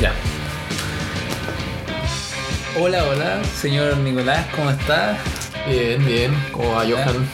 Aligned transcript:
Ya. 0.00 0.12
Hola, 2.78 3.02
hola, 3.06 3.42
señor 3.60 3.96
Nicolás, 3.96 4.46
¿cómo 4.54 4.70
está? 4.70 5.18
Bien, 5.68 6.04
bien. 6.06 6.32
¿Cómo 6.52 6.74
va, 6.74 6.84
Johan? 6.88 7.26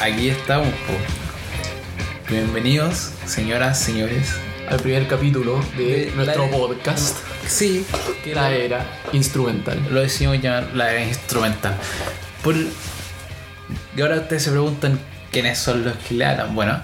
Aquí 0.00 0.30
estamos, 0.30 0.68
po. 0.68 2.30
Bienvenidos, 2.30 3.10
señoras, 3.26 3.78
señores. 3.78 4.30
Al 4.70 4.80
primer 4.80 5.06
capítulo 5.06 5.62
de 5.76 6.06
De 6.06 6.12
nuestro 6.16 6.46
la- 6.46 6.50
podcast, 6.50 7.18
Sí, 7.46 7.84
que 8.22 8.34
la 8.34 8.50
era 8.50 8.86
instrumental. 9.12 9.78
lo 9.90 10.00
decimos 10.00 10.40
llamar 10.40 10.70
la 10.74 10.92
era 10.92 11.04
instrumental. 11.04 11.76
Por... 12.42 12.54
Y 12.56 14.00
ahora 14.00 14.16
ustedes 14.16 14.44
se 14.44 14.50
preguntan 14.50 14.98
quiénes 15.30 15.58
son 15.58 15.84
los 15.84 15.94
que 16.08 16.14
le 16.14 16.24
hablan. 16.24 16.54
Bueno, 16.54 16.80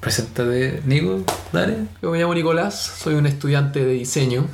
preséntate, 0.00 0.82
Nico, 0.86 1.22
dale. 1.52 1.76
Yo 2.02 2.10
me 2.10 2.18
llamo 2.18 2.34
Nicolás, 2.34 2.94
soy 3.02 3.14
un 3.14 3.26
estudiante 3.26 3.84
de 3.84 3.92
diseño 3.92 4.46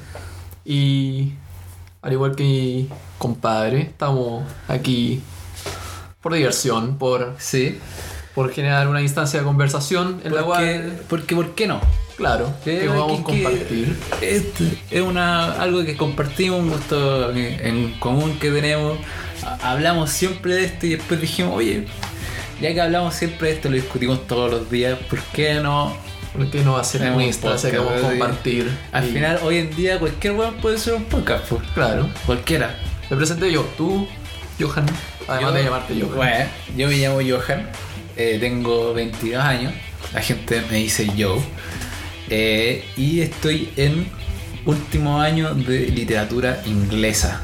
y 0.65 1.33
al 2.03 2.13
igual 2.13 2.35
que 2.37 2.43
mi 2.45 2.89
compadre, 3.19 3.83
estamos 3.83 4.45
aquí 4.69 5.23
por 6.21 6.35
diversión, 6.35 6.99
por, 6.99 7.35
Sí. 7.39 7.79
por 8.35 8.51
generar 8.53 8.89
una 8.89 9.01
instancia 9.03 9.41
de 9.41 9.45
conversación 9.47 10.21
en 10.25 10.35
la 10.35 10.43
cual, 10.43 11.01
porque, 11.09 11.35
¿por 11.37 11.55
qué 11.55 11.67
no? 11.67 11.81
claro, 12.17 12.51
que 12.65 12.89
vamos 12.89 13.21
a 13.21 13.25
compartir. 13.25 13.95
este 14.23 14.79
es 14.91 15.03
una, 15.03 15.53
algo 15.53 15.85
que 15.85 15.97
compartimos, 15.99 16.61
un 16.61 16.71
gusto 16.71 17.31
en, 17.31 17.37
en 17.67 18.01
común 18.01 18.39
que 18.39 18.51
tenemos. 18.51 18.99
Ha- 19.45 19.73
Hablamos 19.73 20.09
siempre 20.11 20.55
de 20.55 20.65
esto 20.65 20.87
y 20.87 20.97
después 20.97 21.21
dijimos, 21.21 21.53
oye, 21.55 21.87
ya 22.61 22.73
que 22.75 22.81
hablamos 22.81 23.15
siempre 23.15 23.49
de 23.49 23.55
esto, 23.55 23.69
lo 23.69 23.75
discutimos 23.77 24.27
todos 24.27 24.51
los 24.51 24.71
días, 24.71 24.99
¿por 25.11 25.21
qué 25.33 25.55
no? 25.55 25.97
¿Por 26.33 26.51
qué 26.51 26.63
no 26.63 26.77
hacer 26.77 27.01
un 27.11 27.23
instancia 27.23 27.71
que 27.71 27.79
vamos 27.79 28.03
a 28.05 28.09
compartir? 28.11 28.71
Al 28.93 29.05
final, 29.05 29.39
hoy 29.43 29.57
en 29.59 29.75
día, 29.75 29.99
cualquier 29.99 30.35
weón 30.35 30.55
puede 30.57 30.77
ser 30.79 30.95
un 30.95 31.05
podcast, 31.05 31.47
pues. 31.49 31.63
Claro. 31.73 32.09
Cualquiera. 32.27 32.79
Me 33.09 33.17
presenté 33.17 33.51
yo, 33.51 33.63
tú, 33.77 34.07
Johan, 34.61 34.85
además 35.29 35.41
Yo- 35.41 35.53
de 35.57 35.65
llamarte 35.65 35.95
Johan. 36.01 36.17
Bueno, 36.17 36.45
yo 36.77 36.89
me 36.89 36.97
llamo 36.97 37.19
Johan, 37.27 37.67
eh, 38.17 38.37
tengo 38.39 38.93
22 38.93 39.43
años, 39.43 39.73
la 40.13 40.21
gente 40.21 40.63
me 40.71 40.77
dice 40.79 41.07
Joe, 41.17 41.41
eh, 42.29 42.85
y 42.97 43.21
estoy 43.21 43.71
en 43.77 44.07
último 44.67 45.21
año 45.21 45.55
de 45.55 45.87
literatura 45.87 46.61
inglesa. 46.67 47.41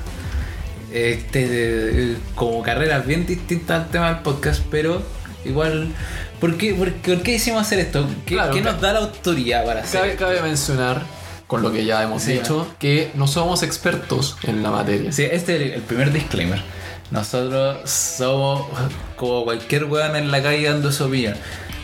Este, 0.93 2.17
como 2.35 2.63
carreras 2.63 3.07
bien 3.07 3.27
distintas 3.27 3.83
al 3.85 3.91
tema 3.91 4.09
del 4.13 4.19
podcast, 4.23 4.63
pero 4.71 5.03
igual... 5.45 5.89
¿Por 6.41 6.57
qué, 6.57 6.75
por, 6.75 6.93
por 6.93 7.23
qué 7.23 7.35
hicimos 7.35 7.63
hacer 7.63 7.79
esto? 7.79 8.05
¿Qué, 8.27 8.35
Claro, 8.35 8.53
qué 8.53 8.61
nos 8.63 8.81
da 8.81 8.93
la 8.95 8.99
autoridad 8.99 9.65
para 9.65 9.83
hacer 9.83 10.01
Cabe, 10.01 10.13
esto? 10.15 10.25
cabe 10.25 10.43
mencionar, 10.43 11.03
con 11.47 11.63
lo 11.63 11.71
que 11.71 11.85
ya 11.85 12.03
hemos 12.03 12.23
Sí. 12.23 12.33
dicho, 12.33 12.67
que 12.81 13.13
no 13.15 13.29
somos 13.29 13.63
expertos 13.63 14.37
en 14.43 14.61
la 14.61 14.71
materia. 14.73 15.13
Sí, 15.13 15.23
este 15.23 15.55
es 15.55 15.63
el, 15.63 15.71
el 15.75 15.83
primer 15.83 16.13
disclaimer. 16.13 16.61
Nosotros 17.13 17.89
somos 17.89 18.67
como 19.15 19.45
cualquier 19.45 19.85
weón 19.85 20.17
en 20.17 20.33
la 20.33 20.43
calle 20.43 20.65
dando 20.69 20.91
su 20.91 21.05
opinión. 21.05 21.35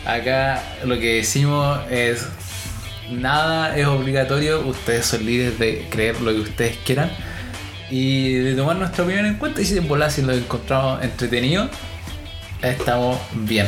Acá 0.05 0.61
lo 0.83 0.99
que 0.99 1.15
decimos 1.15 1.79
es 1.89 2.25
nada 3.09 3.77
es 3.77 3.87
obligatorio, 3.87 4.59
ustedes 4.67 5.05
son 5.05 5.25
libres 5.25 5.57
de 5.57 5.87
creer 5.89 6.19
lo 6.19 6.33
que 6.33 6.39
ustedes 6.41 6.77
quieran 6.85 7.11
y 7.89 8.33
de 8.33 8.55
tomar 8.55 8.75
nuestra 8.75 9.03
opinión 9.03 9.25
en 9.25 9.35
cuenta 9.35 9.61
y 9.61 9.65
si 9.65 9.77
en 9.77 9.87
volar 9.87 10.11
si 10.11 10.21
lo 10.21 10.33
encontramos 10.33 11.01
entretenido, 11.03 11.69
estamos 12.61 13.17
bien. 13.33 13.67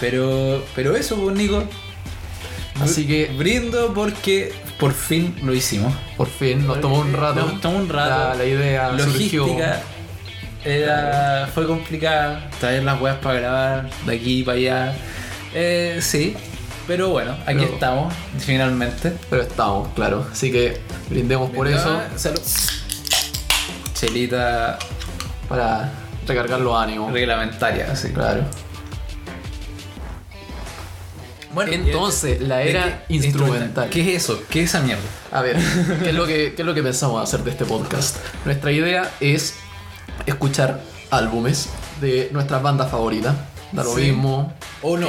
Pero, 0.00 0.64
pero 0.74 0.96
eso, 0.96 1.16
pues 1.16 1.36
Nico. 1.36 1.64
Así 2.80 3.06
que- 3.06 3.26
brindo 3.38 3.92
porque 3.94 4.52
por 4.78 4.92
fin 4.92 5.34
lo 5.42 5.54
hicimos. 5.54 5.94
Por 6.16 6.26
fin, 6.28 6.66
nos 6.66 6.80
tomó 6.80 6.98
un 6.98 7.12
rato. 7.12 7.46
Nos 7.46 7.60
tomó 7.60 7.78
un 7.78 7.88
rato. 7.88 8.10
La, 8.30 8.34
la 8.34 8.44
idea 8.44 8.90
surgió. 8.98 9.42
logística 9.46 9.80
era, 10.64 11.48
fue 11.54 11.66
complicada 11.66 12.48
traer 12.58 12.82
las 12.84 13.00
weas 13.00 13.16
para 13.18 13.38
grabar 13.40 13.90
de 14.06 14.14
aquí 14.16 14.42
para 14.42 14.56
allá 14.56 14.94
Eh, 15.52 15.98
sí 16.00 16.34
pero 16.86 17.10
bueno 17.10 17.32
aquí 17.46 17.58
Pero- 17.60 17.74
estamos 17.74 18.14
finalmente 18.38 19.12
Pero 19.30 19.42
estamos, 19.42 19.88
claro. 19.94 20.26
Así 20.32 20.50
que 20.50 20.80
brindemos 21.10 21.50
por 21.50 21.68
eso 21.68 22.00
salud 22.16 22.40
chelita 24.06 24.78
para 25.48 25.90
recargar 26.26 26.60
los 26.60 26.76
ánimos. 26.76 27.12
reglamentaria 27.12 27.90
así 27.90 28.10
Claro. 28.12 28.42
bueno 31.52 31.72
Entonces, 31.72 32.40
la 32.40 32.58
¿de 32.58 32.70
era 32.70 33.04
qué? 33.08 33.14
instrumental. 33.14 33.88
¿qué 33.88 34.00
es 34.14 34.22
eso? 34.24 34.42
¿qué 34.50 34.62
es 34.62 34.70
esa 34.70 34.80
mierda? 34.80 35.02
A 35.32 35.40
ver, 35.42 35.56
¿qué 36.02 36.10
es, 36.10 36.14
lo 36.14 36.26
que, 36.26 36.54
¿qué 36.54 36.62
es 36.62 36.66
lo 36.66 36.74
que 36.74 36.82
pensamos 36.82 37.22
hacer 37.22 37.44
de 37.44 37.50
este 37.50 37.64
podcast? 37.64 38.16
Nuestra 38.44 38.72
idea 38.72 39.10
es 39.20 39.54
escuchar 40.26 40.80
álbumes 41.10 41.68
de 42.00 42.28
nuestras 42.32 42.60
bandas 42.62 42.90
favoritas. 42.90 43.34
Da 43.74 43.82
lo 43.84 43.94
Sí. 43.94 44.02
mismo. 44.02 44.52
O 44.82 44.96
no, 44.96 45.08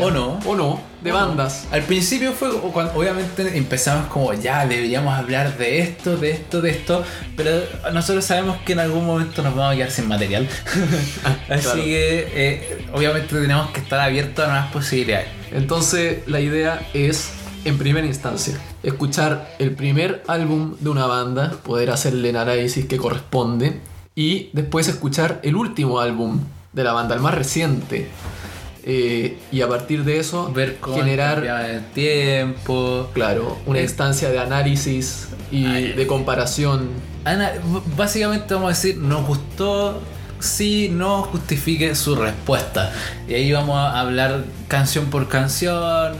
o 0.00 0.10
no. 0.10 0.38
O 0.46 0.54
no, 0.54 0.80
de 1.02 1.10
Bueno, 1.10 1.26
bandas. 1.28 1.66
Al 1.72 1.82
principio 1.82 2.32
fue 2.32 2.50
cuando 2.72 2.92
obviamente 2.94 3.56
empezamos 3.56 4.06
como 4.06 4.32
ya 4.34 4.66
deberíamos 4.66 5.12
hablar 5.18 5.56
de 5.58 5.80
esto, 5.80 6.16
de 6.16 6.30
esto, 6.30 6.60
de 6.62 6.70
esto, 6.70 7.04
pero 7.36 7.50
nosotros 7.92 8.24
sabemos 8.24 8.58
que 8.64 8.72
en 8.74 8.80
algún 8.80 9.04
momento 9.06 9.42
nos 9.42 9.54
vamos 9.56 9.72
a 9.72 9.76
quedar 9.76 9.90
sin 9.90 10.06
material. 10.08 10.46
Así 11.48 11.62
Claro. 11.62 11.82
que 11.84 12.28
eh, 12.34 12.86
obviamente 12.92 13.34
tenemos 13.34 13.70
que 13.70 13.80
estar 13.80 13.98
abiertos 14.00 14.44
a 14.44 14.48
nuevas 14.48 14.72
posibilidades. 14.72 15.28
Entonces, 15.52 16.18
la 16.26 16.40
idea 16.40 16.86
es, 16.94 17.30
en 17.64 17.78
primera 17.78 18.06
instancia, 18.06 18.58
escuchar 18.82 19.54
el 19.58 19.72
primer 19.72 20.22
álbum 20.28 20.76
de 20.80 20.88
una 20.90 21.06
banda, 21.06 21.52
poder 21.62 21.90
hacerle 21.90 22.30
el 22.30 22.36
análisis 22.36 22.86
que 22.86 22.96
corresponde, 22.98 23.80
y 24.14 24.50
después 24.52 24.86
escuchar 24.88 25.40
el 25.42 25.56
último 25.56 25.98
álbum 26.00 26.40
de 26.74 26.84
la 26.84 26.92
banda, 26.92 27.14
el 27.14 27.20
más 27.20 27.34
reciente. 27.34 28.08
Eh, 28.86 29.38
y 29.50 29.62
a 29.62 29.68
partir 29.68 30.04
de 30.04 30.18
eso, 30.18 30.52
Ver 30.52 30.76
cómo 30.78 30.96
generar, 30.96 31.42
el 31.70 31.84
tiempo. 31.92 33.08
claro, 33.14 33.56
una 33.64 33.78
Eh, 33.78 33.82
instancia 33.84 34.28
de 34.30 34.38
análisis 34.38 35.28
y 35.50 35.64
Ay. 35.64 35.92
de 35.92 36.06
comparación. 36.06 36.90
Ana, 37.24 37.52
básicamente 37.96 38.52
vamos 38.52 38.66
a 38.66 38.70
decir, 38.74 38.98
nos 38.98 39.26
gustó, 39.26 40.02
sí, 40.38 40.90
no 40.92 41.22
justifique 41.22 41.94
su 41.94 42.14
respuesta. 42.14 42.92
Y 43.26 43.32
ahí 43.34 43.52
vamos 43.52 43.76
a 43.78 43.98
hablar 44.00 44.44
canción 44.68 45.06
por 45.06 45.28
canción 45.28 46.12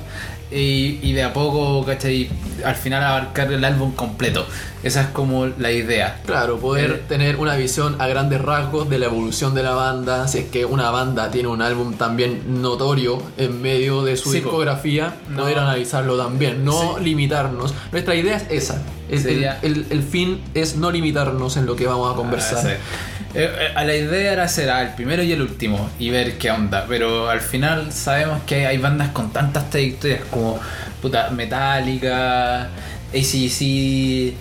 y, 0.54 1.00
y 1.02 1.12
de 1.12 1.22
a 1.24 1.32
poco, 1.32 1.84
¿cachai? 1.84 2.30
Al 2.64 2.76
final 2.76 3.02
abarcar 3.02 3.52
el 3.52 3.64
álbum 3.64 3.92
completo. 3.92 4.46
Esa 4.82 5.00
es 5.02 5.06
como 5.08 5.46
la 5.46 5.72
idea. 5.72 6.20
Claro, 6.26 6.58
poder 6.58 6.90
Eh. 6.90 7.02
tener 7.08 7.36
una 7.36 7.56
visión 7.56 7.96
a 8.00 8.06
grandes 8.06 8.40
rasgos 8.40 8.88
de 8.88 8.98
la 8.98 9.06
evolución 9.06 9.54
de 9.54 9.62
la 9.62 9.72
banda, 9.74 10.28
si 10.28 10.38
es 10.38 10.44
que 10.46 10.64
una 10.66 10.90
banda 10.90 11.30
tiene 11.30 11.48
un 11.48 11.62
álbum 11.62 11.94
también 11.94 12.60
notorio 12.62 13.20
en 13.38 13.60
medio 13.62 14.02
de 14.04 14.16
su 14.16 14.30
Sí, 14.30 14.40
discografía, 14.40 15.14
No. 15.30 15.38
poder 15.42 15.58
analizarlo 15.58 16.16
también, 16.16 16.64
no 16.64 16.98
limitarnos. 16.98 17.74
Nuestra 17.92 18.14
idea 18.14 18.36
es 18.36 18.46
esa. 18.50 18.82
Es- 19.08 19.24
el, 19.26 19.44
el- 19.62 19.86
el 19.90 20.02
fin 20.02 20.40
es 20.54 20.76
no 20.76 20.90
limitarnos 20.90 21.56
en 21.56 21.66
lo 21.66 21.76
que 21.76 21.86
vamos 21.86 22.12
a 22.12 22.16
conversar. 22.16 22.58
Ah, 22.58 22.62
sí. 22.70 23.13
Eh, 23.34 23.50
eh, 23.52 23.72
a 23.74 23.84
la 23.84 23.96
idea 23.96 24.32
era 24.32 24.44
hacer 24.44 24.68
el 24.68 24.94
primero 24.94 25.22
y 25.22 25.32
el 25.32 25.42
último 25.42 25.90
y 25.98 26.10
ver 26.10 26.38
qué 26.38 26.52
onda, 26.52 26.86
pero 26.88 27.28
al 27.28 27.40
final 27.40 27.92
sabemos 27.92 28.42
que 28.44 28.66
hay, 28.66 28.78
bandas 28.78 29.08
con 29.08 29.32
tantas 29.32 29.70
trayectorias 29.70 30.20
como 30.30 30.60
puta, 31.02 31.30
Metallica, 31.30 32.68
ACDC, 33.12 34.34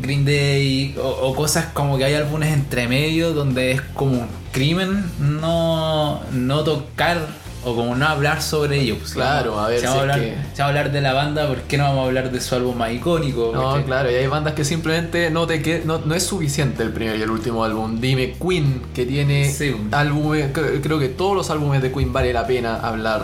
Green 0.00 0.24
Day 0.24 0.94
o, 1.02 1.08
o 1.08 1.34
cosas 1.34 1.66
como 1.72 1.98
que 1.98 2.04
hay 2.04 2.14
álbumes 2.14 2.52
entre 2.52 2.86
medio 2.86 3.32
donde 3.32 3.72
es 3.72 3.80
como 3.80 4.12
un 4.12 4.28
crimen 4.52 5.04
no, 5.18 6.22
no 6.30 6.62
tocar 6.62 7.26
o 7.64 7.74
como 7.74 7.94
no 7.96 8.06
hablar 8.06 8.40
sobre 8.40 8.80
ello. 8.80 8.96
Pues, 8.98 9.12
Claro, 9.12 9.52
vamos- 9.52 9.66
a 9.66 9.68
ver, 9.70 9.80
si 9.80 9.84
vamos, 9.86 9.98
a 9.98 10.02
hablar, 10.02 10.20
que- 10.20 10.26
si 10.30 10.36
vamos 10.36 10.60
a 10.60 10.64
hablar 10.66 10.92
de 10.92 11.00
la 11.00 11.12
banda, 11.12 11.48
¿por 11.48 11.60
qué 11.62 11.76
no 11.78 11.84
vamos 11.84 12.04
a 12.04 12.06
hablar 12.06 12.30
de 12.30 12.40
su 12.40 12.54
álbum 12.54 12.76
más 12.76 12.92
icónico? 12.92 13.50
No, 13.54 13.68
¿Cachai? 13.70 13.84
claro, 13.84 14.10
y 14.10 14.14
hay 14.14 14.26
bandas 14.26 14.54
que 14.54 14.64
simplemente 14.64 15.30
no 15.30 15.46
te 15.46 15.60
que 15.62 15.82
no, 15.84 15.98
no 16.04 16.14
es 16.14 16.22
suficiente 16.22 16.82
el 16.82 16.90
primer 16.90 17.16
y 17.18 17.22
el 17.22 17.30
último 17.30 17.64
álbum. 17.64 18.00
Dime 18.00 18.34
Queen, 18.40 18.82
que 18.94 19.04
tiene 19.06 19.50
Sí. 19.52 19.74
álbumes, 19.90 20.52
cre- 20.52 20.80
creo 20.82 20.98
que 20.98 21.08
todos 21.08 21.36
los 21.36 21.50
álbumes 21.50 21.82
de 21.82 21.90
Queen 21.92 22.12
vale 22.12 22.32
la 22.32 22.46
pena 22.46 22.76
hablar. 22.76 23.22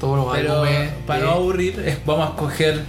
Todos 0.00 0.16
los 0.26 0.34
Pero 0.36 0.52
álbumes. 0.62 0.90
para 1.06 1.20
de- 1.20 1.26
no 1.26 1.32
aburrir, 1.32 1.98
vamos 2.04 2.26
a 2.26 2.30
escoger, 2.30 2.82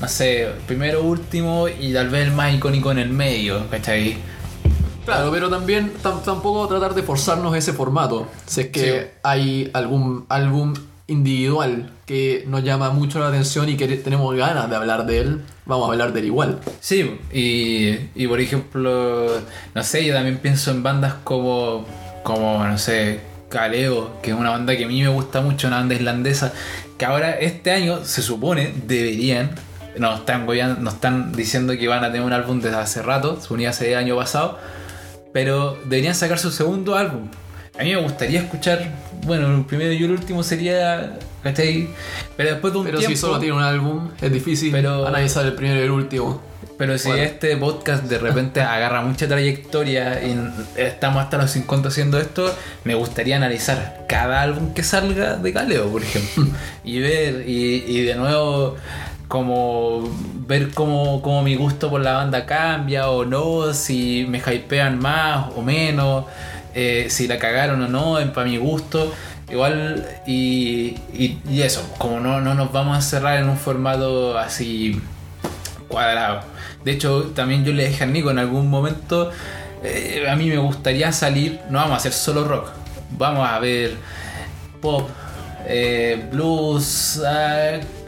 no 0.00 0.08
sé, 0.08 0.48
primero, 0.66 1.02
último 1.02 1.68
y 1.68 1.92
tal 1.94 2.08
vez 2.10 2.26
el 2.26 2.32
más 2.32 2.52
icónico 2.52 2.90
en 2.90 2.98
el 2.98 3.08
medio, 3.08 3.68
¿cachai? 3.70 4.16
Claro, 5.06 5.30
pero 5.32 5.48
también 5.48 5.92
tam- 6.02 6.20
tampoco 6.22 6.66
tratar 6.68 6.94
de 6.94 7.02
forzarnos 7.02 7.56
ese 7.56 7.72
formato. 7.72 8.28
Si 8.44 8.60
es 8.62 8.66
que 8.68 9.00
Sí. 9.00 9.06
hay 9.22 9.70
algún 9.72 10.26
álbum 10.28 10.74
individual 11.06 11.90
que 12.04 12.44
nos 12.48 12.62
llama 12.64 12.90
mucho 12.90 13.18
la 13.20 13.28
atención 13.28 13.68
y 13.68 13.76
que 13.76 13.86
tenemos 13.96 14.34
ganas 14.36 14.68
de 14.68 14.76
hablar 14.76 15.06
de 15.06 15.18
él, 15.20 15.42
vamos 15.64 15.88
a 15.88 15.92
hablar 15.92 16.12
de 16.12 16.20
él 16.20 16.26
igual. 16.26 16.58
Sí, 16.80 17.18
y, 17.32 17.96
y 18.14 18.26
por 18.26 18.40
ejemplo, 18.40 19.28
no 19.74 19.82
sé, 19.84 20.04
yo 20.04 20.12
también 20.14 20.38
pienso 20.38 20.70
en 20.72 20.82
bandas 20.82 21.14
como, 21.24 21.86
como 22.24 22.62
no 22.64 22.76
sé, 22.76 23.20
Kaleo, 23.48 24.20
que 24.22 24.32
es 24.32 24.36
una 24.36 24.50
banda 24.50 24.76
que 24.76 24.84
a 24.84 24.88
mí 24.88 25.00
me 25.00 25.08
gusta 25.08 25.40
mucho, 25.40 25.68
una 25.68 25.76
banda 25.76 25.94
islandesa, 25.94 26.52
que 26.98 27.04
ahora 27.04 27.38
este 27.38 27.70
año 27.70 28.04
se 28.04 28.22
supone 28.22 28.72
deberían 28.86 29.50
nos 29.98 30.18
están, 30.20 30.44
nos 30.82 30.94
están 30.94 31.32
diciendo 31.32 31.72
que 31.78 31.88
van 31.88 32.04
a 32.04 32.08
tener 32.08 32.20
un 32.26 32.32
álbum 32.34 32.60
desde 32.60 32.76
hace 32.76 33.00
rato, 33.02 33.40
se 33.40 33.54
unía 33.54 33.70
hace 33.70 33.92
el 33.92 33.96
año 33.96 34.14
pasado, 34.16 34.58
pero 35.36 35.76
deberían 35.84 36.14
sacar 36.14 36.38
su 36.38 36.50
segundo 36.50 36.94
álbum. 36.94 37.28
A 37.78 37.82
mí 37.82 37.90
me 37.90 38.00
gustaría 38.00 38.40
escuchar, 38.40 38.90
bueno, 39.26 39.54
el 39.54 39.66
primero 39.66 39.92
y 39.92 40.02
el 40.02 40.10
último 40.10 40.42
sería, 40.42 41.18
¿cachai? 41.42 41.88
Pero 42.38 42.52
después 42.52 42.72
de 42.72 42.78
un 42.78 42.86
Pero 42.86 42.98
tiempo... 43.00 43.14
si 43.14 43.20
solo 43.20 43.38
tiene 43.38 43.54
un 43.54 43.62
álbum, 43.62 44.08
es 44.18 44.32
difícil 44.32 44.72
Pero- 44.72 45.06
analizar 45.06 45.44
el 45.44 45.52
primero 45.52 45.80
y 45.80 45.82
el 45.84 45.90
último. 45.90 46.40
Pero 46.78 46.96
si 46.96 47.08
Bueno. 47.08 47.22
este 47.24 47.54
podcast 47.58 48.04
de 48.04 48.16
repente 48.16 48.62
agarra 48.76 49.02
mucha 49.02 49.28
trayectoria 49.28 50.22
y 50.26 50.38
estamos 50.76 51.22
hasta 51.22 51.36
los 51.36 51.50
50 51.50 51.88
haciendo 51.88 52.18
esto, 52.18 52.50
me 52.84 52.94
gustaría 52.94 53.36
analizar 53.36 54.06
cada 54.08 54.40
álbum 54.40 54.72
que 54.72 54.82
salga 54.82 55.36
de 55.36 55.52
Galeo, 55.52 55.90
por 55.92 56.02
ejemplo. 56.02 56.46
y 56.82 56.98
ver, 57.00 57.44
y, 57.46 57.84
y 57.86 58.00
de 58.04 58.14
nuevo, 58.14 58.76
como 59.28 60.08
ver 60.46 60.70
cómo, 60.72 61.20
cómo 61.22 61.42
mi 61.42 61.56
gusto 61.56 61.90
por 61.90 62.00
la 62.00 62.12
banda 62.12 62.46
cambia 62.46 63.10
o 63.10 63.24
no, 63.24 63.72
si 63.74 64.26
me 64.28 64.38
hypean 64.38 64.98
más 64.98 65.50
o 65.56 65.62
menos, 65.62 66.26
eh, 66.74 67.06
si 67.10 67.26
la 67.26 67.38
cagaron 67.38 67.82
o 67.82 67.88
no, 67.88 68.32
para 68.32 68.46
mi 68.46 68.56
gusto. 68.56 69.12
Igual, 69.50 70.04
y, 70.26 70.96
y, 71.12 71.62
eso, 71.62 71.88
como 71.98 72.18
no, 72.18 72.40
no 72.40 72.54
nos 72.54 72.72
vamos 72.72 72.98
a 72.98 73.00
cerrar 73.00 73.38
en 73.38 73.48
un 73.48 73.56
formato 73.56 74.36
así 74.36 75.00
cuadrado. 75.88 76.40
De 76.84 76.92
hecho, 76.92 77.32
también 77.34 77.64
yo 77.64 77.72
le 77.72 77.88
dije 77.88 78.04
a 78.04 78.06
Nico 78.06 78.30
en 78.30 78.40
algún 78.40 78.68
momento, 78.68 79.30
eh, 79.84 80.26
a 80.28 80.34
mí 80.34 80.48
me 80.48 80.58
gustaría 80.58 81.12
salir, 81.12 81.60
no 81.70 81.78
vamos 81.78 81.94
a 81.94 81.96
hacer 81.96 82.12
solo 82.12 82.44
rock, 82.44 82.70
vamos 83.12 83.48
a 83.48 83.58
ver 83.60 83.94
pop, 84.80 85.08
eh, 85.66 86.28
blues, 86.32 87.20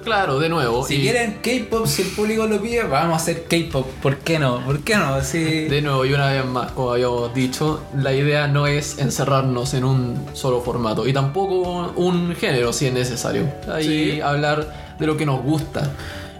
Claro, 0.04 0.38
de 0.38 0.48
nuevo. 0.48 0.86
si 0.86 0.96
y 0.96 1.02
quieren 1.02 1.38
K-pop, 1.42 1.86
si 1.86 2.02
el 2.02 2.08
público 2.08 2.46
lo 2.46 2.60
pide, 2.60 2.82
vamos 2.84 3.14
a 3.14 3.16
hacer 3.16 3.44
K-pop, 3.44 3.86
¿por 4.02 4.18
qué 4.18 4.38
no? 4.38 4.64
¿Por 4.64 4.80
qué 4.80 4.96
no? 4.96 5.20
Sí. 5.22 5.64
De 5.64 5.82
nuevo, 5.82 6.04
y 6.04 6.12
una 6.12 6.30
vez 6.32 6.44
más, 6.44 6.72
como 6.72 6.92
habíamos 6.92 7.34
dicho, 7.34 7.82
la 7.96 8.12
idea 8.12 8.48
no 8.48 8.66
es 8.66 8.98
encerrarnos 8.98 9.74
en 9.74 9.84
un 9.84 10.26
solo 10.32 10.60
formato 10.60 11.06
y 11.06 11.12
tampoco 11.12 11.92
un 11.96 12.34
género 12.34 12.72
si 12.72 12.86
es 12.86 12.92
necesario. 12.92 13.52
Ahí 13.70 14.12
Sí. 14.14 14.20
hablar 14.20 14.96
de 14.98 15.06
lo 15.06 15.16
que 15.16 15.26
nos 15.26 15.42
gusta 15.42 15.90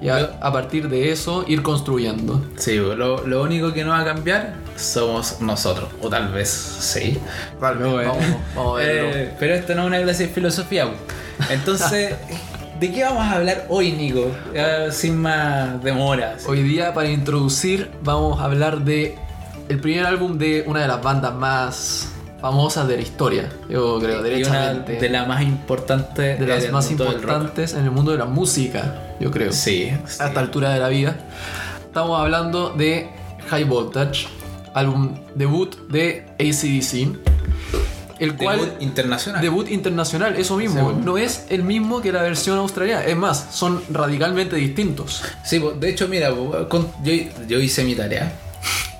y 0.01 0.09
a, 0.09 0.53
partir 0.53 0.89
de 0.89 1.11
eso 1.11 1.45
ir 1.49 1.63
construyendo. 1.63 2.45
Sí, 2.57 2.77
lo, 2.77 3.27
lo 3.27 3.43
único 3.43 3.73
que 3.73 3.85
no 3.85 3.91
va 3.91 4.01
a 4.01 4.05
cambiar 4.05 4.55
somos 4.77 5.41
nosotros, 5.41 5.89
o 6.01 6.09
tal 6.09 6.33
vez 6.33 6.49
sí. 6.49 7.19
No, 7.61 8.01
eh. 8.01 8.07
Vamos, 8.07 8.25
vamos 8.55 8.81
a 8.81 8.85
verlo. 8.85 9.09
Eh, 9.13 9.35
pero 9.39 9.55
esto 9.55 9.75
no 9.75 9.83
es 9.83 9.87
una 9.89 10.01
clase 10.01 10.29
de 10.29 10.33
filosofía. 10.33 10.89
Entonces, 11.51 12.15
¿de 12.81 12.93
qué 12.93 13.05
vamos 13.05 13.23
a 13.23 13.33
hablar 13.33 13.67
hoy, 13.69 13.93
Nico? 13.93 14.31
Ya, 14.55 14.91
sin 14.93 15.17
más 15.17 15.83
demoras. 15.83 16.47
Hoy 16.47 16.63
día, 16.63 16.95
para 16.95 17.09
introducir, 17.09 17.91
vamos 18.03 18.41
a 18.41 18.45
hablar 18.45 18.81
de 18.85 19.17
el 19.69 19.81
primer 19.81 20.07
álbum 20.07 20.39
de 20.39 20.65
una 20.67 20.83
de 20.83 20.89
las 20.89 21.03
bandas 21.03 21.35
más 21.35 22.09
famosas 22.41 22.87
de 22.87 22.97
la 22.97 23.03
historia, 23.03 23.49
yo 23.69 23.99
creo, 23.99 24.13
Y 24.13 24.15
una 24.15 24.23
derechamente. 24.23 24.93
de 24.97 25.09
las 25.09 25.27
más 25.27 25.43
importantes 25.43 26.39
de 26.39 26.47
las 26.47 26.71
más 26.71 26.89
importantes 26.91 27.75
en 27.75 27.85
el 27.85 27.91
mundo 27.91 28.13
de 28.13 28.19
la 28.19 28.27
música, 28.27 29.17
yo 29.19 29.31
creo. 29.31 29.53
Sí, 29.53 29.91
sí. 30.07 30.23
a 30.23 30.29
esta 30.29 30.41
altura 30.41 30.71
de 30.73 30.79
la 30.79 30.89
vida. 30.89 31.17
Estamos 31.85 32.21
hablando 32.21 32.71
de 32.71 33.09
High 33.49 33.65
Voltage, 33.65 34.29
álbum 34.73 35.17
debut 35.35 35.75
de 35.89 36.27
ACDC, 36.39 37.19
el 38.19 38.37
cual 38.37 38.59
Debut 38.61 38.83
internacional. 38.83 39.41
debut 39.43 39.71
internacional, 39.71 40.37
eso 40.37 40.57
mismo, 40.57 40.91
Sí, 40.91 41.01
no 41.05 41.19
es 41.19 41.45
el 41.51 41.63
mismo 41.63 42.01
que 42.01 42.13
la 42.13 42.23
versión 42.23 42.59
australiana, 42.59 43.05
es 43.05 43.17
más, 43.17 43.47
son 43.53 43.83
radicalmente 43.91 44.57
distintos. 44.57 45.23
Sí, 45.45 45.63
de 45.81 45.89
hecho, 45.89 46.09
mira, 46.09 46.31
yo, 46.31 46.69
yo 47.47 47.61
hice 47.61 47.85
mi 47.85 47.95
tarea. 47.95 48.33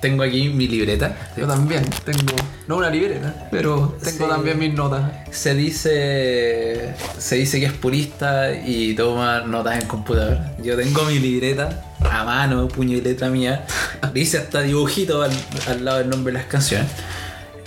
Tengo 0.01 0.23
aquí 0.23 0.47
mi 0.47 0.65
libreta. 0.69 1.13
Yo 1.35 1.45
también 1.45 1.83
tengo, 2.05 2.33
no 2.67 2.77
una 2.77 2.89
libreta, 2.89 3.49
pero 3.51 3.97
tengo 4.01 4.25
Sí. 4.25 4.29
también 4.31 4.57
mis 4.57 4.73
notas. 4.73 5.11
Se 5.31 5.53
dice 5.53 6.95
se 7.17 7.35
dice 7.35 7.59
que 7.59 7.65
es 7.65 7.73
purista 7.73 8.51
y 8.53 8.95
toma 8.95 9.41
notas 9.41 9.81
en 9.81 9.87
computador. 9.89 10.37
Yo 10.63 10.77
tengo 10.77 11.03
mi 11.03 11.19
libreta 11.19 11.83
a 11.99 12.23
mano, 12.23 12.69
puño 12.69 12.95
y 12.97 13.01
letra 13.01 13.27
mía. 13.29 13.65
Dice 14.13 14.37
hasta 14.37 14.61
dibujito 14.61 15.21
al, 15.21 15.31
al 15.67 15.83
lado 15.83 15.97
del 15.99 16.09
nombre 16.09 16.31
de 16.31 16.39
las 16.39 16.47
canciones. 16.47 16.87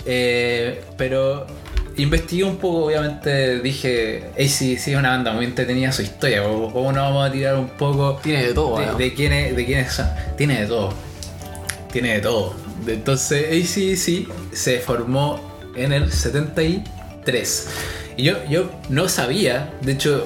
Eh, 0.05 0.83
pero 0.97 1.47
investigué 1.97 2.43
un 2.43 2.57
poco, 2.57 2.85
obviamente 2.85 3.59
dije, 3.59 4.31
sí, 4.37 4.77
sí, 4.77 4.91
es 4.91 4.97
una 4.97 5.09
banda 5.09 5.33
muy 5.33 5.45
entretenida 5.45 5.91
su 5.91 6.01
historia. 6.01 6.43
¿Cómo 6.43 6.91
no 6.91 7.01
vamos 7.01 7.29
a 7.29 7.31
tirar 7.31 7.55
un 7.55 7.69
poco 7.69 8.19
Tiene 8.21 8.47
de 8.47 8.53
todo, 8.53 8.79
de, 8.79 8.85
¿no? 8.87 8.97
de 8.97 9.13
quiénes, 9.13 9.55
de 9.55 9.65
quiénes 9.65 9.93
son? 9.93 10.07
Tiene 10.37 10.61
de 10.61 10.67
todo. 10.67 10.93
Tiene 11.91 12.15
de 12.15 12.19
todo. 12.21 12.55
Entonces, 12.87 13.45
ACDC 13.47 14.55
se 14.55 14.79
formó 14.79 15.39
en 15.75 15.93
el 15.93 16.11
73. 16.11 17.69
Y 18.15 18.23
yo, 18.23 18.35
yo 18.47 18.69
no 18.89 19.09
sabía, 19.09 19.73
de 19.81 19.93
hecho, 19.93 20.25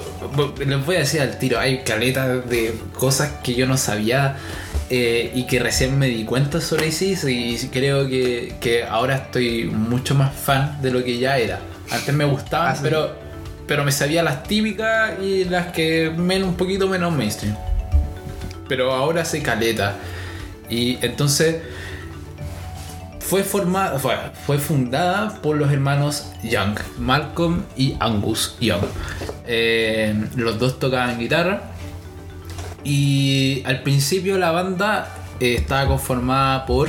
les 0.65 0.85
voy 0.85 0.97
a 0.97 0.99
decir 0.99 1.21
al 1.21 1.39
tiro, 1.39 1.59
hay 1.59 1.83
caletas 1.83 2.49
de 2.49 2.73
cosas 2.93 3.31
que 3.43 3.53
yo 3.55 3.65
no 3.65 3.77
sabía 3.77 4.37
eh, 4.89 5.31
y 5.35 5.45
que 5.47 5.59
recién 5.59 5.97
me 5.99 6.07
di 6.07 6.23
cuenta 6.23 6.61
sobre 6.61 6.87
ACDC 6.87 7.27
y 7.29 7.57
creo 7.71 8.07
que, 8.07 8.55
que 8.59 8.83
ahora 8.83 9.15
estoy 9.15 9.65
mucho 9.65 10.15
más 10.15 10.33
fan 10.33 10.81
de 10.81 10.91
lo 10.91 11.03
que 11.03 11.17
ya 11.17 11.37
era. 11.37 11.59
Antes 11.91 12.13
me 12.13 12.25
gustaban, 12.25 12.71
Ah, 12.71 12.75
sí. 12.75 12.81
pero, 12.83 13.15
pero 13.67 13.83
me 13.83 13.91
sabía 13.91 14.23
las 14.23 14.43
típicas 14.43 15.19
y 15.21 15.45
las 15.45 15.67
que 15.73 16.11
menos, 16.15 16.49
un 16.49 16.55
poquito 16.55 16.87
menos 16.87 17.13
mainstream 17.13 17.55
pero 18.67 18.93
ahora 18.93 19.23
se 19.23 19.41
caleta. 19.41 19.95
Y 20.69 20.97
entonces 21.01 21.55
fue 23.19 23.43
formada, 23.43 23.97
fue, 23.99 24.15
fue 24.45 24.57
fundada 24.57 25.41
por 25.41 25.55
los 25.55 25.71
hermanos 25.71 26.31
Young, 26.43 26.77
Malcolm 26.97 27.63
y 27.77 27.95
Angus 28.01 28.57
Young. 28.59 28.83
Eh, 29.45 30.13
los 30.35 30.59
dos 30.59 30.79
tocaban 30.79 31.17
guitarra. 31.17 31.71
Y 32.87 33.63
al 33.65 33.83
principio 33.83 34.37
la 34.37 34.51
banda 34.51 35.13
eh, 35.41 35.55
estaba 35.55 35.89
conformada 35.89 36.65
por. 36.65 36.87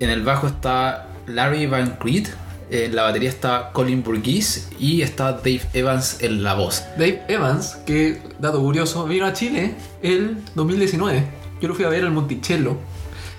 En 0.00 0.10
el 0.10 0.24
bajo 0.24 0.48
estaba 0.48 1.06
Larry 1.28 1.66
Van 1.66 1.96
Creed, 2.00 2.26
en 2.70 2.96
la 2.96 3.04
batería 3.04 3.28
estaba 3.28 3.70
Colin 3.72 4.02
Burgess 4.02 4.68
y 4.80 5.02
estaba 5.02 5.32
Dave 5.32 5.62
Evans 5.74 6.20
en 6.22 6.42
la 6.42 6.54
voz. 6.54 6.82
Dave 6.98 7.22
Evans, 7.28 7.76
que 7.86 8.20
dato 8.40 8.60
curioso, 8.60 9.04
vino 9.06 9.26
a 9.26 9.32
Chile 9.32 9.76
el 10.02 10.38
2019. 10.56 11.24
Yo 11.60 11.68
lo 11.68 11.74
fui 11.74 11.84
a 11.84 11.88
ver 11.88 12.02
al 12.02 12.10
Monticello. 12.10 12.76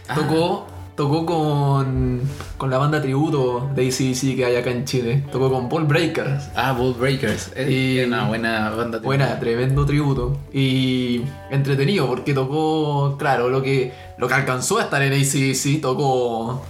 Ah. 0.08 0.16
Tocó, 0.16 0.68
tocó 1.02 1.26
con, 1.26 2.22
con 2.58 2.70
la 2.70 2.78
banda 2.78 3.02
tributo 3.02 3.72
de 3.74 3.88
ACDC 3.88 4.36
que 4.36 4.46
hay 4.46 4.56
acá 4.56 4.70
en 4.70 4.86
Chile. 4.86 5.24
Tocó 5.32 5.50
con 5.52 5.68
Paul 5.68 5.86
Breakers. 5.86 6.44
Ah, 6.56 6.74
Bull 6.74 6.94
Breakers. 6.94 7.52
Es 7.56 7.70
Y- 7.72 8.04
una 8.06 8.28
buena 8.28 8.70
banda. 8.70 9.00
de- 9.00 9.06
Buena, 9.06 9.40
tremendo 9.40 9.84
tributo. 9.84 10.38
Y 10.54 11.24
entretenido 11.50 12.06
porque 12.08 12.36
tocó, 12.36 13.16
claro, 13.18 13.50
lo 13.50 13.64
que, 13.64 13.92
lo 14.20 14.28
que 14.28 14.34
alcanzó 14.36 14.78
a 14.78 14.84
estar 14.84 15.02
en 15.02 15.14
ACDC. 15.14 15.82
Tocó, 15.82 16.64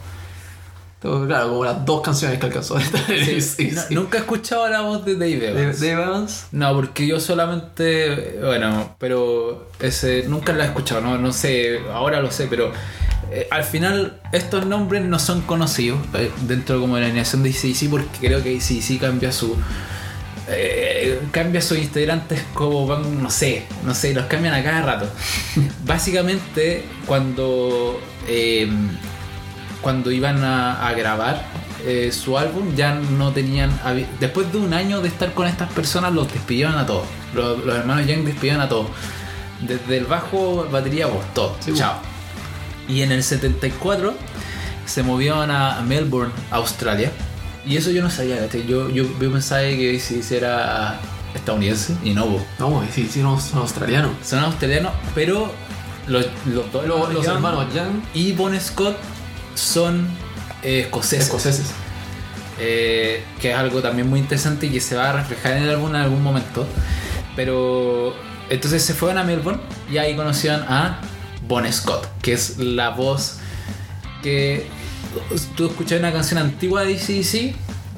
tocó, 1.02 1.26
claro, 1.28 1.50
como 1.50 1.66
las 1.66 1.84
dos 1.86 2.00
canciones 2.00 2.40
que 2.40 2.46
alcanzó 2.46 2.78
a 2.78 2.82
estar 2.82 3.12
en 3.12 3.42
Sí, 3.42 3.68
ACDC. 3.70 3.90
no- 3.92 4.02
nunca 4.04 4.18
he 4.18 4.22
escuchado 4.22 4.70
la 4.70 4.80
voz 4.80 5.04
de 5.04 5.16
Dave 5.16 5.40
Dave, 5.40 5.60
Evans. 5.62 5.80
Dave 5.82 5.92
Evans. 5.92 6.46
No, 6.54 6.74
porque 6.74 7.06
yo 7.06 7.20
solamente, 7.20 8.40
bueno, 8.42 8.96
pero 8.98 9.68
ese 9.82 10.24
nunca 10.30 10.54
la 10.54 10.64
he 10.64 10.68
escuchado, 10.68 11.02
no, 11.02 11.18
no 11.18 11.34
sé, 11.34 11.80
ahora 11.94 12.22
lo 12.22 12.32
sé, 12.32 12.48
pero 12.50 12.72
eh, 13.34 13.48
al 13.50 13.64
final 13.64 14.20
estos 14.34 14.66
nombres 14.66 15.06
no 15.06 15.18
son 15.18 15.42
conocidos 15.42 16.00
eh, 16.16 16.30
dentro 16.42 16.82
como 16.82 16.96
de 16.96 17.02
la 17.02 17.08
alineación 17.08 17.44
de 17.44 17.52
ACDC 17.52 17.90
porque 17.90 18.28
creo 18.28 18.44
que 18.44 18.58
ACDC 18.58 19.00
cambia 19.00 19.32
su 19.32 19.56
eh, 20.50 21.22
cambia 21.32 21.62
sus 21.62 21.78
integrantes 21.78 22.44
como 22.54 22.86
van, 22.86 23.24
no 23.24 23.30
sé, 23.30 23.64
no 23.86 23.96
sé, 23.96 24.14
los 24.14 24.26
cambian 24.26 24.54
a 24.54 24.62
cada 24.62 24.82
rato. 24.82 25.10
Básicamente 25.86 26.84
cuando 27.06 28.02
eh, 28.28 28.70
cuando 29.82 30.12
iban 30.12 30.44
a, 30.44 30.88
a 30.88 30.94
grabar 30.94 31.62
su 32.12 32.38
álbum 32.38 32.76
ya 32.76 32.94
no 32.94 33.32
tenían 33.32 33.72
después 34.20 34.52
de 34.52 34.60
un 34.60 34.72
año 34.72 35.02
de 35.02 35.08
estar 35.08 35.34
con 35.34 35.48
estas 35.48 35.72
personas 35.72 36.14
los 36.14 36.32
despidieron 36.32 36.78
a 36.78 36.86
todos. 36.86 37.08
Los, 37.34 37.66
los 37.66 37.76
hermanos 37.76 38.06
Young 38.06 38.24
despidieron 38.24 38.62
a 38.62 38.70
todos. 38.70 38.88
Desde 39.62 39.98
el 39.98 40.06
bajo 40.06 40.68
batería 40.70 41.08
voz 41.08 41.26
todo. 41.34 41.56
Sí, 41.60 41.74
chao 41.74 42.11
y 42.92 43.02
en 43.02 43.12
el 43.12 43.24
74 43.24 44.14
se 44.86 45.04
movieron 45.04 45.50
a 45.52 45.82
Melbourne 45.82 46.34
Australia 46.52 47.12
y 47.66 47.78
eso 47.78 47.92
yo 47.92 48.02
no 48.02 48.10
sabía 48.10 48.40
¿cachai? 48.40 48.66
yo, 48.68 48.90
yo, 48.90 49.06
yo 49.20 49.32
pensaba 49.32 49.62
que 49.62 50.00
si 50.00 50.22
era 50.36 51.00
estadounidense 51.34 51.96
y 52.04 52.12
no. 52.14 52.38
No, 52.60 52.84
sí, 52.94 53.08
sí, 53.10 53.22
no, 53.22 53.40
son 53.40 53.60
australianos. 53.60 54.12
son 54.24 54.40
australianos 54.40 54.92
pero 55.16 55.52
los, 56.08 56.26
los 56.46 56.72
dos 56.72 56.86
Los, 56.86 57.14
los 57.14 57.26
Young 57.26 57.36
hermanos 57.36 57.74
Young, 57.74 58.02
y 58.14 58.34
Bon 58.34 58.60
Scott 58.60 58.98
son 59.56 60.08
eh, 60.64 60.82
escoceses. 60.82 61.26
escoceses. 61.28 61.68
Eh, 62.60 63.24
que 63.40 63.52
es 63.52 63.58
algo 63.58 63.82
también 63.82 64.10
muy 64.10 64.20
interesante 64.20 64.68
y 64.68 64.70
que 64.70 64.82
se 64.82 64.96
va 64.96 65.10
a 65.10 65.14
reflejar 65.14 65.54
en 65.58 65.64
el 65.64 65.70
álbum 65.70 65.90
en 65.92 66.02
algún 66.02 66.22
momento. 66.22 66.68
Pero 67.36 68.14
Entonces 68.50 68.84
se 68.84 68.94
fueron 68.94 69.18
a 69.18 69.24
Melbourne 69.24 69.62
y 69.90 69.98
ahí 69.98 70.16
conocieron 70.16 70.62
a 70.68 71.00
Bon 71.52 71.70
Scott, 71.70 72.08
que 72.22 72.32
es 72.32 72.60
la 72.60 72.92
voz 72.92 73.36
que 74.24 74.68
tú 75.58 75.66
escuchas 75.68 76.00
una 76.00 76.14
canción 76.14 76.40
antigua 76.40 76.84
de 76.84 76.94
DCDC, 76.94 77.56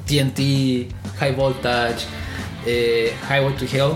TNT, 0.08 0.92
High 1.20 1.36
Voltage, 1.36 2.04
eh, 2.66 3.14
Highway 3.30 3.54
to 3.54 3.64
Hell. 3.64 3.92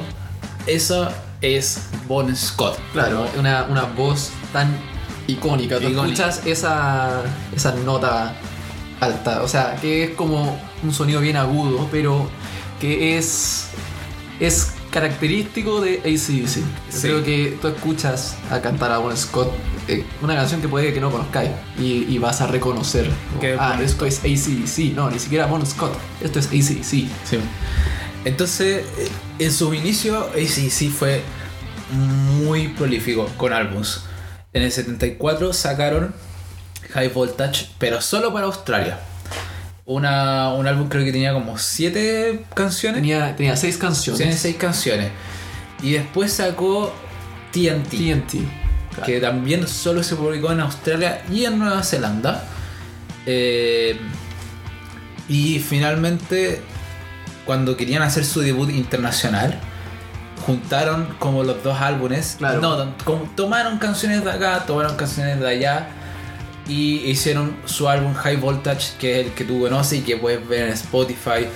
Eso 0.68 1.08
es 1.40 1.88
Bon 2.06 2.36
Scott. 2.36 2.78
Claro, 2.92 3.28
una, 3.36 3.64
una 3.64 3.82
voz 3.82 4.30
tan 4.52 4.78
icónica. 5.26 5.80
Tú 5.80 5.88
Icónica. 5.88 6.28
escuchas 6.28 6.46
esa, 6.46 7.24
esa 7.52 7.72
nota 7.72 8.36
alta, 9.00 9.42
o 9.42 9.48
sea, 9.48 9.74
que 9.80 10.04
es 10.04 10.10
como 10.10 10.56
un 10.84 10.94
sonido 10.94 11.20
bien 11.20 11.36
agudo, 11.36 11.88
pero 11.90 12.30
que 12.80 13.18
es, 13.18 13.70
es 14.38 14.74
característico 14.90 15.80
de 15.80 15.98
ACDC. 16.00 16.48
Sí. 16.48 16.64
Creo 17.02 17.24
que 17.24 17.58
tú 17.60 17.68
escuchas 17.68 18.36
a 18.50 18.60
cantar 18.60 18.90
a 18.92 18.98
Bon 18.98 19.16
Scott 19.16 19.52
eh, 19.88 20.04
una 20.22 20.34
canción 20.34 20.60
que 20.60 20.68
puede 20.68 20.92
que 20.92 21.00
no 21.00 21.10
conozcáis 21.10 21.50
y, 21.78 22.04
y 22.04 22.18
vas 22.18 22.40
a 22.40 22.46
reconocer. 22.46 23.08
como, 23.40 23.52
ah, 23.58 23.78
esto 23.82 24.04
es 24.04 24.18
ACDC. 24.18 24.94
No, 24.94 25.10
ni 25.10 25.18
siquiera 25.18 25.46
Bon 25.46 25.64
Scott. 25.66 25.94
Esto 26.20 26.38
es 26.38 26.46
ACDC. 26.46 26.84
Sí. 26.84 27.08
Entonces, 28.24 28.84
eh, 28.98 29.08
en 29.38 29.52
sus 29.52 29.74
inicios, 29.74 30.26
ACDC 30.34 30.90
fue 30.90 31.22
muy 31.90 32.68
prolífico 32.68 33.26
con 33.36 33.52
álbums. 33.52 34.04
En 34.52 34.62
el 34.62 34.72
74 34.72 35.52
sacaron 35.52 36.14
High 36.90 37.08
Voltage, 37.08 37.68
pero 37.78 38.00
solo 38.00 38.32
para 38.32 38.46
Australia. 38.46 39.00
Una, 39.88 40.52
un 40.52 40.66
álbum 40.66 40.90
creo 40.90 41.02
que 41.02 41.12
tenía 41.12 41.32
como 41.32 41.56
7 41.56 42.44
canciones. 42.52 43.00
Tenía, 43.00 43.34
tenía 43.34 43.56
seis 43.56 43.78
canciones. 43.78 44.18
Tiene 44.18 44.36
6 44.36 44.56
canciones. 44.56 45.10
Y 45.82 45.92
después 45.92 46.30
sacó 46.30 46.92
TNT, 47.52 47.88
TNT. 47.88 48.32
claro. 48.90 49.06
que 49.06 49.18
también 49.18 49.66
solo 49.66 50.02
se 50.02 50.14
publicó 50.14 50.52
en 50.52 50.60
Australia 50.60 51.22
y 51.32 51.46
en 51.46 51.58
Nueva 51.58 51.82
Zelanda. 51.82 52.44
Eh, 53.24 53.98
y 55.26 55.58
finalmente, 55.60 56.60
cuando 57.46 57.74
querían 57.74 58.02
hacer 58.02 58.26
su 58.26 58.40
debut 58.40 58.68
internacional, 58.68 59.58
juntaron 60.44 61.14
como 61.18 61.44
los 61.44 61.64
dos 61.64 61.80
álbumes. 61.80 62.36
Claro. 62.36 62.60
No, 62.60 62.94
tomaron 63.36 63.78
canciones 63.78 64.22
de 64.22 64.32
acá, 64.32 64.64
tomaron 64.66 64.96
canciones 64.96 65.40
de 65.40 65.48
allá. 65.48 65.88
Y 66.68 66.96
hicieron 67.06 67.56
su 67.64 67.88
álbum 67.88 68.12
High 68.14 68.36
Voltage, 68.36 68.98
que 68.98 69.20
es 69.20 69.26
el 69.26 69.32
que 69.32 69.44
tú 69.44 69.60
conoces 69.60 70.00
y 70.00 70.02
que 70.02 70.16
puedes 70.16 70.46
ver 70.46 70.68
en 70.68 70.74
Spotify. 70.74 71.46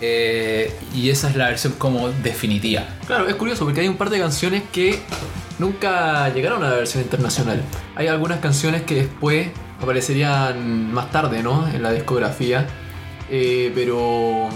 Eh, 0.00 0.72
y 0.94 1.10
esa 1.10 1.28
es 1.28 1.36
la 1.36 1.48
versión 1.48 1.74
como 1.74 2.08
definitiva. 2.08 2.84
Claro, 3.06 3.28
es 3.28 3.34
curioso 3.34 3.64
porque 3.64 3.80
hay 3.80 3.88
un 3.88 3.96
par 3.96 4.08
de 4.08 4.18
canciones 4.18 4.62
que 4.72 4.98
nunca 5.58 6.32
llegaron 6.32 6.62
a 6.64 6.70
la 6.70 6.76
versión 6.76 7.02
internacional. 7.02 7.62
Hay 7.96 8.06
algunas 8.06 8.40
canciones 8.40 8.82
que 8.82 8.94
después 8.94 9.48
aparecerían 9.80 10.92
más 10.92 11.10
tarde, 11.10 11.42
¿no? 11.42 11.68
En 11.68 11.82
la 11.82 11.92
discografía, 11.92 12.66
eh, 13.30 13.70
pero 13.74 14.48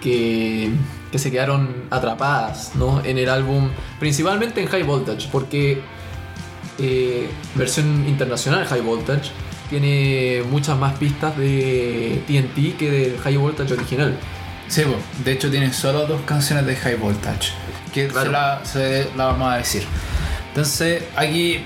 que, 0.00 0.70
que 1.12 1.18
se 1.18 1.30
quedaron 1.30 1.84
atrapadas, 1.90 2.72
¿no? 2.74 3.04
En 3.04 3.18
el 3.18 3.28
álbum, 3.28 3.68
principalmente 4.00 4.60
en 4.60 4.68
High 4.68 4.82
Voltage, 4.82 5.28
porque 5.30 5.80
eh, 6.78 7.28
versión 7.54 8.06
internacional 8.08 8.64
High 8.66 8.80
Voltage 8.82 9.30
tiene 9.68 10.42
muchas 10.50 10.78
más 10.78 10.96
pistas 10.98 11.36
de 11.36 12.22
TNT 12.26 12.76
que 12.78 12.90
del 12.90 13.18
High 13.18 13.36
Voltage 13.36 13.74
original. 13.74 14.16
Sí, 14.68 14.82
de 15.24 15.32
hecho 15.32 15.50
tiene 15.50 15.72
solo 15.72 16.06
dos 16.06 16.20
canciones 16.22 16.64
de 16.66 16.76
High 16.76 16.96
Voltage. 16.96 17.52
Que 17.92 18.06
Claro. 18.08 18.26
se, 18.26 18.32
la, 18.32 18.60
se 18.64 19.08
la 19.16 19.24
vamos 19.26 19.52
a 19.52 19.56
decir. 19.56 19.82
Entonces, 20.48 21.02
aquí, 21.16 21.60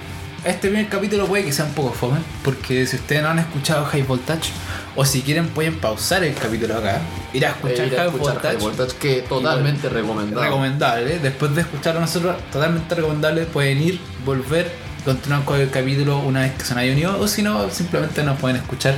este 0.44 0.68
primer 0.68 0.88
capítulo 0.88 1.26
puede 1.26 1.44
que 1.44 1.52
sea 1.52 1.64
un 1.64 1.72
poco 1.72 1.92
fome. 1.92 2.18
Porque 2.44 2.86
si 2.86 2.96
ustedes 2.96 3.22
no 3.22 3.28
han 3.28 3.38
escuchado 3.38 3.84
High 3.86 4.02
Voltage, 4.02 4.50
o 4.94 5.04
si 5.04 5.22
quieren 5.22 5.48
pueden 5.48 5.78
pausar 5.78 6.22
el 6.24 6.34
capítulo 6.34 6.76
acá, 6.76 7.00
ir 7.32 7.46
a 7.46 7.50
escuchar, 7.50 7.80
Eh, 7.80 7.86
ir 7.86 7.94
a 7.94 7.98
High, 7.98 8.06
escuchar 8.08 8.34
Voltage, 8.34 8.48
High 8.56 8.62
Voltage, 8.62 8.96
que 8.98 9.22
totalmente 9.22 9.88
recomendado. 9.88 10.42
Recomendable. 10.42 11.18
Después 11.20 11.54
de 11.54 11.60
escucharlo 11.62 12.00
nosotros, 12.00 12.36
totalmente 12.52 12.94
recomendable. 12.94 13.46
Pueden 13.46 13.80
ir, 13.82 14.00
volver, 14.24 14.70
continuar 15.04 15.44
con 15.44 15.60
el 15.60 15.70
capítulo 15.70 16.18
una 16.18 16.40
vez 16.40 16.52
que 16.52 16.64
se 16.64 16.74
han 16.74 16.90
unido. 16.90 17.18
O 17.20 17.26
si 17.28 17.42
no, 17.42 17.68
simplemente 17.70 18.22
nos 18.22 18.38
pueden 18.38 18.56
escuchar. 18.56 18.96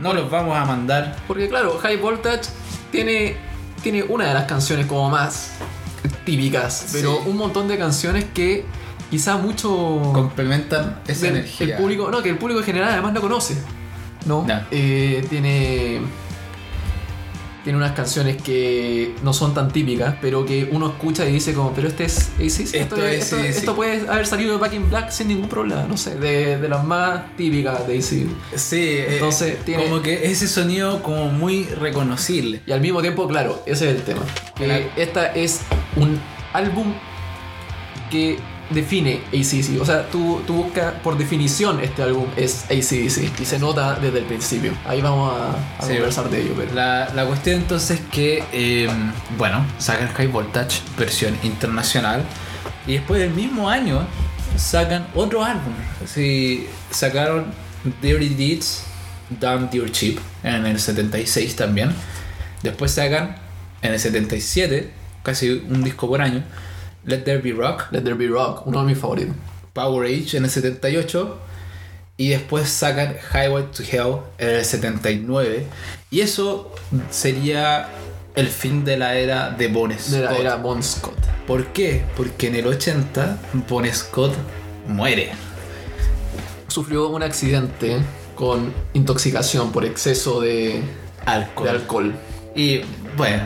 No 0.00 0.12
los 0.12 0.30
vamos 0.30 0.56
a 0.56 0.64
mandar. 0.64 1.16
Porque 1.26 1.48
claro, 1.48 1.78
High 1.78 1.96
Voltage 1.96 2.42
tiene, 2.90 3.36
tiene 3.82 4.02
una 4.02 4.26
de 4.26 4.34
las 4.34 4.44
canciones 4.44 4.86
como 4.86 5.08
más 5.10 5.52
típicas, 6.24 6.88
pero 6.92 7.20
Sí. 7.22 7.30
un 7.30 7.36
montón 7.36 7.68
de 7.68 7.78
canciones 7.78 8.24
que 8.34 8.64
quizá 9.10 9.36
mucho 9.36 9.68
Complementan 10.12 11.00
esa 11.06 11.28
energía. 11.28 11.76
el 11.76 11.80
público, 11.82 12.10
no, 12.10 12.22
que 12.22 12.30
el 12.30 12.38
público 12.38 12.60
en 12.60 12.66
general 12.66 12.90
además 12.90 13.12
no 13.12 13.20
conoce. 13.20 13.56
¿No? 14.26 14.44
Ya. 14.46 14.66
Eh, 14.72 15.24
tiene 15.30 16.00
tiene 17.66 17.78
unas 17.78 17.94
canciones 17.96 18.40
que 18.40 19.12
no 19.24 19.32
son 19.32 19.52
tan 19.52 19.72
típicas, 19.72 20.14
pero 20.22 20.46
que 20.46 20.68
uno 20.70 20.86
escucha 20.86 21.28
y 21.28 21.32
dice 21.32 21.52
como, 21.52 21.72
pero 21.72 21.88
este 21.88 22.04
es 22.04 22.28
AC/DC, 22.38 22.62
esto, 22.62 22.76
Esto 22.94 22.96
es 23.06 23.22
esto- 23.24 23.38
esto 23.40 23.74
puede 23.74 24.08
haber 24.08 24.24
salido 24.24 24.52
de 24.52 24.58
Back 24.58 24.74
in 24.74 24.88
Black 24.88 25.10
sin 25.10 25.26
ningún 25.26 25.48
problema, 25.48 25.82
no 25.82 25.96
sé, 25.96 26.14
de, 26.14 26.58
de 26.58 26.68
las 26.68 26.84
más 26.84 27.34
típicas 27.36 27.84
de 27.88 27.98
AC. 27.98 28.04
Sí, 28.54 28.76
eh, 28.80 29.06
Entonces, 29.14 29.58
tiene- 29.64 29.82
como 29.82 30.00
que 30.00 30.30
ese 30.30 30.46
sonido 30.46 31.02
como 31.02 31.26
muy 31.32 31.64
reconocible. 31.64 32.62
Y 32.68 32.70
al 32.70 32.80
mismo 32.80 33.00
tiempo, 33.02 33.26
claro, 33.26 33.60
ese 33.66 33.90
es 33.90 33.96
el 33.96 34.02
tema. 34.02 34.22
Que 34.54 34.86
esta 34.96 35.26
es 35.34 35.62
un 35.96 36.20
álbum 36.52 36.94
que 38.12 38.38
define 38.70 39.20
ACDC. 39.28 39.80
O 39.80 39.84
sea, 39.84 40.08
tú, 40.08 40.42
tú 40.46 40.64
buscas, 40.64 40.94
por 41.02 41.16
definición, 41.16 41.80
este 41.80 42.02
álbum 42.02 42.26
es 42.36 42.64
ACDC. 42.64 43.40
Y 43.40 43.44
se 43.44 43.58
nota 43.58 43.94
desde 44.00 44.18
el 44.18 44.24
principio. 44.24 44.72
Ahí 44.84 45.00
vamos 45.00 45.32
a, 45.32 45.50
a 45.78 45.86
Sí, 45.86 45.94
conversar 45.94 46.28
de 46.30 46.42
ello. 46.42 46.54
Pero... 46.56 46.74
La, 46.74 47.10
la 47.14 47.24
cuestión 47.26 47.56
entonces 47.60 48.00
es 48.00 48.06
que, 48.10 48.44
eh, 48.52 48.88
bueno, 49.38 49.64
sacan 49.78 50.08
High 50.14 50.28
Voltage 50.28 50.80
versión 50.98 51.36
internacional 51.42 52.22
y 52.86 52.94
después 52.94 53.20
del 53.20 53.30
mismo 53.30 53.68
año 53.68 54.06
sacan 54.56 55.06
otro 55.14 55.44
álbum. 55.44 55.72
Así, 56.02 56.66
sacaron 56.90 57.46
Dirty 58.02 58.30
Deeds, 58.30 58.84
Damn 59.40 59.70
Your 59.70 59.90
Cheap 59.90 60.18
en 60.42 60.66
el 60.66 60.78
76 60.78 61.56
también. 61.56 61.92
Después 62.62 62.92
sacan 62.92 63.36
en 63.82 63.92
el 63.92 64.00
77, 64.00 64.90
casi 65.22 65.50
un 65.50 65.84
disco 65.84 66.08
por 66.08 66.22
año, 66.22 66.42
Let 67.06 67.18
There 67.18 67.38
Be 67.38 67.52
Rock. 67.52 67.86
Let 67.92 68.02
There 68.02 68.16
Be 68.16 68.26
Rock, 68.26 68.66
uno 68.66 68.80
de 68.80 68.86
mis 68.86 68.98
favoritos. 68.98 69.34
Power 69.72 70.06
Age 70.06 70.36
en 70.36 70.44
el 70.44 70.50
78 70.50 71.38
y 72.16 72.30
después 72.30 72.68
sacan 72.68 73.16
Highway 73.32 73.64
to 73.72 73.82
Hell 73.82 74.22
en 74.38 74.56
el 74.56 74.64
79 74.64 75.66
y 76.10 76.20
eso 76.20 76.72
sería 77.10 77.88
el 78.34 78.48
fin 78.48 78.84
de 78.84 78.96
la 78.96 79.16
era 79.16 79.50
de 79.50 79.68
Bon 79.68 79.92
Scott. 79.92 80.12
De 80.12 80.20
la 80.20 80.36
era 80.36 80.56
Bon 80.56 80.82
Scott. 80.82 81.16
¿Por 81.46 81.66
qué? 81.68 82.04
Porque 82.16 82.48
en 82.48 82.56
el 82.56 82.66
80 82.66 83.38
Bon 83.68 83.86
Scott 83.92 84.34
muere. 84.88 85.30
Sufrió 86.68 87.08
un 87.08 87.22
accidente 87.22 87.98
con 88.34 88.72
intoxicación 88.94 89.72
por 89.72 89.84
exceso 89.84 90.40
de, 90.40 90.82
Alcohol. 91.24 91.64
de 91.64 91.70
alcohol. 91.70 92.14
Y 92.54 92.80
bueno, 93.16 93.44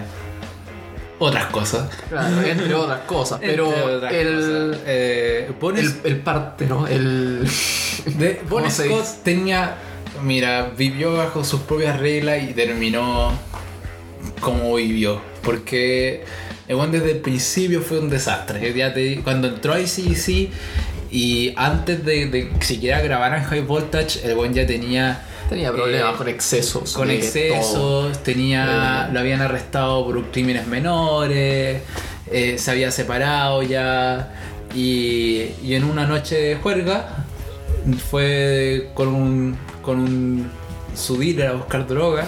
otras 1.20 1.46
cosas. 1.46 1.88
Claro, 2.08 2.42
entre 2.42 2.74
otras 2.74 3.00
cosas. 3.02 3.38
Pero 3.40 3.68
otras 3.68 4.12
el, 4.12 4.26
cosas. 4.70 4.82
Eh, 4.86 5.52
Bon 5.60 5.76
el, 5.78 5.94
el 6.04 6.16
parte, 6.20 6.66
¿no? 6.66 6.86
El. 6.88 7.46
De 8.18 8.40
Bon 8.48 8.62
¿Cómo 8.62 8.70
se 8.70 8.86
Scott 8.86 9.22
tenía, 9.22 9.76
mira, 10.22 10.72
vivió 10.76 11.12
bajo 11.16 11.44
sus 11.44 11.60
propias 11.60 12.00
reglas 12.00 12.42
y 12.42 12.54
terminó 12.54 13.32
como 14.40 14.74
vivió. 14.74 15.20
Porque 15.42 16.24
el 16.68 16.76
buen 16.76 16.90
desde 16.92 17.12
el 17.12 17.18
principio 17.18 17.80
fue 17.82 17.98
un 17.98 18.08
desastre. 18.10 18.72
Ya 18.74 18.92
te- 18.94 19.20
cuando 19.22 19.48
entró 19.48 19.74
a 19.74 19.80
ICC 19.80 20.50
y 21.10 21.52
antes 21.56 22.04
de, 22.04 22.26
de 22.26 22.50
siquiera 22.60 23.00
grabaran 23.00 23.44
High 23.44 23.62
Voltage, 23.62 24.20
el 24.24 24.34
buen 24.34 24.54
ya 24.54 24.66
tenía 24.66 25.22
Tenía 25.50 25.72
problemas 25.72 26.14
Eh, 26.14 26.16
con 26.16 26.28
excesos. 26.28 26.92
con 26.94 27.10
excesos, 27.10 27.72
todo. 27.74 28.12
tenía, 28.24 29.08
Eh. 29.08 29.12
lo 29.12 29.20
habían 29.20 29.42
arrestado 29.42 30.04
por 30.06 30.24
crímenes 30.30 30.66
menores, 30.66 31.82
eh, 32.30 32.56
se 32.56 32.70
había 32.70 32.90
separado 32.92 33.62
ya 33.62 34.32
y, 34.74 35.48
y 35.62 35.74
en 35.74 35.84
una 35.84 36.06
noche 36.06 36.36
de 36.40 36.54
juerga 36.56 37.26
fue 38.10 38.90
con 38.94 39.08
un 39.08 39.58
con 39.82 39.98
un 40.00 40.50
su 40.94 41.18
dealer 41.18 41.48
a 41.48 41.52
buscar 41.54 41.86
droga 41.86 42.26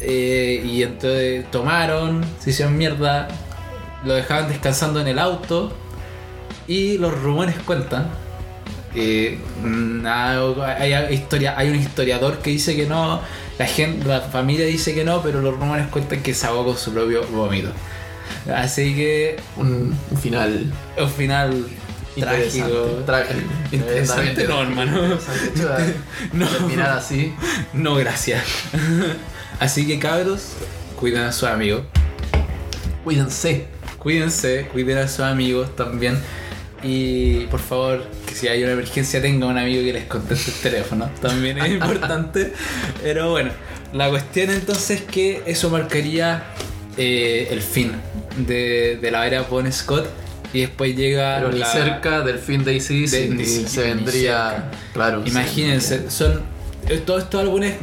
eh, 0.00 0.62
y 0.64 0.82
entonces 0.84 1.50
tomaron, 1.50 2.24
se 2.38 2.50
hicieron 2.50 2.76
mierda, 2.78 3.26
lo 4.04 4.14
dejaban 4.14 4.48
descansando 4.48 5.00
en 5.00 5.08
el 5.08 5.18
auto 5.18 5.72
y 6.68 6.96
los 6.98 7.12
rumores 7.20 7.56
cuentan 7.66 8.08
eh, 8.94 9.38
hay, 10.04 10.92
hay 10.92 11.14
historia, 11.14 11.54
hay 11.56 11.68
un 11.70 11.76
historiador 11.76 12.38
que 12.38 12.50
dice 12.50 12.74
que 12.76 12.86
no, 12.86 13.20
la 13.58 13.66
gente, 13.66 14.06
la 14.06 14.20
familia 14.20 14.66
dice 14.66 14.94
que 14.94 15.04
no, 15.04 15.22
pero 15.22 15.40
los 15.40 15.54
rumores 15.56 15.86
cuentan 15.88 16.22
que 16.22 16.34
se 16.34 16.46
ahogó 16.46 16.64
con 16.66 16.76
su 16.78 16.92
propio 16.92 17.26
vómito. 17.28 17.70
Así 18.54 18.94
que 18.94 19.36
Un, 19.56 19.94
un 20.10 20.18
final 20.18 20.72
un 20.98 21.08
final 21.10 21.66
trágico. 22.18 23.02
interesante. 23.06 23.12
Tra- 23.12 23.26
Interesante, 23.72 24.48
no, 24.48 24.62
hermano. 24.62 25.00
No. 26.32 26.46
Terminar 26.46 26.90
así. 26.98 27.32
No, 27.72 27.94
gracias. 27.96 28.42
Así 29.60 29.86
que 29.86 29.98
cabros, 29.98 30.52
cuiden 30.98 31.22
a 31.24 31.32
sus 31.32 31.48
amigos. 31.48 31.82
Cuídense. 33.04 33.66
Cuídense, 33.98 34.66
cuiden 34.72 34.98
a 34.98 35.08
sus 35.08 35.20
amigos 35.20 35.76
también. 35.76 36.18
Y 36.82 37.46
por 37.46 37.60
favor, 37.60 38.04
que 38.26 38.34
si 38.34 38.48
hay 38.48 38.62
una 38.62 38.72
emergencia 38.72 39.20
tenga 39.20 39.46
un 39.46 39.58
amigo 39.58 39.82
que 39.82 39.92
les 39.92 40.04
conteste 40.04 40.50
el 40.50 40.56
teléfono. 40.72 41.10
También 41.20 41.58
es 41.58 41.70
importante. 41.72 42.52
Pero 43.02 43.30
bueno, 43.30 43.50
la 43.92 44.08
cuestión 44.08 44.50
entonces 44.50 45.00
es 45.00 45.02
que 45.02 45.42
eso 45.46 45.68
marcaría 45.70 46.44
eh, 46.96 47.48
el 47.50 47.60
fin 47.60 47.92
de, 48.38 48.98
de 49.00 49.10
la 49.10 49.26
era 49.26 49.42
Bon 49.42 49.70
Scott. 49.72 50.08
Y 50.52 50.60
después 50.62 50.96
llega. 50.96 51.36
Pero 51.36 51.52
la- 51.52 51.66
cerca 51.70 52.22
del 52.22 52.38
fin 52.38 52.64
de 52.64 52.72
ni 52.74 52.80
siquiera, 52.80 53.08
se 53.10 53.28
ni 53.28 53.94
vendría. 53.94 54.70
Claro. 54.94 55.22
Imagínense, 55.24 56.10
son 56.10 56.42
eh, 56.88 56.98
todos 57.04 57.22
estos 57.24 57.40
álbumes 57.42 57.74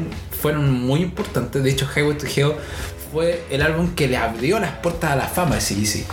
fueron 0.41 0.69
muy 0.71 1.01
importantes. 1.01 1.63
De 1.63 1.69
hecho, 1.69 1.87
Highway 1.95 2.17
to 2.17 2.25
Hell 2.25 2.53
fue 3.11 3.43
el 3.49 3.61
álbum 3.61 3.95
que 3.95 4.07
le 4.07 4.17
abrió 4.17 4.59
las 4.59 4.71
puertas 4.79 5.11
a 5.11 5.15
la 5.15 5.27
fama 5.27 5.55
de 5.55 5.61
CDC. 5.61 6.05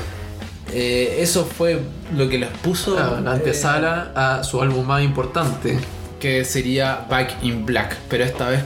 Eh, 0.72 1.18
eso 1.20 1.44
fue 1.44 1.80
lo 2.16 2.28
que 2.28 2.38
les 2.38 2.48
puso 2.50 2.96
Claro, 2.96 3.20
la 3.20 3.32
eh, 3.32 3.34
antesala 3.34 4.12
a 4.14 4.42
su 4.44 4.60
álbum 4.62 4.86
más 4.86 5.02
importante. 5.02 5.78
que 6.20 6.44
sería 6.44 7.04
Back 7.10 7.34
in 7.42 7.66
Black, 7.66 7.96
pero 8.08 8.24
esta 8.24 8.48
vez 8.48 8.64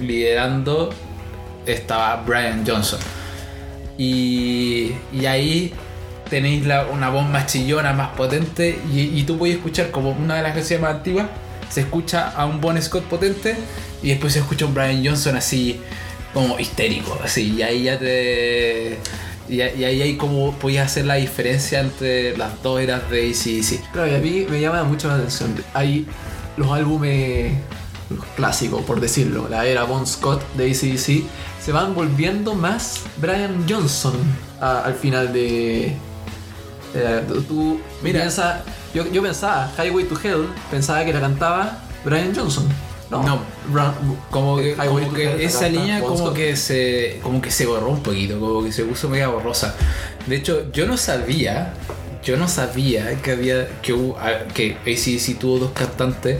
liderando 0.00 0.90
estaba 1.66 2.22
Brian 2.24 2.64
Johnson. 2.66 3.00
Y, 3.98 4.92
y 5.12 5.26
ahí 5.26 5.72
tenéis 6.30 6.64
la- 6.66 6.86
una 6.86 7.10
voz 7.10 7.28
más 7.28 7.46
chillona, 7.46 7.92
más 7.92 8.10
potente, 8.10 8.78
y, 8.92 9.00
y 9.18 9.24
tú 9.24 9.36
puedes 9.36 9.56
escuchar 9.56 9.90
como 9.90 10.10
una 10.10 10.36
de 10.36 10.42
las 10.42 10.54
canciones 10.54 10.82
más 10.82 10.94
antiguas, 10.96 11.26
se 11.68 11.80
escucha 11.80 12.30
a 12.30 12.46
un 12.46 12.60
Bon 12.60 12.80
Scott 12.80 13.04
potente 13.04 13.56
y 14.02 14.10
después 14.10 14.32
se 14.32 14.38
escucha 14.38 14.64
a 14.64 14.68
un 14.68 14.74
Brian 14.74 15.04
Johnson 15.04 15.36
así 15.36 15.80
como 16.32 16.58
histérico, 16.60 17.18
así, 17.24 17.54
y 17.56 17.62
ahí 17.62 17.82
ya 17.84 17.98
te... 17.98 18.98
Y, 19.50 19.56
y 19.56 19.84
ahí 19.84 20.00
hay 20.02 20.16
como 20.16 20.52
podías 20.54 20.86
hacer 20.86 21.06
la 21.06 21.14
diferencia 21.16 21.80
entre 21.80 22.36
las 22.36 22.62
dos 22.62 22.80
eras 22.80 23.10
de 23.10 23.28
ACDC. 23.30 23.90
Claro, 23.92 24.10
y 24.10 24.14
a 24.14 24.18
mí 24.18 24.46
me 24.48 24.60
llama 24.60 24.84
mucho 24.84 25.08
la 25.08 25.16
atención. 25.16 25.54
Hay 25.74 26.06
los 26.56 26.70
álbumes 26.70 27.54
clásicos, 28.36 28.82
por 28.84 29.00
decirlo, 29.00 29.48
la 29.48 29.66
era 29.66 29.84
Bon 29.84 30.06
Scott 30.06 30.42
de 30.54 30.70
ACDC, 30.70 31.24
se 31.64 31.72
van 31.72 31.94
volviendo 31.94 32.54
más 32.54 33.00
Brian 33.18 33.64
Johnson 33.68 34.14
a- 34.60 34.80
al 34.82 34.94
final 34.94 35.32
de. 35.32 35.94
eh, 36.94 37.24
tú- 37.28 37.42
tú 37.42 37.80
Mira. 38.02 38.20
piensa- 38.20 38.62
yo, 38.94 39.06
yo 39.12 39.22
pensaba, 39.22 39.72
Highway 39.78 40.04
to 40.04 40.16
Hell, 40.22 40.46
pensaba 40.70 41.04
que 41.04 41.12
la 41.12 41.20
cantaba 41.20 41.78
Brian 42.04 42.32
Johnson. 42.34 42.66
No, 43.10 43.40
Como 44.30 44.58
que, 44.58 44.74
como 44.74 44.98
esa 45.40 45.68
línea 45.68 46.00
como 46.00 46.16
Scott. 46.16 46.34
que 46.36 46.56
se 46.56 47.18
como 47.22 47.42
que 47.42 47.50
se 47.50 47.66
borró 47.66 47.88
un 47.90 48.02
poquito, 48.02 48.38
como 48.38 48.62
que 48.64 48.70
se 48.72 48.84
puso 48.84 49.08
media 49.08 49.28
borrosa. 49.28 49.74
De 50.26 50.36
hecho, 50.36 50.70
yo 50.72 50.86
no 50.86 50.96
sabía, 50.96 51.74
yo 52.22 52.36
no 52.36 52.46
sabía 52.46 53.20
que 53.20 53.32
había 53.32 53.68
que 53.82 53.92
hubo- 53.94 54.16
que 54.54 54.76
ACDC 54.86 55.38
tuvo 55.38 55.58
dos 55.58 55.70
cantantes 55.72 56.38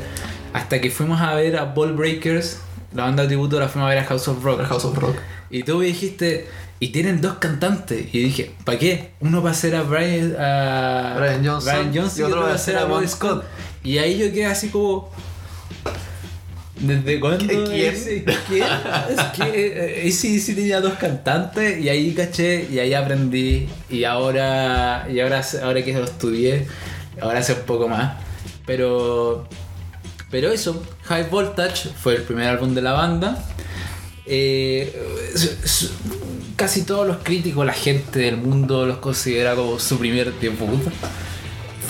hasta 0.52 0.80
que 0.80 0.90
fuimos 0.90 1.20
a 1.20 1.34
ver 1.34 1.56
a 1.56 1.64
Ball 1.64 1.92
Breakers, 1.94 2.58
la 2.94 3.04
banda 3.04 3.22
de 3.22 3.28
tributo 3.28 3.58
la 3.58 3.68
fuimos 3.68 3.86
a 3.88 3.90
ver 3.94 3.98
a 3.98 4.04
House 4.04 4.28
of 4.28 4.42
Rock. 4.44 4.62
House 4.66 4.84
of 4.84 4.96
Rock. 4.96 5.16
Y 5.50 5.64
tú 5.64 5.78
me 5.78 5.86
dijiste, 5.86 6.46
y 6.78 6.88
tienen 6.88 7.20
dos 7.20 7.34
cantantes. 7.38 8.06
Y 8.14 8.22
dije, 8.22 8.52
¿para 8.64 8.78
qué? 8.78 9.10
Uno 9.20 9.42
va 9.42 9.50
a 9.50 9.54
ser 9.54 9.74
a 9.74 9.82
Brian, 9.82 10.36
a 10.38 11.16
Brian 11.18 11.44
Johnson, 11.44 11.64
Brian 11.88 11.92
Johnson 11.96 12.20
y 12.20 12.22
otro 12.22 12.42
va 12.42 12.54
a 12.54 12.58
ser 12.58 12.76
a 12.78 12.84
Bon 12.84 13.06
Scott. 13.08 13.44
Y 13.82 13.98
ahí 13.98 14.16
yo 14.18 14.26
quedé 14.32 14.46
así 14.46 14.68
como. 14.68 15.10
¿Desde 16.80 17.20
cuándo? 17.20 17.46
¿Quién? 17.46 17.94
ese- 17.94 18.24
¿Quién? 18.48 18.62
Es 18.64 19.22
que 19.36 20.06
eh, 20.06 20.12
sí, 20.12 20.40
sí 20.40 20.54
tenía 20.54 20.80
dos 20.80 20.94
cantantes 20.94 21.78
y 21.78 21.88
ahí 21.88 22.12
caché 22.14 22.66
y 22.72 22.78
ahí 22.78 22.94
aprendí 22.94 23.68
y 23.90 24.04
ahora 24.04 25.06
y 25.12 25.20
ahora 25.20 25.42
ahora 25.62 25.82
que 25.84 25.92
lo 25.92 26.04
estudié 26.04 26.66
ahora 27.20 27.42
sé 27.42 27.52
un 27.52 27.60
poco 27.66 27.86
más 27.88 28.14
pero 28.66 29.46
pero 30.30 30.50
eso 30.52 30.82
High 31.04 31.28
Voltage 31.30 31.90
fue 32.00 32.14
el 32.16 32.22
primer 32.22 32.46
álbum 32.48 32.74
de 32.74 32.82
la 32.82 32.92
banda 32.92 33.44
Eh, 34.32 34.92
casi 36.56 36.82
todos 36.82 37.06
los 37.06 37.18
críticos 37.18 37.66
la 37.66 37.72
gente 37.72 38.20
del 38.20 38.36
mundo 38.36 38.86
los 38.86 38.98
considera 38.98 39.54
como 39.56 39.78
su 39.80 39.98
primer 39.98 40.32
debut 40.34 40.80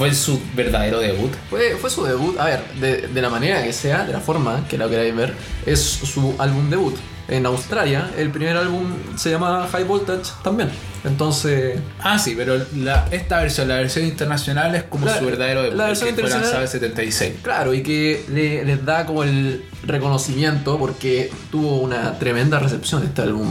fue 0.00 0.14
su 0.14 0.40
verdadero 0.56 0.98
debut 0.98 1.30
Fue, 1.50 1.76
fue 1.80 1.90
su 1.90 2.02
debut, 2.04 2.38
a 2.38 2.46
ver, 2.46 2.60
de, 2.80 3.08
de 3.08 3.20
la 3.22 3.28
manera 3.28 3.62
que 3.62 3.72
sea, 3.74 4.04
de 4.04 4.12
la 4.14 4.20
forma 4.20 4.66
que 4.68 4.78
la 4.78 4.88
queráis 4.88 5.14
ver, 5.14 5.34
es 5.66 5.78
su 5.80 6.34
álbum 6.38 6.70
debut. 6.70 6.96
En 7.28 7.44
Australia, 7.46 8.10
el 8.16 8.30
primer 8.30 8.56
álbum 8.56 8.86
se 9.16 9.30
llama 9.30 9.68
High 9.70 9.84
Voltage 9.84 10.32
también. 10.42 10.70
Entonces, 11.04 11.78
Ah, 12.00 12.18
sí, 12.18 12.34
pero 12.36 12.54
la- 12.74 13.06
esta 13.10 13.40
versión, 13.40 13.68
la 13.68 13.76
versión 13.76 14.04
internacional 14.06 14.74
es 14.74 14.82
como 14.84 15.04
La- 15.06 15.18
su 15.18 15.26
verdadero 15.26 15.62
debut. 15.62 15.76
la 15.76 15.86
versión 15.88 16.08
que 16.08 16.14
fue 16.22 16.30
internacional- 16.30 16.66
76. 16.68 17.34
claro, 17.42 17.74
y 17.74 17.82
que 17.82 18.24
le- 18.30 18.64
les 18.64 18.84
da 18.86 19.04
como 19.06 19.22
el 19.22 19.62
reconocimiento 19.84 20.78
porque 20.78 21.30
tuvo 21.52 21.76
una 21.80 22.18
tremenda 22.18 22.58
recepción 22.58 23.04
este 23.04 23.22
álbum 23.22 23.48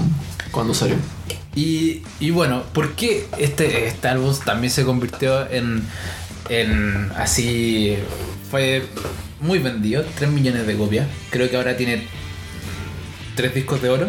cuando 0.52 0.74
salió. 0.74 0.96
Y, 1.56 2.02
y 2.20 2.32
bueno, 2.32 2.64
¿por 2.74 2.94
qué 2.96 3.28
este, 3.38 3.88
este 3.88 4.08
álbum 4.08 4.34
también 4.46 4.72
se 4.72 4.84
convirtió 4.84 5.50
en, 5.50 5.84
así... 7.16 7.98
Fue 8.50 8.82
muy 9.42 9.60
vendido, 9.60 10.04
3 10.18 10.32
millones 10.32 10.66
de 10.66 10.76
copias. 10.76 11.08
Creo 11.30 11.50
que 11.50 11.56
ahora 11.56 11.78
tiene 11.78 12.04
3 13.36 13.54
discos 13.54 13.82
de 13.82 13.90
oro. 13.90 14.08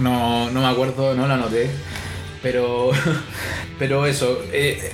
No, 0.00 0.50
no 0.50 0.60
me 0.60 0.66
acuerdo, 0.66 1.14
no 1.14 1.26
lo 1.26 1.34
anoté. 1.34 1.70
Pero, 2.42 2.90
pero 3.78 4.06
eso, 4.06 4.42
eh, 4.52 4.92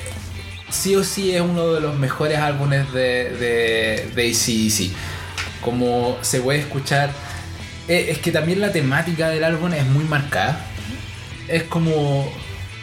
sí 0.70 0.94
o 0.96 1.04
sí 1.04 1.34
es 1.34 1.40
uno 1.40 1.74
de 1.74 1.80
los 1.80 1.98
mejores 1.98 2.38
álbumes 2.38 2.92
de, 2.92 3.30
de, 3.30 4.10
de 4.14 4.30
AC/DC. 4.30 4.90
Como 5.60 6.16
se 6.22 6.40
puede 6.40 6.60
escuchar, 6.60 7.10
eh, 7.88 8.06
es 8.10 8.18
que 8.18 8.32
también 8.32 8.60
la 8.60 8.72
temática 8.72 9.28
del 9.28 9.44
álbum 9.44 9.72
es 9.72 9.86
muy 9.86 10.04
marcada. 10.04 10.64
Es 11.48 11.64
como 11.64 12.32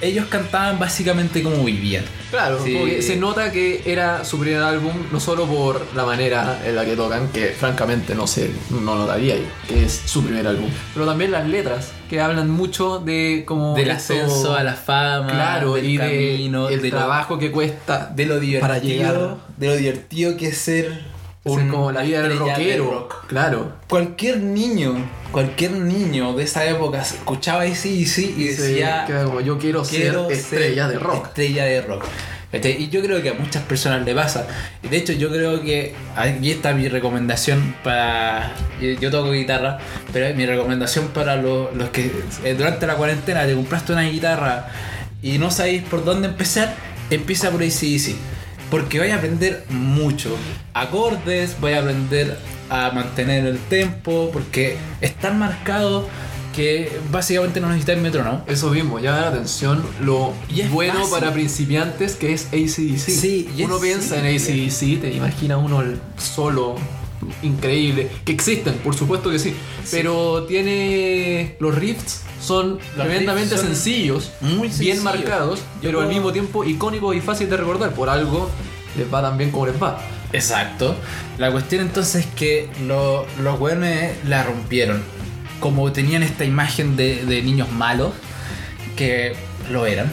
ellos 0.02 0.26
cantaban 0.28 0.80
básicamente 0.80 1.44
como 1.44 1.64
vivían. 1.64 2.04
Claro, 2.32 2.64
Sí. 2.64 2.74
como 2.74 2.86
que 2.86 3.02
se 3.02 3.18
nota 3.18 3.52
que 3.52 3.82
era 3.86 4.24
su 4.26 4.40
primer 4.40 4.62
álbum, 4.64 4.94
no 5.12 5.20
solo 5.20 5.46
por 5.46 5.86
la 5.96 6.06
manera 6.06 6.62
en 6.66 6.76
la 6.76 6.86
que 6.86 6.96
tocan, 6.96 7.28
que 7.30 7.48
francamente 7.48 8.16
no 8.16 8.26
sé, 8.26 8.50
no 8.70 8.96
notaría 8.96 9.34
ahí, 9.36 9.46
que 9.68 9.86
es 9.86 10.02
su 10.06 10.24
primer 10.24 10.48
álbum, 10.48 10.70
pero 10.94 11.06
también 11.06 11.32
las 11.32 11.48
letras, 11.48 11.92
que 12.10 12.20
hablan 12.22 12.50
mucho 12.50 13.00
de 13.00 13.44
como 13.46 13.76
Del 13.76 13.90
esto- 13.92 14.14
ascenso 14.14 14.56
a 14.56 14.64
la 14.64 14.74
fama, 14.74 15.28
claro, 15.28 15.76
del 15.76 15.90
y 15.90 15.98
camino, 15.98 16.68
de 16.68 16.74
el 16.76 16.82
de 16.82 16.90
lo- 16.90 16.98
trabajo 16.98 17.38
que 17.38 17.52
cuesta 17.52 18.12
de 18.16 18.26
lo 18.26 18.40
divertido, 18.40 18.62
para 18.62 18.80
llegar 18.80 19.38
de 19.58 19.68
lo 19.68 19.76
divertido 19.76 20.36
que 20.38 20.48
es 20.48 20.58
ser 20.58 21.11
ser 21.44 21.68
como 21.68 21.92
la 21.92 22.02
vida 22.04 22.22
del 22.22 22.34
estrella 22.34 22.58
de 22.58 22.78
rockero. 22.78 22.92
rock. 22.92 23.28
Claro. 23.28 23.74
Cualquier 23.88 24.38
niño, 24.42 24.94
cualquier 25.32 25.72
niño 25.72 26.34
de 26.34 26.44
esa 26.44 26.66
época 26.66 27.02
escuchaba 27.02 27.66
y 27.66 27.76
sí 27.76 28.02
y 28.02 28.06
Sí, 28.06 28.34
decía 28.44 29.06
era 29.08 29.24
como 29.26 29.42
yo 29.42 29.58
quiero, 29.58 29.84
quiero 29.84 30.28
ser 30.30 30.38
estrella 30.38 30.88
ser 30.88 30.94
de 30.94 31.00
rock. 31.00 31.28
Estrella 31.28 31.66
de 31.66 31.82
rock. 31.82 32.06
¿Cachai? 32.52 32.84
Y 32.84 32.90
yo 32.90 33.02
creo 33.02 33.22
que 33.24 33.30
a 33.30 33.34
muchas 33.34 33.64
personas 33.64 34.04
le 34.06 34.14
pasa. 34.14 34.46
De 34.88 34.98
hecho 34.98 35.14
yo 35.14 35.30
creo 35.30 35.62
que 35.62 35.96
aquí 36.18 36.52
está 36.52 36.74
mi 36.74 36.90
recomendación 36.90 37.76
para... 37.82 38.52
Yo, 38.82 38.90
yo 38.90 39.10
toco 39.10 39.32
guitarra, 39.32 39.80
pero 40.12 40.36
mi 40.36 40.46
recomendación 40.46 41.08
para 41.08 41.38
los, 41.38 41.74
los 41.76 41.90
que 41.92 42.12
eh, 42.44 42.54
durante 42.56 42.86
la 42.86 42.96
cuarentena 42.96 43.46
te 43.46 43.56
compraste 43.56 43.94
una 43.94 44.04
guitarra 44.04 44.68
y 45.22 45.38
no 45.38 45.50
sabéis 45.50 45.84
por 45.84 46.04
dónde 46.04 46.28
empezar, 46.28 46.76
empieza 47.10 47.50
por 47.52 47.62
ACDC. 47.64 48.16
Porque 48.72 48.98
vais 49.00 49.12
a 49.12 49.18
aprender 49.18 49.66
mucho. 49.70 50.36
Acordes, 50.74 51.60
vais 51.62 51.76
a 51.78 51.82
aprender 51.82 52.38
a 52.70 52.90
mantener 52.92 53.46
el 53.46 53.60
tempo, 53.60 54.32
porque 54.34 54.78
es 55.02 55.14
tan 55.16 55.38
marcado 55.38 56.08
que 56.56 56.92
básicamente 57.12 57.60
no 57.60 57.68
necesitáis 57.68 58.02
metrónomo. 58.02 58.44
Eso 58.48 58.70
mismo, 58.72 59.00
llama 59.00 59.22
la 59.22 59.28
atención 59.28 59.84
lo 60.02 60.34
Y 60.50 60.64
bueno 60.64 60.96
fácil. 60.96 61.12
para 61.12 61.34
principiantes 61.34 62.16
que 62.16 62.34
es 62.34 62.48
ACDC. 62.48 62.98
Sí, 62.98 63.50
uno 63.60 63.76
es 63.76 63.82
piensa 63.82 64.18
en. 64.20 64.36
ACDC, 64.36 65.02
te 65.02 65.14
imagina 65.14 65.58
uno 65.58 65.82
el 65.82 66.00
solo 66.18 66.76
increíble, 67.44 68.10
que 68.26 68.32
existen, 68.32 68.74
por 68.76 68.96
supuesto 68.96 69.30
que 69.30 69.40
sí, 69.40 69.54
pero 69.92 70.44
tiene 70.44 71.56
los 71.60 71.76
riffs 71.76 72.22
son 72.42 72.80
Los 72.98 73.06
tremendamente 73.08 73.56
son 73.58 73.68
sencillos, 73.68 74.32
muy 74.42 74.68
bien 74.70 75.04
marcados, 75.04 75.60
Yo 75.82 75.90
pero 75.90 76.02
al 76.02 76.08
mismo 76.08 76.32
tiempo 76.32 76.64
icónicos 76.64 77.16
y 77.16 77.22
fácil 77.22 77.50
de 77.50 77.58
recordar, 77.58 77.92
por 77.94 78.10
algo 78.10 78.50
les 78.98 79.12
va 79.14 79.22
tan 79.22 79.38
bien 79.38 79.52
como 79.52 79.68
les 79.68 79.82
va. 79.82 80.02
Exacto. 80.34 80.96
La 81.38 81.52
cuestión 81.52 81.82
entonces 81.82 82.26
es 82.26 82.32
que 82.34 82.70
lo- 82.88 83.26
los 83.44 83.60
weones 83.60 84.16
la 84.28 84.44
rompieron. 84.44 85.02
Como 85.60 85.92
tenían 85.92 86.24
esta 86.24 86.46
imagen 86.46 86.96
de, 86.96 87.26
de 87.26 87.42
niños 87.44 87.72
malos, 87.72 88.14
que 88.96 89.34
lo 89.72 89.86
eran. 89.86 90.10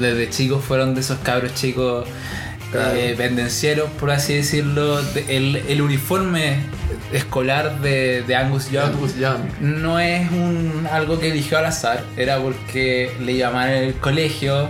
Desde 0.00 0.30
chicos 0.30 0.64
fueron 0.64 0.94
de 0.94 1.00
esos 1.00 1.18
cabros 1.18 1.54
chicos 1.54 2.06
Claro. 2.72 2.94
eh, 2.96 3.14
pendencieros, 3.16 3.88
por 4.00 4.10
así 4.10 4.34
decirlo. 4.34 5.00
De- 5.02 5.36
El, 5.36 5.56
el 5.68 5.82
uniforme 5.82 6.56
escolar 7.12 7.80
de, 7.80 8.22
de 8.22 8.34
Angus 8.36 8.70
Young 8.70 8.86
Angus 8.94 9.16
Young. 9.16 9.40
no 9.60 10.00
es 10.00 10.30
un, 10.30 10.88
algo 10.90 11.20
que 11.20 11.30
eligió 11.30 11.58
al 11.58 11.66
azar, 11.66 12.04
era 12.16 12.38
porque 12.38 13.12
le 13.20 13.36
llamaron 13.36 13.74
en 13.76 13.84
el 13.84 13.94
colegio 13.94 14.68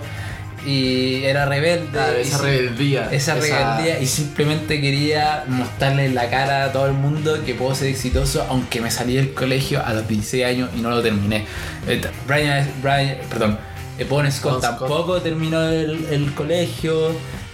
y 0.66 1.24
era 1.24 1.46
rebelde. 1.46 1.88
Claro, 1.92 2.18
y 2.18 2.22
esa 2.22 2.38
si- 2.38 2.44
rebeldía. 2.44 3.08
esa 3.12 3.34
rebeldía 3.34 4.00
y 4.00 4.06
simplemente 4.06 4.80
quería 4.80 5.44
mostrarle 5.48 6.06
en 6.06 6.14
la 6.14 6.28
cara 6.30 6.64
a 6.66 6.72
todo 6.72 6.86
el 6.86 6.92
mundo 6.92 7.42
que 7.44 7.54
puedo 7.54 7.74
ser 7.74 7.88
exitoso 7.88 8.46
aunque 8.48 8.80
me 8.80 8.90
salí 8.90 9.14
del 9.16 9.34
colegio 9.34 9.84
a 9.84 9.92
los 9.92 10.06
16 10.06 10.44
años 10.44 10.70
y 10.76 10.80
no 10.80 10.90
lo 10.90 11.02
terminé. 11.02 11.46
Eh, 11.88 12.00
Brian, 12.28 12.68
Brian 12.80 13.16
perdón, 13.28 13.58
eh, 13.98 14.04
Bon 14.08 14.30
Scott 14.30 14.52
Bon 14.54 14.62
Scott. 14.62 14.78
tampoco 14.78 15.20
terminó 15.20 15.62
el, 15.64 16.06
el 16.10 16.32
colegio, 16.34 17.10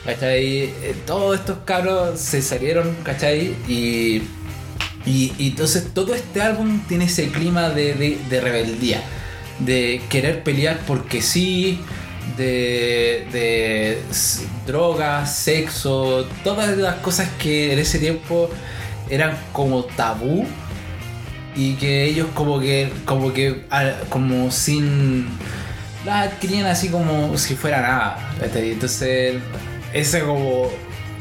¿cachai? 0.09 0.47
Eh, 0.65 0.95
Todos 1.07 1.39
estos 1.39 1.59
cabros 1.67 2.19
se 2.19 2.41
salieron, 2.41 2.95
¿cachai? 3.05 3.55
Y, 3.69 4.23
y, 5.05 5.33
entonces 5.39 5.93
todo 5.93 6.15
este 6.15 6.41
álbum 6.41 6.81
tiene 6.89 7.05
ese 7.05 7.29
clima 7.29 7.69
de, 7.69 7.93
de- 8.29 8.41
rebeldía, 8.41 9.03
de 9.59 10.01
querer 10.09 10.43
pelear 10.43 10.79
porque 10.87 11.21
sí, 11.21 11.81
de, 12.39 13.27
de 13.33 13.99
drogas, 14.67 15.35
sexo, 15.37 16.27
todas 16.43 16.77
las 16.79 16.97
cosas 16.97 17.29
que 17.39 17.73
en 17.75 17.79
ese 17.79 17.99
tiempo 17.99 18.49
eran 19.11 19.37
como 19.53 19.85
tabú 19.85 20.47
y 21.55 21.75
que 21.75 22.05
ellos 22.05 22.29
como 22.35 22.61
que 22.61 22.91
como 23.05 23.33
que 23.33 23.65
ah, 23.71 23.93
como 24.11 24.51
sin 24.51 25.27
las 26.05 26.29
adquirían 26.29 26.67
así 26.67 26.89
como 26.89 27.37
si 27.39 27.57
fuera 27.57 27.81
nada 27.81 28.31
entonces 28.55 29.37
esa 29.99 30.21
como 30.21 30.69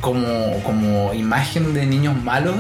como 0.01 0.61
como 0.63 1.13
imagen 1.13 1.73
de 1.73 1.85
niños 1.85 2.15
malos 2.23 2.55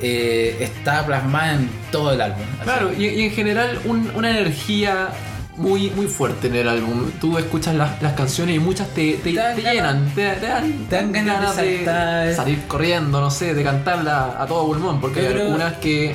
eh, 0.00 0.56
está 0.60 1.04
plasmada 1.06 1.54
en 1.54 1.68
todo 1.90 2.12
el 2.12 2.20
álbum 2.20 2.42
Así. 2.56 2.64
Claro, 2.64 2.92
y, 2.96 3.06
y 3.06 3.22
en 3.22 3.30
general 3.32 3.78
un- 3.84 4.10
una 4.14 4.30
energía 4.30 5.08
muy, 5.56 5.90
muy 5.90 6.06
fuerte 6.06 6.46
en 6.46 6.54
el 6.54 6.68
álbum. 6.68 7.10
Tú 7.20 7.36
escuchas 7.36 7.74
las, 7.74 8.00
las 8.00 8.12
canciones 8.12 8.54
y 8.54 8.58
muchas 8.60 8.86
te, 8.94 9.14
te, 9.14 9.32
Te 9.32 9.34
dan 9.34 9.56
te 9.56 9.62
llenan, 9.62 10.12
te, 10.14 10.36
dan, 10.40 10.72
te 10.88 10.94
dan 10.96 11.10
ganas 11.12 11.56
de 11.56 11.84
saltar. 11.84 12.34
salir 12.34 12.62
corriendo, 12.68 13.20
no 13.20 13.28
sé, 13.28 13.54
de 13.54 13.64
cantarla 13.64 14.36
a 14.40 14.46
todo 14.46 14.66
pulmón, 14.66 15.00
porque 15.00 15.18
hay 15.18 15.26
algunas 15.32 15.72
que 15.78 16.14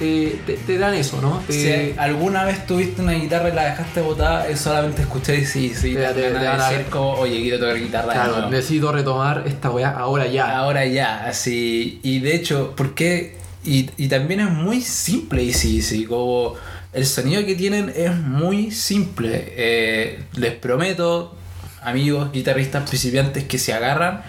te, 0.00 0.38
te- 0.46 0.56
te 0.56 0.78
dan 0.78 0.94
eso, 0.94 1.20
¿no? 1.22 1.40
Te- 1.46 1.52
Si 1.92 1.94
alguna 1.98 2.42
vez 2.44 2.66
tuviste 2.66 3.02
una 3.02 3.12
guitarra 3.12 3.50
y 3.50 3.52
la 3.52 3.66
dejaste 3.66 4.00
botada, 4.00 4.48
es 4.48 4.58
solamente 4.58 5.02
escuchar 5.02 5.36
y 5.36 5.44
sí, 5.46 5.72
sí, 5.72 5.94
Te- 5.94 6.00
te, 6.14 6.32
de 6.32 6.32
van 6.32 6.60
a- 6.60 6.68
decir 6.70 6.86
como, 6.86 7.12
oye, 7.12 7.40
quiero 7.40 7.60
tocar 7.60 7.76
guitarra 7.78 8.08
de 8.08 8.12
claro, 8.14 8.32
nuevo". 8.32 8.50
necesito 8.50 8.90
retomar 8.90 9.44
esta 9.46 9.70
weá 9.70 9.90
ahora 9.90 10.26
ya. 10.26 10.56
Ahora 10.58 10.84
ya, 10.86 11.26
así. 11.26 12.00
Y 12.02 12.18
de 12.18 12.34
hecho, 12.34 12.74
porque. 12.76 13.38
Y, 13.64 13.90
y 13.98 14.08
también 14.08 14.40
es 14.40 14.50
muy 14.50 14.80
simple, 14.80 15.44
y 15.44 15.52
sí, 15.52 15.82
sí, 15.82 16.04
como. 16.06 16.54
El 16.92 17.06
sonido 17.06 17.46
que 17.46 17.54
tienen 17.54 17.92
es 17.94 18.12
muy 18.16 18.72
simple. 18.72 19.52
Eh, 19.56 20.18
les 20.34 20.54
prometo, 20.54 21.36
amigos 21.82 22.32
guitarristas 22.32 22.88
principiantes 22.88 23.44
que 23.44 23.58
se 23.58 23.72
agarran 23.72 24.22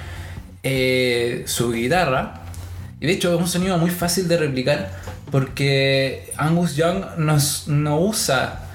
eh, 0.63 1.43
su 1.47 1.71
guitarra. 1.71 2.41
Y 2.99 3.07
de 3.07 3.13
hecho 3.13 3.33
es 3.33 3.39
un 3.41 3.47
sonido 3.47 3.77
muy 3.79 3.89
fácil 3.89 4.27
de 4.27 4.37
replicar 4.37 4.91
porque 5.31 6.31
Angus 6.37 6.75
Young 6.75 7.03
nos- 7.17 7.67
no 7.67 7.99
usa 7.99 8.67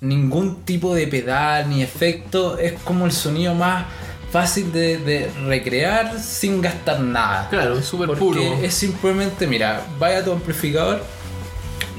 ningún 0.00 0.64
tipo 0.64 0.94
de 0.94 1.06
pedal 1.06 1.68
ni 1.70 1.82
efecto. 1.82 2.58
Es 2.58 2.74
como 2.84 3.06
el 3.06 3.12
sonido 3.12 3.54
más 3.54 3.86
fácil 4.30 4.70
de, 4.72 4.98
de 4.98 5.30
recrear 5.46 6.18
sin 6.20 6.60
gastar 6.60 7.00
nada. 7.00 7.48
Claro, 7.50 7.78
es 7.78 7.84
súper 7.86 8.08
Porque 8.08 8.20
puro. 8.20 8.42
es 8.62 8.74
simplemente, 8.74 9.46
mira, 9.46 9.82
vaya 9.98 10.18
a 10.18 10.24
tu 10.24 10.32
amplificador, 10.32 11.02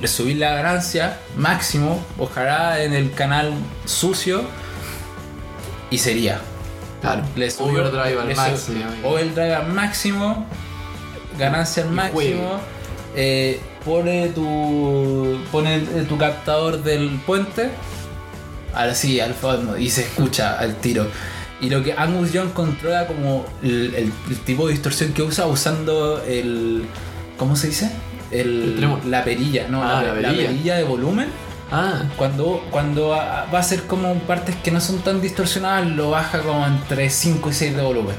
le 0.02 0.08
subís 0.08 0.38
la 0.38 0.52
ganancia 0.54 1.18
máximo, 1.38 2.04
ojalá 2.20 2.84
en 2.84 2.94
el 2.94 3.12
canal 3.14 3.54
sucio, 3.86 4.44
y 5.90 5.98
sería. 5.98 6.42
Claro, 7.02 7.24
Le 7.36 7.50
subió- 7.50 7.82
overdrive 7.88 8.20
al 8.22 8.36
máximo. 8.36 8.86
Overdrive 9.04 9.56
al 9.56 9.68
máximo, 9.72 10.46
ganancia 11.40 11.84
al 11.84 11.92
máximo. 11.92 12.60
eh, 13.16 13.62
pone 13.86 14.30
tu 14.30 15.38
pone 15.52 15.76
eh, 15.76 16.06
tu 16.10 16.18
captador 16.18 16.84
del 16.84 17.10
puente 17.26 17.70
así 18.74 19.20
al 19.20 19.34
fondo 19.34 19.78
y 19.78 19.90
se 19.90 20.02
escucha 20.02 20.58
al 20.60 20.76
tiro. 20.78 21.08
Y 21.62 21.70
lo 21.70 21.82
que 21.84 21.94
Angus 21.94 22.34
Young 22.34 22.52
controla 22.52 23.08
como 23.08 23.46
el, 23.64 23.96
el- 23.96 24.12
el 24.30 24.38
tipo 24.46 24.68
de 24.68 24.74
distorsión 24.74 25.14
que 25.14 25.22
usa 25.24 25.46
usando 25.48 26.22
el 26.28 26.86
¿cómo 27.38 27.56
se 27.56 27.68
dice? 27.68 27.92
El, 28.32 28.84
El 28.84 29.12
la 29.12 29.24
perilla, 29.24 29.68
no, 29.70 29.82
Ah, 29.82 30.02
la, 30.02 30.14
la 30.16 30.22
la 30.22 30.30
perilla. 30.30 30.48
perilla 30.50 30.76
de 30.76 30.84
volumen. 30.84 31.28
Ah, 31.72 32.04
Cuando, 32.18 32.62
cuando 32.70 33.10
va 33.10 33.48
a 33.60 33.64
ser 33.64 33.84
como 33.84 34.14
partes 34.20 34.56
que 34.58 34.70
no 34.72 34.80
son 34.82 35.00
tan 35.00 35.22
distorsionadas, 35.22 35.88
lo 35.88 36.12
baja 36.12 36.40
como 36.42 36.66
entre 36.68 37.10
5 37.10 37.50
y 37.50 37.54
6 37.54 37.76
de 37.76 37.82
volumen. 37.82 38.16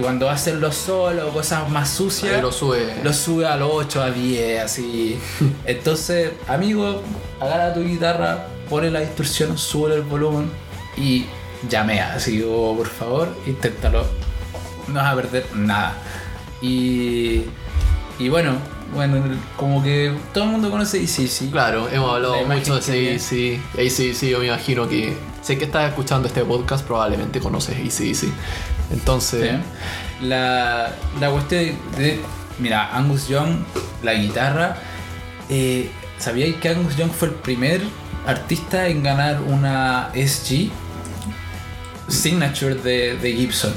Y 0.00 0.02
cuando 0.02 0.30
hacer 0.30 0.54
los 0.54 0.76
solos 0.76 1.30
cosas 1.30 1.68
más 1.68 1.90
sucias, 1.90 2.36
ahí 2.36 2.40
lo 2.40 2.50
sube. 2.50 2.94
lo 3.04 3.12
sube 3.12 3.44
a 3.46 3.56
los 3.56 3.68
8, 3.70 4.02
a 4.02 4.10
10, 4.10 4.64
así. 4.64 5.18
Entonces, 5.66 6.32
amigo, 6.48 7.02
agarra 7.38 7.74
tu 7.74 7.84
guitarra, 7.84 8.46
pone 8.70 8.90
la 8.90 9.00
distorsión, 9.00 9.58
sube 9.58 9.94
el 9.94 10.00
volumen 10.00 10.50
y 10.96 11.26
llamea. 11.68 12.14
Así, 12.14 12.42
o 12.42 12.74
por 12.74 12.86
favor, 12.86 13.28
inténtalo. 13.46 14.06
No 14.88 14.94
vas 14.94 15.12
a 15.12 15.16
perder 15.16 15.44
nada. 15.54 15.98
Y, 16.62 17.42
y 18.18 18.28
bueno, 18.30 18.54
bueno, 18.94 19.22
como 19.58 19.82
que 19.82 20.14
todo 20.32 20.44
el 20.44 20.50
mundo 20.50 20.70
conoce 20.70 21.06
sí. 21.06 21.50
Claro, 21.52 21.90
hemos 21.92 22.14
hablado 22.14 22.42
mucho 22.46 22.80
de. 22.80 23.16
ACDC. 23.16 23.78
ACDC, 23.78 24.30
yo 24.30 24.38
me 24.38 24.46
imagino 24.46 24.88
que. 24.88 25.14
Sé 25.42 25.58
que 25.58 25.66
estás 25.66 25.90
escuchando 25.90 26.26
este 26.26 26.42
podcast, 26.42 26.86
probablemente 26.86 27.38
conoces 27.38 27.76
ACDC. 27.76 28.32
Entonces. 28.90 29.50
Sí. 29.50 30.26
La, 30.26 30.92
la 31.20 31.30
cuestión 31.30 31.70
de. 31.96 32.20
Mira, 32.58 32.96
Angus 32.96 33.28
Young, 33.28 33.64
la 34.02 34.14
guitarra. 34.14 34.76
Eh, 35.48 35.90
¿Sabíais 36.18 36.56
que 36.56 36.68
Angus 36.68 36.96
Young 36.96 37.10
fue 37.10 37.28
el 37.28 37.34
primer 37.34 37.80
artista 38.26 38.88
en 38.88 39.02
ganar 39.02 39.40
una 39.40 40.10
SG 40.14 40.70
Signature 42.08 42.74
de, 42.74 43.16
de 43.16 43.32
Gibson? 43.32 43.72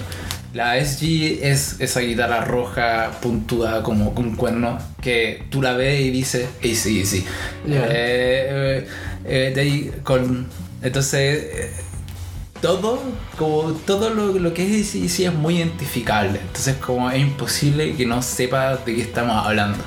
La 0.53 0.79
SG 0.83 1.39
es 1.41 1.77
esa 1.79 2.01
guitarra 2.01 2.41
roja 2.41 3.11
puntuda 3.21 3.81
como 3.81 4.13
con 4.13 4.35
cuerno 4.35 4.77
que 5.01 5.43
tú 5.49 5.63
la 5.63 5.73
ves 5.73 6.01
y 6.01 6.11
dices. 6.11 6.47
Ya. 7.65 7.85
Eh, 7.85 7.87
eh, 7.89 8.87
eh, 9.25 9.51
de 9.55 9.61
ahí 9.61 9.91
con. 10.03 10.47
Entonces. 10.81 11.71
Todo, 12.63 12.97
como 13.37 13.73
todo 13.85 14.09
lo, 14.09 14.27
lo 14.39 14.53
que 14.53 14.63
es 14.63 14.95
ACDC 14.95 15.19
es 15.27 15.33
muy 15.33 15.57
identificable. 15.57 16.39
Entonces 16.39 16.77
como 16.77 17.11
es 17.11 17.19
imposible 17.19 17.93
que 17.93 18.05
no 18.05 18.21
sepas 18.21 18.85
de 18.85 18.95
qué 18.95 19.01
estamos 19.01 19.45
hablando. 19.45 19.83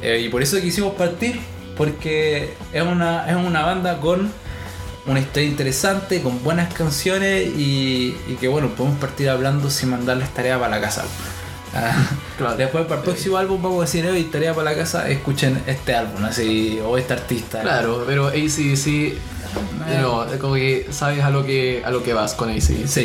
Eh, 0.00 0.22
y 0.24 0.30
por 0.30 0.42
eso 0.42 0.58
quisimos 0.62 0.94
partir, 0.94 1.38
porque 1.76 2.54
es 2.72 2.82
una, 2.82 3.30
es 3.30 3.36
una 3.36 3.66
banda 3.66 4.00
con 4.00 4.32
una 5.04 5.20
historia 5.20 5.50
interesante, 5.50 6.22
con 6.22 6.42
buenas 6.42 6.72
canciones 6.72 7.46
y, 7.54 8.16
y 8.26 8.36
que 8.40 8.48
bueno, 8.48 8.70
podemos 8.70 8.98
partir 8.98 9.28
hablando 9.28 9.68
sin 9.68 9.90
mandarles 9.90 10.30
tarea 10.30 10.58
para 10.58 10.76
la 10.76 10.80
casa. 10.80 11.04
Ah, 11.72 11.94
Claro. 12.36 12.56
Después 12.56 12.84
para 12.86 12.96
el 12.96 13.04
próximo 13.04 13.36
álbum 13.36 13.62
vamos 13.62 13.78
a 13.78 13.82
decir, 13.82 14.04
hoy 14.04 14.24
tarea 14.24 14.52
para 14.52 14.72
la 14.72 14.76
casa, 14.76 15.08
escuchen 15.08 15.62
este 15.68 15.94
álbum, 15.94 16.24
así, 16.24 16.80
o 16.84 16.98
este 16.98 17.12
artista. 17.12 17.60
Claro, 17.60 18.02
pero 18.08 18.26
ACDC. 18.26 19.14
No, 20.00 20.24
como 20.40 20.54
que 20.54 20.86
sabes 20.90 21.22
a 21.22 21.30
lo 21.30 21.44
que, 21.44 21.82
a 21.84 21.90
lo 21.90 22.02
que 22.02 22.12
vas 22.12 22.34
con 22.34 22.50
ACDC. 22.50 22.86
Sí. 22.86 23.00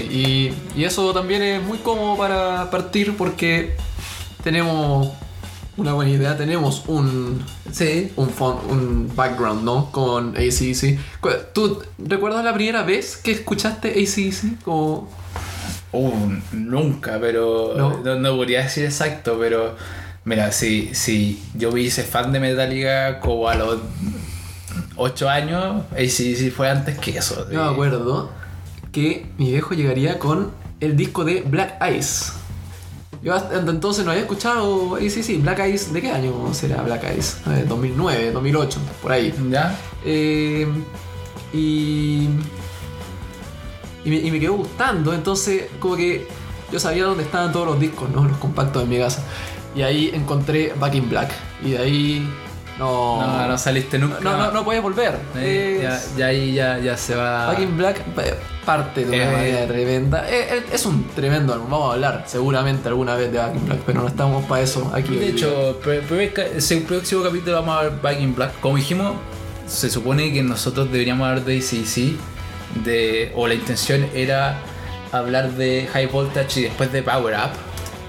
Y, 0.76 0.80
y 0.80 0.84
eso 0.84 1.14
también 1.14 1.42
es 1.42 1.64
muy 1.64 1.80
cómodo 1.80 2.18
para 2.18 2.70
partir 2.70 3.18
porque 3.18 3.76
tenemos 4.44 5.10
una 5.78 5.94
buena 5.94 6.12
idea, 6.12 6.38
tenemos 6.38 6.84
un, 6.88 7.44
Sí, 7.76 8.10
un, 8.16 8.32
un 8.70 9.12
background, 9.18 9.66
¿no? 9.66 9.92
Con 9.92 10.30
ACDC. 10.38 10.98
¿Tú 11.52 11.84
recuerdas 11.98 12.46
la 12.46 12.54
primera 12.54 12.84
vez 12.84 13.18
que 13.18 13.34
escuchaste 13.34 13.90
ACDC? 13.90 14.64
Como... 14.64 15.10
Uh, 15.92 16.14
nunca, 16.54 17.18
pero 17.20 17.74
¿No? 17.76 18.02
no, 18.02 18.16
no 18.16 18.36
podría 18.38 18.64
decir 18.64 18.86
exacto, 18.86 19.38
pero 19.38 19.76
mira, 20.24 20.54
si, 20.54 20.96
si 20.96 21.44
yo 21.54 21.74
me 21.74 21.82
hice 21.82 22.04
fan 22.04 22.32
de 22.32 22.40
Metallica 22.40 23.20
como 23.20 23.50
a 23.50 23.56
los 23.56 23.80
8 24.98 25.30
años, 25.30 25.84
y 25.98 26.10
si, 26.10 26.36
si 26.36 26.52
fue 26.52 26.70
antes 26.70 26.98
que 26.98 27.18
eso. 27.18 27.50
Yo 27.52 27.64
me 27.64 27.70
acuerdo 27.72 28.30
que 28.92 29.30
mi 29.38 29.52
viejo 29.52 29.74
llegaría 29.74 30.20
con 30.20 30.52
el 30.80 30.96
disco 30.96 31.24
de 31.24 31.42
Black 31.42 31.82
Eyes. 31.82 32.34
Yo 33.22 33.34
hasta 33.34 33.58
entonces 33.58 34.06
no 34.06 34.12
había 34.12 34.24
escuchado 34.24 34.96
ACDC. 34.96 35.42
Black 35.42 35.60
Eyes, 35.60 35.92
¿de 35.92 36.02
qué 36.02 36.12
año 36.12 36.54
será 36.54 36.84
Black 36.84 37.04
Eyes? 37.06 37.38
A 37.46 37.50
ver, 37.50 37.68
2009, 37.68 38.32
2008, 38.32 38.80
por 39.02 39.12
ahí. 39.12 39.34
¿Ya? 39.50 39.78
Eh, 40.06 40.68
y. 41.52 42.30
y 44.06 44.10
me, 44.10 44.16
y 44.18 44.32
me 44.32 44.40
quedó 44.40 44.54
gustando. 44.54 45.14
Entonces, 45.14 45.66
como 45.80 45.96
que 45.96 46.28
yo 46.72 46.80
sabía 46.80 47.06
dónde 47.06 47.24
estaban 47.24 47.52
todos 47.52 47.66
los 47.68 47.80
discos, 47.80 48.10
¿no? 48.10 48.26
Los 48.26 48.38
compactos 48.38 48.84
en 48.84 48.90
mi 48.90 49.00
casa. 49.00 49.24
Y 49.76 49.82
ahí 49.82 50.12
encontré 50.14 50.74
Back 50.80 50.96
in 50.96 51.10
Black. 51.10 51.32
Y 51.64 51.72
de 51.72 51.78
ahí. 51.80 52.30
No. 52.78 53.22
No, 53.26 53.48
no 53.48 53.58
saliste 53.58 53.98
nunca. 53.98 54.20
no, 54.22 54.36
no, 54.38 54.52
no 54.52 54.66
puedes 54.66 54.82
volver. 54.82 55.18
Eh, 55.38 55.80
ya, 55.82 55.96
Es- 55.96 56.16
ya 56.18 56.26
ahí 56.28 56.54
ya, 56.54 56.78
ya 56.80 56.98
se 56.98 57.16
va. 57.16 57.48
Back 57.48 57.60
in 57.60 57.78
Black 57.78 58.02
parte 58.66 59.06
de 59.06 59.16
una 59.16 59.24
Eh, 59.24 59.32
manera 59.32 59.68
tremenda. 59.68 60.30
Eh, 60.30 60.58
eh, 60.58 60.64
es 60.74 60.86
un 60.86 61.08
tremendo 61.16 61.54
álbum. 61.54 61.70
Vamos 61.70 61.92
a 61.92 61.94
hablar 61.94 62.24
seguramente 62.28 62.88
alguna 62.90 63.16
vez 63.16 63.32
de 63.32 63.38
Back 63.38 63.56
in 63.56 63.66
Black, 63.66 63.80
pero 63.86 64.02
no 64.02 64.08
estamos 64.08 64.44
para 64.46 64.62
eso 64.62 64.92
aquí. 64.94 65.16
De 65.16 65.30
hecho, 65.30 65.80
ca- 66.34 66.42
ese 66.44 66.78
próximo 66.78 67.24
capítulo 67.24 67.62
vamos 67.62 67.78
a 67.80 67.84
ver 67.84 67.94
Back 68.02 68.20
in 68.20 68.36
Black. 68.36 68.60
Como 68.60 68.76
dijimos, 68.76 69.14
se 69.68 69.90
supone 69.90 70.34
que 70.34 70.44
nosotros 70.44 70.92
deberíamos 70.92 71.28
hablar 71.28 71.46
de 71.46 71.58
ACC, 71.58 72.18
de, 72.84 73.32
o 73.36 73.48
la 73.48 73.54
intención 73.54 74.06
era 74.14 74.58
hablar 75.14 75.52
de 75.52 75.88
High 75.94 76.08
Voltage 76.08 76.60
y 76.60 76.64
después 76.64 76.92
de 76.92 77.04
Power 77.04 77.36
Up. 77.36 77.52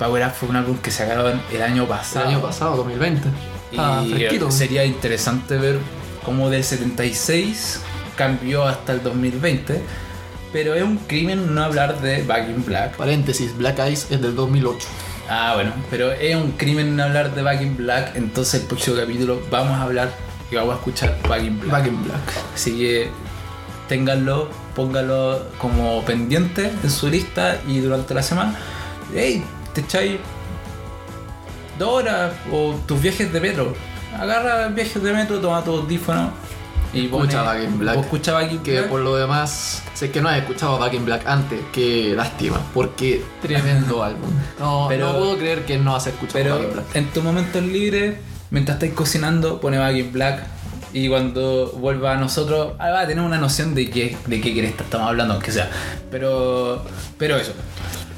Power 0.05 0.27
Up 0.27 0.33
fue 0.33 0.49
un 0.49 0.57
álbum 0.57 0.77
que 0.79 0.91
sacaron 0.91 1.41
el 1.53 1.63
año 1.63 1.83
el 1.85 1.89
pasado. 1.89 2.27
año 2.27 2.41
pasado, 2.41 2.77
2020. 2.77 3.29
Ah, 3.77 4.05
y 4.07 4.53
sería 4.53 4.85
interesante 4.85 5.57
ver 5.57 5.79
cómo 6.25 6.51
del 6.51 6.65
76 6.65 7.81
cambió 8.17 8.65
hasta 8.65 8.93
el 8.93 9.03
2020. 9.03 9.83
Pero 10.53 10.75
es 10.75 10.83
un 10.83 10.97
crimen 10.99 11.55
no 11.55 11.65
hablar 11.65 12.01
de 12.01 12.23
Back 12.23 12.49
in 12.49 12.65
Black. 12.65 12.97
Paréntesis, 12.97 13.57
Black 13.57 13.79
Eyes 13.79 14.07
es 14.11 14.23
del 14.23 14.35
2008. 14.35 14.87
Ah, 15.29 15.53
bueno, 15.55 15.73
pero 15.91 16.13
es 16.13 16.37
un 16.37 16.53
crimen 16.53 16.97
no 16.97 17.03
hablar 17.03 17.35
de 17.35 17.43
Back 17.43 17.61
in 17.63 17.77
Black. 17.77 18.17
Entonces, 18.17 18.63
el 18.63 18.67
próximo 18.67 18.97
capítulo 18.97 19.43
vamos 19.51 19.73
a 19.73 19.83
hablar 19.83 20.15
y 20.51 20.55
vamos 20.55 20.75
a 20.75 20.79
escuchar 20.79 21.19
Back 21.29 21.43
in 21.43 21.61
Black. 21.61 21.73
Back 21.73 21.87
in 21.89 22.05
Black. 22.05 22.33
Así 22.55 22.79
que 22.79 23.11
ténganlo, 23.89 24.49
pónganlo 24.75 25.43
como 25.59 26.03
pendiente 26.05 26.71
en 26.83 26.91
su 26.91 27.09
lista 27.09 27.61
y 27.67 27.81
durante 27.81 28.15
la 28.15 28.23
semana. 28.23 28.57
Hey, 29.15 29.45
te 29.75 29.81
echáis 29.83 30.19
dos 31.79 31.89
horas 32.03 32.33
o 32.53 32.75
tus 32.87 33.01
viajes 33.01 33.33
de 33.33 33.41
metro. 33.41 33.75
Agarra 34.19 34.69
viajes 34.69 35.03
de 35.03 35.13
metro, 35.13 35.39
toma 35.41 35.63
tu 35.63 35.73
audífono 35.77 36.31
y 36.93 37.09
pone- 37.09 37.25
Escucha 37.25 37.43
Back 37.43 37.63
in 37.65 37.79
Black. 37.79 37.99
escucha 38.01 38.33
Back 38.33 38.53
in 38.53 38.59
Que 38.63 38.73
Black. 38.79 38.89
por 38.89 39.01
lo 39.01 39.17
demás, 39.17 39.83
sé 39.95 40.11
que 40.11 40.21
no 40.23 40.29
has 40.31 40.39
escuchado 40.39 40.79
Back 40.79 40.95
in 40.95 41.05
Black 41.05 41.27
antes, 41.27 41.61
qué 41.73 42.15
lástima, 42.17 42.59
porque 42.73 43.23
tremendo 43.43 44.03
álbum. 44.05 44.31
No, 44.59 44.87
Pero- 44.89 45.13
no 45.13 45.19
puedo 45.19 45.37
creer 45.37 45.65
que 45.67 45.77
no 45.79 45.95
has 45.95 46.07
escuchado 46.07 46.33
Pero 46.43 46.55
Back 46.57 46.65
in 46.69 46.73
Black. 46.73 46.87
en 46.97 47.07
tus 47.11 47.23
momentos 47.23 47.63
libres, 47.63 48.17
mientras 48.51 48.77
estáis 48.77 48.95
cocinando, 48.95 49.61
pone 49.61 49.79
Back 49.79 49.97
in 49.97 50.13
Black. 50.13 50.47
Y 50.93 51.11
cuando 51.11 51.73
vuelva 51.79 52.13
a 52.13 52.17
nosotros, 52.17 52.73
ah, 52.79 52.91
va 52.91 53.01
a 53.01 53.07
tener 53.07 53.23
una 53.23 53.37
noción 53.37 53.75
de 53.75 53.91
qué, 53.91 54.17
de 54.27 54.41
qué 54.41 54.65
estamos 54.67 55.09
hablando, 55.09 55.35
aunque 55.35 55.53
sea. 55.53 55.69
Pero, 56.11 56.83
pero 57.19 57.37
eso. 57.37 57.53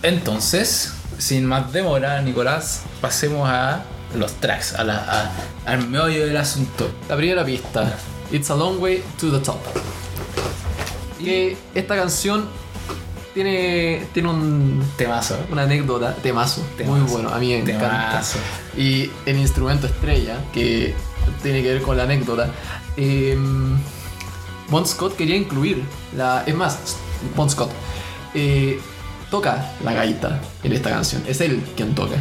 Entonces, 0.02 0.92
sin 1.18 1.44
más 1.44 1.72
demora, 1.72 2.22
Nicolás, 2.22 2.82
pasemos 3.00 3.48
a 3.48 3.82
los 4.14 4.32
tracks, 4.34 4.74
a 4.74 4.84
la, 4.84 4.96
a- 4.96 5.30
al 5.70 5.86
meollo 5.88 6.26
del 6.26 6.36
asunto. 6.36 6.90
La 7.08 7.16
primera 7.16 7.44
pista, 7.44 7.92
It's 8.30 8.50
a 8.50 8.54
Long 8.54 8.80
Way 8.80 9.02
to 9.20 9.30
the 9.30 9.38
Top. 9.44 9.58
Que 11.18 11.56
esta 11.74 11.96
canción 11.96 12.48
tiene, 13.34 14.06
tiene 14.14 14.28
un, 14.30 14.82
Temazo. 14.96 15.36
una 15.50 15.62
anécdota, 15.62 16.14
temazo, 16.14 16.62
muy 16.86 17.00
bueno, 17.00 17.28
a 17.30 17.38
mí 17.38 17.48
me 17.48 17.58
encanta. 17.58 18.08
Temazo. 18.10 18.38
Y 18.76 19.10
el 19.26 19.38
instrumento 19.38 19.86
estrella, 19.86 20.38
que 20.52 20.94
tiene 21.42 21.62
que 21.62 21.74
ver 21.74 21.82
con 21.82 21.96
la 21.96 22.04
anécdota, 22.04 22.50
eh, 22.96 23.36
Bon 24.70 24.86
Scott 24.86 25.16
quería 25.16 25.36
incluir, 25.36 25.82
la, 26.16 26.44
es 26.46 26.54
más, 26.54 26.78
Bon 27.34 27.48
Scott 27.50 27.70
eh, 28.34 28.78
toca 29.30 29.72
la 29.84 29.92
gaita 29.92 30.38
en 30.62 30.72
esta 30.72 30.90
canción, 30.90 31.22
es 31.28 31.40
él 31.40 31.62
quien 31.76 31.94
toca. 31.94 32.16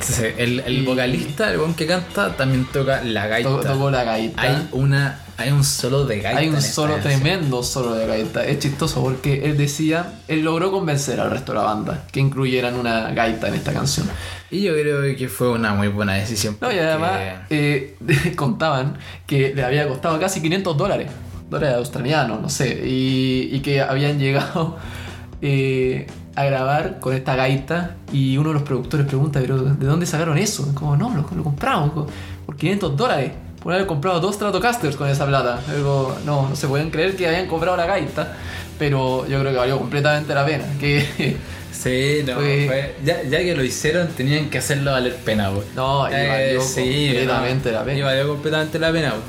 Sí, 0.00 0.24
El, 0.36 0.60
el 0.60 0.82
Y- 0.82 0.84
vocalista, 0.84 1.50
el 1.50 1.58
buen 1.58 1.72
que 1.74 1.86
canta, 1.86 2.36
también 2.36 2.66
toca 2.72 3.00
la 3.02 3.26
gaita. 3.26 3.48
To- 3.48 3.60
tocó 3.60 3.90
la 3.90 4.04
gaita. 4.04 4.42
Hay, 4.42 4.68
una, 4.72 5.20
hay 5.38 5.50
un 5.50 5.64
solo 5.64 6.04
de 6.04 6.20
gaita. 6.20 6.40
Hay 6.40 6.48
un 6.48 6.60
solo 6.60 6.96
tremendo 6.96 7.62
solo 7.62 7.94
de 7.94 8.06
gaita. 8.06 8.44
Es 8.44 8.58
chistoso 8.58 9.00
porque 9.02 9.44
él 9.46 9.56
decía, 9.56 10.14
él 10.28 10.42
logró 10.42 10.70
convencer 10.72 11.20
al 11.20 11.30
resto 11.30 11.52
de 11.52 11.58
la 11.58 11.64
banda 11.64 12.04
que 12.12 12.20
incluyeran 12.20 12.74
una 12.74 13.12
gaita 13.12 13.48
en 13.48 13.54
esta 13.54 13.72
canción. 13.72 14.06
Y 14.50 14.62
yo 14.62 14.74
creo 14.74 15.00
que 15.16 15.28
fue 15.28 15.48
una 15.50 15.72
muy 15.72 15.88
buena 15.88 16.14
decisión. 16.14 16.58
No, 16.60 16.70
y 16.70 16.78
además 16.78 17.12
eh, 17.48 17.96
contaban 18.36 18.98
que 19.26 19.54
le 19.54 19.64
había 19.64 19.88
costado 19.88 20.18
casi 20.20 20.42
500 20.42 20.76
dólares, 20.76 21.08
dólares 21.48 21.76
australianos, 21.76 22.42
no 22.42 22.50
sé, 22.50 22.82
y, 22.86 23.48
y 23.52 23.60
que 23.60 23.80
habían 23.80 24.18
llegado 24.18 24.76
eh, 25.40 26.06
a 26.36 26.44
grabar 26.44 26.98
con 27.00 27.14
esta 27.14 27.36
gaita 27.36 27.96
y 28.12 28.36
uno 28.36 28.48
de 28.50 28.54
los 28.54 28.62
productores 28.64 29.06
pregunta, 29.06 29.40
pero 29.40 29.58
¿de 29.62 29.86
dónde 29.86 30.06
sacaron 30.06 30.36
eso? 30.38 30.72
Como, 30.74 30.96
no, 30.96 31.10
lo, 31.14 31.28
lo 31.36 31.44
compramos 31.44 31.92
co- 31.92 32.06
por 32.46 32.56
500 32.56 32.96
dólares. 32.96 33.32
Por 33.62 33.72
haber 33.72 33.86
comprado 33.86 34.20
dos 34.20 34.34
Stratocasters 34.34 34.94
con 34.96 35.08
esa 35.08 35.26
plata. 35.26 35.58
Luego, 35.70 36.16
no, 36.26 36.48
no 36.50 36.56
se 36.56 36.66
pueden 36.68 36.90
creer 36.90 37.16
que 37.16 37.26
habían 37.26 37.46
comprado 37.46 37.76
la 37.78 37.86
gaita, 37.86 38.34
pero 38.78 39.26
yo 39.26 39.40
creo 39.40 39.52
que 39.52 39.58
valió 39.58 39.78
completamente 39.78 40.34
la 40.34 40.44
pena. 40.44 40.64
Que 40.78 41.36
Sí, 41.72 42.22
no, 42.26 42.34
Fue- 42.34 42.66
fue- 42.66 42.94
ya, 43.04 43.22
ya 43.24 43.38
que 43.38 43.54
lo 43.56 43.64
hicieron, 43.64 44.08
tenían 44.08 44.48
que 44.50 44.58
hacerlo 44.58 44.92
valer 44.92 45.16
pena, 45.16 45.48
güey. 45.48 45.62
No, 45.74 46.08
y 46.08 46.12
valió 46.28 46.60
completamente 47.10 47.72
la 47.72 47.84
pena. 47.84 47.98
Y 47.98 48.02
valió 48.02 48.28
completamente 48.28 48.78
la 48.78 48.92
pena, 48.92 49.10
güey. 49.10 49.22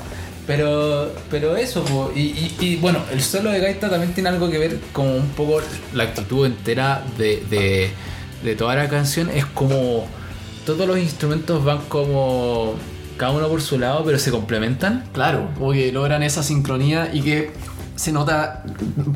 Pero, 0.46 1.12
pero 1.30 1.56
eso, 1.56 2.12
y, 2.14 2.20
y- 2.20 2.56
y, 2.60 2.76
bueno, 2.76 3.00
el 3.12 3.20
solo 3.22 3.50
de 3.50 3.58
gaita 3.60 3.90
también 3.90 4.14
tiene 4.14 4.28
algo 4.28 4.48
que 4.48 4.58
ver 4.58 4.78
con 4.92 5.06
un 5.08 5.28
poco 5.30 5.60
la 5.92 6.04
actitud 6.04 6.46
entera 6.46 7.02
de, 7.18 7.42
de, 7.50 7.90
de 8.44 8.54
toda 8.54 8.76
la 8.76 8.88
canción. 8.88 9.28
Es 9.30 9.44
como 9.46 10.06
todos 10.64 10.86
los 10.86 10.98
instrumentos 10.98 11.64
van 11.64 11.78
como 11.88 12.74
cada 13.16 13.32
uno 13.32 13.48
por 13.48 13.60
su 13.60 13.76
lado, 13.78 14.04
pero 14.04 14.18
se 14.20 14.30
complementan. 14.30 15.04
Claro, 15.12 15.48
como 15.58 15.72
que 15.72 15.90
logran 15.90 16.22
esa 16.22 16.44
sincronía 16.44 17.10
y 17.12 17.22
que 17.22 17.50
se 17.96 18.12
nota 18.12 18.62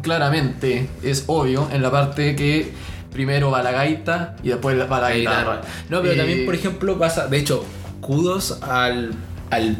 claramente, 0.02 0.88
es 1.02 1.24
obvio, 1.28 1.68
en 1.72 1.82
la 1.82 1.90
parte 1.90 2.34
que 2.34 2.72
primero 3.12 3.50
va 3.50 3.62
la 3.62 3.70
gaita 3.72 4.36
y 4.42 4.48
después 4.48 4.76
va 4.90 5.00
la 5.00 5.12
guitarra. 5.14 5.60
No, 5.88 6.00
pero 6.00 6.14
Eh, 6.14 6.16
también, 6.16 6.44
por 6.44 6.54
ejemplo, 6.54 6.98
pasa. 6.98 7.26
De 7.28 7.38
hecho, 7.38 7.64
kudos 8.00 8.58
al, 8.62 9.12
al 9.50 9.76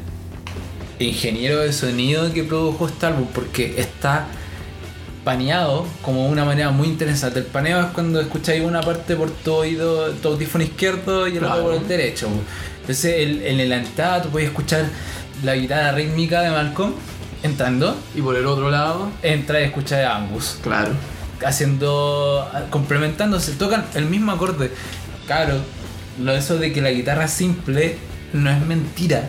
ingeniero 1.05 1.61
de 1.61 1.73
sonido 1.73 2.33
que 2.33 2.45
produjo 2.45 2.87
este 2.87 3.07
álbum, 3.07 3.27
porque 3.35 3.75
está 3.81 4.27
paneado 5.25 5.87
como 6.03 6.27
una 6.29 6.45
manera 6.45 6.71
muy 6.71 6.89
interesante. 6.89 7.41
El 7.41 7.47
paneo 7.47 7.81
es 7.81 7.87
cuando 7.89 8.21
escucháis 8.21 8.63
una 8.63 8.81
parte 8.81 9.17
por 9.17 9.31
tu 9.31 9.53
oído, 9.53 10.11
tu 10.13 10.29
audífono 10.29 10.65
izquierdo 10.65 11.27
y 11.29 11.33
el 11.33 11.39
Claro. 11.41 11.55
otro 11.55 11.65
por 11.67 11.75
el 11.83 11.89
derecho. 11.89 12.29
Entonces, 12.81 13.15
el- 13.19 13.43
en 13.43 13.69
la 13.69 13.77
entrada 13.77 14.23
tú 14.23 14.31
puedes 14.31 14.49
escuchar 14.49 14.87
la 15.45 15.55
guitarra 15.55 15.93
rítmica 15.93 16.43
de 16.43 16.51
Malcolm 16.51 16.93
entrando, 17.43 17.97
Y 18.15 18.21
por 18.23 18.37
el 18.37 18.47
otro 18.47 18.71
lado, 18.71 19.11
entra 19.23 19.61
y 19.61 19.65
escucha 19.65 20.11
a 20.11 20.17
Angus 20.19 20.59
claro. 20.63 20.91
haciendo 21.45 22.47
complementándose 22.71 23.53
tocan 23.53 23.87
el 23.95 24.05
mismo 24.05 24.33
acorde 24.33 24.71
claro 25.27 25.55
lo 26.21 26.33
eso 26.35 26.59
de 26.59 26.71
que 26.73 26.83
la 26.83 26.91
guitarra 26.91 27.29
simple 27.29 27.97
no 28.35 28.51
es 28.51 28.61
mentira 28.61 29.27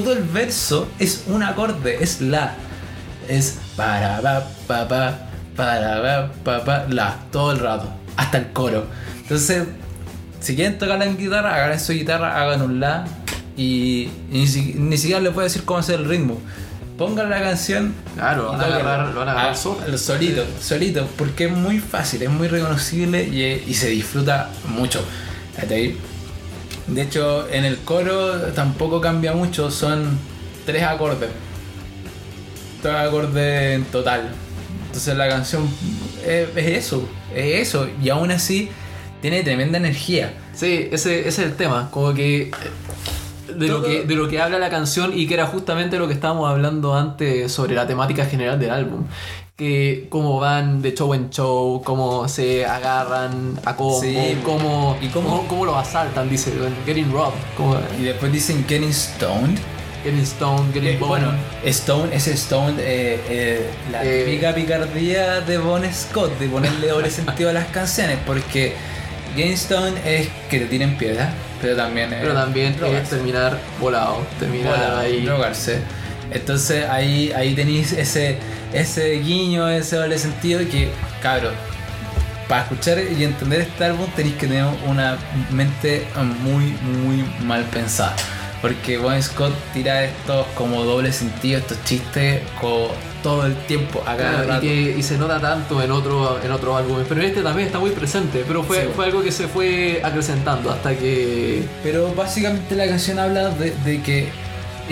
todo 0.00 0.12
el 0.12 0.22
verso 0.24 0.88
es 0.98 1.24
un 1.26 1.42
acorde 1.42 1.98
es 2.02 2.20
la 2.20 2.54
es 3.28 3.58
para 3.76 4.20
pa 4.20 4.44
pa 4.66 4.88
pa 4.88 5.18
para 5.56 6.02
pa 6.02 6.32
pa 6.44 6.64
pa 6.64 6.86
la 6.88 7.16
todo 7.30 7.52
el 7.52 7.58
rato 7.58 7.88
hasta 8.16 8.38
el 8.38 8.52
coro 8.52 8.86
entonces 9.22 9.64
si 10.40 10.56
quieren 10.56 10.78
tocar 10.78 10.98
la 10.98 11.06
guitarra 11.06 11.54
hagan 11.54 11.78
su 11.78 11.92
guitarra 11.92 12.40
hagan 12.42 12.62
un 12.62 12.80
la 12.80 13.04
y, 13.56 14.08
ni, 14.30 14.46
si- 14.46 14.74
ni 14.78 14.96
siquiera 14.96 15.20
les 15.20 15.32
voy 15.34 15.42
a 15.42 15.44
decir 15.44 15.62
cómo 15.64 15.78
hacer 15.80 16.00
el 16.00 16.08
ritmo 16.08 16.40
pongan 16.98 17.28
la 17.30 17.40
canción 17.42 17.94
Claro, 18.14 18.48
van 18.52 18.60
a 18.60 18.64
agarrar, 18.64 19.08
lo 19.12 19.18
van 19.20 19.28
a 19.28 19.32
agarrar 19.32 19.56
solo. 19.56 19.98
solito, 19.98 20.44
solito, 20.60 21.06
porque 21.18 21.46
es 21.46 21.52
muy 21.52 21.80
fácil, 21.80 22.22
es 22.22 22.30
muy 22.30 22.48
reconocible 22.48 23.24
y, 23.24 23.64
y 23.66 23.74
se 23.74 23.88
disfruta 23.88 24.48
mucho. 24.68 25.02
¿Cachai? 25.56 25.96
De 26.86 27.02
hecho, 27.02 27.48
en 27.50 27.64
el 27.64 27.78
coro 27.78 28.32
tampoco 28.54 29.00
cambia 29.00 29.32
mucho, 29.32 29.70
son 29.70 30.18
tres 30.66 30.82
acordes. 30.82 31.30
Tres 32.82 32.94
acordes 32.94 33.76
en 33.76 33.84
total. 33.84 34.30
Entonces 34.86 35.16
la 35.16 35.28
canción 35.28 35.68
es, 36.26 36.48
es 36.56 36.66
eso, 36.84 37.08
es 37.34 37.68
eso. 37.68 37.88
Y 38.02 38.08
aún 38.10 38.30
así 38.30 38.68
tiene 39.20 39.42
tremenda 39.42 39.78
energía. 39.78 40.34
Sí, 40.52 40.88
ese, 40.92 41.20
ese 41.20 41.28
es 41.28 41.38
el 41.38 41.54
tema, 41.54 41.88
como 41.90 42.12
que 42.12 42.42
eh, 42.42 42.50
de 43.54 43.68
lo 43.68 43.82
que 43.82 44.04
de 44.04 44.14
lo 44.14 44.28
que 44.28 44.40
habla 44.40 44.58
la 44.58 44.68
canción 44.68 45.12
y 45.14 45.26
que 45.26 45.34
era 45.34 45.46
justamente 45.46 45.98
lo 45.98 46.08
que 46.08 46.14
estábamos 46.14 46.50
hablando 46.50 46.94
antes 46.94 47.50
sobre 47.52 47.74
la 47.74 47.86
temática 47.86 48.26
general 48.26 48.58
del 48.58 48.70
álbum. 48.70 49.04
Que 49.62 50.06
cómo 50.08 50.40
van 50.40 50.82
de 50.82 50.92
show 50.92 51.14
en 51.14 51.30
show, 51.30 51.80
cómo 51.84 52.26
se 52.28 52.66
agarran 52.66 53.60
a 53.64 53.76
Sí. 54.00 54.36
cómo, 54.42 54.96
Y 55.00 55.06
cómo- 55.06 55.28
cómo, 55.28 55.46
cómo 55.46 55.64
los 55.66 55.76
asaltan, 55.76 56.28
dice, 56.28 56.50
Getting 56.84 57.12
Robbed. 57.12 57.38
Y 58.00 58.02
después 58.02 58.32
dicen 58.32 58.64
Getting 58.68 58.92
Stoned. 58.92 59.56
Getting 60.02 60.22
Stone, 60.22 60.72
Getting 60.72 60.88
Eh, 60.88 60.98
bueno, 60.98 61.30
Stone, 61.64 62.12
ese 62.12 62.32
Stone, 62.32 62.74
eh, 62.80 63.20
eh, 63.28 63.70
la 63.92 64.04
Eh. 64.04 64.24
típica 64.26 64.52
picardía 64.52 65.40
de 65.42 65.58
Bon 65.58 65.84
Scott, 65.94 66.36
de 66.40 66.48
ponerle 66.48 66.88
doble 66.88 67.08
sentido 67.20 67.50
a 67.50 67.52
las 67.52 67.66
canciones, 67.68 68.18
porque 68.26 68.72
Game 69.36 69.52
Stone 69.52 69.92
es 70.04 70.26
que 70.50 70.58
te 70.58 70.66
tiren 70.66 70.98
piedra, 70.98 71.32
pero 71.60 71.76
también 71.76 72.12
es 72.12 72.20
pero 72.20 72.34
también 72.34 72.72
es 72.72 72.80
drogarse. 72.80 73.14
terminar 73.14 73.60
volado, 73.80 74.26
terminar 74.40 74.72
Volado, 74.76 74.98
ahí. 74.98 75.24
drogarse. 75.24 75.78
Entonces 76.34 76.88
ahí, 76.88 77.32
ahí 77.34 77.54
tenéis 77.54 77.92
ese, 77.92 78.38
ese 78.72 79.10
guiño, 79.20 79.68
ese 79.68 79.96
doble 79.96 80.18
sentido 80.18 80.60
que, 80.70 80.90
cabros, 81.22 81.52
para 82.48 82.62
escuchar 82.62 82.98
y 83.18 83.24
entender 83.24 83.60
este 83.62 83.84
álbum 83.84 84.06
tenéis 84.16 84.34
que 84.36 84.46
tener 84.46 84.64
una 84.86 85.16
mente 85.50 86.04
muy, 86.42 86.64
muy 86.82 87.24
mal 87.44 87.64
pensada. 87.64 88.14
Porque 88.60 88.96
Bon 88.96 89.20
Scott 89.20 89.52
tira 89.74 90.04
estos 90.04 90.46
como 90.54 90.84
doble 90.84 91.12
sentido, 91.12 91.58
estos 91.58 91.82
chistes 91.84 92.42
todo 93.20 93.46
el 93.46 93.54
tiempo, 93.66 94.00
a 94.06 94.16
cada 94.16 94.30
Claro, 94.30 94.44
y, 94.44 94.48
rato. 94.48 94.60
que, 94.60 94.94
y 94.98 95.02
se 95.02 95.18
nota 95.18 95.40
tanto 95.40 95.82
en 95.82 95.90
otro 95.90 96.40
en 96.44 96.50
otros 96.52 96.76
álbumes, 96.76 97.06
pero 97.08 97.20
en 97.22 97.28
este 97.28 97.42
también 97.42 97.66
está 97.66 97.78
muy 97.80 97.90
presente, 97.90 98.44
pero 98.46 98.62
fue, 98.62 98.82
Sí. 98.82 98.88
fue 98.94 99.06
algo 99.06 99.22
que 99.22 99.32
se 99.32 99.48
fue 99.48 100.00
acrecentando 100.04 100.70
hasta 100.70 100.94
que 100.96 101.64
Pero 101.82 102.12
básicamente 102.14 102.74
la 102.76 102.86
canción 102.86 103.18
habla 103.18 103.48
de, 103.50 103.72
de 103.84 104.00
que 104.02 104.28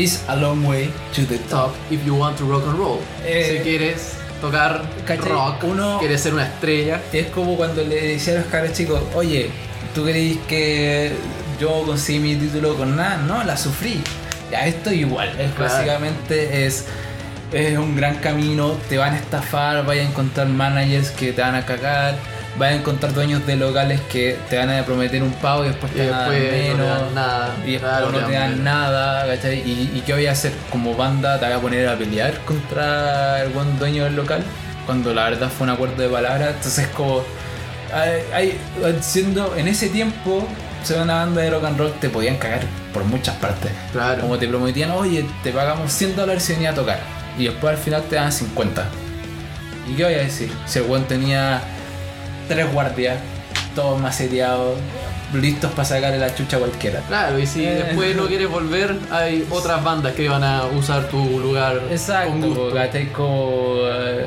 it's 0.02 0.22
a 0.28 0.36
long 0.36 0.64
way 0.66 0.90
to 1.14 1.22
the 1.26 1.38
top. 1.50 1.74
If 1.90 2.04
you 2.04 2.14
want 2.16 2.36
to 2.38 2.44
rock 2.44 2.64
and 2.66 2.78
roll. 2.78 3.00
Eh, 3.24 3.58
si 3.58 3.62
quieres 3.68 4.14
tocar 4.40 4.82
¿cachai? 5.06 5.28
rock, 5.28 5.64
Uno- 5.64 5.98
quieres 5.98 6.20
ser 6.22 6.32
una 6.34 6.46
estrella, 6.46 7.00
Es 7.12 7.26
como 7.26 7.56
cuando 7.56 7.82
le 7.84 8.00
decía 8.00 8.34
a 8.34 8.38
los 8.38 8.46
caros 8.46 8.72
chicos, 8.72 9.00
oye, 9.14 9.50
¿tú 9.94 10.04
creéis 10.04 10.38
que 10.48 11.12
yo 11.60 11.82
conseguí 11.84 12.18
mi 12.20 12.34
título 12.36 12.74
con 12.76 12.96
nada? 12.96 13.18
No, 13.18 13.44
la 13.44 13.56
sufrí. 13.56 14.00
Ya, 14.50 14.66
esto 14.66 14.92
igual. 14.92 15.28
Es 15.38 15.52
Claro. 15.52 15.72
básicamente 15.74 16.66
es, 16.66 16.86
es 17.52 17.78
un 17.78 17.94
gran 17.96 18.16
camino, 18.16 18.76
te 18.88 18.96
van 18.98 19.14
a 19.14 19.18
estafar, 19.18 19.84
vaya 19.84 20.02
a 20.02 20.06
encontrar 20.06 20.48
managers 20.48 21.10
que 21.10 21.32
te 21.32 21.40
van 21.42 21.54
a 21.54 21.64
cagar, 21.66 22.16
vaya 22.58 22.76
a 22.76 22.78
encontrar 22.78 23.14
dueños 23.14 23.46
de 23.46 23.56
locales 23.56 24.00
que 24.10 24.36
te 24.50 24.56
van 24.58 24.70
a 24.70 24.84
prometer 24.84 25.22
un 25.22 25.32
pago 25.32 25.64
y 25.64 25.68
después 25.68 25.92
y 25.92 25.96
te 25.96 26.10
van 26.10 26.14
a 26.20 26.22
dar 26.22 26.30
después 26.32 26.52
no 26.52 26.58
te 26.60 26.68
menos. 26.82 27.00
dan 27.00 27.14
nada. 27.14 27.54
Y 27.64 27.70
después 27.72 27.90
Claro, 27.92 28.12
no 28.12 28.18
te 28.26 28.32
dan 28.32 28.50
menos. 28.50 28.64
nada, 28.64 29.26
¿cachai? 29.26 29.58
¿Y, 29.58 29.92
¿Y 29.94 30.02
qué 30.04 30.12
voy 30.12 30.26
a 30.26 30.32
hacer? 30.32 30.52
Como 30.70 30.94
banda 30.94 31.38
te 31.38 31.46
voy 31.46 31.54
a 31.54 31.58
poner 31.60 31.88
a 31.88 31.96
pelear 31.96 32.38
contra 32.44 33.42
el 33.42 33.50
buen 33.50 33.78
dueño 33.78 34.04
del 34.04 34.16
local, 34.16 34.42
cuando 34.86 35.14
la 35.14 35.24
verdad 35.24 35.48
fue 35.48 35.64
un 35.66 35.70
acuerdo 35.72 36.02
de 36.02 36.08
palabras. 36.08 36.54
Entonces 36.56 36.88
como, 36.88 37.22
hay, 37.92 38.22
hay- 38.32 38.58
siendo 39.00 39.54
en 39.56 39.68
ese 39.68 39.88
tiempo, 39.88 40.46
ser 40.84 41.00
una 41.02 41.14
banda 41.16 41.42
de 41.42 41.50
rock 41.50 41.64
and 41.64 41.78
roll 41.78 41.92
te 42.00 42.08
podían 42.08 42.36
cagar 42.36 42.62
por 42.92 43.04
muchas 43.04 43.36
partes. 43.36 43.70
Claro. 43.92 44.22
Como 44.22 44.38
te 44.38 44.48
prometían, 44.48 44.90
oye, 44.92 45.24
te 45.42 45.52
pagamos 45.52 45.92
100 45.92 46.16
dólares 46.16 46.42
si 46.42 46.54
venía 46.54 46.70
a 46.70 46.74
tocar. 46.74 46.98
Y 47.38 47.44
después 47.44 47.76
al 47.76 47.82
final 47.82 48.02
te 48.08 48.16
dan 48.16 48.32
50. 48.32 48.84
¿Y 49.88 49.94
qué 49.94 50.04
voy 50.04 50.14
a 50.14 50.18
decir? 50.18 50.50
Si 50.66 50.78
el 50.78 50.84
buen 50.86 51.04
tenía 51.04 51.60
tres 52.50 52.72
guardias, 52.72 53.16
todos 53.76 54.00
maceteados, 54.00 54.76
listos 55.32 55.70
para 55.70 55.84
sacarle 55.84 56.18
la 56.18 56.34
chucha 56.34 56.56
a 56.56 56.58
cualquiera. 56.60 57.00
Claro, 57.06 57.38
y 57.38 57.46
si 57.46 57.64
Eh. 57.64 57.84
después 57.86 58.16
no 58.16 58.26
quieres 58.26 58.48
volver, 58.50 58.96
hay 59.12 59.46
otras 59.50 59.82
bandas 59.84 60.14
que 60.14 60.28
van 60.28 60.42
a 60.42 60.66
usar 60.66 61.08
tu 61.08 61.38
lugar 61.38 61.78
con 61.78 61.92
Exacto. 61.92 62.30
Como, 63.14 63.78
eh, 63.86 64.26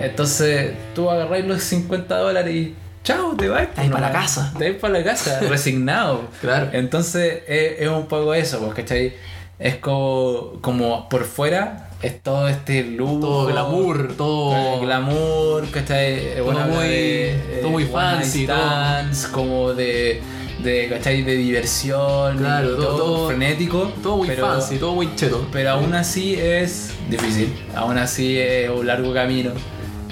entonces 0.00 0.72
tú 0.94 1.08
agarráis 1.10 1.44
los 1.46 1.62
50 1.62 2.16
dólares 2.18 2.52
y 2.54 2.74
chao, 3.04 3.34
te 3.36 3.48
vas. 3.48 3.68
Te 3.74 3.82
vas 3.82 3.90
pa' 3.90 4.00
la 4.00 4.12
casa. 4.12 4.52
Te 4.58 4.70
vas 4.72 4.80
para 4.80 4.98
la 4.98 5.04
casa, 5.04 5.38
resignado. 5.48 6.22
Claro. 6.40 6.70
Entonces 6.72 7.42
es, 7.46 7.80
es 7.82 7.88
un 7.88 8.06
poco 8.06 8.34
eso, 8.34 8.68
¿cachai? 8.74 9.12
Es 9.58 9.76
como, 9.76 10.58
como 10.60 11.08
por 11.08 11.24
fuera 11.24 11.89
es 12.02 12.22
todo 12.22 12.48
este 12.48 12.82
lujo. 12.84 13.20
Todo 13.20 13.46
glamour, 13.46 14.14
todo... 14.16 14.80
Glamour, 14.80 15.70
¿cachai? 15.70 16.40
Bueno, 16.40 16.60
habla 16.60 16.74
muy- 16.74 16.88
de, 16.88 17.58
todo 17.60 17.70
muy 17.70 17.82
night 17.84 17.92
fancy, 17.94 18.46
todo. 18.46 18.56
stands, 18.56 19.26
como 19.26 19.74
de, 19.74 20.20
de, 20.62 20.88
¿cachai? 20.88 21.22
De 21.22 21.36
diversión, 21.36 22.38
Claro, 22.38 22.76
todo- 22.76 22.96
todo- 22.96 23.28
frenético. 23.28 23.92
Todo 24.02 24.16
muy 24.18 24.28
pero- 24.28 24.46
fancy, 24.46 24.78
todo 24.78 24.94
muy 24.94 25.14
cheto. 25.14 25.46
pero 25.52 25.70
aún 25.72 25.92
así 25.94 26.34
es 26.34 26.92
difícil, 27.10 27.52
aún 27.74 27.98
así 27.98 28.38
es 28.38 28.70
un 28.70 28.86
largo 28.86 29.12
camino. 29.12 29.50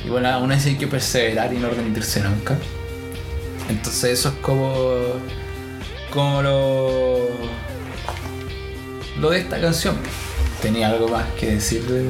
Y 0.05 0.11
bueno, 0.11 0.29
aún 0.29 0.53
así 0.53 0.71
hay 0.71 0.77
que 0.77 0.87
perseverar 0.87 1.53
y 1.53 1.57
no 1.59 1.69
rendirse 1.71 2.21
nunca. 2.21 2.57
Entonces 3.71 4.13
eso 4.19 4.29
es 4.31 4.35
como. 4.37 4.73
como 6.11 6.43
lo. 6.43 7.19
lo 9.21 9.31
de 9.31 9.39
esta 9.41 9.61
canción. 9.61 9.97
Tenía 10.63 10.89
algo 10.89 11.09
más 11.09 11.25
que 11.39 11.53
decir 11.55 11.83
de. 11.87 12.05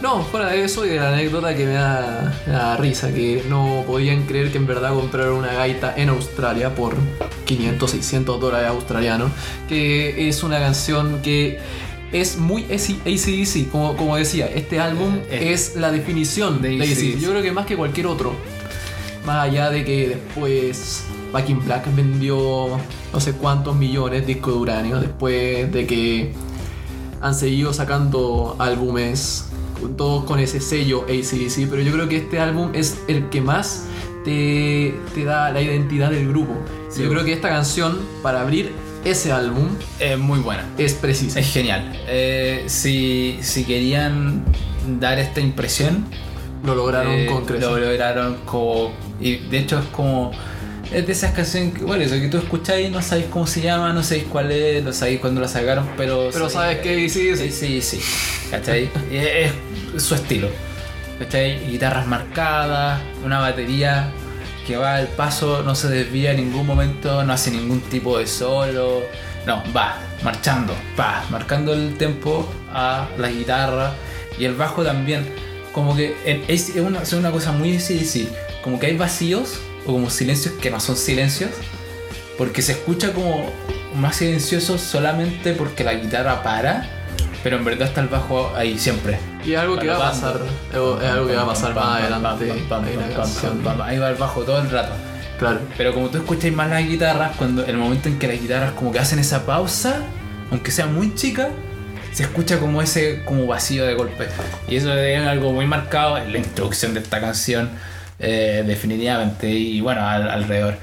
No, 0.00 0.22
fuera 0.22 0.48
de 0.48 0.64
eso 0.64 0.86
y 0.86 0.90
de 0.90 0.96
la 0.96 1.12
anécdota 1.12 1.54
que 1.54 1.66
me 1.66 1.72
da, 1.74 2.32
me 2.46 2.52
da 2.52 2.76
risa, 2.78 3.12
que 3.12 3.44
no 3.50 3.84
podían 3.86 4.22
creer 4.24 4.50
que 4.50 4.56
en 4.56 4.66
verdad 4.66 4.94
compraron 4.94 5.34
una 5.36 5.52
gaita 5.52 5.92
en 5.94 6.08
Australia 6.08 6.74
por 6.74 6.94
500, 7.44 7.90
600 7.90 8.40
dólares 8.40 8.68
australianos, 8.68 9.30
que 9.68 10.28
es 10.28 10.42
una 10.42 10.58
canción 10.58 11.20
que 11.20 11.58
es 12.12 12.38
muy 12.38 12.64
ACDC, 12.64 13.70
como, 13.70 13.94
como 13.94 14.16
decía, 14.16 14.46
este 14.46 14.80
álbum 14.80 15.18
Eh, 15.30 15.52
es 15.52 15.76
la 15.76 15.92
definición 15.92 16.62
de 16.62 16.76
ACDC, 16.76 16.92
AC/DC. 16.92 17.20
yo 17.20 17.30
creo 17.30 17.42
que 17.42 17.52
más 17.52 17.66
que 17.66 17.76
cualquier 17.76 18.06
otro, 18.06 18.32
más 19.26 19.48
allá 19.48 19.68
de 19.68 19.84
que 19.84 20.08
después 20.08 21.04
Back 21.30 21.50
in 21.50 21.62
Black 21.64 21.94
vendió 21.94 22.68
no 23.12 23.20
sé 23.20 23.32
cuántos 23.32 23.76
millones 23.76 24.22
de 24.22 24.26
discos 24.34 24.54
de 24.54 24.60
uranio, 24.60 24.98
después 24.98 25.70
de 25.70 25.86
que 25.86 26.32
han 27.20 27.34
seguido 27.34 27.72
sacando 27.72 28.56
álbumes 28.58 29.46
todos 29.96 30.24
con 30.24 30.38
ese 30.40 30.60
sello 30.60 31.04
ACDC, 31.04 31.68
pero 31.70 31.80
yo 31.82 31.92
creo 31.92 32.08
que 32.08 32.18
este 32.18 32.38
álbum 32.38 32.70
es 32.74 32.98
el 33.08 33.28
que 33.30 33.40
más 33.40 33.86
te, 34.24 34.94
te 35.14 35.24
da 35.24 35.50
la 35.52 35.62
identidad 35.62 36.10
del 36.10 36.28
grupo. 36.28 36.52
Sí. 36.90 37.02
Yo 37.02 37.08
creo 37.10 37.24
que 37.24 37.32
esta 37.32 37.48
canción, 37.48 37.98
para 38.22 38.42
abrir 38.42 38.72
ese 39.04 39.32
álbum, 39.32 39.68
Es 39.98 40.18
muy 40.18 40.38
buena. 40.40 40.66
es 40.76 40.92
precisa. 40.94 41.40
Es 41.40 41.50
genial. 41.50 41.98
Eh, 42.08 42.64
si, 42.66 43.38
si 43.40 43.64
querían 43.64 44.44
dar 45.00 45.18
esta 45.18 45.40
impresión, 45.40 46.04
Lo 46.62 46.74
lograron 46.74 47.12
Eh, 47.14 47.26
con 47.26 47.46
creces. 47.46 47.66
Lo 47.66 47.78
lograron 47.78 48.36
como. 48.44 48.90
Y 49.18 49.36
de 49.36 49.58
hecho 49.60 49.78
es 49.78 49.86
como. 49.86 50.30
Es 50.92 51.06
de 51.06 51.12
esas 51.12 51.32
canciones 51.32 51.74
que, 51.74 51.84
bueno, 51.84 52.02
eso 52.02 52.16
que 52.16 52.28
tú 52.28 52.38
escucháis, 52.38 52.90
no 52.90 53.00
sabéis 53.00 53.28
cómo 53.30 53.46
se 53.46 53.60
llama, 53.60 53.92
no 53.92 54.02
sabéis 54.02 54.24
cuál 54.24 54.50
es, 54.50 54.82
no 54.82 54.92
sabéis 54.92 55.20
cuándo 55.20 55.40
la 55.40 55.46
sacaron, 55.46 55.88
pero. 55.96 56.30
Pero 56.32 56.50
sabes 56.50 56.78
que 56.78 57.08
sí, 57.08 57.36
sí. 57.36 57.50
Sí, 57.50 57.80
sí. 57.80 58.00
¿Cachai? 58.50 58.90
Y 59.10 59.16
es, 59.16 59.52
es 59.94 60.02
su 60.02 60.16
estilo. 60.16 60.48
¿Cachai? 61.20 61.64
Guitarras 61.70 62.08
marcadas, 62.08 63.00
una 63.24 63.38
batería 63.38 64.10
que 64.66 64.76
va 64.76 64.96
al 64.96 65.06
paso, 65.06 65.62
no 65.62 65.76
se 65.76 65.88
desvía 65.88 66.32
en 66.32 66.38
ningún 66.38 66.66
momento, 66.66 67.22
no 67.22 67.32
hace 67.32 67.52
ningún 67.52 67.80
tipo 67.82 68.18
de 68.18 68.26
solo. 68.26 69.02
No, 69.46 69.62
va, 69.74 69.96
marchando, 70.24 70.74
va, 70.98 71.24
marcando 71.30 71.72
el 71.72 71.96
tempo 71.96 72.52
a 72.72 73.08
la 73.16 73.30
guitarra 73.30 73.92
y 74.38 74.44
el 74.44 74.54
bajo 74.54 74.82
también. 74.82 75.24
Como 75.72 75.94
que 75.94 76.16
es 76.48 76.72
una, 76.74 77.02
es 77.02 77.12
una 77.12 77.30
cosa 77.30 77.52
muy 77.52 77.70
difícil. 77.70 78.28
Como 78.64 78.80
que 78.80 78.86
hay 78.86 78.96
vacíos 78.96 79.60
o 79.86 79.92
como 79.92 80.10
silencios 80.10 80.54
que 80.54 80.70
no 80.70 80.80
son 80.80 80.96
silencios. 80.96 81.50
Porque 82.38 82.62
se 82.62 82.72
escucha 82.72 83.12
como 83.12 83.50
más 83.96 84.16
silencioso 84.16 84.78
solamente 84.78 85.52
porque 85.52 85.84
la 85.84 85.94
guitarra 85.94 86.42
para. 86.42 86.88
Pero 87.42 87.56
en 87.56 87.64
verdad 87.64 87.88
está 87.88 88.02
el 88.02 88.08
bajo 88.08 88.52
ahí 88.54 88.78
siempre. 88.78 89.18
Y 89.44 89.54
es 89.54 89.58
algo 89.58 89.78
que 89.78 89.88
va 89.88 89.96
a 89.96 90.10
pasar. 90.10 90.40
Es 90.70 90.76
algo 90.76 91.26
que 91.26 91.34
va 91.34 91.42
a 91.42 91.46
pasar 91.46 91.74
más 91.74 92.02
adelante. 92.02 92.52
Ahí 93.84 93.98
va 93.98 94.10
el 94.10 94.16
bajo 94.16 94.42
todo 94.42 94.60
el 94.60 94.70
rato. 94.70 94.92
Claro. 95.38 95.60
Pero 95.78 95.94
como 95.94 96.10
tú 96.10 96.18
escuchas 96.18 96.52
más 96.52 96.68
las 96.68 96.86
guitarras, 96.86 97.34
cuando 97.36 97.64
el 97.64 97.78
momento 97.78 98.10
en 98.10 98.18
que 98.18 98.26
las 98.26 98.38
guitarras 98.38 98.72
como 98.72 98.92
que 98.92 98.98
hacen 98.98 99.18
esa 99.18 99.46
pausa, 99.46 100.02
aunque 100.50 100.70
sea 100.70 100.86
muy 100.86 101.14
chica, 101.14 101.48
se 102.12 102.24
escucha 102.24 102.58
como 102.58 102.82
ese 102.82 103.22
como 103.24 103.46
vacío 103.46 103.86
de 103.86 103.94
golpe. 103.94 104.26
Y 104.68 104.76
eso 104.76 104.92
es 104.92 105.26
algo 105.26 105.52
muy 105.52 105.66
marcado 105.66 106.18
en 106.18 106.32
la 106.32 106.38
introducción 106.38 106.92
de 106.92 107.00
esta 107.00 107.20
canción, 107.20 107.70
eh, 108.20 108.62
definitivamente. 108.66 109.48
Y 109.50 109.80
bueno, 109.80 110.06
al- 110.06 110.28
alrededor. 110.30 110.76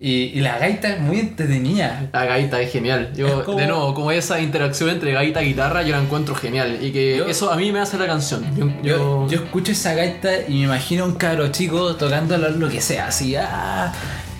Y, 0.00 0.24
y 0.34 0.40
la 0.40 0.58
gaita 0.58 0.88
es 0.90 1.00
muy 1.00 1.18
entretenida. 1.18 2.08
La 2.12 2.26
gaita 2.26 2.60
es 2.60 2.70
genial. 2.70 3.12
Yo, 3.16 3.26
Es 3.40 3.44
como- 3.44 3.58
de 3.58 3.66
nuevo, 3.66 3.94
como 3.94 4.10
esa 4.10 4.38
interacción 4.40 4.90
entre 4.90 5.12
gaita 5.12 5.42
y 5.42 5.46
guitarra, 5.48 5.82
yo 5.82 5.92
la 5.96 6.02
encuentro 6.02 6.34
genial. 6.34 6.78
Y 6.82 6.90
que 6.92 7.16
Yo- 7.18 7.26
eso 7.26 7.50
a 7.50 7.56
mí 7.56 7.72
me 7.72 7.80
hace 7.80 7.96
la 7.96 8.06
canción. 8.06 8.44
Yo, 8.54 8.68
Yo, 8.82 9.28
yo- 9.28 9.42
escucho 9.44 9.72
esa 9.72 9.94
gaita 9.94 10.30
y 10.46 10.54
me 10.58 10.62
imagino 10.64 11.04
a 11.04 11.06
un 11.06 11.14
cabro 11.14 11.48
chico 11.48 11.96
tocando 11.96 12.36
lo, 12.36 12.68
que 12.68 12.80
sea, 12.82 13.06
así, 13.06 13.34
ah, 13.36 13.92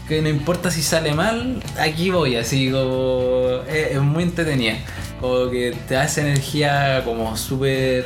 que 0.07 0.21
no 0.21 0.29
importa 0.29 0.71
si 0.71 0.83
sale 0.83 1.15
mal, 1.15 1.63
aquí 1.81 2.11
voy, 2.11 2.37
así 2.37 2.71
como. 2.71 3.61
Es, 3.67 3.93
es 3.93 4.01
muy 4.03 4.25
entretenida. 4.25 4.75
Como 5.19 5.49
que 5.51 5.75
te 5.89 5.95
esa 6.03 6.21
energía 6.21 7.01
como 7.07 7.35
súper. 7.39 8.05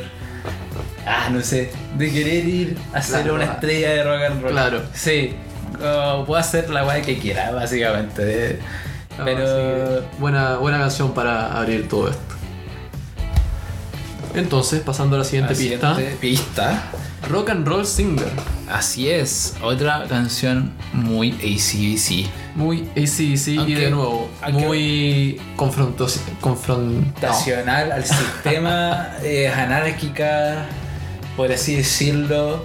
Ah, 1.05 1.29
no 1.31 1.41
sé, 1.41 1.71
de 1.97 2.11
querer 2.11 2.45
ir 2.45 2.77
a 2.93 3.01
ser 3.01 3.21
Claro, 3.21 3.35
una 3.35 3.45
ah. 3.45 3.53
estrella 3.53 3.89
de 3.93 4.03
rock 4.03 4.21
and 4.31 4.41
roll. 4.41 4.51
Claro. 4.51 4.81
Sí, 4.93 5.33
puedo 5.79 6.35
hacer 6.35 6.69
la 6.69 6.85
weá 6.85 7.01
que 7.01 7.17
quiera, 7.17 7.51
básicamente. 7.51 8.59
no, 9.17 9.25
Pero. 9.25 10.03
buena, 10.19 10.57
buena 10.57 10.77
canción 10.79 11.13
para 11.13 11.57
abrir 11.57 11.87
todo 11.87 12.09
esto. 12.09 12.21
Entonces, 14.35 14.81
pasando 14.81 15.15
a 15.15 15.19
la 15.19 15.25
siguiente 15.25 15.53
La 15.53 15.59
pista. 15.59 15.95
siguiente 15.95 16.17
pista. 16.21 16.83
Rock 17.27 17.49
and 17.49 17.67
Roll 17.67 17.85
Singer. 17.85 18.31
Así 18.69 19.09
es, 19.09 19.55
otra 19.61 20.05
canción 20.07 20.71
muy 20.93 21.31
ACDC. 21.33 22.29
Muy 22.55 22.87
ACDC 22.91 23.47
y 23.67 23.73
de 23.73 23.91
nuevo, 23.91 24.29
muy 24.51 25.41
confrontos, 25.55 26.19
confron, 26.39 27.01
no, 27.01 27.27
Nacional 27.27 27.91
al 27.91 28.05
sistema, 28.05 29.17
es 29.23 29.51
anárquica, 29.51 30.65
por 31.35 31.51
así 31.51 31.75
decirlo. 31.75 32.63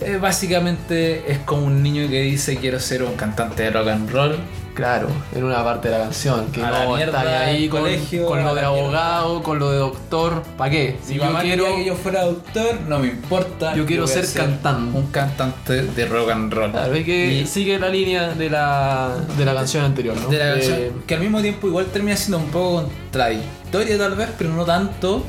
Eh, 0.00 0.18
básicamente 0.20 1.30
es 1.30 1.38
como 1.38 1.66
un 1.66 1.82
niño 1.82 2.08
que 2.08 2.22
dice 2.22 2.56
quiero 2.56 2.80
ser 2.80 3.02
un 3.02 3.14
cantante 3.14 3.64
de 3.64 3.70
rock 3.70 3.88
and 3.88 4.10
roll. 4.10 4.38
Claro, 4.74 5.06
en 5.32 5.44
una 5.44 5.62
parte 5.62 5.88
de 5.88 5.96
la 5.98 6.04
canción, 6.04 6.50
que 6.50 6.60
A 6.60 6.84
no 6.84 6.96
mierda 6.96 7.18
está 7.22 7.40
ahí 7.44 7.68
con, 7.68 7.82
colegio, 7.82 8.26
con 8.26 8.42
lo 8.42 8.54
de 8.56 8.62
mierda. 8.62 8.66
abogado, 8.76 9.42
con 9.44 9.58
lo 9.60 9.70
de 9.70 9.78
doctor, 9.78 10.42
¿para 10.58 10.68
qué? 10.72 10.96
Si 11.00 11.14
yo 11.14 11.22
quiero, 11.40 11.76
que 11.76 11.84
yo 11.84 11.94
fuera 11.94 12.24
doctor, 12.24 12.80
no 12.88 12.98
me 12.98 13.06
importa. 13.06 13.72
Yo 13.76 13.86
quiero 13.86 14.06
ser 14.08 14.26
cantante. 14.32 14.98
Un 14.98 15.06
cantante 15.12 15.82
de 15.84 16.06
rock 16.06 16.30
and 16.30 16.52
roll. 16.52 16.72
Claro, 16.72 16.92
es 16.92 17.04
que 17.04 17.32
Y- 17.42 17.46
sigue 17.46 17.78
la 17.78 17.88
línea 17.88 18.30
de 18.30 18.50
la, 18.50 19.14
de 19.38 19.44
la 19.44 19.54
canción 19.54 19.84
anterior, 19.84 20.16
¿no? 20.20 20.28
de 20.28 20.38
la 20.38 20.44
De- 20.46 20.52
canción, 20.60 21.02
que 21.06 21.14
al 21.14 21.20
mismo 21.20 21.40
tiempo 21.40 21.68
igual 21.68 21.86
termina 21.86 22.16
siendo 22.16 22.38
un 22.38 22.46
poco 22.50 22.88
contradictoria 23.12 23.96
tal 23.96 24.16
vez, 24.16 24.28
pero 24.36 24.50
no 24.50 24.64
tanto. 24.64 25.24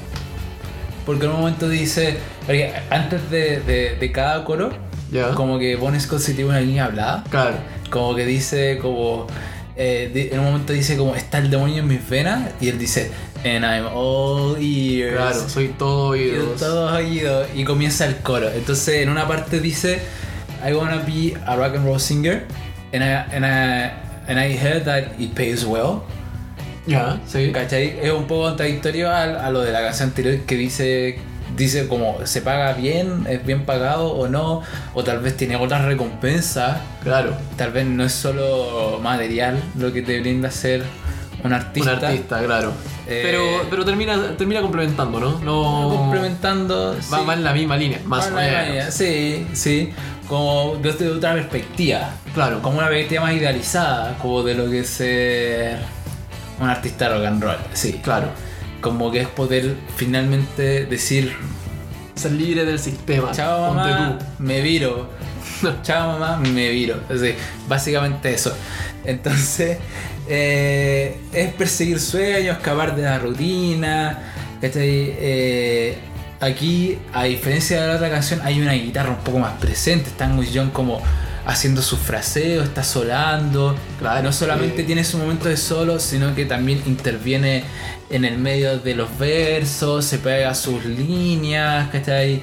Porque 1.05 1.25
en 1.25 1.31
un 1.33 1.37
momento 1.41 1.69
dice, 1.69 2.17
antes 2.89 3.29
de, 3.29 3.59
de- 3.59 3.95
de 3.99 4.11
cada 4.11 4.43
coro, 4.43 4.71
ya. 5.11 5.29
como 5.35 5.59
que 5.59 5.75
Bon 5.75 5.97
Scott 6.01 6.23
tiene 6.25 6.45
una 6.45 6.59
línea 6.61 6.85
hablada, 6.85 7.23
Claro, 7.29 7.57
como 7.89 8.15
que 8.15 8.25
dice 8.25 8.77
como, 8.81 9.27
eh, 9.75 10.29
en 10.31 10.39
un 10.39 10.45
momento 10.45 10.73
dice 10.73 10.97
como, 10.97 11.15
está 11.15 11.37
el 11.37 11.49
demonio 11.49 11.79
en 11.79 11.87
mis 11.87 12.07
venas, 12.09 12.51
y 12.61 12.69
él 12.69 12.77
dice, 12.77 13.11
and 13.45 13.63
I'm 13.63 13.85
all 13.93 14.57
ears. 14.59 15.15
claro, 15.15 15.49
soy 15.49 15.67
todo 15.69 16.09
oídos. 16.09 16.59
todos 16.59 16.91
oídos 16.91 17.47
y 17.55 17.63
comienza 17.63 18.05
el 18.05 18.17
coro. 18.17 18.49
Entonces 18.51 19.01
en 19.01 19.09
una 19.09 19.27
parte 19.27 19.59
dice 19.59 19.99
I 20.67 20.73
wanna 20.73 20.97
be 20.97 21.37
a 21.45 21.55
rock 21.55 21.75
and 21.75 21.85
roll 21.85 21.99
singer 21.99 22.43
and 22.91 23.03
I, 23.03 23.35
and 23.35 23.45
I, 23.45 23.91
and 24.27 24.39
I 24.39 24.57
heard 24.57 24.85
that 24.85 25.19
it 25.19 25.33
pays 25.35 25.63
well. 25.63 26.01
Ya, 26.87 27.19
sí. 27.27 27.51
¿Cachai? 27.51 27.99
Es 28.01 28.11
un 28.11 28.25
poco 28.25 28.43
contradictorio 28.43 29.09
a, 29.09 29.23
a 29.23 29.49
lo 29.49 29.61
de 29.61 29.71
la 29.71 29.81
canción 29.81 30.09
anterior 30.09 30.39
que 30.45 30.55
dice 30.55 31.19
dice 31.55 31.87
como 31.87 32.17
se 32.25 32.41
paga 32.41 32.73
bien, 32.73 33.25
es 33.29 33.45
bien 33.45 33.65
pagado 33.65 34.07
o 34.11 34.27
no, 34.27 34.61
o 34.93 35.03
tal 35.03 35.19
vez 35.19 35.37
tiene 35.37 35.55
otras 35.55 35.85
recompensas, 35.85 36.77
Claro, 37.03 37.35
tal 37.55 37.71
vez 37.71 37.85
no 37.85 38.03
es 38.03 38.13
solo 38.13 38.99
material 39.01 39.61
lo 39.77 39.93
que 39.93 40.01
te 40.01 40.19
brinda 40.19 40.49
ser 40.51 40.83
un 41.43 41.53
artista. 41.53 41.93
un 41.93 42.05
artista, 42.05 42.43
claro. 42.43 42.73
Eh, 43.07 43.21
pero 43.23 43.67
pero 43.69 43.85
termina, 43.85 44.35
termina 44.35 44.61
complementando, 44.61 45.19
¿no? 45.19 45.39
No. 45.39 45.89
complementando 45.95 46.95
Va 47.13 47.19
sí. 47.19 47.25
más 47.25 47.37
en 47.37 47.43
la 47.43 47.53
misma 47.53 47.77
línea, 47.77 47.99
más 48.05 48.27
o 48.27 48.31
menos. 48.31 48.93
Sí, 48.93 49.45
sí. 49.53 49.93
Como 50.27 50.77
desde 50.81 51.07
otra 51.09 51.33
perspectiva. 51.33 52.09
Claro, 52.33 52.61
Como 52.63 52.79
una 52.79 52.87
perspectiva 52.87 53.21
más 53.21 53.33
idealizada, 53.33 54.17
como 54.17 54.41
de 54.41 54.55
lo 54.55 54.67
que 54.69 54.79
es 54.79 54.89
ser 54.89 55.77
un 56.59 56.67
artista 56.67 57.09
rock 57.09 57.25
and 57.25 57.43
roll. 57.43 57.57
Sí. 57.73 57.99
claro. 58.03 58.29
Como 58.85 59.09
que 59.11 59.21
es 59.21 59.27
poder 59.27 59.75
finalmente 59.95 60.85
decir, 60.85 61.35
Ser 62.13 62.33
libre 62.33 62.65
del 62.65 62.77
sistema. 62.77 63.31
chao 63.31 63.73
mamá, 63.73 64.19
tú. 64.19 64.25
me 64.43 64.61
viro. 64.61 65.09
chao 65.81 66.19
mamá, 66.19 66.37
me 66.37 66.69
viro. 66.69 66.97
Sí, 67.09 67.33
básicamente 67.67 68.31
eso. 68.31 68.55
Entonces, 69.03 69.79
eh, 70.29 71.17
es 71.33 71.51
perseguir 71.55 71.99
sueños, 71.99 72.57
escapar 72.57 72.95
de 72.95 73.01
la 73.01 73.17
rutina. 73.17 74.19
Eh, 74.61 75.97
aquí, 76.39 76.99
a 77.11 77.23
diferencia 77.23 77.81
de 77.81 77.87
la 77.87 77.95
otra 77.95 78.11
canción, 78.11 78.39
hay 78.43 78.61
una 78.61 78.73
guitarra 78.73 79.09
un 79.09 79.23
poco 79.23 79.39
más 79.39 79.53
presente. 79.53 80.11
Está 80.11 80.25
Angus 80.25 80.53
Young 80.53 80.69
como 80.69 81.01
haciendo 81.45 81.81
sus 81.81 81.99
fraseos, 81.99 82.65
está 82.65 82.83
solando. 82.83 83.75
Claro, 83.99 84.23
no 84.23 84.31
solamente 84.33 84.81
eh. 84.81 84.85
tiene 84.85 85.03
su 85.03 85.17
momento 85.17 85.47
de 85.49 85.57
solo, 85.57 85.99
sino 85.99 86.33
que 86.35 86.45
también 86.45 86.81
interviene 86.85 87.63
en 88.09 88.25
el 88.25 88.37
medio 88.37 88.77
de 88.79 88.95
los 88.95 89.17
versos, 89.17 90.05
se 90.05 90.17
pega 90.19 90.53
sus 90.55 90.85
líneas, 90.85 91.89
¿cachai? 91.89 92.41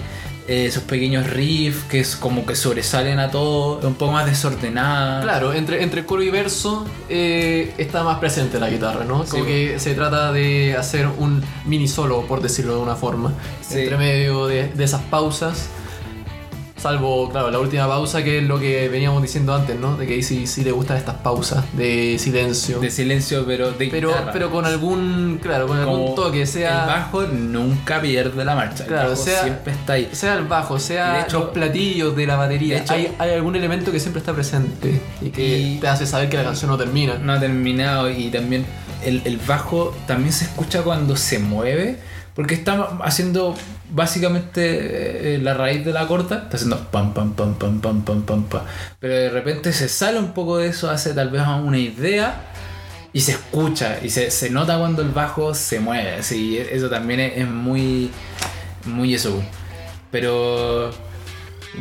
Eh, 0.49 0.73
sus 0.73 0.83
pequeños 0.83 1.31
riffs 1.31 1.85
que 1.85 2.01
es 2.01 2.17
como 2.17 2.45
que 2.45 2.57
sobresalen 2.57 3.21
a 3.21 3.31
todo, 3.31 3.79
un 3.87 3.95
poco 3.95 4.11
más 4.13 4.27
desordenada. 4.27 5.23
Claro, 5.23 5.53
entre, 5.53 5.85
entre 5.85 6.05
coro 6.05 6.21
y 6.23 6.31
verso 6.31 6.85
eh, 7.09 7.73
está 7.79 8.03
más 8.03 8.19
presente 8.19 8.59
la 8.59 8.69
guitarra, 8.69 9.05
¿no? 9.05 9.25
Como 9.25 9.45
Sí. 9.45 9.49
que 9.49 9.79
se 9.79 9.95
trata 9.95 10.33
de 10.33 10.77
hacer 10.77 11.07
un 11.07 11.45
mini 11.65 11.87
solo, 11.87 12.23
por 12.27 12.43
decirlo 12.43 12.75
de 12.75 12.81
una 12.81 12.97
forma. 12.97 13.33
Sí. 13.67 13.79
Entre 13.83 13.97
medio 13.97 14.49
de, 14.49 14.67
de 14.69 14.85
esas 14.85 15.03
pausas. 15.03 15.69
Salvo, 16.83 17.29
claro, 17.31 17.49
la 17.53 17.61
última 17.61 17.87
pausa 17.87 18.25
que 18.25 18.39
es 18.39 18.45
lo 18.45 18.59
que 18.59 18.89
veníamos 18.89 19.23
diciendo 19.23 19.55
antes, 19.55 19.79
¿no? 19.79 19.97
De 19.97 20.05
que 20.05 20.15
ahí 20.15 20.23
sí, 20.25 20.49
sí 20.49 20.65
le 20.65 20.73
gustan 20.73 20.97
estas 20.97 21.15
pausas 21.15 21.65
de 21.75 22.17
silencio. 22.19 22.81
De 22.81 22.91
silencio, 22.91 23.45
pero 23.47 23.71
de 23.71 23.87
pero, 23.87 24.09
guitarra. 24.09 24.33
pero 24.33 24.51
con 24.51 24.65
algún, 24.67 25.39
claro, 25.41 25.69
con 25.69 25.79
algún 25.79 26.17
toque, 26.17 26.45
sea... 26.45 26.81
El 26.81 26.87
bajo 26.89 27.23
nunca 27.23 28.01
pierde 28.01 28.45
la 28.45 28.57
marcha. 28.57 28.85
Claro, 28.85 29.11
el 29.11 29.15
bajo 29.15 29.23
sea- 29.25 29.43
siempre 29.45 29.73
está 29.75 29.93
ahí. 29.93 30.09
Sea 30.11 30.35
el 30.35 30.45
bajo, 30.49 30.81
sea 30.81 31.13
Y 31.13 31.17
de 31.19 31.23
hecho- 31.23 31.39
los 31.39 31.49
platillos 31.51 32.17
de 32.17 32.27
la 32.27 32.35
batería, 32.35 32.75
de 32.79 32.81
hecho- 32.83 32.95
hay, 32.95 33.15
hay 33.17 33.31
algún 33.31 33.55
elemento 33.55 33.93
que 33.93 34.01
siempre 34.01 34.19
está 34.19 34.33
presente 34.33 35.01
y 35.21 35.31
que 35.31 35.59
Y- 35.59 35.79
te 35.79 35.87
hace 35.87 36.05
saber 36.05 36.29
que 36.29 36.37
la 36.37 36.43
canción 36.43 36.69
no 36.69 36.77
termina. 36.77 37.15
no 37.17 37.33
ha 37.33 37.39
terminado 37.39 38.11
y 38.11 38.29
también 38.31 38.67
el, 39.05 39.23
el 39.25 39.37
bajo 39.37 39.95
también 40.09 40.33
se 40.33 40.47
escucha 40.47 40.83
cuando 40.83 41.15
se 41.17 41.39
mueve 41.39 41.99
porque 42.35 42.55
está 42.55 42.89
haciendo 43.05 43.55
básicamente 43.93 45.35
eh, 45.35 45.39
la 45.39 45.55
raíz 45.55 45.85
de 45.85 45.93
la 45.93 46.07
corta 46.07 46.37
está 46.45 46.57
haciendo 46.57 46.79
pam, 46.91 47.13
pam, 47.13 47.35
pam, 47.35 47.55
pam, 47.55 47.81
pam, 47.81 48.03
pam, 48.03 48.23
pam, 48.23 48.45
pam. 48.45 48.63
Pero 48.99 49.15
de 49.15 49.31
repente 49.31 49.73
se 49.73 49.89
sale 49.89 50.19
un 50.19 50.33
poco 50.33 50.59
de 50.59 50.69
eso, 50.69 50.91
hace 50.91 51.15
tal 51.15 51.31
vez 51.31 51.43
una 51.43 51.79
idea 51.79 52.53
y 53.13 53.21
se 53.21 53.33
escucha 53.33 53.99
y 54.03 54.09
se, 54.09 54.31
se 54.31 54.51
nota 54.51 54.79
cuando 54.79 55.03
el 55.03 55.11
bajo 55.11 55.55
se 55.55 55.79
mueve. 55.81 56.23
Sí, 56.23 56.59
eso 56.59 56.89
también 56.89 57.21
es, 57.21 57.47
muy, 57.47 58.11
muy 58.87 59.15
eso. 59.15 59.43
Pero 60.11 60.91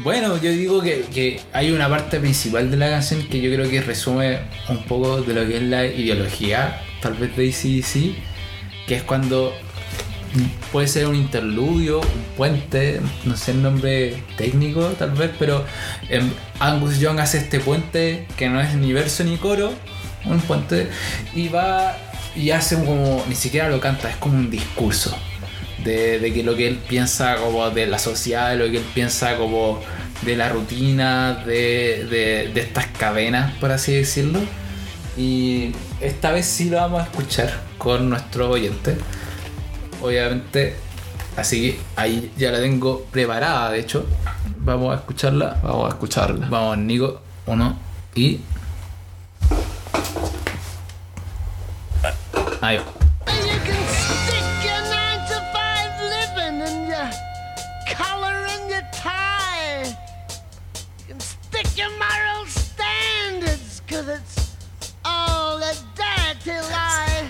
bueno, 0.04 0.38
yo 0.38 0.52
digo 0.52 0.82
que, 0.82 1.06
que, 1.14 1.40
hay 1.54 1.72
una 1.72 1.90
parte 1.90 2.20
principal 2.20 2.70
de 2.70 2.78
la 2.78 2.90
canción 2.90 3.24
que 3.28 3.42
yo 3.42 3.54
creo 3.54 3.70
que 3.70 3.82
resume 3.82 4.40
un 4.70 4.84
poco 4.84 5.22
de 5.22 5.34
lo 5.34 5.48
que 5.48 5.58
es 5.58 5.64
la 5.64 5.86
ideología, 5.86 6.82
tal 7.02 7.14
vez 7.14 7.36
de 7.38 7.46
ICDC, 7.46 8.16
que 8.88 8.96
es 8.96 9.04
cuando 9.04 9.54
puede 10.72 10.88
ser 10.88 11.08
un 11.08 11.16
interludio, 11.16 12.00
un 12.00 12.36
puente, 12.38 13.02
no 13.26 13.36
sé 13.36 13.52
el 13.52 13.62
nombre 13.62 14.24
técnico 14.38 14.86
tal 14.98 15.12
vez, 15.12 15.32
pero 15.38 15.66
em, 16.10 16.30
Angus 16.60 17.00
Young 17.00 17.20
hace 17.20 17.40
este 17.40 17.60
puente 17.60 18.28
que 18.38 18.50
no 18.50 18.62
es 18.62 18.76
ni 18.76 18.94
verso 18.94 19.24
ni 19.24 19.38
coro, 19.38 19.74
un 20.26 20.40
puente, 20.42 20.88
y 21.34 21.50
va 21.50 21.98
y 22.36 22.52
hace 22.52 22.76
como, 22.76 23.24
ni 23.28 23.36
siquiera 23.36 23.70
lo 23.70 23.80
canta, 23.80 24.10
es 24.10 24.16
como 24.18 24.38
un 24.38 24.50
discurso 24.50 25.16
de, 25.84 26.20
de 26.20 26.34
que 26.34 26.44
lo 26.44 26.56
que 26.56 26.68
él 26.68 26.80
piensa 26.88 27.36
como 27.36 27.70
de 27.70 27.88
la 27.88 28.00
sociedad, 28.00 28.56
lo 28.58 28.70
que 28.72 28.78
él 28.78 28.86
piensa 28.94 29.36
como 29.36 29.82
de 30.22 30.36
la 30.36 30.50
rutina, 30.50 31.44
de, 31.46 32.08
de, 32.10 32.52
de 32.54 32.62
estas 32.62 32.88
cadenas, 32.88 33.54
por 33.56 33.72
así 33.72 33.94
decirlo. 33.94 34.40
Y 35.18 35.72
esta 36.00 36.32
vez 36.32 36.46
sí 36.46 36.70
lo 36.70 36.78
vamos 36.78 37.02
a 37.02 37.04
escuchar 37.06 37.52
con 37.78 38.10
nuestro 38.10 38.50
oyente 38.50 38.96
obviamente. 40.02 40.76
Así 41.38 41.62
que 41.62 41.80
ahí 41.96 42.32
ya 42.38 42.52
la 42.52 42.60
tengo 42.60 43.06
preparada, 43.12 43.72
de 43.72 43.80
hecho. 43.80 44.06
Vamos 44.58 44.94
a 44.94 45.00
escucharla. 45.00 45.60
Vamos 45.64 45.86
a 45.86 45.90
escucharla. 45.90 46.48
Vamos, 46.50 46.78
Nico. 46.78 47.22
Uno 47.46 47.78
y. 48.16 48.40
Ahí 52.62 52.78
va. 52.78 53.02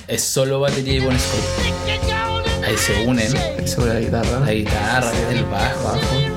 Es 0.08 0.26
solo 0.26 0.60
batería 0.60 0.96
y 0.96 1.00
buen 1.00 1.18
score. 1.18 2.01
Ahí 2.72 2.78
se 2.78 3.06
unen. 3.06 3.30
Sobre 3.68 3.96
la 3.96 4.00
guitarra. 4.00 4.40
La 4.40 4.54
guitarra, 4.54 5.12
el 5.30 5.44
bajo. 5.44 6.00
Shit 6.16 6.32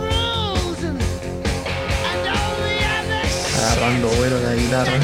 Agarrando 3.57 4.09
vuelo 4.09 4.41
la 4.41 4.55
guitarra. 4.55 4.99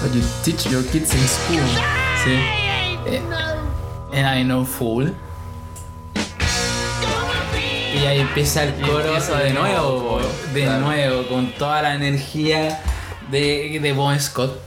But 0.00 0.14
you 0.14 0.22
teach 0.42 0.66
your 0.70 0.82
kids 0.84 1.12
in 1.12 1.28
school. 1.28 1.60
Sí. 2.24 2.40
Eh. 3.06 3.20
And 4.14 4.26
I 4.26 4.42
know 4.44 4.64
fool. 4.64 5.14
Y 7.94 8.06
ahí 8.06 8.20
empieza 8.20 8.64
el 8.64 8.72
coro 8.80 9.04
empieza 9.04 9.36
de 9.36 9.44
de 9.44 9.50
nuevo, 9.52 10.00
nuevo, 10.00 10.20
de 10.54 10.62
claro. 10.62 10.80
nuevo, 10.80 11.28
con 11.28 11.52
toda 11.52 11.82
la 11.82 11.94
energía 11.96 12.80
de, 13.30 13.78
de 13.78 13.92
Bon 13.92 14.18
Scott. 14.18 14.58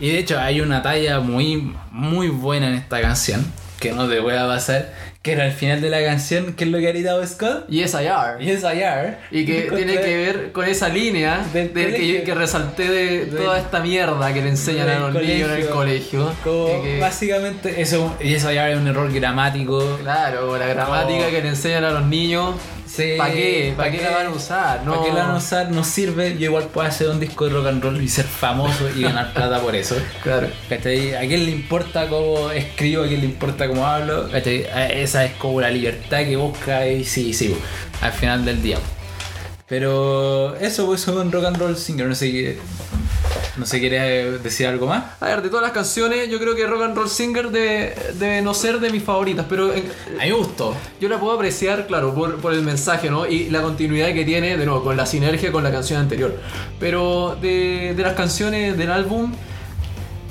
Y 0.00 0.10
de 0.10 0.18
hecho 0.18 0.38
hay 0.40 0.60
una 0.60 0.82
talla 0.82 1.20
muy, 1.20 1.72
muy 1.90 2.28
buena 2.28 2.68
en 2.68 2.74
esta 2.74 3.00
canción, 3.00 3.44
que 3.80 3.92
no 3.92 4.08
te 4.08 4.20
pueda 4.20 4.46
pasar, 4.46 4.92
que 5.22 5.32
era 5.32 5.46
el 5.46 5.52
final 5.52 5.80
de 5.80 5.88
la 5.88 6.02
canción, 6.04 6.52
que 6.54 6.64
es 6.64 6.70
lo 6.70 6.78
que 6.78 6.88
ha 6.88 6.90
gritado 6.92 7.26
Scott. 7.26 7.66
Yes, 7.68 7.94
I 7.94 8.08
are. 8.08 8.44
Yes, 8.44 8.62
I 8.62 8.82
are. 8.82 9.16
Y 9.30 9.46
que 9.46 9.62
tiene 9.74 9.94
que 9.94 10.16
ver 10.16 10.52
con 10.52 10.66
esa 10.66 10.88
línea 10.88 11.44
Del 11.52 11.70
que, 11.70 11.84
colegio. 11.84 12.24
que 12.24 12.34
resalté 12.34 12.88
de 12.90 13.26
toda 13.26 13.58
esta 13.58 13.80
mierda 13.80 14.34
que 14.34 14.42
le 14.42 14.48
enseñan 14.50 14.88
a 14.88 14.98
los 14.98 15.14
niños 15.22 15.50
en 15.50 15.56
el 15.62 15.68
colegio. 15.68 16.32
Como 16.42 16.82
que- 16.82 16.98
básicamente 17.00 17.80
eso, 17.80 18.16
Yes, 18.18 18.44
I 18.44 18.58
are 18.58 18.72
es 18.72 18.78
un 18.78 18.88
error 18.88 19.10
gramático. 19.12 19.98
claro, 20.02 20.58
la 20.58 20.66
gramática 20.66 21.30
que 21.30 21.40
le 21.40 21.48
enseñan 21.48 21.84
a 21.84 21.90
los 21.92 22.04
niños. 22.04 22.56
Sí, 22.94 23.14
¿Para 23.18 23.34
qué? 23.34 23.74
¿Para 23.76 23.88
¿pa' 23.88 23.92
qué 23.92 23.98
qué? 23.98 24.04
la 24.04 24.16
van 24.16 24.26
a 24.26 24.30
usar? 24.30 24.84
No. 24.84 24.92
¿Para 24.92 25.04
qué 25.04 25.12
la 25.12 25.22
van 25.26 25.34
a 25.34 25.38
usar? 25.38 25.70
No 25.72 25.82
sirve. 25.82 26.36
Yo 26.38 26.44
igual 26.46 26.64
puedo 26.68 26.86
hacer 26.86 27.08
un 27.08 27.18
disco 27.18 27.44
de 27.46 27.50
rock 27.50 27.66
and 27.66 27.82
roll 27.82 28.00
y 28.00 28.08
ser 28.08 28.24
famoso 28.24 28.88
y 28.94 29.02
ganar 29.02 29.32
plata 29.32 29.60
por 29.60 29.74
eso. 29.74 29.96
Claro. 30.22 30.48
¿Cachai? 30.68 31.14
¿A 31.14 31.20
quién 31.20 31.44
le 31.44 31.50
importa 31.50 32.08
cómo 32.08 32.50
escribo? 32.50 33.02
¿A 33.02 33.08
quién 33.08 33.20
le 33.20 33.26
importa 33.26 33.66
cómo 33.66 33.84
hablo? 33.86 34.30
¿Cachai? 34.30 34.66
Esa 34.92 35.24
es 35.24 35.32
como 35.34 35.60
la 35.60 35.70
libertad 35.70 36.18
que 36.24 36.36
busca 36.36 36.86
y 36.86 37.04
sí, 37.04 37.32
sí, 37.34 37.56
al 38.00 38.12
final 38.12 38.44
del 38.44 38.62
día. 38.62 38.78
Pero 39.66 40.54
eso, 40.56 40.86
pues, 40.86 41.02
es 41.02 41.08
un 41.08 41.32
rock 41.32 41.46
and 41.46 41.56
roll 41.56 41.76
singer. 41.76 42.06
No 42.06 42.14
sé 42.14 42.30
qué. 42.30 42.58
No 43.56 43.66
sé, 43.66 43.78
¿quieres 43.78 44.42
decir 44.42 44.66
algo 44.66 44.86
más? 44.88 45.04
A 45.20 45.26
ver, 45.26 45.40
de 45.42 45.48
todas 45.48 45.62
las 45.62 45.70
canciones, 45.72 46.28
yo 46.28 46.40
creo 46.40 46.56
que 46.56 46.66
Rock 46.66 46.82
and 46.82 46.96
Roll 46.96 47.08
Singer 47.08 47.50
debe, 47.50 47.94
debe 48.14 48.42
no 48.42 48.52
ser 48.52 48.80
de 48.80 48.90
mis 48.90 49.02
favoritas, 49.04 49.46
pero 49.48 49.72
en- 49.72 49.84
A 50.18 50.24
mí 50.24 50.30
me 50.30 50.32
gustó. 50.32 50.74
yo 51.00 51.08
la 51.08 51.20
puedo 51.20 51.34
apreciar, 51.34 51.86
claro, 51.86 52.12
por, 52.14 52.36
por 52.40 52.52
el 52.52 52.62
mensaje, 52.62 53.10
¿no? 53.10 53.26
Y 53.28 53.50
la 53.50 53.62
continuidad 53.62 54.12
que 54.12 54.24
tiene, 54.24 54.56
de 54.56 54.66
nuevo, 54.66 54.82
con 54.82 54.96
la 54.96 55.06
sinergia 55.06 55.52
con 55.52 55.62
la 55.62 55.70
canción 55.70 56.00
anterior. 56.00 56.36
Pero 56.80 57.36
de, 57.40 57.94
de 57.96 58.02
las 58.02 58.14
canciones 58.14 58.76
del 58.76 58.90
álbum, 58.90 59.32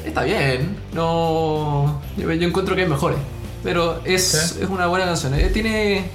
está 0.06 0.24
bien. 0.24 0.76
No. 0.94 2.02
Yo, 2.18 2.32
yo 2.34 2.48
encuentro 2.48 2.76
que 2.76 2.82
hay 2.82 2.90
mejores. 2.90 3.18
Pero 3.64 4.02
es, 4.04 4.54
Sí. 4.58 4.64
es 4.64 4.70
una 4.70 4.88
buena 4.88 5.06
canción. 5.06 5.34
Eh, 5.36 5.50
Tiene, 5.54 6.06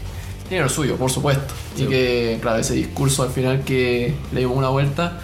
tiene 0.49 0.63
lo 0.65 0.69
suyo, 0.69 0.97
por 0.97 1.11
supuesto. 1.11 1.55
Y 1.75 1.81
Sí. 1.81 1.87
que, 1.87 2.39
claro, 2.43 2.59
ese 2.59 2.75
discurso 2.75 3.23
al 3.23 3.31
final 3.31 3.63
que 3.65 4.13
le 4.33 4.41
dimos 4.41 4.59
una 4.59 4.69
vuelta, 4.69 5.21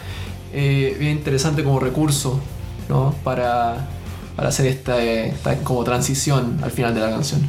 eh, 0.55 0.96
bien 0.98 1.12
interesante 1.12 1.62
como 1.64 1.80
recurso, 1.80 2.40
¿no? 2.88 3.14
Para, 3.24 3.86
para 4.36 4.48
hacer 4.48 4.66
esta, 4.66 5.02
esta 5.02 5.57
como 5.59 5.84
transición 5.84 6.61
al 6.62 6.70
final 6.70 6.94
de 6.94 7.00
la 7.00 7.11
canción. 7.11 7.42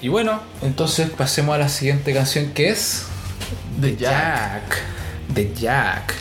Y 0.00 0.08
bueno, 0.08 0.40
entonces 0.62 1.10
pasemos 1.10 1.54
a 1.54 1.58
la 1.58 1.68
siguiente 1.68 2.12
canción 2.14 2.50
que 2.52 2.68
es. 2.70 3.04
The 3.80 3.96
Jack. 3.96 4.62
The 5.34 5.52
Jack. 5.54 6.14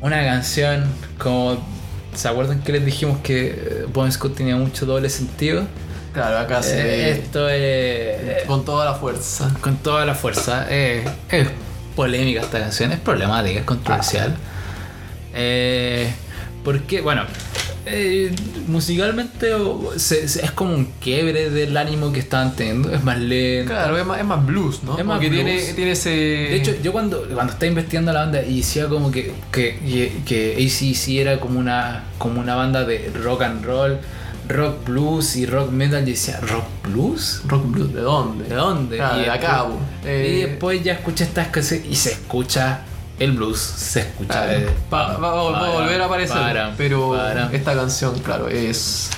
Una 0.00 0.24
canción 0.24 0.84
como. 1.18 1.58
¿Se 2.14 2.28
acuerdan 2.28 2.60
que 2.60 2.72
les 2.72 2.84
dijimos 2.84 3.18
que 3.22 3.46
eh, 3.48 3.86
Bon 3.92 4.10
Scott 4.12 4.36
tenía 4.36 4.54
mucho 4.56 4.84
doble 4.86 5.08
sentido? 5.08 5.64
Claro, 6.12 6.38
acá 6.38 6.62
se 6.62 6.78
Eh, 6.80 6.84
ve 6.84 7.10
esto 7.12 7.48
es. 7.48 8.44
con 8.46 8.64
toda 8.66 8.84
la 8.84 8.94
fuerza. 8.94 9.50
con 9.62 9.76
toda 9.78 10.04
la 10.04 10.14
fuerza. 10.14 10.66
eh, 10.68 11.04
es 11.30 11.48
polémica 11.96 12.42
esta 12.42 12.58
canción, 12.60 12.92
es 12.92 13.00
problemática, 13.00 13.60
es 13.60 13.64
controversial. 13.64 14.36
Eh, 15.34 16.12
porque, 16.64 17.00
bueno, 17.00 17.22
eh, 17.86 18.32
musicalmente 18.68 19.54
o- 19.54 19.92
se- 19.96 20.28
se- 20.28 20.44
es 20.44 20.52
como 20.52 20.74
un 20.74 20.84
quiebre 21.00 21.50
del 21.50 21.76
ánimo 21.76 22.12
que 22.12 22.20
estaban 22.20 22.54
teniendo, 22.54 22.92
es 22.92 23.02
más 23.02 23.18
lento. 23.18 23.72
Claro, 23.72 23.98
es 23.98 24.06
más, 24.06 24.20
es 24.20 24.24
más 24.24 24.46
blues, 24.46 24.82
¿no? 24.84 24.96
Es 24.96 25.04
más 25.04 25.16
Porque 25.16 25.28
blues. 25.30 25.44
Tiene, 25.44 25.72
tiene 25.74 25.90
ese. 25.92 26.10
De 26.10 26.54
hecho, 26.56 26.74
yo 26.82 26.92
cuando, 26.92 27.26
cuando 27.34 27.52
estaba 27.52 27.66
investigando 27.66 28.12
la 28.12 28.20
banda 28.20 28.42
y 28.44 28.58
decía 28.58 28.86
como 28.88 29.10
que, 29.10 29.32
que, 29.50 30.20
que 30.24 30.54
AC/DC 30.56 31.20
era 31.20 31.40
como 31.40 31.58
una, 31.58 32.04
como 32.18 32.40
una 32.40 32.54
banda 32.54 32.84
de 32.84 33.10
rock 33.20 33.42
and 33.42 33.64
roll, 33.64 33.98
rock 34.48 34.84
blues 34.86 35.34
y 35.36 35.46
rock 35.46 35.70
metal, 35.72 36.00
yo 36.04 36.10
decía, 36.12 36.38
¿rock 36.40 36.64
blues? 36.84 37.42
Rock 37.48 37.64
blues, 37.68 37.92
¿de 37.92 38.00
dónde? 38.02 38.44
¿De 38.48 38.54
dónde? 38.54 38.96
De 38.96 39.02
acá, 39.30 39.64
po. 39.66 39.80
Eh, 40.04 40.36
y 40.38 40.48
después 40.48 40.82
ya 40.84 40.92
escuché 40.92 41.24
estas 41.24 41.48
canciones 41.48 41.86
y 41.90 41.96
se 41.96 42.12
escucha 42.12 42.82
el 43.22 43.32
blues, 43.32 43.58
se 43.58 44.00
escucha. 44.00 44.54
Eh, 44.54 44.66
va, 44.92 45.16
va- 45.18 45.30
va 45.50 45.66
a 45.68 45.70
volver 45.70 46.00
a 46.00 46.04
aparecer. 46.06 46.36
para, 46.36 46.74
pero 46.76 47.10
para. 47.10 47.50
esta 47.52 47.74
canción, 47.74 48.18
claro, 48.20 48.48
es 48.48 49.10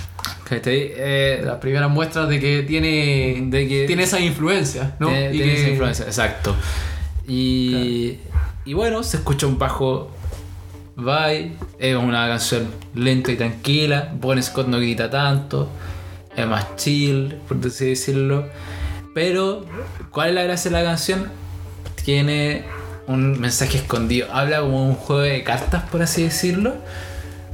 Eh, 0.51 1.43
las 1.45 1.57
primeras 1.57 1.91
muestras 1.91 2.29
de 2.29 2.39
que 2.39 2.63
tiene, 2.63 3.47
De 3.49 3.67
que- 3.67 3.87
tiene 3.87 4.03
esa 4.05 4.21
influencia, 4.21 4.95
¿no? 5.01 5.09
tiene, 5.09 5.29
Y 5.35 5.37
tiene 5.39 5.53
que- 5.55 5.61
esa 5.61 5.71
influencia, 5.71 6.05
exacto. 6.07 6.55
Y, 7.27 8.19
y 8.65 8.75
bueno, 8.75 9.03
se 9.03 9.17
escucha 9.19 9.47
un 9.47 9.59
bajo 9.59 10.11
Bye, 10.97 11.57
es 11.81 11.97
una 11.97 12.29
canción 12.29 12.69
lenta 12.95 13.33
y 13.33 13.37
tranquila. 13.37 14.13
Bon 14.21 14.41
Scott 14.41 14.69
no 14.69 14.79
grita 14.79 15.11
tanto, 15.11 15.69
es 16.37 16.47
más 16.47 16.77
chill, 16.77 17.35
por 17.49 17.57
así 17.67 17.87
decirlo. 17.87 18.47
Pero, 19.13 19.65
¿cuál 20.11 20.29
es 20.29 20.35
la 20.37 20.43
gracia 20.45 20.71
de 20.71 20.77
la 20.77 20.85
canción? 20.85 21.33
Tiene 22.05 22.65
un 23.07 23.41
mensaje 23.41 23.79
escondido. 23.79 24.29
Habla 24.33 24.61
como 24.61 24.87
un 24.87 24.95
juego 24.95 25.23
de 25.23 25.43
cartas, 25.43 25.83
por 25.91 26.03
así 26.03 26.23
decirlo. 26.23 26.75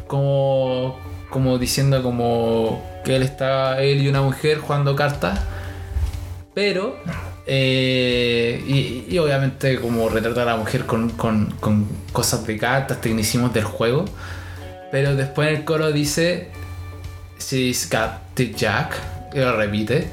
Como, 0.07 0.99
como 1.31 1.59
diciendo 1.59 2.03
como 2.03 2.83
que 3.05 3.17
él 3.17 3.23
está, 3.23 3.83
él 3.83 4.03
y 4.03 4.09
una 4.09 4.23
mujer 4.23 4.59
jugando 4.59 4.95
cartas. 4.97 5.39
Pero, 6.55 6.97
eh, 7.47 9.05
y, 9.09 9.17
obviamente 9.19 9.81
como 9.81 10.09
retrata 10.09 10.43
a 10.43 10.47
la 10.47 10.57
mujer 10.57 10.85
con, 10.87 11.11
con- 11.11 11.53
con 11.61 11.87
cosas 12.13 12.47
de 12.47 12.57
cartas, 12.59 13.01
tecnicismos 13.01 13.53
del 13.53 13.65
juego. 13.65 14.05
Pero 14.91 15.15
después 15.15 15.49
en 15.49 15.57
el 15.57 15.65
coro 15.65 15.93
dice, 15.93 16.49
She's 17.39 17.89
got 17.89 18.35
the 18.35 18.53
Jack, 18.53 18.95
y 19.33 19.39
lo 19.39 19.57
repite. 19.57 20.09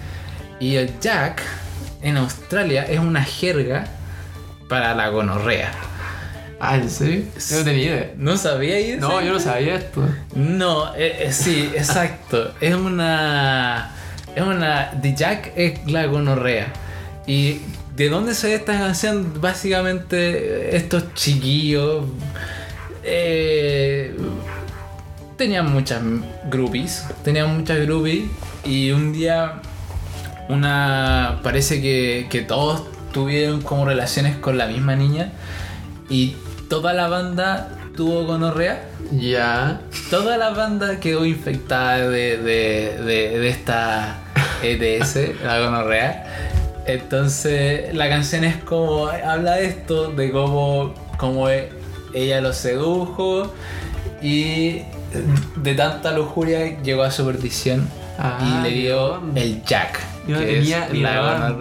Y 0.60 0.76
el 0.76 1.00
Jack 1.00 1.42
en 2.04 2.18
Australia 2.18 2.84
es 2.84 3.00
una 3.00 3.24
jerga 3.24 3.88
para 4.68 4.94
la 4.96 5.10
gonorrea. 5.10 5.72
Ah, 6.60 6.76
¿en 6.78 6.90
serio? 6.90 7.24
Yo 7.50 7.58
no 7.60 7.64
tenía 7.64 7.84
idea. 7.84 8.12
¿No 8.18 8.38
sabía 8.38 8.80
eso? 8.80 9.08
No, 9.08 9.22
yo 9.22 9.34
no 9.34 9.40
sabía 9.40 9.76
esto. 9.76 10.04
No, 10.36 10.96
eh, 10.96 11.26
eh, 11.28 11.32
sí, 11.32 11.72
exacto. 11.76 12.54
es 12.60 12.74
una. 12.74 13.92
Es 14.36 14.42
una. 14.42 14.92
The 15.02 15.14
Jack 15.16 15.52
es 15.56 15.86
la 15.86 16.08
gonorrea. 16.08 16.74
Y 17.28 17.62
de 17.96 18.10
dónde 18.10 18.34
se 18.34 18.56
esta 18.56 18.74
canción, 18.74 19.40
básicamente, 19.40 20.76
estos 20.76 21.14
chiquillos. 21.14 22.06
eh, 23.04 24.16
tenían 25.38 25.72
muchas 25.72 26.02
groupies. 26.50 27.06
Tenían 27.24 27.56
muchas 27.56 27.80
groupies. 27.86 28.24
Y 28.66 28.90
un 28.92 29.14
día. 29.14 29.62
Una. 30.50 31.40
Parece 31.44 31.82
que, 31.84 32.26
que 32.32 32.42
todos 32.42 32.97
tuvieron 33.14 33.62
como 33.62 33.86
relaciones 33.86 34.36
con 34.38 34.58
la 34.58 34.68
misma 34.68 34.96
niña. 34.96 35.32
Y 36.10 36.36
toda 36.70 36.94
la 36.94 37.08
banda 37.08 37.70
tuvo 37.96 38.26
gonorrea. 38.26 38.84
Ya. 39.12 39.82
Toda 40.10 40.38
la 40.38 40.50
banda 40.52 41.00
quedó 41.00 41.26
infectada 41.26 41.98
de, 42.10 42.38
de, 42.38 42.98
de- 43.04 43.40
de 43.40 43.50
esta 43.50 44.20
ETS, 44.64 45.42
la 45.44 45.60
gonorrea. 45.60 46.26
Entonces 46.86 47.94
la 47.94 48.08
canción 48.10 48.44
es 48.44 48.56
como, 48.64 49.08
habla 49.08 49.56
de 49.56 49.66
esto, 49.66 50.12
de 50.12 50.32
cómo, 50.32 50.94
cómo 51.18 51.50
e- 51.50 51.70
ella 52.14 52.40
lo 52.42 52.54
sedujo 52.54 53.54
y 54.22 54.82
de 55.58 55.74
tanta 55.76 56.12
lujuria 56.12 56.82
llegó 56.82 57.04
a 57.04 57.12
su 57.12 57.26
perdición 57.26 57.88
Ah, 58.20 58.40
y 58.64 58.64
le 58.64 58.76
dio 58.76 59.22
el 59.36 59.64
Jack. 59.64 60.00
Yo 60.28 60.36
no 60.36 60.42
tenía 60.42 60.90
ni 60.92 61.00
la 61.02 61.56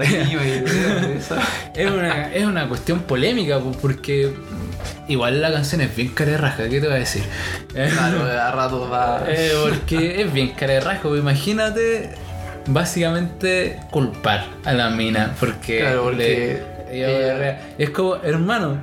eso. 1.17 1.37
Es 1.75 1.91
una, 1.91 2.33
es 2.35 2.45
una 2.47 2.69
cuestión 2.69 3.01
polémica 3.01 3.59
po, 3.59 3.73
porque 3.73 4.33
igual 5.09 5.43
la 5.43 5.53
canción 5.53 5.83
es 5.83 5.95
bien 5.95 6.09
cara 6.09 6.33
de 6.33 6.39
raja, 6.39 6.69
¿qué 6.69 6.81
te 6.81 6.87
voy 6.87 6.97
a 6.97 6.99
decir? 7.01 7.23
Claro, 7.73 8.25
a 8.43 8.51
rato 8.53 8.89
va. 8.89 9.23
Eh, 9.29 9.53
porque 9.63 10.23
es 10.23 10.33
bien 10.33 10.51
cara 10.51 10.75
de 10.75 10.81
pues 11.09 11.21
imagínate 11.21 12.11
básicamente 12.67 13.79
culpar 13.91 14.45
a 14.65 14.73
la 14.73 14.91
mina 14.91 15.35
porque, 15.39 15.81
Claro, 15.81 16.05
porque 16.05 16.63
le- 16.89 16.99
ella- 16.99 17.35
ella- 17.37 17.61
es 17.79 17.91
como 17.91 18.17
hermano 18.17 18.79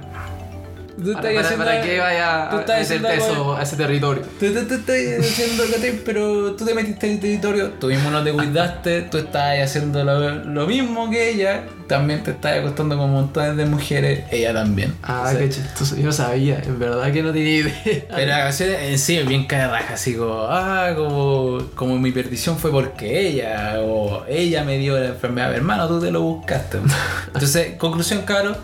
tú 1.01 1.09
estás 1.11 1.23
Para, 1.25 1.39
haciendo 1.41 1.65
para 1.65 1.81
que 1.81 1.99
vaya 1.99 2.47
tú 2.49 2.57
a 2.57 2.59
estás 2.61 2.81
haciendo 2.81 3.07
meterte 3.09 3.31
algo- 3.31 3.41
eso, 3.53 3.55
a 3.57 3.63
ese 3.63 3.75
territorio. 3.77 4.23
Tú, 4.39 4.45
tú- 4.53 4.67
tú 4.67 4.73
estás 4.75 4.95
haciendo 5.31 5.63
pero 6.05 6.55
tú 6.55 6.65
te 6.65 6.73
metiste 6.73 7.07
en 7.07 7.13
el 7.13 7.19
territorio, 7.19 7.69
tú 7.79 7.87
mismo 7.87 8.09
no 8.11 8.23
te 8.23 8.31
cuidaste, 8.31 9.01
tú 9.03 9.17
estás 9.17 9.59
haciendo 9.61 10.03
lo, 10.03 10.29
lo 10.45 10.67
mismo 10.67 11.09
que 11.09 11.29
ella, 11.31 11.63
también 11.87 12.23
te 12.23 12.31
estás 12.31 12.59
acostando 12.59 12.97
con 12.97 13.11
montones 13.11 13.57
de 13.57 13.65
mujeres, 13.65 14.23
ella 14.31 14.53
también. 14.53 14.93
Ah, 15.03 15.23
O 15.25 15.29
sea, 15.29 15.39
qué 15.39 15.49
chistoso. 15.49 15.95
Yo 15.97 16.11
sabía, 16.11 16.59
en 16.65 16.79
verdad 16.79 17.11
que 17.11 17.21
no 17.21 17.31
tenía 17.33 17.57
idea. 17.59 17.73
Pero 18.15 18.25
la 18.27 18.39
canción 18.39 18.69
en 18.71 18.97
sí 18.97 19.17
es 19.17 19.27
bien 19.27 19.47
raja, 19.49 19.93
así 19.93 20.15
como, 20.15 20.43
ah, 20.49 20.91
como, 20.95 21.61
como 21.75 21.99
mi 21.99 22.11
perdición 22.11 22.57
fue 22.57 22.71
porque 22.71 23.27
ella, 23.27 23.75
o 23.81 24.23
ella 24.27 24.63
me 24.63 24.77
dio 24.77 24.97
la 24.97 25.07
enfermedad, 25.07 25.53
hermano, 25.53 25.87
tú 25.87 25.99
te 25.99 26.11
lo 26.11 26.21
buscaste. 26.21 26.79
Entonces, 27.27 27.75
conclusión, 27.77 28.21
caro, 28.23 28.55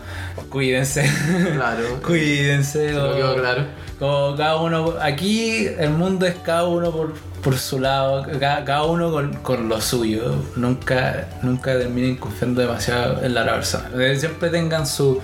cuídense. 0.50 1.08
Claro. 1.54 2.00
cuídense. 2.06 2.94
O- 2.98 3.14
quedó 3.16 3.36
claro. 3.36 3.64
Como 3.98 4.34
cada 4.36 4.56
uno, 4.56 4.94
aquí 5.00 5.66
el 5.78 5.90
mundo 5.90 6.26
es 6.26 6.34
cada 6.42 6.64
uno 6.66 6.90
por, 6.90 7.12
por 7.42 7.58
su 7.58 7.78
lado, 7.78 8.26
cada, 8.40 8.64
cada 8.64 8.84
uno 8.84 9.10
con, 9.12 9.34
con 9.42 9.68
lo 9.68 9.80
suyo. 9.80 10.36
Nunca, 10.56 11.28
nunca 11.42 11.72
terminen 11.78 12.16
confiando 12.16 12.62
demasiado 12.62 13.22
en 13.22 13.34
la 13.34 13.42
otra 13.42 13.54
persona. 13.56 13.90
Eh, 13.98 14.16
Siempre 14.18 14.48
tengan 14.48 14.86
su. 14.86 15.20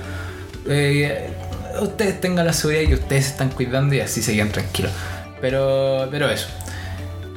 eh, 0.67 1.31
ustedes 1.81 2.21
tengan 2.21 2.47
la 2.47 2.53
seguridad 2.53 2.83
y 2.83 2.87
que 2.89 2.95
ustedes 2.95 3.25
se 3.25 3.31
están 3.33 3.49
cuidando 3.49 3.95
y 3.95 4.01
así 4.01 4.23
se 4.23 4.35
quedan 4.35 4.51
tranquilos. 4.51 4.93
Pero, 5.41 6.09
pero 6.11 6.29
eso. 6.31 6.49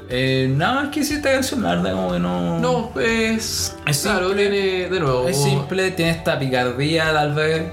Eh, 0.10 0.52
nada 0.54 0.74
más 0.82 0.90
que 0.90 1.02
decir 1.02 1.18
esta 1.18 1.32
canción, 1.32 1.62
la 1.64 1.76
verdad, 1.76 1.92
como 1.94 2.12
que 2.14 2.20
no. 2.20 2.60
No, 2.60 2.92
es. 3.00 3.76
Es 3.86 4.00
claro, 4.02 4.28
simple. 4.30 4.50
tiene 4.50 4.90
de 4.90 5.00
nuevo. 5.00 5.28
Es 5.28 5.42
simple, 5.42 5.92
tiene 5.92 6.12
esta 6.12 6.38
picardía 6.40 7.14
tal 7.14 7.34
vez. 7.34 7.64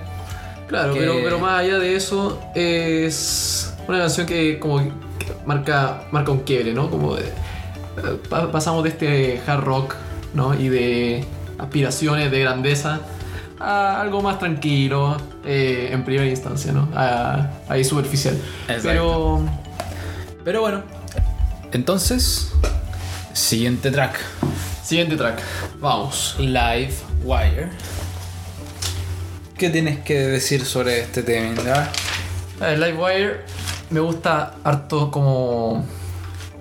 Claro, 0.69 0.93
que- 0.95 1.01
pero, 1.01 1.15
pero 1.23 1.39
más 1.39 1.61
allá 1.61 1.79
de 1.79 1.95
eso, 1.97 2.41
es 2.55 3.73
una 3.87 3.99
canción 3.99 4.27
que 4.27 4.59
como 4.59 4.79
que 4.79 4.91
marca, 5.47 6.03
marca 6.11 6.33
un 6.33 6.41
quiebre, 6.41 6.73
¿no? 6.73 6.91
Como 6.91 7.15
de- 7.15 7.33
pa- 8.29 8.51
pasamos 8.51 8.83
de 8.85 8.91
este 8.91 9.41
hard 9.47 9.61
rock, 9.65 9.95
¿no? 10.35 10.55
Y 10.55 10.69
de 10.69 11.25
aspiraciones 11.59 12.31
de 12.31 12.41
grandeza 12.41 13.01
a 13.59 14.01
algo 14.01 14.21
más 14.23 14.39
tranquilo 14.39 15.17
eh, 15.45 15.89
en 15.93 16.05
primera 16.05 16.29
instancia, 16.29 16.73
¿no? 16.73 16.89
Ahí 17.69 17.85
superficial. 17.85 18.37
Exacto. 18.69 18.89
Pero 18.89 19.41
Pero 20.45 20.61
bueno, 20.61 20.83
entonces, 21.73 22.53
siguiente 23.33 23.91
track: 23.91 24.19
siguiente 24.85 25.17
track, 25.17 25.41
vamos. 25.81 26.35
Live 26.39 26.93
Wire. 27.25 27.69
¿Qué 29.59 29.71
tienes 29.71 30.01
que 30.01 30.15
decir 30.19 30.65
sobre 30.65 31.01
este 31.01 31.23
tema? 31.23 31.89
Ver, 32.61 32.79
Livewire 32.79 33.41
me 33.91 34.01
gusta 34.01 34.57
harto 34.65 35.11
como 35.11 35.85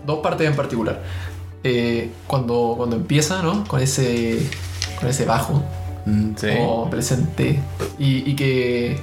dos 0.06 0.20
partes 0.20 0.48
en 0.48 0.56
particular. 0.56 1.02
Eh, 1.64 2.10
cuando, 2.28 2.76
cuando 2.78 2.96
empieza, 2.96 3.42
¿no? 3.42 3.64
Con 3.66 3.82
ese, 3.82 4.40
con 5.00 5.10
ese 5.10 5.26
bajo 5.26 5.64
Mm, 6.08 6.36
Sí. 6.38 6.48
como 6.56 6.88
presente 6.92 7.60
y, 7.98 8.30
y 8.30 8.36
que 8.36 8.96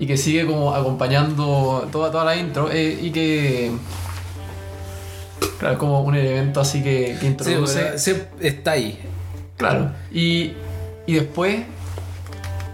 y 0.00 0.06
que 0.08 0.16
sigue 0.16 0.44
como 0.44 0.74
acompañando 0.74 1.88
toda, 1.92 2.10
toda 2.10 2.24
la 2.24 2.34
intro 2.34 2.68
eh, 2.72 2.98
y 3.00 3.12
que 3.12 3.70
claro 5.60 5.78
como 5.78 6.00
un 6.02 6.16
elemento 6.16 6.60
así 6.60 6.82
que, 6.82 7.16
que 7.20 7.20
Sí, 7.20 7.26
o 7.26 7.28
introduce 7.28 7.74
sea, 7.74 7.96
sí, 7.96 8.16
está 8.40 8.72
ahí. 8.72 8.98
Claro. 9.56 9.92
Y, 10.10 10.54
y 11.06 11.12
después 11.14 11.60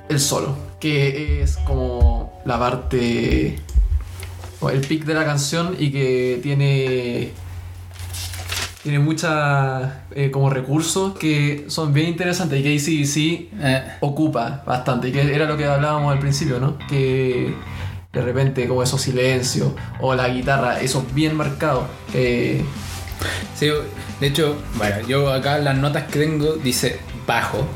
el 0.09 0.20
solo, 0.20 0.56
que 0.80 1.42
es 1.42 1.56
como 1.59 2.40
la 2.44 2.59
parte, 2.59 3.59
o 4.61 4.70
el 4.70 4.80
pic 4.80 5.04
de 5.04 5.14
la 5.14 5.24
canción 5.24 5.76
y 5.78 5.90
que 5.90 6.40
tiene 6.42 7.32
tiene 8.82 9.00
muchos 9.00 9.30
como 10.32 10.50
recursos 10.50 11.18
que 11.18 11.66
son 11.68 11.92
bien 11.92 12.09
interesantes 12.09 12.61
y 12.61 12.62
que 12.62 12.76
ACDC 12.76 13.16
Eh, 13.61 13.82
ocupa 14.00 14.62
bastante, 14.64 15.09
y 15.09 15.12
que 15.12 15.34
era 15.34 15.44
lo 15.46 15.56
que 15.56 15.66
hablábamos 15.66 16.12
al 16.12 16.18
principio, 16.20 16.59
¿no? 16.59 16.78
Que 16.88 17.52
de 18.12 18.22
repente 18.22 18.66
como 18.66 18.82
esos 18.82 19.00
silencios 19.02 19.72
o 20.00 20.14
la 20.14 20.28
guitarra, 20.28 20.80
esos 20.80 21.12
bien 21.12 21.36
marcados. 21.36 21.84
eh, 22.14 22.62
sí, 23.54 23.68
de 24.20 24.26
hecho, 24.26 24.56
bueno, 24.76 24.96
yo 25.06 25.30
acá 25.32 25.59
las 25.59 25.76
notas 25.76 26.04
que 26.04 26.20
tengo 26.20 26.54
dice 26.54 26.98
bajo. 27.26 27.66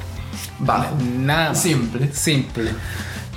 Bajo. 0.59 0.97
Nada 1.19 1.51
más. 1.51 1.61
Simple. 1.63 2.09
Simple. 2.13 2.71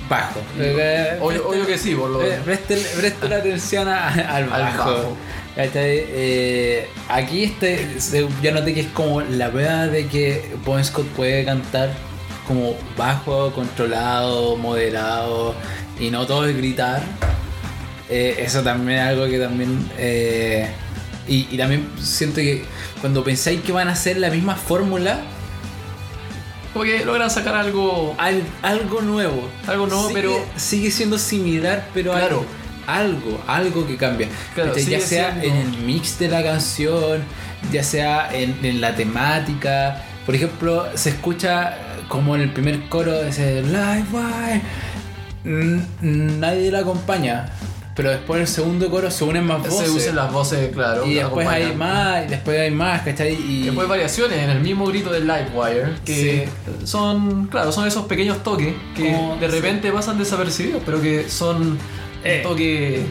Bajo. 0.08 0.40
Eh, 0.58 1.18
Obvio, 1.20 1.48
obvio 1.48 1.66
que 1.66 1.76
sí, 1.78 1.94
por 1.94 2.10
lo 2.10 2.22
Eh, 2.22 2.38
Presten, 2.44 3.32
atención 3.32 3.88
a- 3.88 4.08
al 4.08 4.44
bajo. 4.46 4.54
Al 4.54 4.62
bajo. 4.76 5.16
¿Cachai? 5.56 6.04
Eh, 6.08 6.88
aquí 7.08 7.44
este, 7.44 7.88
yo 8.42 8.52
noté 8.52 8.74
que 8.74 8.80
es 8.82 8.86
como 8.88 9.22
la 9.22 9.50
prueba 9.50 9.86
de 9.86 10.06
que 10.06 10.54
Bon 10.64 10.84
Scott 10.84 11.06
puede 11.16 11.44
cantar 11.46 11.90
como 12.46 12.76
bajo, 12.96 13.50
controlado, 13.52 14.56
moderado 14.56 15.54
y 15.98 16.10
no 16.10 16.26
todo 16.26 16.46
es 16.46 16.56
gritar. 16.56 17.02
Eh, 18.08 18.36
eso 18.38 18.62
también 18.62 18.98
es 19.00 19.08
algo 19.08 19.26
que 19.26 19.38
también... 19.38 19.90
eh, 19.98 20.68
y, 21.26 21.48
y 21.50 21.56
también 21.56 21.88
siento 22.00 22.36
que 22.36 22.64
cuando 23.00 23.24
pensáis 23.24 23.60
que 23.62 23.72
van 23.72 23.88
a 23.88 23.92
hacer 23.92 24.18
la 24.18 24.30
misma 24.30 24.54
fórmula, 24.54 25.20
Como 26.76 26.84
que 26.84 27.04
logran 27.06 27.30
sacar 27.30 27.54
algo 27.54 28.14
al- 28.18 28.42
algo 28.60 29.00
nuevo. 29.00 29.48
Algo 29.66 29.86
nuevo, 29.86 30.08
Sigue- 30.08 30.14
pero- 30.20 30.44
Sigue 30.56 30.90
siendo 30.90 31.18
similar, 31.18 31.88
pero 31.94 32.12
Claro. 32.12 32.44
algo, 32.86 33.40
algo 33.46 33.86
que 33.86 33.96
cambia. 33.96 34.28
Claro, 34.54 34.74
¿Cachai? 34.74 34.84
ya 34.90 35.00
sea 35.00 35.30
siendo- 35.40 35.46
en 35.46 35.56
el 35.74 35.78
mix 35.78 36.18
de 36.18 36.28
la 36.28 36.42
canción, 36.42 37.22
ya 37.72 37.82
sea 37.82 38.28
en, 38.30 38.58
en 38.62 38.82
la 38.82 38.94
temática. 38.94 40.02
Por 40.26 40.34
ejemplo, 40.34 40.86
se 40.94 41.08
escucha 41.10 41.78
como 42.08 42.34
en 42.36 42.42
el 42.42 42.52
primer 42.52 42.88
coro 42.90 43.22
ese 43.22 43.62
Live 43.62 44.04
Wire. 44.12 44.60
Nadie 46.02 46.70
la 46.70 46.80
acompaña. 46.80 47.46
Pero 47.96 48.10
después 48.10 48.36
en 48.36 48.42
el 48.42 48.48
segundo 48.48 48.90
coro 48.90 49.10
se 49.10 49.24
unen 49.24 49.46
más 49.46 49.62
voces. 49.62 49.88
se 49.88 49.90
usan 49.90 50.16
las 50.16 50.30
voces, 50.30 50.70
claro. 50.72 51.06
y 51.06 51.14
después 51.14 51.48
hay 51.48 51.74
más, 51.74 52.26
y 52.26 52.28
después 52.28 52.60
hay 52.60 52.70
más, 52.70 53.00
¿cachai? 53.02 53.32
Y 53.34 53.62
Después 53.64 53.88
variaciones 53.88 54.38
en 54.38 54.50
el 54.50 54.60
mismo 54.60 54.84
grito 54.86 55.10
del 55.10 55.26
Livewire, 55.26 55.94
que 56.04 56.46
son, 56.84 57.46
claro, 57.46 57.72
son 57.72 57.86
esos 57.88 58.04
pequeños 58.04 58.42
toques 58.42 58.74
que 58.94 59.12
Como- 59.12 59.36
de 59.38 59.48
repente 59.48 59.90
pasan 59.92 60.18
desapercibidos, 60.18 60.82
pero 60.84 61.00
que 61.00 61.28
son 61.30 61.78
Eh. 62.22 62.42
un 62.44 62.50
toque 62.50 63.06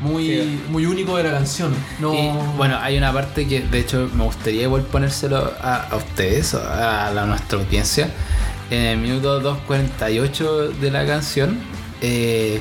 muy, 0.00 0.24
Sí. 0.28 0.60
muy 0.68 0.86
único 0.86 1.16
de 1.16 1.24
la 1.24 1.30
canción. 1.32 1.74
No, 1.98 2.14
Y, 2.14 2.30
bueno, 2.56 2.78
hay 2.80 2.96
una 2.98 3.12
parte 3.12 3.46
que 3.48 3.60
de 3.62 3.80
hecho 3.80 4.08
me 4.14 4.22
gustaría 4.24 4.62
igual 4.62 4.82
ponérselo 4.82 5.52
a, 5.60 5.88
a 5.88 5.96
ustedes, 5.96 6.54
a, 6.54 7.10
la, 7.12 7.26
nuestra 7.26 7.58
audiencia. 7.58 8.10
En 8.70 8.82
el 8.82 8.98
minuto 8.98 9.40
2.48 9.40 10.68
de 10.80 10.90
la 10.90 11.06
canción 11.06 11.58
eh, 12.02 12.60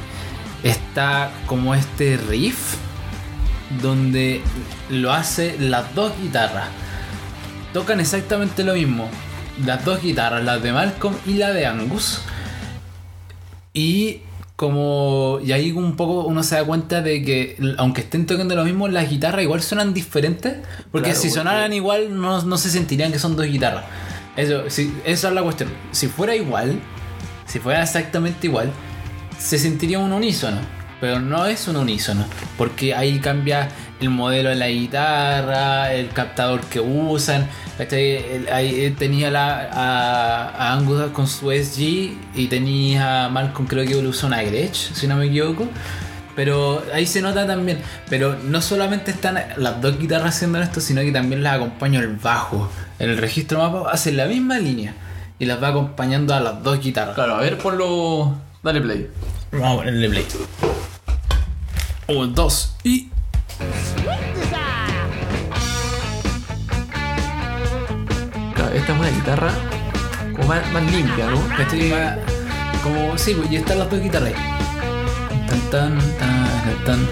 está 0.63 1.31
como 1.47 1.75
este 1.75 2.17
riff 2.17 2.75
donde 3.81 4.41
lo 4.89 5.11
hace 5.11 5.55
las 5.59 5.93
dos 5.95 6.13
guitarras. 6.21 6.67
Tocan 7.73 7.99
exactamente 7.99 8.63
lo 8.63 8.73
mismo. 8.73 9.09
Las 9.65 9.83
dos 9.85 10.01
guitarras, 10.01 10.43
la 10.43 10.57
de 10.57 10.71
Malcolm 10.71 11.15
y 11.25 11.33
la 11.35 11.51
de 11.51 11.65
Angus. 11.65 12.21
Y 13.73 14.21
como. 14.55 15.39
Y 15.43 15.51
ahí 15.51 15.71
un 15.71 15.95
poco 15.95 16.21
uno 16.25 16.43
se 16.43 16.55
da 16.55 16.63
cuenta 16.63 17.01
de 17.01 17.23
que, 17.23 17.57
aunque 17.77 18.01
estén 18.01 18.25
tocando 18.25 18.55
lo 18.55 18.63
mismo, 18.63 18.87
las 18.87 19.09
guitarras 19.09 19.43
igual 19.43 19.61
suenan 19.61 19.93
diferentes. 19.93 20.57
Porque 20.91 21.09
Claro, 21.09 21.19
si 21.21 21.27
porque- 21.27 21.39
sonaran 21.39 21.73
igual, 21.73 22.19
no, 22.19 22.41
no 22.41 22.57
se 22.57 22.69
sentirían 22.69 23.11
que 23.11 23.19
son 23.19 23.35
dos 23.35 23.45
guitarras. 23.45 23.85
Eso, 24.37 24.69
sí, 24.69 24.93
esa 25.05 25.29
es 25.29 25.33
la 25.33 25.43
cuestión. 25.43 25.69
Si 25.91 26.07
fuera 26.07 26.35
igual, 26.35 26.79
si 27.45 27.59
fuera 27.59 27.81
exactamente 27.83 28.47
igual, 28.47 28.71
se 29.37 29.57
sentiría 29.57 29.99
un 29.99 30.11
unísono. 30.11 30.57
Pero 31.01 31.19
no 31.19 31.45
es 31.45 31.67
un 31.67 31.75
unísono. 31.75 32.25
Porque 32.57 32.95
ahí 32.95 33.19
cambia 33.19 33.69
el 33.99 34.09
modelo 34.09 34.49
de 34.49 34.55
la 34.55 34.69
guitarra, 34.69 35.93
el 35.93 36.09
captador 36.09 36.61
que 36.61 36.79
usan. 36.79 37.47
Ahí 37.79 38.85
eh, 38.85 38.95
tenía 38.97 39.29
la, 39.29 39.69
a, 39.71 40.49
a 40.49 40.73
Angus 40.73 41.11
con 41.11 41.27
su 41.27 41.51
SG 41.51 42.13
y 42.35 42.47
tenía 42.47 43.25
a 43.25 43.29
Malcolm 43.29 43.67
creo 43.67 43.85
que 43.85 43.95
usa 43.97 44.27
una 44.27 44.41
Gretsch, 44.41 44.93
si 44.93 45.07
no 45.07 45.17
me 45.17 45.25
equivoco. 45.25 45.67
Pero 46.35 46.83
ahí 46.93 47.05
se 47.05 47.21
nota 47.21 47.45
también. 47.47 47.79
Pero 48.09 48.37
no 48.43 48.61
solamente 48.61 49.11
están 49.11 49.39
las 49.57 49.81
dos 49.81 49.97
guitarras 49.99 50.35
haciendo 50.35 50.61
esto, 50.61 50.81
sino 50.81 51.01
que 51.01 51.11
también 51.11 51.43
las 51.43 51.55
acompaña 51.55 51.99
el 51.99 52.15
bajo. 52.15 52.69
En 52.99 53.09
el 53.09 53.17
registro 53.17 53.59
mapa 53.59 53.91
hace 53.91 54.11
la 54.11 54.25
misma 54.25 54.57
línea 54.59 54.93
y 55.39 55.45
las 55.45 55.61
va 55.61 55.69
acompañando 55.69 56.33
a 56.33 56.39
las 56.39 56.63
dos 56.63 56.81
guitarras. 56.81 57.15
Claro, 57.15 57.35
a 57.35 57.41
ver, 57.41 57.57
ponlo. 57.57 58.44
Dale 58.65 58.81
play. 58.81 59.07
Vamos 59.51 59.69
a 59.69 59.75
ponerle 59.75 60.09
play. 60.09 60.25
Un, 62.07 62.33
dos 62.33 62.75
y. 62.81 63.11
Claro, 68.55 68.73
esta 68.73 68.91
es 68.91 68.99
una 68.99 69.09
guitarra 69.09 69.51
como 70.35 70.47
más, 70.47 70.71
más 70.71 70.91
limpia, 70.91 71.29
¿no? 71.29 71.47
¿Cachai? 71.55 71.91
Va 71.91 72.17
Como, 72.81 73.15
sí, 73.19 73.35
pues, 73.35 73.51
y 73.51 73.57
están 73.57 73.77
las 73.77 73.87
dos 73.87 74.01
guitarras 74.01 74.29
ahí. 74.29 75.47
Tan, 75.47 75.61
tan, 75.69 75.99
tan, 76.17 76.85
tan. 76.85 77.07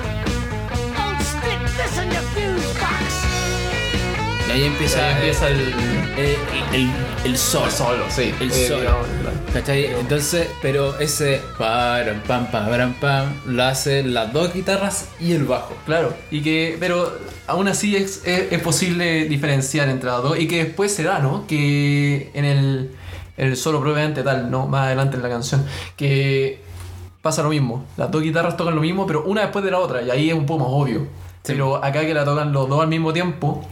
Ahí 4.54 4.64
empieza, 4.66 5.06
Ahí 5.08 5.14
empieza 5.16 5.50
el, 5.50 5.60
el, 5.60 6.36
el, 6.74 6.92
el 7.26 7.38
sol. 7.38 7.70
solo, 7.72 8.04
sí. 8.10 8.34
El 8.40 8.52
solo. 8.52 8.80
digamos, 8.82 9.08
claro. 9.22 9.38
¿Cachai? 9.54 9.86
Entonces, 9.86 10.48
pero 10.62 10.98
ese 11.00 11.42
pam, 11.58 12.22
pam, 12.28 12.48
param, 12.52 12.94
pam, 12.94 13.34
lo 13.46 13.64
hacen 13.64 14.14
las 14.14 14.32
dos 14.32 14.54
guitarras 14.54 15.10
y 15.20 15.34
el 15.34 15.46
bajo. 15.46 15.76
Claro, 15.86 16.14
y 16.32 16.42
que, 16.42 16.78
pero 16.80 17.12
aún 17.48 17.68
así 17.68 17.96
es, 17.96 18.22
es, 18.26 18.52
es 18.52 18.62
posible 18.62 19.26
diferenciar 19.26 19.90
entre 19.90 20.10
las 20.10 20.22
dos 20.24 20.40
y 20.40 20.48
que 20.48 20.64
después 20.66 20.94
se 20.94 21.04
da, 21.04 21.20
¿no? 21.20 21.46
Que 21.48 22.32
en 22.34 22.46
el, 22.46 22.92
el 23.38 23.58
solo 23.58 23.80
propiamente 23.82 24.24
tal, 24.24 24.50
¿no? 24.52 24.68
Más 24.68 24.88
adelante 24.88 25.18
en 25.18 25.24
la 25.24 25.30
canción, 25.30 25.66
que 25.98 26.62
pasa 27.22 27.42
lo 27.44 27.50
mismo. 27.50 27.86
Las 27.98 28.12
dos 28.12 28.22
guitarras 28.22 28.58
tocan 28.58 28.76
lo 28.76 28.82
mismo, 28.82 29.08
pero 29.08 29.24
una 29.24 29.42
después 29.42 29.64
de 29.66 29.72
la 29.72 29.80
otra, 29.80 30.02
y 30.02 30.10
ahí 30.12 30.30
es 30.30 30.36
un 30.36 30.46
poco 30.46 30.60
más 30.66 30.70
obvio. 30.72 31.08
Pero 31.46 31.84
acá 31.84 32.02
que 32.02 32.14
la 32.14 32.24
tocan 32.24 32.54
los 32.54 32.70
dos 32.70 32.82
al 32.82 32.88
mismo 32.88 33.12
tiempo, 33.12 33.66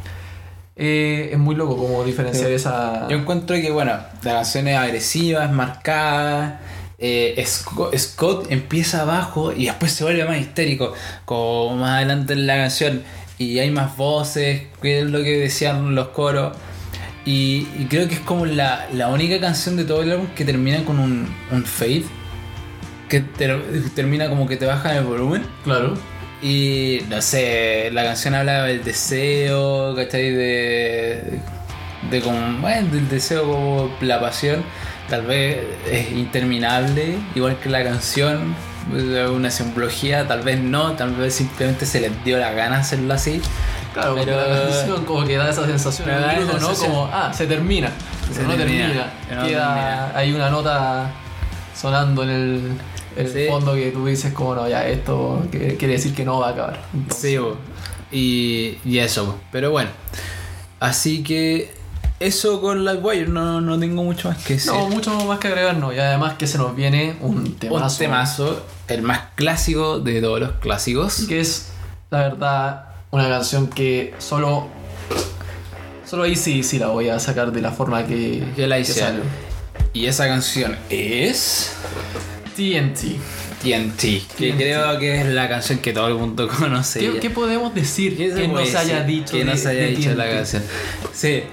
eh, 0.84 1.30
es 1.32 1.38
muy 1.38 1.54
loco 1.56 1.78
como 1.78 2.04
diferenciar 2.04 2.48
Sí. 2.48 2.54
esa. 2.56 3.08
Yo 3.08 3.16
encuentro 3.18 3.56
que, 3.56 3.70
bueno, 3.70 3.92
la 4.24 4.32
canción 4.34 4.68
es 4.68 4.76
agresiva, 4.78 5.46
es 5.46 5.52
marcada. 5.52 6.60
eh, 7.04 7.36
Sco- 7.48 7.92
Scott 7.98 8.48
empieza 8.52 9.02
abajo 9.02 9.54
y 9.54 9.66
después 9.66 9.92
se 9.92 10.04
vuelve 10.04 10.24
más 10.26 10.40
histérico, 10.40 10.94
como 11.26 11.76
más 11.78 11.98
adelante 11.98 12.34
en 12.34 12.46
la 12.48 12.56
canción. 12.58 13.04
Y 13.38 13.58
hay 13.60 13.70
más 13.72 13.96
voces, 13.98 14.64
que 14.82 15.00
es 15.02 15.06
lo 15.06 15.24
que 15.24 15.38
decían 15.40 15.94
los 15.96 16.10
coros. 16.10 16.56
Y, 17.26 17.68
y 17.80 17.86
creo 17.90 18.08
que 18.08 18.16
es 18.16 18.20
como 18.22 18.46
la, 18.48 18.88
la 18.94 19.10
única 19.10 19.40
canción 19.40 19.78
de 19.78 19.84
todo 19.84 20.02
el 20.02 20.12
álbum 20.12 20.28
que 20.36 20.46
termina 20.46 20.84
con 20.86 21.00
un, 21.00 21.28
un 21.52 21.64
fade. 21.64 22.04
Que 23.10 23.20
ter- 23.20 23.62
termina 23.96 24.30
como 24.30 24.48
que 24.48 24.58
te 24.58 24.66
baja 24.66 24.96
el 24.98 25.04
volumen. 25.04 25.44
Claro. 25.64 25.96
Y 26.42 27.02
no 27.10 27.22
sé, 27.22 27.89
la 27.92 28.04
canción 28.04 28.34
habla 28.34 28.64
del 28.64 28.84
deseo, 28.84 29.96
¿cachai? 29.96 30.32
De. 30.32 31.39
de 32.10 32.22
como. 32.22 32.58
Bueno, 32.60 32.88
del 32.92 33.08
deseo 33.10 33.44
como 33.44 33.96
la 34.02 34.20
pasión. 34.20 34.64
Tal 35.10 35.24
vez 35.24 35.60
es 35.92 36.12
interminable, 36.12 37.18
igual 37.36 37.58
que 37.58 37.70
la 37.70 37.84
canción. 37.84 38.56
Una 39.32 39.52
simbología, 39.52 40.28
tal 40.28 40.42
vez 40.42 40.60
no, 40.60 40.94
tal 40.94 41.14
vez 41.14 41.36
simplemente 41.36 41.86
se 41.86 42.00
les 42.02 42.24
dio 42.24 42.39
la 42.39 42.52
gana 42.54 42.80
hacerlo 42.80 43.14
así. 43.14 43.39
Claro, 43.94 44.16
Pero- 44.16 44.38
la 44.38 44.70
canción 44.72 45.06
como 45.06 45.24
que 45.26 45.38
da 45.38 45.50
esa 45.52 45.66
sensación. 45.68 46.08
Pero 46.10 46.22
da 46.22 46.34
minuto, 46.34 46.54
¿no? 46.54 46.60
sensación. 46.60 46.92
Como, 46.92 47.10
ah, 47.14 47.32
se 47.32 47.46
termina. 47.46 47.92
Se 48.34 48.42
no 48.42 48.56
termina, 48.56 48.88
termina. 48.88 49.06
no 49.36 49.48
Queda, 49.48 49.76
termina. 49.76 50.12
hay 50.16 50.34
una 50.34 50.50
nota 50.50 51.12
sonando 51.80 52.24
en 52.24 52.30
el, 52.30 52.72
el 53.16 53.28
Sí. 53.32 53.45
fondo 53.49 53.74
que 53.76 53.91
tú 53.91 54.05
dices 54.05 54.34
como, 54.34 54.55
no, 54.55 54.68
ya, 54.70 54.88
esto 54.88 55.41
quiere 55.51 55.88
decir 55.88 56.14
que 56.14 56.24
no 56.26 56.39
va 56.39 56.49
a 56.49 56.51
acabar. 56.51 56.82
Entonces, 56.93 57.22
Sí, 57.32 57.38
bo. 57.38 57.57
y, 58.12 58.78
y 58.86 58.99
eso. 58.99 59.39
Pero 59.51 59.72
bueno, 59.72 59.89
así 60.80 61.24
que 61.24 61.74
eso 62.20 62.62
con 62.62 62.86
Lightwire, 62.86 63.28
no, 63.30 63.62
no 63.62 63.80
tengo 63.80 64.03
mucho 64.03 64.30
más 64.30 64.38
que 64.43 64.53
decir. 64.53 64.72
No, 64.72 64.88
mucho 64.89 65.12
más 65.26 65.39
que 65.39 65.47
agregar, 65.47 65.78
no. 65.78 65.91
Y 65.91 65.99
además 65.99 66.36
que 66.36 66.45
se 66.47 66.57
nos 66.57 66.76
viene 66.76 67.16
un 67.22 67.55
temazo. 67.55 67.86
Un 67.95 67.97
temazo, 67.97 68.66
el 68.88 69.01
más 69.01 69.22
clásico 69.36 69.99
de 69.99 70.22
todos 70.22 70.39
los 70.39 70.51
clásicos. 70.53 71.26
Que 71.28 71.39
es, 71.39 71.70
la 72.12 72.20
verdad, 72.20 72.86
una 73.12 73.28
canción 73.28 73.68
que 73.68 74.14
solo... 74.20 74.68
Solo 76.05 76.24
ahí 76.24 76.36
sí, 76.36 76.62
sí 76.62 76.78
la 76.78 76.88
voy 76.88 77.07
a 77.09 77.20
sacar 77.20 77.51
de 77.53 77.62
la 77.62 77.72
forma 77.72 78.05
que, 78.05 78.43
Que 78.55 78.68
la 78.68 78.78
hice. 78.78 79.01
Y 79.93 80.05
esa 80.07 80.28
canción 80.28 80.78
es 80.89 81.72
TNT. 82.62 83.18
TNT, 83.64 84.01
que 84.38 84.51
TNT. 84.51 84.57
creo 84.57 84.99
que 84.99 85.22
es 85.22 85.26
la 85.28 85.47
canción 85.49 85.80
que 85.80 85.93
todo 85.93 86.07
el 86.07 86.16
mundo 86.16 86.47
conoce. 86.59 86.99
¿Qué, 86.99 87.20
qué 87.20 87.30
podemos 87.30 87.74
decir 87.74 88.16
¿Qué 88.18 88.32
se 88.32 88.41
que 88.41 88.47
no 88.47 88.66
se 88.66 88.78
haya 88.78 89.03
dicho 89.03 89.34
que 89.34 89.45
no 89.45 89.51
de- 89.51 89.57
se 89.57 89.70
haya 89.70 89.86
dicho 89.86 90.14
la 90.16 90.30
canción. 90.30 90.64
Sí. 91.14 91.43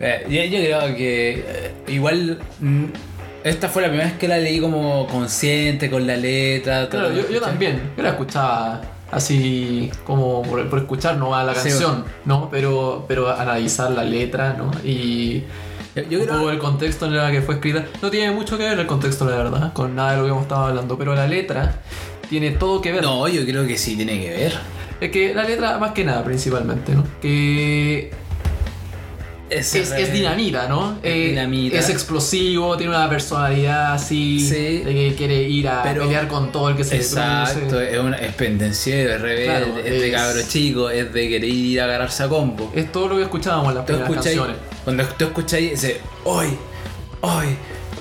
Eh, 0.00 0.26
yo, 0.28 0.44
yo 0.58 0.64
creo 0.64 0.96
que 0.96 1.44
eh, 1.46 1.72
igual 1.88 2.38
mm, 2.60 2.84
esta 3.44 3.68
fue 3.68 3.82
la 3.82 3.88
primera 3.88 4.08
vez 4.10 4.18
que 4.18 4.28
la 4.28 4.38
leí 4.38 4.60
como 4.60 5.06
consciente 5.06 5.90
con 5.90 6.06
la 6.06 6.16
letra. 6.16 6.88
Claro, 6.88 7.10
yo, 7.12 7.40
también. 7.40 7.80
Yo 7.96 8.02
la 8.02 8.10
escuchaba 8.10 8.80
así 9.10 9.90
como 10.04 10.42
por, 10.42 10.68
por 10.68 10.78
escuchar 10.80 11.16
no 11.16 11.34
a 11.34 11.44
la 11.44 11.54
Sí, 11.54 11.68
canción, 11.68 12.04
¿no? 12.24 12.48
Pero, 12.50 13.04
pero 13.06 13.30
analizar 13.30 13.90
la 13.92 14.02
letra, 14.04 14.54
¿no? 14.58 14.70
Y 14.82 15.44
Yo, 15.94 16.02
yo 16.10 16.18
un 16.20 16.24
creo 16.26 16.38
poco 16.38 16.50
el 16.50 16.58
contexto 16.58 17.06
en 17.06 17.14
el 17.14 17.30
que 17.32 17.42
fue 17.42 17.54
escrita. 17.56 17.84
No 18.02 18.10
tiene 18.10 18.32
mucho 18.32 18.58
que 18.58 18.64
ver 18.64 18.78
el 18.78 18.86
contexto, 18.86 19.24
la 19.28 19.36
verdad, 19.36 19.72
con 19.72 19.94
nada 19.94 20.12
de 20.12 20.16
lo 20.18 20.22
que 20.24 20.30
hemos 20.30 20.42
estado 20.42 20.66
hablando. 20.66 20.98
Pero 20.98 21.14
la 21.14 21.26
letra 21.26 21.80
tiene 22.28 22.50
todo 22.52 22.80
que 22.80 22.92
ver. 22.92 23.02
No, 23.02 23.28
yo 23.28 23.44
creo 23.44 23.66
que 23.66 23.76
sí 23.78 23.94
tiene 23.96 24.20
que 24.20 24.30
ver. 24.30 24.52
Es 25.00 25.10
que 25.10 25.34
la 25.34 25.44
letra, 25.44 25.78
más 25.78 25.92
que 25.92 26.04
nada, 26.04 26.24
principalmente, 26.24 26.94
¿no? 26.94 27.04
Que 27.20 28.10
es, 29.50 29.90
re- 29.90 30.02
es 30.02 30.12
dinamita, 30.12 30.66
¿no? 30.68 30.98
Es 31.02 31.12
Eh, 31.14 31.28
dinamita. 31.30 31.78
Es 31.78 31.90
explosivo, 31.90 32.76
tiene 32.76 32.94
una 32.96 33.08
personalidad 33.08 33.92
así, 33.92 34.40
Sí. 34.40 34.78
de 34.78 34.94
que 34.94 35.14
quiere 35.16 35.42
ir 35.42 35.68
a 35.68 35.82
Pero- 35.82 36.02
pelear 36.04 36.26
con 36.28 36.50
todo 36.50 36.70
el 36.70 36.76
que 36.76 36.82
se 36.84 36.96
le 36.96 37.02
Exacto, 37.02 37.60
cruce. 37.68 37.92
es, 37.94 37.98
una, 38.00 38.16
es 38.16 38.34
pendenciero, 38.34 39.14
es 39.14 39.20
rebelde, 39.20 39.44
Claro, 39.44 39.78
es 39.78 39.84
de 39.84 40.08
es- 40.08 40.14
cabro 40.14 40.40
chico, 40.48 40.90
es 40.90 41.12
de 41.12 41.28
querer 41.28 41.44
ir 41.44 41.80
a 41.80 41.84
agarrarse 41.84 42.22
a 42.24 42.28
combo. 42.28 42.72
Es 42.74 42.90
todo 42.90 43.08
lo 43.08 43.16
que 43.16 43.22
escuchábamos 43.22 43.68
en 43.68 43.74
las 43.76 43.84
primeras 43.84 44.10
canciones. 44.10 44.56
Cuando 44.84 45.04
tú 45.04 45.24
escucháis 45.26 45.72
ese 45.72 46.00
hoy, 46.24 46.48
hoy, 47.20 47.56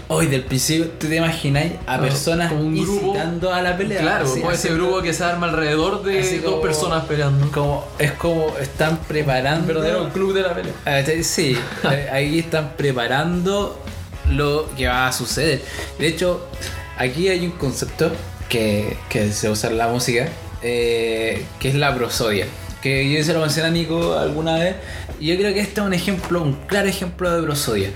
hoy 0.09 0.27
del 0.27 0.43
principio, 0.43 0.87
tú 0.99 1.07
te 1.07 1.15
imagináis 1.15 1.73
a 1.87 1.99
personas 1.99 2.49
como 2.49 2.61
un 2.61 2.75
grupo- 2.75 3.07
incitando 3.07 3.53
a 3.53 3.61
la 3.61 3.77
pelea. 3.77 4.01
Claro, 4.01 4.25
así, 4.25 4.39
como 4.41 4.51
ese 4.51 4.67
haciendo- 4.67 4.83
grupo 4.87 5.01
que 5.01 5.13
se 5.13 5.23
arma 5.23 5.47
alrededor 5.49 6.03
de 6.03 6.19
así 6.19 6.37
dos 6.39 6.61
personas 6.61 7.05
peleando. 7.05 7.49
Como, 7.51 7.85
es 7.99 8.11
como 8.13 8.53
están 8.61 8.97
preparando. 9.07 9.61
Un 9.61 9.67
verdadero 9.67 10.09
club 10.09 10.33
de 10.33 10.41
la 10.41 10.53
pelea. 10.53 10.73
Ah, 10.85 11.01
Sí, 11.23 11.57
eh, 11.91 12.09
ahí 12.11 12.39
están 12.39 12.73
preparando 12.77 13.79
lo 14.29 14.69
que 14.75 14.87
va 14.87 15.07
a 15.07 15.13
suceder. 15.13 15.61
De 15.99 16.07
hecho, 16.07 16.47
aquí 16.97 17.29
hay 17.29 17.45
un 17.45 17.51
concepto 17.51 18.11
que, 18.49 18.97
que 19.09 19.31
se 19.31 19.49
usa 19.49 19.69
en 19.69 19.77
la 19.77 19.87
música, 19.87 20.27
eh, 20.61 21.45
que 21.59 21.69
es 21.69 21.75
la 21.75 21.93
prosodia. 21.95 22.45
Que 22.81 23.09
yo 23.09 23.23
se 23.23 23.33
lo 23.33 23.39
mencioné 23.39 23.69
a 23.69 23.71
Nico 23.71 24.13
alguna 24.17 24.55
vez, 24.59 24.75
y 25.23 25.27
yo 25.27 25.37
creo 25.37 25.53
que 25.53 25.61
este 25.61 25.79
es 25.79 25.87
un 25.87 25.93
ejemplo, 25.93 26.43
un 26.43 26.51
claro 26.67 26.89
ejemplo 26.89 27.33
de 27.33 27.41
prosodia. 27.41 27.87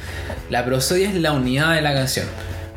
La 0.49 0.63
prosodia 0.63 1.09
es 1.09 1.15
la 1.15 1.34
unidad 1.34 1.75
de 1.75 1.82
la 1.82 1.93
canción. 1.93 2.25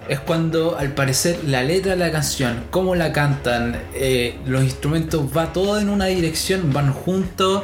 Es 0.09 0.19
cuando 0.19 0.77
al 0.77 0.93
parecer 0.93 1.39
la 1.47 1.63
letra 1.63 1.93
de 1.93 1.99
la 1.99 2.11
canción, 2.11 2.65
cómo 2.71 2.97
la 2.97 3.13
cantan, 3.13 3.81
eh, 3.95 4.41
los 4.47 4.65
instrumentos, 4.65 5.25
va 5.37 5.53
todo 5.53 5.79
en 5.79 5.89
una 5.89 6.07
dirección, 6.07 6.73
van 6.73 6.93
juntos 6.93 7.63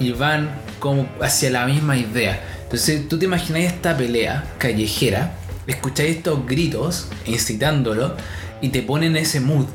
y 0.00 0.10
van 0.10 0.50
como 0.80 1.08
hacia 1.20 1.50
la 1.50 1.66
misma 1.66 1.96
idea. 1.96 2.40
Entonces 2.64 3.08
tú 3.08 3.16
te 3.16 3.26
imagináis 3.26 3.66
esta 3.66 3.96
pelea 3.96 4.44
callejera, 4.58 5.36
escucháis 5.68 6.16
estos 6.16 6.44
gritos 6.48 7.10
incitándolo 7.26 8.16
y 8.60 8.70
te 8.70 8.82
pone 8.82 9.06
en 9.06 9.16
ese 9.16 9.38
mood, 9.38 9.66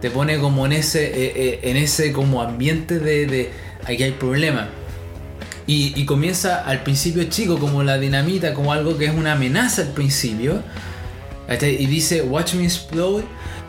te 0.00 0.10
pone 0.10 0.38
como 0.38 0.64
en 0.64 0.72
ese, 0.72 1.04
eh, 1.04 1.32
eh, 1.36 1.60
en 1.64 1.76
ese 1.76 2.14
como 2.14 2.40
ambiente 2.40 2.98
de, 2.98 3.26
de 3.26 3.50
aquí 3.84 4.04
hay 4.04 4.12
problema. 4.12 4.70
Y, 5.70 6.06
comienza 6.06 6.64
al 6.64 6.82
principio 6.82 7.24
chico 7.24 7.58
como 7.58 7.82
la 7.82 7.98
dinamita, 7.98 8.54
como 8.54 8.72
algo 8.72 8.96
que 8.96 9.04
es 9.04 9.14
una 9.14 9.32
amenaza 9.32 9.82
al 9.82 9.88
principio. 9.88 10.62
Y 11.60 11.86
dice 11.86 12.22
Watch 12.22 12.54
me 12.54 12.64
explode, 12.64 13.24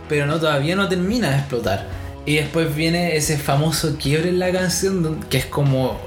pero 0.07 0.25
no 0.25 0.39
todavía 0.39 0.77
no 0.77 0.87
termina 0.87 1.29
de 1.29 1.35
explotar. 1.35 1.85
Y 2.25 2.35
después 2.35 2.73
viene 2.73 3.17
ese 3.17 3.37
famoso 3.37 3.97
quiebre 3.97 4.29
en 4.29 4.39
la 4.39 4.49
canción 4.49 5.19
que 5.29 5.39
es 5.39 5.45
como 5.45 5.99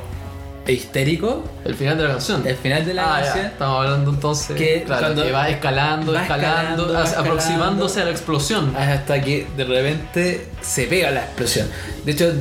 histérico. 0.69 1.45
El 1.65 1.75
final 1.75 1.97
de 1.99 2.05
la 2.05 2.11
canción. 2.11 2.47
El 2.47 2.57
final 2.57 2.85
de 2.85 2.95
la 2.95 3.17
Ah, 3.17 3.19
ya. 3.21 3.25
canción. 3.27 3.47
Estamos 3.47 3.85
hablando 3.85 4.11
entonces. 4.11 4.57
Que 4.57 4.83
claro, 4.87 5.03
cuando- 5.03 5.23
que 5.25 5.33
va 5.33 5.49
escalando, 5.49 6.13
va 6.13 6.23
escalando, 6.23 6.99
aproximándose 6.99 8.01
a 8.03 8.05
la 8.05 8.11
explosión. 8.11 8.75
Hasta 8.77 9.21
que 9.23 9.47
de 9.57 9.65
repente 9.65 10.49
se 10.61 10.85
pega 10.85 11.11
la 11.11 11.25
explosión. 11.25 11.69
De 12.05 12.13
hecho, 12.13 12.33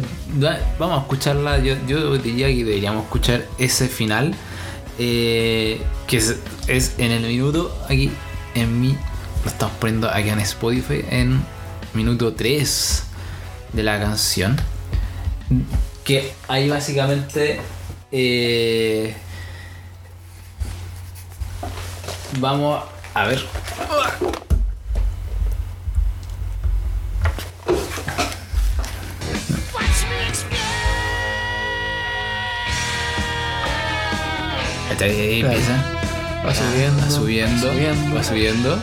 vamos 0.77 0.97
a 0.99 1.01
escucharla. 1.01 1.57
Yo, 1.59 1.75
yo 1.87 2.17
diría 2.17 2.47
que 2.47 2.63
deberíamos 2.63 3.03
escuchar 3.05 3.43
ese 3.57 3.87
final. 3.87 4.33
eh, 4.99 5.81
que 6.05 6.17
es, 6.17 6.35
es 6.67 6.93
en 6.99 7.11
el 7.11 7.23
minuto 7.23 7.75
aquí 7.89 8.11
en 8.53 8.79
mi. 8.81 8.95
Lo 9.43 9.49
estamos 9.49 9.75
poniendo 9.79 10.07
aquí 10.11 10.29
en 10.29 10.39
Spotify 10.39 11.03
en 11.09 11.41
minuto 11.95 12.33
3 12.33 13.03
de 13.73 13.81
la 13.83 13.99
canción. 13.99 14.57
Que 16.03 16.33
ahí 16.47 16.69
básicamente. 16.69 17.59
Eh, 18.11 19.15
vamos 22.39 22.83
a 23.13 23.25
ver. 23.25 23.45
Hasta 34.91 35.05
ahí 35.05 35.39
Claro. 35.41 35.55
empieza. 35.55 35.83
Va 36.45 36.55
subiendo, 36.55 37.01
Va 37.03 37.09
subiendo, 37.11 37.67
subiendo. 37.71 38.15
va 38.15 38.23
subiendo. 38.23 38.73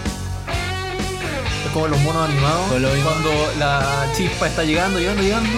Es 1.66 1.72
como 1.72 1.88
los 1.88 1.98
monos 2.00 2.28
animados. 2.28 2.66
Cuando 3.04 3.30
la 3.58 4.06
chispa 4.16 4.46
está 4.48 4.62
llegando, 4.64 4.98
llegando, 4.98 5.22
llegando. 5.22 5.50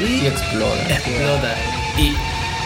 Y 0.00 0.26
explota. 0.26 0.82
Explota. 0.90 1.54
Y, 1.96 2.14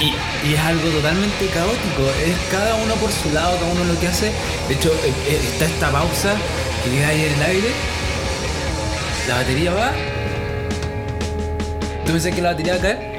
y, 0.04 0.14
y 0.48 0.54
es 0.54 0.60
algo 0.60 0.88
totalmente 0.88 1.46
caótico. 1.46 2.10
Es 2.24 2.36
cada 2.50 2.74
uno 2.76 2.94
por 2.94 3.10
su 3.12 3.30
lado, 3.32 3.56
cada 3.58 3.72
uno 3.72 3.84
lo 3.84 3.98
que 4.00 4.08
hace. 4.08 4.32
De 4.68 4.74
hecho, 4.74 4.88
eh, 5.04 5.12
eh, 5.28 5.40
está 5.52 5.66
esta 5.66 5.90
pausa 5.90 6.34
que 6.84 6.90
queda 6.90 7.08
ahí 7.08 7.24
en 7.24 7.32
el 7.34 7.42
aire. 7.42 7.68
La 9.28 9.36
batería 9.36 9.70
va. 9.72 9.92
¿Tú 12.04 12.12
pensás 12.12 12.34
que 12.34 12.42
la 12.42 12.50
batería 12.52 12.72
va 12.74 12.78
a 12.78 12.82
caer? 12.82 13.10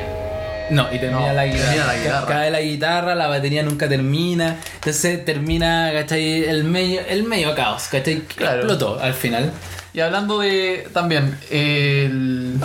No, 0.71 0.87
y 0.93 0.99
termina 0.99 1.27
No, 1.27 1.33
la 1.33 1.45
guitarra. 1.45 1.63
termina 1.65 1.85
la 1.87 1.95
guitarra. 1.97 2.27
Cae 2.27 2.51
la 2.51 2.61
guitarra, 2.61 3.15
la 3.15 3.27
batería 3.27 3.63
nunca 3.63 3.87
termina. 3.89 4.57
Entonces 4.75 5.23
termina, 5.25 5.91
¿cachai? 5.93 6.43
El 6.45 6.63
medio, 6.63 7.01
el 7.07 7.23
medio 7.23 7.53
caos, 7.55 7.83
¿cachai? 7.91 8.21
Claro. 8.35 8.57
Explotó 8.59 8.99
al 8.99 9.13
final. 9.13 9.51
Y 9.93 9.99
hablando 9.99 10.39
de 10.39 10.87
también 10.93 11.37
el- 11.49 12.55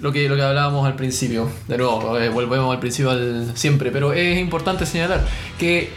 lo, 0.00 0.12
que, 0.12 0.28
lo 0.28 0.36
que 0.36 0.42
hablábamos 0.42 0.86
al 0.86 0.96
principio, 0.96 1.48
de 1.68 1.78
nuevo, 1.78 2.18
eh, 2.18 2.28
volvemos 2.28 2.72
al 2.72 2.80
principio 2.80 3.10
al, 3.10 3.52
siempre, 3.54 3.90
pero 3.90 4.12
es 4.12 4.38
importante 4.38 4.86
señalar 4.86 5.24
que 5.58 5.90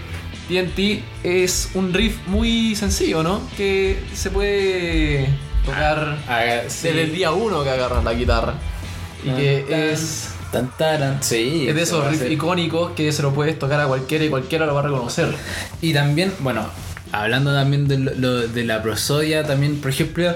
TNT 0.48 1.04
es 1.24 1.70
un 1.74 1.94
riff 1.94 2.18
muy 2.28 2.76
sencillo, 2.76 3.24
¿no? 3.24 3.42
Que 3.56 3.98
se 4.14 4.30
puede 4.30 5.28
tocar 5.66 6.18
Ah, 6.28 6.42
sí. 6.68 6.88
desde 6.90 7.04
el 7.04 7.14
día 7.16 7.32
uno 7.32 7.64
que 7.64 7.70
agarras 7.70 8.04
la 8.04 8.14
guitarra. 8.14 8.54
Y 9.24 9.30
que 9.30 9.66
Tan, 9.70 9.80
es, 9.80 10.30
Tan, 10.78 11.24
sí. 11.24 11.66
es 11.70 11.76
de 11.76 11.82
esos 11.82 12.06
riffs 12.06 12.30
icónicos 12.30 12.92
que 12.92 13.12
se 13.14 13.22
lo 13.22 13.34
puedes 13.34 13.58
tocar 13.58 13.80
a 13.80 13.88
cualquiera 13.88 14.26
y 14.26 14.30
cualquiera 14.30 14.66
lo 14.66 14.74
va 14.74 14.82
a 14.82 14.84
reconocer. 14.84 15.34
Y 15.82 15.94
también, 15.94 16.34
bueno, 16.40 16.66
hablando 17.14 17.54
también 17.54 17.88
de, 17.88 18.64
la 18.64 18.82
prosodia, 18.82 19.44
también, 19.44 19.80
por 19.80 19.92
ejemplo, 19.92 20.34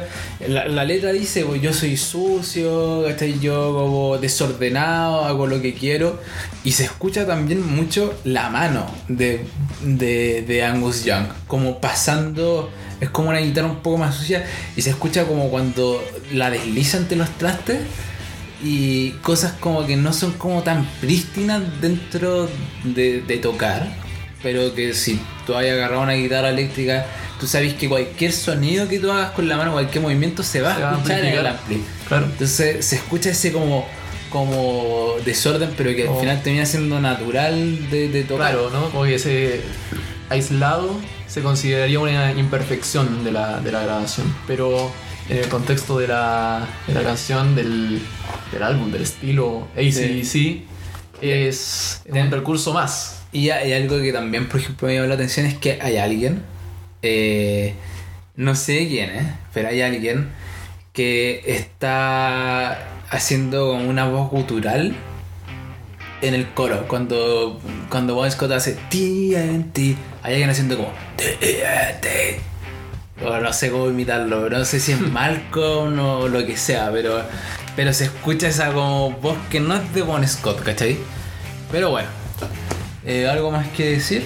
la, 0.47 0.85
letra 0.85 1.11
dice, 1.11 1.43
pues, 1.43 1.59
yo 1.59 1.73
soy 1.73 1.97
sucio, 1.97 3.03
¿cachai? 3.03 3.39
Yo 3.39 3.73
como 3.73 4.17
desordenado, 4.19 5.25
hago 5.25 5.47
lo 5.47 5.59
que 5.59 5.73
quiero. 5.73 6.21
Y 6.63 6.73
se 6.73 6.83
escucha 6.83 7.25
también 7.25 7.65
mucho 7.65 8.13
la 8.23 8.51
mano 8.51 8.85
de, 9.07 9.43
de, 9.81 10.63
Angus 10.63 11.03
Young, 11.03 11.25
como 11.47 11.81
pasando, 11.81 12.69
es 13.01 13.09
como 13.09 13.29
una 13.29 13.39
guitarra 13.39 13.67
un 13.67 13.81
poco 13.81 13.97
más 13.97 14.13
sucia, 14.15 14.45
y 14.75 14.83
se 14.83 14.91
escucha 14.91 15.25
como 15.25 15.49
cuando 15.49 16.03
la 16.31 16.51
desliza 16.51 16.97
entre 16.97 17.17
los 17.17 17.29
trastes. 17.39 17.79
Y 18.63 19.11
cosas 19.21 19.53
como 19.53 19.85
que 19.85 19.97
no 19.97 20.13
son 20.13 20.33
como 20.33 20.61
tan 20.61 20.85
prístinas 21.01 21.61
dentro 21.81 22.47
de, 22.83 23.21
de 23.21 23.37
tocar 23.37 24.06
pero 24.43 24.73
que 24.73 24.93
si 24.93 25.19
tú 25.45 25.55
hayas 25.55 25.73
agarrado 25.73 26.01
una 26.01 26.13
guitarra 26.13 26.49
eléctrica, 26.49 27.05
tú 27.39 27.47
sabes 27.47 27.73
que 27.75 27.87
cualquier 27.89 28.31
sonido 28.31 28.87
que 28.87 28.99
tú 28.99 29.11
hagas 29.11 29.31
con 29.31 29.47
la 29.47 29.57
mano, 29.57 29.71
cualquier 29.73 30.03
movimiento 30.03 30.43
se 30.43 30.61
va 30.61 30.75
Se 30.75 30.81
a 30.81 30.85
va 30.85 30.91
a 30.91 30.95
escuchar 30.97 31.19
en 31.25 31.33
el 31.37 31.47
ampli. 31.47 31.83
Claro. 32.07 32.25
Entonces 32.25 32.85
se 32.85 32.95
escucha 32.95 33.29
ese 33.31 33.51
como 33.51 33.85
como 34.29 35.13
desorden, 35.23 35.73
pero 35.77 35.95
que 35.95 36.01
al 36.01 36.07
Como- 36.09 36.19
final 36.19 36.43
termina 36.43 36.65
siendo 36.65 36.99
natural 36.99 37.89
de, 37.89 38.09
de 38.09 38.23
tocar. 38.23 38.51
Claro, 38.51 38.69
¿no? 38.69 38.89
Como 38.89 39.05
que 39.05 39.15
ese 39.15 39.61
aislado 40.29 40.99
se 41.27 41.41
consideraría 41.41 41.97
una 41.99 42.33
imperfección 42.33 43.23
de 43.23 43.31
la, 43.31 43.61
de 43.61 43.71
la 43.71 43.83
grabación. 43.83 44.33
Pero 44.45 44.91
en 45.29 45.37
el 45.37 45.47
contexto 45.47 45.97
de 45.97 46.09
la, 46.09 46.67
de 46.87 46.93
la 46.93 47.03
canción, 47.03 47.55
del, 47.55 48.01
del 48.51 48.63
álbum, 48.63 48.91
del 48.91 49.03
estilo 49.03 49.69
ACDC, 49.77 50.63
es, 51.21 52.01
es 52.05 52.13
un 52.13 52.31
recurso 52.31 52.73
más. 52.73 53.16
Y 53.37 53.51
hay 53.51 53.71
algo 53.73 54.01
que 54.01 54.11
también, 54.11 54.49
por 54.49 54.59
ejemplo, 54.59 54.87
me 54.87 54.95
llamó 54.95 55.05
la 55.05 55.13
atención 55.13 55.45
es 55.45 55.53
que 55.53 55.77
hay 55.79 55.97
alguien, 55.97 56.41
eh, 57.03 57.75
no 58.35 58.55
sé 58.55 58.87
quién 58.87 59.11
es, 59.11 59.27
pero 59.53 59.67
hay 59.67 59.83
alguien 59.83 60.29
que 60.91 61.43
está 61.45 62.79
haciendo 63.11 63.73
una 63.73 64.05
voz 64.09 64.31
gutural 64.31 64.95
en 66.23 66.33
el 66.33 66.47
coro. 66.47 66.87
Cuando, 66.87 67.61
cuando 67.89 68.15
Bon 68.15 68.31
Scott 68.31 68.53
hace 68.53 68.73
TNT, 68.73 69.77
hay 70.23 70.33
alguien 70.33 70.49
haciendo 70.49 70.75
como 70.75 70.91
TNT. 71.15 72.41
O 73.23 73.37
no 73.37 73.53
sé 73.53 73.69
cómo 73.69 73.87
imitarlo, 73.87 74.41
pero 74.45 74.57
no 74.57 74.65
sé 74.65 74.79
si 74.79 74.93
es 74.93 74.99
Malcolm 75.11 75.99
o 75.99 76.27
lo 76.27 76.43
que 76.43 76.57
sea, 76.57 76.89
pero, 76.91 77.21
pero 77.75 77.93
se 77.93 78.05
escucha 78.05 78.47
esa 78.47 78.73
como 78.73 79.11
voz 79.11 79.37
que 79.51 79.59
no 79.59 79.75
es 79.75 79.93
de 79.93 80.01
Bon 80.01 80.27
Scott, 80.27 80.63
¿cachai? 80.63 80.97
Pero 81.71 81.91
bueno, 81.91 82.09
eh, 83.07 83.27
¿algo 83.27 83.49
más 83.51 83.67
que 83.69 83.91
decir? 83.91 84.23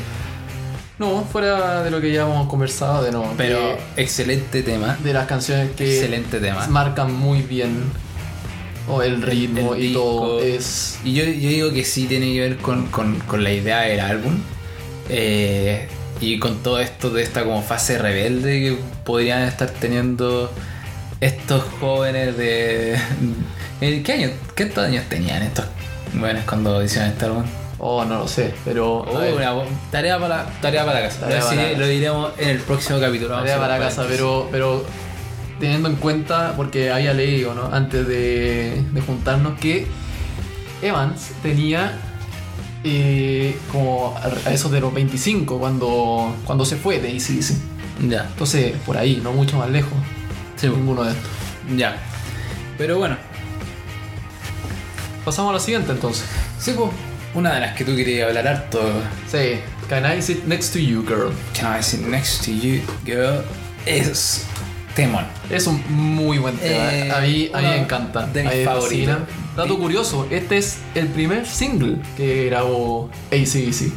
No, 1.00 1.24
fuera 1.32 1.82
de 1.84 1.90
lo 1.92 2.00
que 2.02 2.12
ya 2.12 2.24
hemos 2.24 2.48
conversado, 2.48 3.04
de 3.04 3.12
no. 3.12 3.34
Pero 3.38 3.78
excelente 3.98 4.62
tema. 4.62 4.98
de 5.04 5.14
las 5.14 5.26
canciones 5.28 5.72
que 5.76 5.96
Excelente 5.96 6.40
tema. 6.40 6.68
marcan 6.68 7.14
muy 7.14 7.42
bien 7.42 7.84
o 8.88 9.02
el 9.02 9.22
ritmo 9.22 9.74
el 9.74 9.84
y 9.86 9.94
todo. 9.94 10.40
Es. 10.42 11.00
Y 11.04 11.14
yo, 11.14 11.24
yo 11.24 11.32
digo 11.50 11.72
que 11.74 11.84
sí 11.86 12.06
tiene 12.06 12.34
que 12.34 12.42
ver 12.42 12.58
con, 12.58 12.88
con- 12.88 13.20
con 13.22 13.44
la 13.44 13.52
idea 13.52 13.82
del 13.82 14.00
álbum. 14.00 14.38
Eh, 15.10 15.88
y 16.20 16.38
con 16.38 16.62
todo 16.62 16.80
esto 16.80 17.10
de 17.10 17.24
esta 17.24 17.44
como 17.44 17.64
fase 17.64 17.98
rebelde 17.98 18.60
que 18.62 18.78
podrían 19.04 19.42
estar 19.44 19.70
teniendo 19.72 20.52
estos 21.20 21.64
jóvenes 21.80 22.38
de... 22.38 22.96
eh, 23.82 24.02
¿Qué 24.06 24.12
años, 24.14 24.32
qué 24.56 24.72
años 24.78 25.06
tenían 25.10 25.42
estos 25.42 25.66
jóvenes 26.18 26.44
cuando 26.46 26.84
hicieron 26.84 27.10
este 27.10 27.26
álbum? 27.26 27.44
Oh, 27.84 28.06
no 28.06 28.20
lo 28.20 28.28
sé, 28.28 28.54
pero. 28.64 29.00
Oh, 29.00 29.18
una 29.36 29.54
tarea, 29.90 30.20
para, 30.20 30.46
tarea 30.62 30.86
para 30.86 31.02
casa. 31.02 31.22
Tarea 31.22 31.38
Pero 31.40 31.48
para 31.48 31.62
sí, 31.62 31.68
casa. 31.70 31.80
lo 31.80 31.88
diremos 31.88 32.32
en 32.38 32.50
el 32.50 32.60
próximo 32.60 33.00
capítulo. 33.00 33.36
Tarea 33.36 33.58
para 33.58 33.80
casa, 33.80 34.06
pero, 34.08 34.48
pero 34.52 34.86
teniendo 35.60 35.90
en 35.90 35.96
cuenta, 35.96 36.54
porque 36.56 36.92
había 36.92 37.12
leído, 37.16 37.56
¿no? 37.56 37.66
Antes 37.74 38.08
de, 38.08 38.84
de 38.92 39.02
juntarnos, 39.02 39.58
que 39.60 39.88
Evans 40.84 41.32
tenía 41.42 41.94
eh, 42.84 43.58
como 43.72 44.16
a 44.16 44.48
a 44.50 44.54
eso 44.54 44.70
de 44.70 44.80
los 44.80 44.94
25 44.94 45.58
cuando, 45.58 46.36
cuando 46.46 46.66
se 46.66 46.76
fue 46.76 47.00
de 47.00 47.10
ACDC. 47.10 48.10
Ya, 48.10 48.28
Entonces, 48.32 48.74
por 48.86 48.96
ahí, 48.96 49.20
no 49.24 49.32
mucho 49.34 49.58
más 49.58 49.72
lejos. 49.72 49.94
Sí. 50.56 50.68
Ninguno 50.68 51.04
de 51.04 51.12
estos. 51.14 51.30
ya. 51.76 51.98
Pero 52.78 53.00
bueno, 53.00 53.18
Pasamos 55.26 55.52
a 55.52 55.54
la 55.54 55.60
siguiente 55.60 55.92
entonces. 55.92 56.26
sí, 56.60 56.74
pues, 56.76 56.90
una 57.34 57.54
de 57.56 57.62
las 57.62 57.76
que 57.76 57.86
tú 57.86 57.96
querías 57.96 58.28
hablar 58.28 58.48
harto. 58.48 58.80
Sí, 59.30 59.60
Can 59.90 60.06
I 60.06 60.22
Sit 60.22 60.46
Next 60.46 60.74
to 60.74 60.80
You, 60.80 61.04
Girl? 61.06 61.34
Can 61.54 61.80
I 61.80 61.84
sit 61.84 62.02
next 62.02 62.46
to 62.46 62.52
you, 62.52 62.82
girl? 63.06 63.44
Es 63.86 64.46
temón. 64.96 65.26
Es 65.50 65.68
un 65.68 65.84
muy 65.90 66.38
buen 66.38 66.58
tema. 66.58 66.94
Eh, 66.94 67.12
a 67.12 67.20
mí, 67.20 67.50
a 67.54 67.58
mí 67.58 67.66
uno 67.66 67.70
me 67.70 67.78
encanta. 67.78 68.26
de 68.28 68.44
mis 68.44 68.66
favoritos. 68.66 69.18
Dato 69.56 69.78
curioso, 69.78 70.28
este 70.32 70.58
es 70.58 70.78
el 70.96 71.08
primer 71.08 71.46
single 71.46 71.98
que 72.16 72.46
grabó 72.46 73.10
ACDC. 73.32 73.92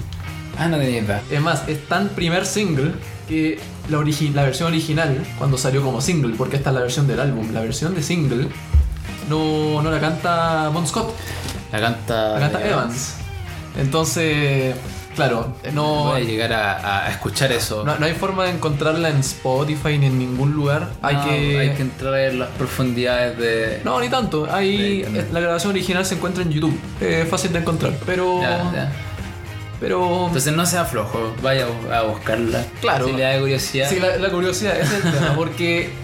Ah, 0.59 0.68
no 0.68 0.78
tenía 0.78 1.01
idea. 1.01 1.22
Es 1.30 1.41
más, 1.41 1.68
es 1.68 1.87
tan 1.87 2.09
primer 2.09 2.47
single 2.47 2.93
que 3.28 3.59
la, 3.89 3.99
versión 4.43 4.68
original, 4.68 5.24
cuando 5.39 5.59
salió 5.59 5.82
como 5.82 6.01
single, 6.01 6.35
porque 6.37 6.57
esta 6.57 6.70
es 6.70 6.74
la 6.74 6.82
versión 6.82 7.07
del 7.07 7.20
álbum, 7.20 7.53
la 7.53 7.61
versión 7.61 7.95
de 7.95 8.03
single 8.03 8.49
no, 9.28 9.82
no 9.82 9.91
la 9.91 10.01
canta 10.01 10.68
Bon 10.70 10.87
Scott, 10.87 11.14
La 11.72 11.80
canta. 11.80 12.32
la 12.35 12.41
canta 12.41 12.66
Evans. 12.66 13.14
Entonces, 13.76 14.74
claro, 15.16 15.54
no, 15.72 16.04
Voy 16.04 16.22
a 16.22 16.24
llegar 16.24 16.52
a, 16.52 17.06
a 17.06 17.10
escuchar 17.10 17.50
eso. 17.52 17.84
no, 17.84 17.98
no 17.98 18.06
hay 18.06 18.14
forma 18.14 18.44
de 18.44 18.50
encontrarla 18.50 19.08
en 19.08 19.18
Spotify 19.18 19.98
ni 19.98 20.06
en 20.06 20.18
ningún 20.18 20.52
lugar. 20.52 20.90
Hay, 21.02 21.16
que, 21.16 21.58
hay 21.58 21.70
que 21.74 21.82
entrar 21.82 22.14
en 22.18 22.38
las 22.38 22.50
profundidades 22.50 23.36
de. 23.38 23.80
No, 23.84 24.00
ni 24.00 24.08
tanto. 24.08 24.46
De 24.46 24.64
internet. 24.66 25.28
la 25.32 25.40
grabación 25.40 25.72
original 25.72 26.06
se 26.06 26.14
encuentra 26.14 26.42
en 26.42 26.50
YouTube. 26.50 26.78
Es 27.00 27.28
fácil 27.28 27.52
de 27.52 27.58
encontrar. 27.60 27.94
Pero. 28.06 28.40
Ya, 28.40 28.72
ya. 28.72 28.92
Pero. 29.80 30.26
Entonces 30.28 30.52
no 30.52 30.64
sea 30.66 30.84
flojo, 30.84 31.34
vaya 31.42 31.66
a 31.92 32.02
buscarla. 32.02 32.64
Claro. 32.80 33.06
Si 33.06 33.12
le 33.12 33.22
da 33.22 33.38
curiosidad. 33.40 33.90
sí, 33.90 33.98
la, 33.98 34.16
la 34.18 34.30
curiosidad 34.30 34.78
es 34.78 34.92
el 34.92 35.02
tema. 35.02 35.34
Porque. 35.34 36.03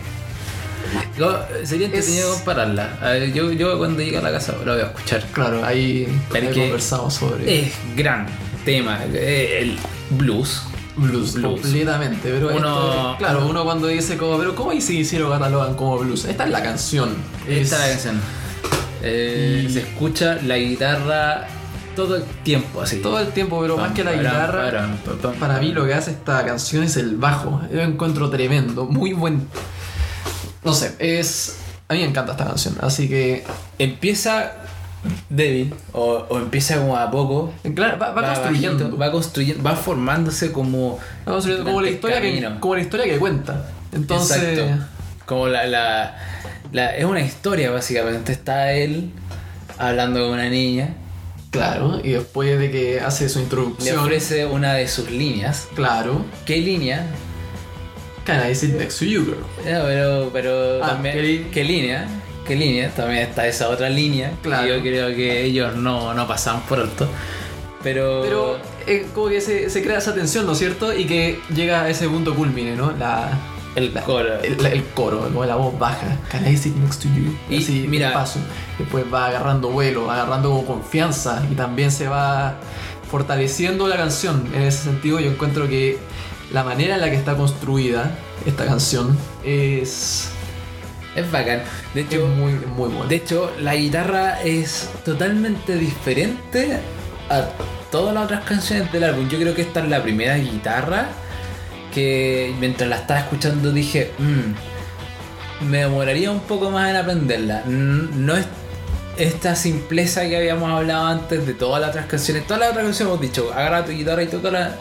Sería 1.65 1.87
entretenido 1.87 2.31
Es- 2.31 2.37
compararla. 2.37 2.99
A 3.01 3.11
ver, 3.11 3.33
yo, 3.33 3.51
yo 3.53 3.79
cuando 3.79 4.01
llegue 4.03 4.19
a 4.19 4.23
la 4.23 4.33
casa 4.33 4.55
lo 4.65 4.73
voy 4.73 4.83
a 4.83 4.87
escuchar. 4.87 5.25
Claro, 5.33 5.65
ahí, 5.65 6.07
ahí 6.35 6.53
conversamos 6.55 7.15
sobre. 7.15 7.61
Es 7.67 7.73
gran 7.97 8.27
tema. 8.65 8.99
eh, 9.13 9.59
El 9.63 9.79
blues. 10.17 10.63
Blues, 10.97 11.35
Blues. 11.35 11.61
completamente. 11.63 12.29
Pero 12.31 12.49
Uno- 12.55 12.57
esto- 12.57 13.15
claro, 13.19 13.47
uno 13.47 13.65
cuando 13.65 13.87
dice 13.87 14.17
como, 14.19 14.37
pero 14.39 14.55
¿cómo 14.55 14.73
y 14.73 14.81
si 14.83 15.05
lo 15.19 15.31
catalogan 15.31 15.75
como 15.75 15.99
blues? 15.99 16.25
Esta 16.27 16.45
es 16.45 16.51
la 16.51 16.63
canción. 16.63 17.11
Esta 17.49 17.77
es 17.77 17.81
la 17.81 17.89
canción. 17.89 18.21
Eh, 19.03 19.65
Y- 19.67 19.73
Se 19.73 19.81
escucha 19.81 20.39
la 20.45 20.57
guitarra 20.59 21.47
todo 21.97 22.17
el 22.17 22.25
tiempo 22.43 22.83
así. 22.83 22.97
Todo 22.97 23.19
el 23.21 23.29
tiempo, 23.29 23.61
pero 23.63 23.77
más 23.79 23.93
que 23.93 24.05
la 24.05 24.13
guitarra, 24.13 24.65
param, 24.65 24.97
pam, 24.99 25.17
pam, 25.19 25.35
para 25.37 25.59
mí 25.59 25.73
lo 25.73 25.87
que 25.87 25.95
hace 25.95 26.11
esta 26.11 26.45
canción 26.45 26.83
es 26.85 26.97
el 26.97 27.17
bajo. 27.17 27.63
Yo 27.71 27.77
lo 27.77 27.83
encuentro 27.83 28.29
tremendo, 28.29 28.85
muy 28.85 29.13
buen. 29.15 29.47
No 30.65 30.73
sé, 30.75 30.95
es. 30.99 31.57
A 31.89 31.95
mí 31.95 32.01
me 32.01 32.07
encanta 32.07 32.33
esta 32.33 32.45
canción, 32.47 32.77
así 32.81 33.09
que. 33.09 33.45
Empieza 33.79 34.53
débil 35.31 35.75
o, 35.93 36.27
o 36.29 36.39
empieza 36.39 36.77
como 36.77 36.97
a 36.97 37.11
poco. 37.11 37.53
Claro, 37.75 37.99
va, 37.99 38.11
va 38.13 38.35
construyendo. 38.35 38.85
bajito, 38.85 38.99
va 38.99 39.11
construyendo, 39.11 39.63
va 39.63 39.75
formándose 39.77 40.53
como. 40.53 40.99
va 41.27 41.33
construyendo 41.33 41.65
como 41.65 41.81
la, 41.81 41.91
historia 41.91 42.21
que, 42.21 42.49
como 42.61 42.75
la 42.77 42.81
historia 42.83 43.07
que 43.07 43.19
cuenta. 43.19 43.71
Entonces. 43.93 44.59
Exacto. 44.59 44.85
Como 45.27 45.47
la, 45.49 45.65
la, 45.67 46.17
la- 46.73 46.97
Es 46.97 47.05
una 47.05 47.21
historia 47.21 47.71
básicamente. 47.71 48.33
Está 48.33 48.73
él 48.73 49.11
hablando 49.79 50.21
con 50.21 50.31
una 50.33 50.49
niña. 50.49 50.95
Claro, 51.51 52.01
y 52.05 52.11
después 52.11 52.59
de 52.61 52.71
que 52.71 53.01
hace 53.01 53.29
su 53.29 53.39
Le 53.39 53.45
introducción. 53.45 53.99
ofrece 53.99 54.47
una 54.47 54.75
de 54.75 54.87
sus 54.87 55.11
líneas. 55.11 55.67
Claro. 55.75 56.25
¿Qué 56.47 56.59
línea? 56.59 57.07
Can 58.39 58.51
I 58.51 58.55
sit 58.55 58.75
next 58.75 58.99
to 58.99 59.05
you, 59.05 59.25
girl? 59.25 59.45
Pero 59.65 60.31
pero 60.33 60.83
Ah, 60.85 60.89
también. 60.89 61.15
¿qué 61.17 61.47
¿Qué 61.53 61.65
línea? 61.65 62.09
qué 62.47 62.57
línea, 62.57 62.91
también 62.91 63.21
está 63.23 63.47
esa 63.47 63.69
otra 63.69 63.89
línea. 63.89 64.31
que 64.43 64.49
Claro. 64.49 64.67
yo 64.77 64.81
creo 64.81 65.09
que 65.15 65.45
ellos 65.45 65.77
no, 65.77 66.15
no 66.15 66.27
pasaban 66.27 66.63
por 66.63 66.81
alto. 66.81 67.09
Pero. 67.83 68.21
Pero 68.23 68.59
eh, 68.87 69.07
como 69.15 69.29
que 69.29 69.41
se, 69.41 69.71
se 69.71 69.83
crea 69.83 69.99
esa 69.99 70.15
tensión, 70.15 70.47
¿no 70.47 70.53
es 70.53 70.59
cierto? 70.59 70.93
Y 70.97 71.05
que 71.07 71.39
llega 71.55 71.83
a 71.83 71.89
ese 71.89 72.09
punto 72.09 72.35
culmine, 72.35 72.75
¿no? 72.77 72.93
La, 72.99 73.31
el 73.77 73.95
la- 73.95 74.03
coro. 74.03 74.35
El, 74.43 74.67
el 74.67 74.85
coro, 74.95 75.21
como 75.33 75.45
la 75.45 75.55
voz 75.57 75.79
baja. 75.79 76.19
Can 76.31 76.47
I 76.47 76.57
sit 76.57 76.75
next 76.77 77.03
to 77.03 77.09
you? 77.09 77.35
Y 77.49 77.59
Así, 77.63 77.87
mira- 77.89 78.13
paso. 78.13 78.39
Después 78.79 79.05
va 79.13 79.27
agarrando 79.29 79.69
vuelo, 79.71 80.07
va 80.07 80.15
agarrando 80.15 80.49
como 80.51 80.67
confianza 80.67 81.43
y 81.51 81.55
también 81.55 81.91
se 81.93 82.09
va 82.09 82.57
fortaleciendo 83.11 83.87
la 83.89 83.97
canción. 83.97 84.47
En 84.55 84.63
ese 84.63 84.85
sentido, 84.85 85.21
yo 85.21 85.31
encuentro 85.31 85.69
que 85.69 85.99
la 86.53 86.65
manera 86.65 86.97
en 86.97 87.01
la 87.01 87.11
que 87.11 87.17
está 87.17 87.37
construida 87.37 88.11
esta 88.47 88.65
canción 88.67 89.17
es, 89.45 90.29
Es 91.15 91.31
bacán. 91.31 91.63
De 91.95 92.03
es 92.03 92.07
hecho, 92.07 92.27
muy, 92.27 92.53
muy 92.53 92.89
buena. 92.89 93.07
De 93.07 93.17
hecho, 93.17 93.53
la 93.61 93.75
guitarra 93.75 94.41
es 94.43 94.89
totalmente 95.05 95.77
diferente 95.77 96.79
a 97.29 97.49
todas 97.91 98.15
las 98.15 98.25
otras 98.25 98.45
canciones 98.45 98.91
del 98.93 99.05
álbum. 99.05 99.29
Yo 99.29 99.39
creo 99.39 99.55
que 99.55 99.63
esta 99.63 99.81
es 99.81 99.89
la 99.89 100.03
primera 100.03 100.37
guitarra 100.37 101.07
que 101.93 102.55
mientras 102.61 102.89
la 102.89 102.97
estaba 102.97 103.21
escuchando 103.21 103.73
dije, 103.73 104.13
"Mm, 104.19 105.67
me 105.71 105.79
demoraría 105.79 106.31
un 106.31 106.41
poco 106.41 106.71
más 106.71 106.91
en 106.91 106.97
aprenderla. 106.97 107.65
No 107.67 108.37
es 108.37 108.47
esta 109.17 109.55
simpleza 109.57 110.27
que 110.29 110.37
habíamos 110.37 110.71
hablado 110.71 111.07
antes 111.07 111.47
de 111.47 111.55
todas 111.55 111.81
las 111.81 111.91
otras 111.91 112.07
canciones. 112.07 112.47
Todas 112.47 112.61
las 112.61 112.71
otras 112.71 112.85
canciones 112.87 113.11
hemos 113.13 113.21
dicho, 113.21 113.53
agarra 113.53 113.85
tu 113.85 113.93
guitarra 113.93 114.23
y 114.23 114.27
tócala. 114.29 114.77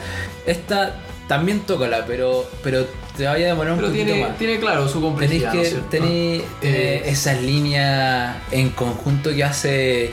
Esta 0.45 0.95
también 1.29 1.61
tócala, 1.61 2.03
pero, 2.05 2.43
pero 2.63 2.85
te 3.15 3.25
vaya 3.25 3.45
a 3.45 3.49
demorar 3.49 3.73
un 3.73 3.79
Pero 3.79 3.89
poquito 3.91 4.05
tiene, 4.07 4.27
más. 4.27 4.37
tiene 4.37 4.59
claro 4.59 4.89
su 4.89 4.99
complejidad. 4.99 5.53
¿no 5.53 5.61
es 5.61 5.67
que 5.67 5.69
cierto? 5.75 5.89
tenéis 5.89 6.43
eh, 6.61 7.03
esas 7.05 7.41
líneas 7.41 8.35
en 8.51 8.69
conjunto 8.71 9.29
que 9.33 9.43
hace 9.45 10.11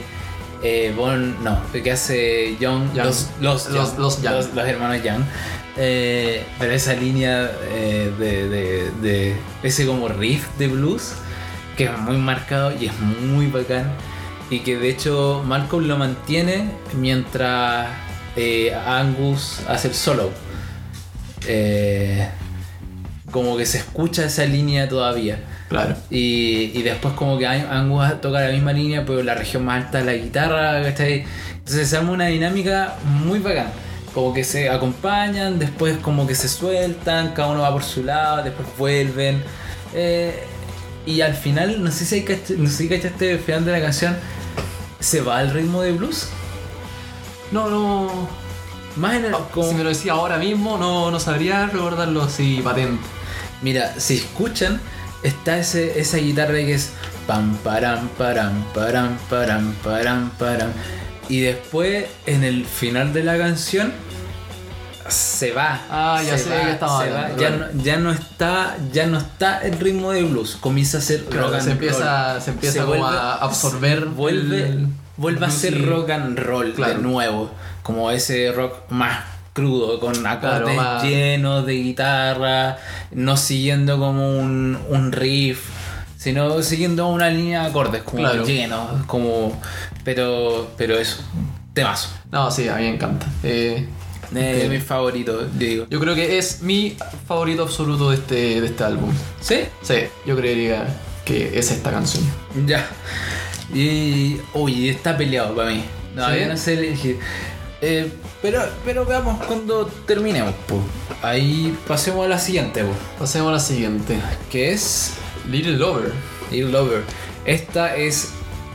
eh, 0.63 0.93
Bon, 0.95 1.43
no, 1.43 1.59
que 1.73 1.91
hace 1.91 2.55
Young, 2.59 2.93
Young. 2.93 3.05
los, 3.05 3.27
los, 3.41 3.69
Los- 3.69 3.73
Young, 3.73 3.99
los 3.99 4.21
Young. 4.21 4.33
los- 4.33 4.53
los 4.53 4.67
hermanos 4.67 5.03
Young. 5.03 5.23
Eh, 5.75 6.43
pero 6.59 6.73
esa 6.73 6.93
línea 6.93 7.51
eh, 7.71 8.11
de, 8.17 8.49
de- 8.49 8.91
de 9.01 9.35
ese 9.63 9.85
como 9.85 10.07
riff 10.07 10.47
de 10.57 10.67
blues 10.67 11.13
que 11.75 11.83
es 11.85 11.97
muy 11.99 12.17
marcado 12.17 12.71
y 12.79 12.87
es 12.87 12.99
muy 12.99 13.45
bacán 13.47 13.91
y 14.49 14.59
que 14.59 14.77
de 14.77 14.89
hecho 14.89 15.43
Malcolm 15.45 15.87
lo 15.87 15.97
mantiene 15.97 16.71
mientras 16.95 17.87
eh, 18.35 18.73
Angus 18.87 19.59
hace 19.67 19.89
el 19.89 19.93
solo. 19.93 20.31
Eh, 21.47 22.27
como 23.31 23.57
que 23.57 23.65
se 23.65 23.77
escucha 23.79 24.25
esa 24.25 24.45
línea 24.45 24.87
todavía. 24.87 25.39
Claro. 25.69 25.95
Y, 26.09 26.71
y 26.73 26.81
después 26.81 27.13
como 27.15 27.37
que 27.37 27.45
Ang- 27.45 27.69
Angus 27.69 28.21
toca 28.21 28.39
la 28.41 28.51
misma 28.51 28.71
línea, 28.73 29.03
pero 29.05 29.21
la 29.23 29.35
región 29.35 29.65
más 29.65 29.85
alta 29.85 29.97
de 29.99 30.05
la 30.05 30.13
guitarra, 30.13 30.81
¿cachai? 30.81 31.25
Entonces 31.57 31.89
se 31.89 31.97
arma 31.97 32.11
una 32.11 32.27
dinámica 32.27 32.95
muy 33.03 33.39
bacán. 33.39 33.67
Como 34.13 34.33
que 34.33 34.43
se 34.43 34.69
acompañan, 34.69 35.59
después 35.59 35.97
como 35.97 36.25
que 36.25 36.35
se 36.35 36.47
sueltan, 36.47 37.33
cada 37.33 37.49
uno 37.49 37.61
va 37.61 37.71
por 37.73 37.83
su 37.83 38.03
lado, 38.03 38.43
después 38.43 38.67
vuelven. 38.77 39.43
Eh, 39.93 40.43
y 41.05 41.21
al 41.21 41.33
final, 41.35 41.83
no 41.83 41.91
sé 41.91 42.05
si, 42.05 42.15
hay 42.15 42.41
no 42.57 42.69
sé 42.69 42.75
si 42.77 42.89
cachaste 42.89 43.31
el 43.31 43.39
final 43.39 43.63
de 43.65 43.73
la 43.73 43.81
canción, 43.81 44.15
se 44.99 45.21
va 45.21 45.37
al 45.39 45.51
ritmo 45.51 45.81
de 45.81 45.91
blues. 45.91 46.29
No, 47.51 47.69
no. 47.69 48.46
Más 48.97 49.15
en 49.15 49.25
el, 49.25 49.31
como- 49.51 49.69
Si 49.69 49.75
me 49.75 49.83
lo 49.83 49.89
decía 49.89 50.13
ahora 50.13 50.37
mismo, 50.37 50.77
no, 50.77 51.11
no 51.11 51.19
sabría 51.19 51.67
recordarlo 51.67 52.23
así 52.23 52.61
patente. 52.63 53.03
Mira, 53.61 53.93
si 53.99 54.15
escuchan, 54.17 54.79
está 55.23 55.57
ese, 55.57 55.99
esa 55.99 56.17
guitarra 56.17 56.53
que 56.55 56.73
es 56.73 56.91
pam 57.25 57.55
param 57.57 58.07
param 58.17 58.63
param 58.73 59.17
param 59.29 59.73
param 59.83 60.29
param. 60.37 60.69
Y 61.29 61.41
después 61.41 62.05
en 62.25 62.43
el 62.43 62.65
final 62.65 63.13
de 63.13 63.23
la 63.23 63.37
canción 63.37 63.91
se 65.09 65.51
va. 65.53 65.81
Ah, 65.89 66.21
ya 66.25 66.37
se 66.37 66.45
sé 66.45 66.49
de 66.51 66.61
qué 66.63 66.71
estaba 66.71 67.03
se 67.03 67.09
va. 67.11 67.35
Ya, 67.37 67.49
no, 67.51 67.65
ya 67.81 67.97
no 67.97 68.11
está, 68.11 68.77
ya 68.91 69.07
no 69.07 69.17
está 69.17 69.59
el 69.61 69.79
ritmo 69.79 70.11
de 70.11 70.23
blues. 70.23 70.57
Comienza 70.59 70.97
a 70.97 71.01
ser 71.01 71.25
rock 71.31 71.53
and 71.53 71.63
se 71.63 71.71
empieza, 71.71 72.33
roll. 72.33 72.41
se 72.41 72.51
empieza 72.51 72.73
Se 72.73 72.79
como 72.81 72.95
vuelve- 72.95 73.17
a 73.17 73.33
absorber. 73.35 74.05
vuelve, 74.05 74.63
el- 74.67 74.87
vuelve 75.15 75.45
a 75.45 75.49
ser 75.51 75.85
rock 75.85 76.09
and 76.09 76.37
roll 76.39 76.73
Claro. 76.73 76.93
de 76.95 76.99
nuevo. 77.01 77.51
Como 77.87 78.11
ese 78.11 78.51
rock 78.51 78.89
más 78.91 79.23
crudo, 79.53 79.99
con 79.99 80.27
acordes 80.27 80.77
llenos 81.03 81.65
de 81.65 81.73
guitarra, 81.73 82.77
no 83.11 83.35
siguiendo 83.37 83.97
como 83.97 84.37
un, 84.37 84.77
un 84.89 85.11
riff, 85.13 85.61
sino 86.17 86.61
siguiendo 86.61 87.07
una 87.07 87.29
línea 87.29 87.61
de 87.63 87.69
acordes, 87.69 88.03
como 88.03 88.17
Claro. 88.19 88.45
llenos, 88.45 89.05
como. 89.07 89.59
Pero. 90.03 90.69
Pero 90.77 90.99
eso. 90.99 91.23
Temazo. 91.73 92.09
No, 92.31 92.51
sí, 92.51 92.67
a 92.67 92.75
mí 92.75 92.83
me 92.83 92.95
encanta. 92.95 93.25
Eh, 93.43 93.87
De 94.31 94.65
Ok. 94.65 94.71
mis 94.71 94.83
favoritos, 94.83 95.57
digo. 95.57 95.85
yo 95.89 95.99
creo 96.01 96.13
que 96.13 96.37
es 96.37 96.61
mi 96.61 96.97
favorito 97.25 97.63
absoluto 97.63 98.09
de 98.09 98.17
este, 98.17 98.59
de 98.59 98.67
este 98.67 98.83
álbum. 98.83 99.09
¿Sí? 99.39 99.59
Sí, 99.81 99.95
yo 100.25 100.35
creería 100.35 100.85
que 101.23 101.57
es 101.57 101.71
esta 101.71 101.91
canción. 101.91 102.25
Ya. 102.65 102.85
Y. 103.73 104.37
Uy, 104.53 104.89
está 104.89 105.15
peleado 105.17 105.55
para 105.55 105.69
mí. 105.69 105.83
No, 106.15 106.29
¿Sí? 106.33 106.39
yo 106.41 106.47
no 106.47 106.57
sé 106.57 106.73
elegir. 106.73 107.19
Eh, 107.81 108.11
pero, 108.41 108.61
pero 108.83 109.05
veamos 109.05 109.43
cuando 109.45 109.85
terminemos. 110.05 110.53
Ahí 111.21 111.77
pasemos 111.87 112.25
a 112.25 112.29
la 112.29 112.39
siguiente. 112.39 112.83
Pasemos 113.19 113.49
a 113.49 113.53
la 113.53 113.59
siguiente. 113.59 114.17
Que 114.49 114.71
es 114.71 115.13
Little 115.49 115.77
Lover. 115.77 116.11
Little 116.51 116.71
Lover. 116.71 117.03
Esta 117.45 117.95
es 117.95 118.31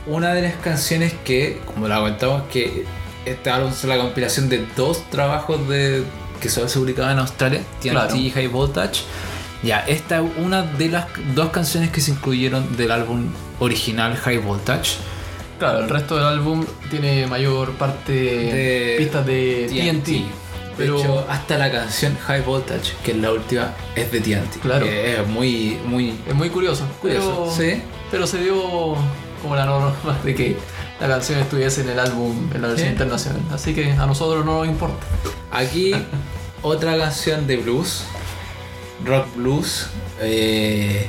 una 0.07 0.33
de 0.33 0.41
las 0.43 0.55
canciones 0.55 1.13
que, 1.25 1.61
como 1.65 1.87
la 1.87 1.97
comentamos, 1.97 2.43
que 2.51 2.85
este 3.25 3.49
álbum 3.49 3.71
es 3.71 3.83
la 3.85 3.97
compilación 3.97 4.49
de 4.49 4.65
dos 4.75 5.09
trabajos 5.09 5.67
de 5.69 6.03
que 6.41 6.49
solo 6.49 6.67
se 6.67 6.77
publicaban 6.79 7.13
en 7.13 7.19
Australia, 7.19 7.61
TNT 7.81 7.91
Claro. 7.91 8.15
y 8.15 8.29
High 8.31 8.47
Voltage. 8.47 9.01
Ya, 9.63 9.79
esta 9.79 10.19
es 10.19 10.25
una 10.37 10.63
de 10.63 10.89
las 10.89 11.05
dos 11.35 11.51
canciones 11.51 11.89
que 11.89 12.01
se 12.01 12.11
incluyeron 12.11 12.75
del 12.75 12.91
álbum 12.91 13.27
original 13.59 14.17
High 14.17 14.39
Voltage. 14.39 14.97
Claro, 15.59 15.79
el 15.79 15.89
resto 15.89 16.15
del 16.17 16.25
álbum 16.25 16.65
tiene 16.89 17.25
mayor 17.27 17.71
parte 17.73 18.11
De 18.11 18.95
pistas 18.97 19.25
de 19.25 19.67
TNT. 19.69 20.25
pero 20.77 20.95
De 20.97 21.01
hecho, 21.03 21.25
hasta 21.29 21.57
la 21.57 21.71
canción 21.71 22.17
High 22.27 22.41
Voltage, 22.41 22.93
que 23.03 23.11
es 23.11 23.17
la 23.17 23.31
última, 23.31 23.73
es 23.95 24.11
de 24.11 24.19
TNT. 24.19 24.59
Claro. 24.61 24.85
Que 24.85 25.21
es 25.21 25.27
muy, 25.27 25.77
muy 25.85 26.19
es 26.27 26.33
muy 26.35 26.49
curioso. 26.49 26.85
curioso. 27.01 27.53
Pero, 27.57 27.71
Sí. 27.75 27.81
pero 28.11 28.27
se 28.27 28.39
dio 28.41 28.95
como 29.41 29.55
la 29.55 29.65
norma 29.65 29.93
de 30.23 30.35
que 30.35 30.57
la 30.99 31.07
canción 31.07 31.39
estuviese 31.39 31.81
en 31.81 31.89
el 31.89 31.99
álbum, 31.99 32.49
en 32.53 32.61
la 32.61 32.67
versión 32.69 32.89
Sí. 32.89 32.93
internacional. 32.93 33.41
Así 33.51 33.73
que 33.73 33.91
a 33.91 34.05
nosotros 34.05 34.43
no 34.45 34.59
nos 34.59 34.67
importa. 34.67 35.05
Aquí 35.51 35.93
otra 36.61 36.97
canción 36.97 37.45
de 37.47 37.57
blues, 37.57 38.03
rock 39.05 39.27
blues, 39.35 39.87
eh, 40.21 41.07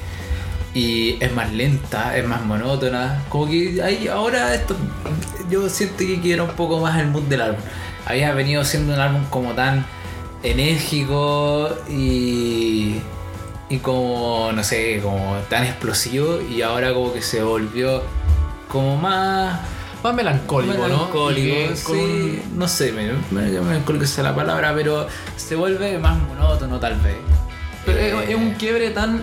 y 0.74 1.16
es 1.22 1.32
más 1.32 1.52
lenta, 1.52 2.16
es 2.16 2.26
más 2.26 2.44
monótona. 2.44 3.22
Como 3.28 3.46
que 3.48 3.80
ahí 3.82 4.08
ahora 4.08 4.54
esto, 4.54 4.76
yo 5.50 5.68
siento 5.68 5.98
que 5.98 6.20
quiero 6.20 6.44
un 6.44 6.50
poco 6.50 6.80
más 6.80 6.98
el 7.00 7.06
mood 7.08 7.22
del 7.22 7.40
álbum. 7.42 7.60
Había 8.06 8.32
venido 8.34 8.64
siendo 8.64 8.92
un 8.92 9.00
álbum 9.00 9.24
como 9.30 9.52
tan 9.52 9.86
enérgico 10.42 11.70
y 11.88 12.96
y 13.70 13.78
como 13.78 14.50
no 14.54 14.62
sé, 14.62 15.00
como 15.02 15.36
tan 15.48 15.64
explosivo 15.64 16.38
y 16.40 16.60
ahora 16.62 16.92
como 16.92 17.12
que 17.14 17.22
se 17.22 17.42
volvió 17.42 18.02
como 18.68 18.96
más 18.96 19.60
Más 20.02 20.14
melancólico, 20.14 20.74
melancólico, 20.82 21.56
¿no? 21.62 21.68
Que 21.70 21.76
sí, 21.76 21.84
con- 21.84 22.58
no 22.58 22.68
sé, 22.68 22.92
me, 22.92 23.12
me, 23.30 23.50
melancólico 23.60 24.06
sea 24.06 24.22
la 24.24 24.34
palabra, 24.34 24.74
pero 24.74 25.06
se 25.36 25.56
vuelve 25.56 25.98
más 25.98 26.18
monótono 26.18 26.78
tal 26.78 26.96
vez. 27.00 27.16
Pero 27.86 27.98
Eh, 27.98 28.24
es- 28.24 28.30
es 28.30 28.36
un 28.36 28.52
quiebre 28.52 28.90
tan 28.90 29.22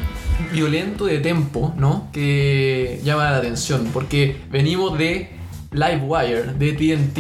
violento 0.52 1.06
de 1.06 1.20
tempo, 1.20 1.74
¿no? 1.78 2.10
Que 2.12 3.00
llama 3.04 3.32
la 3.32 3.38
atención. 3.38 3.90
Porque 3.94 4.38
venimos 4.50 4.98
de 4.98 5.30
Livewire, 5.72 6.54
de 6.54 6.74
TNT 6.74 7.18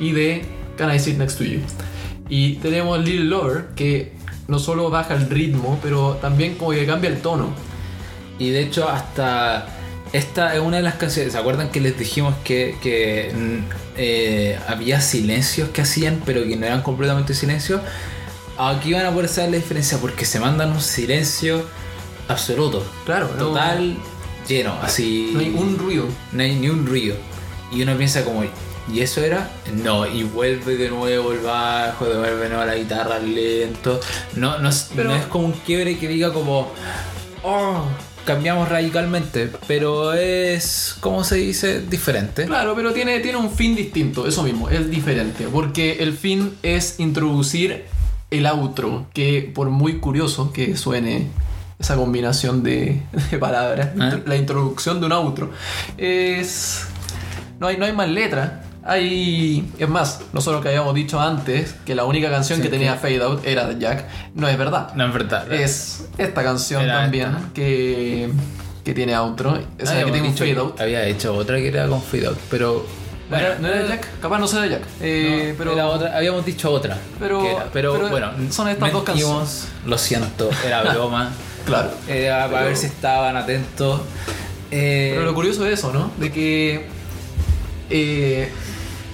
y 0.00 0.12
de 0.12 0.44
Can 0.76 0.94
I 0.94 0.98
Sit 0.98 1.18
Next 1.18 1.38
to 1.38 1.44
You. 1.44 1.60
Y 2.28 2.54
tenemos 2.54 2.98
Little 2.98 3.24
Lover, 3.24 3.66
que 3.76 4.12
no 4.48 4.58
solo 4.58 4.90
baja 4.90 5.14
el 5.14 5.28
ritmo, 5.30 5.78
pero 5.82 6.14
también 6.20 6.54
como 6.56 6.72
que 6.72 6.86
cambia 6.86 7.10
el 7.10 7.20
tono. 7.20 7.50
Y 8.38 8.50
de 8.50 8.62
hecho 8.62 8.88
hasta 8.88 9.66
esta 10.12 10.54
es 10.54 10.60
una 10.60 10.76
de 10.78 10.82
las 10.82 10.94
canciones, 10.94 11.32
¿se 11.32 11.38
acuerdan 11.38 11.70
que 11.70 11.80
les 11.80 11.98
dijimos 11.98 12.34
que, 12.44 12.76
que, 12.80 13.32
mm, 13.34 13.58
eh, 13.96 14.58
había 14.68 15.00
silencios 15.00 15.70
que 15.70 15.82
hacían, 15.82 16.22
pero 16.24 16.44
que 16.44 16.56
no 16.56 16.66
eran 16.66 16.82
completamente 16.82 17.34
silencios? 17.34 17.80
Aquí 18.58 18.92
van 18.92 19.04
a 19.04 19.12
poder 19.12 19.28
saber 19.28 19.50
la 19.50 19.56
diferencia 19.56 19.98
porque 19.98 20.24
se 20.24 20.40
mandan 20.40 20.70
un 20.72 20.80
silencio 20.80 21.66
absoluto, 22.28 22.84
Claro, 23.04 23.28
no- 23.36 23.46
total, 23.48 23.96
lleno, 24.48 24.74
así... 24.82 25.30
No 25.32 25.40
hay 25.40 25.48
un 25.50 25.78
ruido. 25.78 26.06
no 26.32 26.42
hay 26.42 26.54
ni 26.56 26.68
un 26.68 26.86
ruido. 26.86 27.16
Y 27.72 27.82
uno 27.82 27.96
piensa 27.96 28.24
como, 28.24 28.44
¿y 28.92 29.00
eso 29.00 29.20
era? 29.22 29.50
No, 29.82 30.06
y 30.06 30.22
vuelve 30.22 30.76
de 30.76 30.88
nuevo 30.88 31.32
el 31.32 31.40
bajo, 31.40 32.04
devuelve 32.06 32.44
de 32.44 32.48
nuevo 32.50 32.64
la 32.64 32.76
guitarra 32.76 33.18
lento. 33.18 34.00
No, 34.36 34.58
no, 34.58 34.68
es- 34.68 34.90
Pero- 34.94 35.08
no 35.10 35.16
es 35.16 35.26
como 35.26 35.46
un 35.46 35.52
quiebre 35.52 35.98
que 35.98 36.06
diga 36.08 36.32
como, 36.32 36.70
oh, 37.42 37.82
cambiamos 38.24 38.68
radicalmente, 38.68 39.50
pero 39.68 40.12
es, 40.12 40.96
¿cómo 41.00 41.22
se 41.24 41.36
dice? 41.36 41.80
Diferente. 41.80 42.44
Claro, 42.46 42.74
pero 42.74 42.92
tiene, 42.92 43.20
tiene 43.20 43.38
un 43.38 43.50
fin 43.52 43.74
distinto, 43.76 44.26
eso 44.26 44.42
mismo, 44.42 44.68
es 44.68 44.88
diferente. 44.90 45.46
Porque 45.52 45.98
el 46.00 46.12
fin 46.16 46.54
es 46.62 46.98
introducir 46.98 47.84
el 48.30 48.46
outro, 48.46 49.06
que 49.14 49.50
por 49.54 49.70
muy 49.70 49.98
curioso 50.00 50.52
que 50.52 50.76
suene 50.76 51.28
esa 51.78 51.96
combinación 51.96 52.62
de, 52.62 53.02
de 53.30 53.38
palabras, 53.38 53.88
Ah. 54.00 54.16
la 54.24 54.36
introducción 54.36 55.00
de 55.00 55.06
un 55.06 55.12
outro, 55.12 55.50
es... 55.98 56.86
No 57.58 57.66
hay, 57.68 57.76
no 57.78 57.84
hay 57.86 57.92
más 57.92 58.08
letra. 58.08 58.62
Hay... 58.84 59.68
Es 59.78 59.88
más, 59.88 60.20
nosotros 60.32 60.62
que 60.62 60.68
habíamos 60.68 60.94
dicho 60.94 61.18
antes 61.20 61.74
que 61.84 61.94
la 61.94 62.04
única 62.04 62.30
canción 62.30 62.58
Sí, 62.58 62.62
que 62.62 62.68
tenía 62.68 62.92
que- 62.94 62.98
Fade 63.00 63.22
Out 63.22 63.46
era 63.46 63.66
de 63.66 63.78
Jack, 63.80 64.04
no 64.34 64.46
es 64.48 64.56
verdad. 64.58 64.92
No, 64.94 65.06
es 65.06 65.12
verdad. 65.12 65.52
Es 65.52 66.04
esta 66.18 66.42
canción 66.42 66.82
Era 66.82 67.00
también 67.02 67.28
esta. 67.34 67.52
que, 67.54 68.30
que 68.84 68.94
tiene 68.94 69.16
outro, 69.16 69.52
o 69.82 69.86
sea, 69.86 70.04
que 70.04 70.12
tiene 70.12 70.28
un 70.28 70.36
Fade 70.36 70.56
Out. 70.58 70.80
Había 70.80 71.04
hecho 71.06 71.34
otra 71.34 71.56
que 71.56 71.68
era 71.68 71.88
con 71.88 72.00
fade 72.02 72.26
out, 72.28 72.38
pero. 72.50 72.86
¿No 73.28 73.36
era, 73.36 73.58
no 73.58 73.66
era 73.66 73.88
Jack? 73.88 74.20
Capaz 74.20 74.38
no 74.38 74.46
sea 74.46 74.64
Jack. 74.66 74.82
Eh, 75.00 75.48
no, 75.50 75.58
pero 75.58 75.72
era 75.72 75.86
otra, 75.88 76.16
habíamos 76.16 76.44
dicho 76.46 76.70
otra. 76.70 76.96
Pero- 77.18 77.44
era, 77.44 77.66
pero, 77.72 77.94
pero 77.94 78.08
bueno, 78.08 78.30
son 78.50 78.68
estas 78.68 78.92
dos 78.92 79.04
mentimos, 79.04 79.64
Lo 79.84 79.98
siento, 79.98 80.48
era 80.64 80.82
broma. 80.82 81.30
Claro. 81.66 81.90
Pero- 82.06 82.64
ver 82.64 82.76
si 82.76 82.86
estaban 82.86 83.36
atentos. 83.36 84.00
Eh, 84.70 85.10
Pero 85.14 85.26
lo 85.26 85.34
curioso 85.34 85.66
es 85.66 85.78
eso, 85.78 85.92
¿no? 85.92 86.10
De 86.18 86.32
que. 86.32 86.86
eh, 87.90 88.48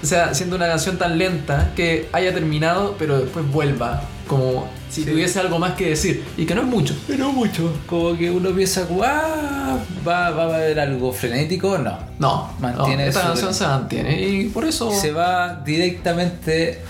o 0.03 0.07
sea, 0.07 0.35
siendo 0.35 0.57
una 0.57 0.67
canción 0.67 0.99
tan 0.99 1.17
lenta 1.19 1.73
que 1.77 2.09
haya 2.13 2.33
terminado, 2.35 2.97
pero 2.99 3.19
después 3.21 3.47
vuelva. 3.51 4.03
Como 4.27 4.67
si 4.89 5.05
Sí. 5.05 5.11
tuviese 5.11 5.41
algo 5.41 5.59
más 5.59 5.73
que 5.75 5.91
decir. 5.91 6.25
Y 6.37 6.47
que 6.47 6.55
no 6.55 6.63
es 6.63 6.67
mucho. 6.67 6.95
Pero 7.07 7.33
mucho. 7.33 7.73
Como 7.87 8.17
que 8.17 8.31
uno 8.31 8.51
piensa, 8.51 8.87
"Ah, 9.05 9.77
¿va, 10.07 10.31
va 10.31 10.43
a 10.45 10.57
haber 10.57 10.81
algo 10.81 11.13
frenético? 11.13 11.77
No. 11.79 11.99
No, 12.19 12.51
Mantiene 12.61 13.03
no, 13.05 13.09
esta 13.11 13.23
canción 13.23 13.53
se 13.53 13.67
mantiene. 13.67 14.21
Y 14.27 14.45
por 14.49 14.65
eso. 14.65 14.91
Se 14.93 15.13
va 15.13 15.61
directamente 15.65 16.81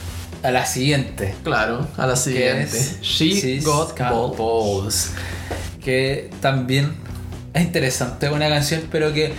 a 0.43 0.51
la 0.51 0.67
siguiente. 0.67 1.35
Claro, 1.45 1.87
a 1.97 2.07
la 2.07 2.17
siguiente. 2.17 2.77
es 2.79 3.01
She 3.01 3.31
She's 3.35 3.65
Got 3.65 3.99
Balls. 3.99 4.37
Balls. 4.39 5.11
Que 5.85 6.31
también 6.41 6.93
es 7.55 7.63
interesante, 7.63 8.29
una 8.31 8.49
canción, 8.49 8.83
pero 8.91 9.13
que. 9.13 9.33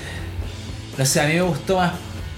No 0.98 1.06
sé, 1.06 1.22
a 1.22 1.28
mí 1.28 1.34
me 1.34 1.42
gustó 1.42 1.78
más 1.78 1.94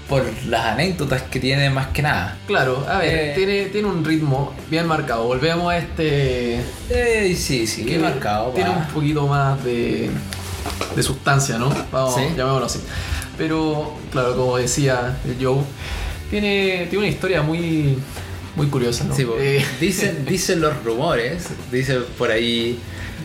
por 0.08 0.24
las 0.46 0.64
anécdotas 0.66 1.22
que 1.22 1.40
tiene 1.40 1.68
más 1.68 1.88
que 1.88 2.00
nada. 2.02 2.38
Claro, 2.46 2.86
a 2.88 2.98
ver, 2.98 3.30
Eh. 3.30 3.32
tiene, 3.34 3.64
tiene 3.66 3.88
un 3.88 4.04
ritmo 4.04 4.54
bien 4.70 4.86
marcado. 4.86 5.24
Volvemos 5.24 5.70
a 5.72 5.78
este. 5.78 6.60
Eh, 6.88 7.34
sí, 7.36 7.66
sí, 7.66 7.84
qué 7.84 7.98
marcado. 7.98 8.50
Tiene 8.52 8.70
va. 8.70 8.76
un 8.76 8.86
poquito 8.86 9.26
más 9.26 9.62
de, 9.64 10.08
de 10.94 11.02
sustancia, 11.02 11.58
¿no? 11.58 11.68
Vamos, 11.92 12.14
Sí. 12.14 12.22
llamémoslo 12.36 12.66
así. 12.66 12.78
Pero, 13.36 13.94
claro, 14.12 14.34
como 14.36 14.56
decía 14.56 15.18
el 15.26 15.44
Joe, 15.44 15.58
tiene, 16.30 16.86
tiene 16.88 16.98
una 17.04 17.08
historia 17.08 17.42
muy, 17.42 17.98
muy 18.56 18.66
curiosa, 18.68 19.04
¿no? 19.04 19.14
Sí. 19.14 19.26
Eh, 19.38 19.64
dicen, 19.80 20.24
dicen 20.28 20.60
los 20.60 20.82
rumores, 20.84 21.44
dicen 21.70 22.02
por 22.18 22.30
ahí. 22.30 22.78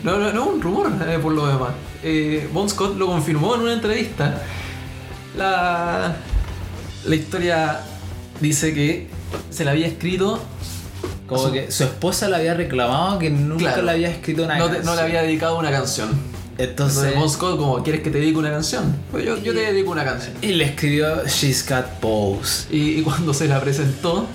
no, 0.04 0.18
no, 0.18 0.32
no, 0.32 0.46
un 0.46 0.60
rumor 0.62 0.90
eh, 1.08 1.18
por 1.20 1.32
lo 1.32 1.46
demás. 1.46 1.72
Eh, 2.04 2.48
Bon 2.52 2.68
Scott 2.68 2.96
lo 2.96 3.06
confirmó 3.06 3.54
en 3.54 3.62
una 3.62 3.72
entrevista. 3.72 4.42
La, 5.36 6.14
la 7.06 7.14
historia 7.14 7.80
dice 8.40 8.74
que 8.74 9.08
se 9.50 9.64
la 9.64 9.70
había 9.70 9.86
escrito 9.86 10.42
Como 11.26 11.46
Su- 11.46 11.52
que 11.52 11.70
su 11.70 11.84
esposa 11.84 12.28
le 12.28 12.36
había 12.36 12.54
reclamado 12.54 13.18
que 13.18 13.30
nunca 13.30 13.64
Claro. 13.64 13.82
le 13.82 13.90
había 13.92 14.10
escrito 14.10 14.44
una 14.44 14.58
no, 14.58 14.66
te- 14.66 14.74
canción. 14.74 14.86
no 14.86 14.94
le 15.00 15.02
había 15.08 15.22
dedicado 15.22 15.58
una 15.58 15.70
canción. 15.70 16.10
Entonces, 16.58 16.98
Entonces, 16.98 17.14
Bon 17.18 17.30
Scott, 17.30 17.56
como, 17.58 17.82
¿quieres 17.82 18.02
que 18.02 18.10
te 18.10 18.18
dedique 18.18 18.38
una 18.38 18.50
canción? 18.50 18.94
Pues 19.10 19.24
yo, 19.24 19.38
yo 19.38 19.54
te 19.54 19.60
dedico 19.60 19.90
una 19.90 20.04
canción. 20.04 20.34
y 20.42 20.48
le 20.48 20.64
escribió 20.64 21.24
She's 21.26 21.66
Got 21.66 21.86
Balls. 22.02 22.66
Y, 22.70 22.98
y 22.98 23.02
cuando 23.02 23.32
se 23.32 23.48
la 23.48 23.58
presentó, 23.60 24.26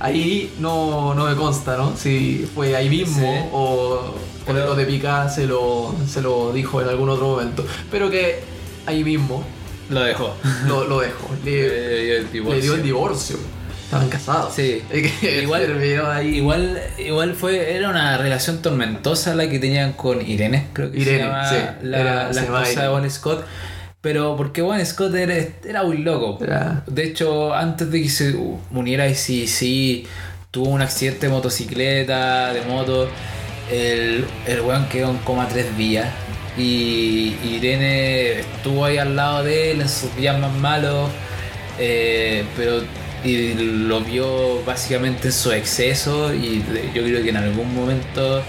ahí 0.00 0.52
no, 0.58 1.14
no 1.14 1.26
me 1.26 1.34
consta, 1.36 1.76
¿no? 1.76 1.96
Si 1.96 2.48
fue 2.54 2.74
ahí 2.76 2.88
mismo 2.88 3.20
Sí. 3.20 3.48
o, 3.52 3.60
o 3.60 4.14
Pero- 4.46 4.66
lo 4.66 4.74
de 4.74 4.86
Picá 4.86 5.28
se 5.28 5.46
lo, 5.46 5.94
se 6.08 6.20
lo 6.22 6.52
dijo 6.52 6.80
en 6.82 6.88
algún 6.88 7.08
otro 7.08 7.26
momento. 7.28 7.64
Pero 7.90 8.10
que 8.10 8.40
ahí 8.86 9.02
mismo 9.04 9.44
Lo 9.90 10.00
dejó. 10.00 10.34
lo, 10.66 10.84
lo 10.84 11.00
dejó. 11.00 11.28
Le, 11.44 11.50
dio 12.04 12.16
el 12.18 12.32
divorcio. 12.32 12.56
le 12.56 12.62
dio 12.62 12.74
el 12.74 12.82
divorcio. 12.82 13.36
Estaban 13.84 14.08
casados. 14.08 14.52
Sí. 14.54 14.82
Igual- 15.42 15.80
ahí. 16.12 16.36
Igual, 16.38 16.80
igual 16.98 17.34
fue, 17.34 17.74
era 17.76 17.88
una 17.88 18.18
relación 18.18 18.60
tormentosa 18.60 19.34
la 19.36 19.48
que 19.48 19.58
tenían 19.60 19.92
con 19.92 20.28
Irene, 20.28 20.66
creo 20.72 20.90
que 20.90 20.98
Irene, 20.98 21.18
se 21.18 21.24
llama 21.28 21.48
sí, 21.48 21.56
la, 21.82 22.00
era- 22.00 22.30
esposa 22.30 22.82
de. 22.82 22.88
Bon 22.88 23.10
Scott. 23.10 23.44
Pero 24.06 24.36
porque 24.36 24.62
Bon 24.62 24.78
Scott 24.86 25.12
era, 25.16 25.34
era 25.64 25.82
muy 25.82 25.98
loco. 25.98 26.38
Era- 26.40 26.84
De 26.86 27.02
hecho, 27.02 27.52
antes 27.52 27.90
de 27.90 28.02
que 28.02 28.08
se 28.08 28.36
uniera 28.70 29.02
a 29.02 29.12
sí 29.14 30.06
tuvo 30.52 30.68
un 30.68 30.80
accidente 30.80 31.26
de 31.26 31.32
motocicleta, 31.32 32.52
de 32.52 32.60
moto. 32.62 33.08
El, 33.68 34.24
el 34.46 34.60
weón 34.60 34.88
quedó 34.88 35.10
en 35.10 35.16
coma 35.18 35.48
tres 35.48 35.76
días. 35.76 36.06
Y 36.56 37.34
Irene 37.50 38.38
estuvo 38.38 38.84
ahí 38.84 38.96
al 38.96 39.16
lado 39.16 39.42
de 39.42 39.72
él 39.72 39.80
en 39.80 39.88
sus 39.88 40.14
días 40.14 40.38
más 40.38 40.52
malos. 40.54 41.10
eh, 41.76 42.44
pero 42.56 42.82
y 43.24 43.54
lo 43.54 44.02
vio 44.02 44.62
básicamente 44.64 45.26
en 45.28 45.32
su 45.32 45.50
exceso. 45.50 46.32
Y 46.32 46.62
yo 46.94 47.02
creo 47.02 47.24
que 47.24 47.30
en 47.30 47.38
algún 47.38 47.74
momento. 47.74 48.40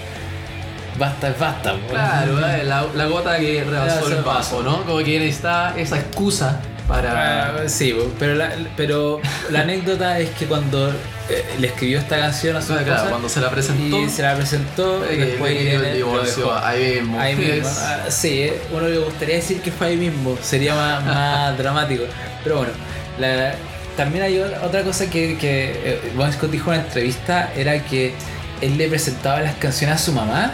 Basta 0.98 1.30
es 1.30 1.39
basta. 1.39 1.76
Claro, 1.89 2.39
eh, 2.48 2.64
la, 2.64 2.86
la 2.95 3.06
gota 3.06 3.38
que 3.39 3.64
rebasó 3.64 4.08
el 4.12 4.24
vaso, 4.24 4.64
¿no? 4.64 4.84
Como 4.84 4.98
que 5.00 5.20
necesita 5.20 5.74
esa 5.78 5.98
excusa 5.98 6.60
para. 6.88 7.50
Ah, 7.50 7.70
sí, 7.70 7.95
pero 8.18 8.34
la, 8.36 8.52
pero 8.76 9.20
la 9.52 9.62
anécdota 9.62 10.18
es 10.20 10.30
que 10.32 10.45
cuando 10.45 10.89
eh, 11.30 11.45
le 11.60 11.68
escribió 11.68 12.00
esta 12.00 12.18
canción 12.18 12.56
a 12.56 12.62
su 12.62 12.74
Claro, 12.76 13.10
cuando 13.10 13.30
se 13.30 13.41
la 13.41 13.50
presentó. 13.52 13.98
y 14.02 14.10
se 14.10 14.22
la 14.24 14.36
presentó, 14.36 15.06
eh, 15.06 15.18
después 15.18 15.56
el 15.56 15.93
divorcio 15.98 16.52
ahí 16.66 16.95
mismo. 17.02 17.20
Ahí 17.20 17.36
mismo. 17.36 17.70
Ah, 17.78 18.06
sí, 18.10 18.50
uno 18.72 18.88
le 18.88 18.98
gustaría 18.98 19.36
decir 19.36 19.62
que 19.62 19.72
fue 19.72 19.88
ahí 19.88 19.98
mismo, 19.98 20.36
sería 20.41 20.74
más, 20.74 21.04
más 21.06 21.58
dramático. 21.58 22.04
Pero 22.43 22.58
bueno, 22.58 22.74
la- 23.20 23.54
también 23.98 24.24
hay 24.24 24.39
otra 24.39 24.84
cosa 24.84 25.10
que, 25.10 25.38
que 25.38 26.12
Bon 26.16 26.32
Scott 26.32 26.51
dijo 26.51 26.71
en 26.71 26.80
una 26.80 26.88
entrevista, 26.88 27.51
era 27.55 27.84
que 27.84 28.13
él 28.62 28.78
le 28.78 28.88
presentaba 28.88 29.42
las 29.42 29.55
canciones 29.55 29.96
a 29.96 30.00
su 30.04 30.12
mamá. 30.13 30.54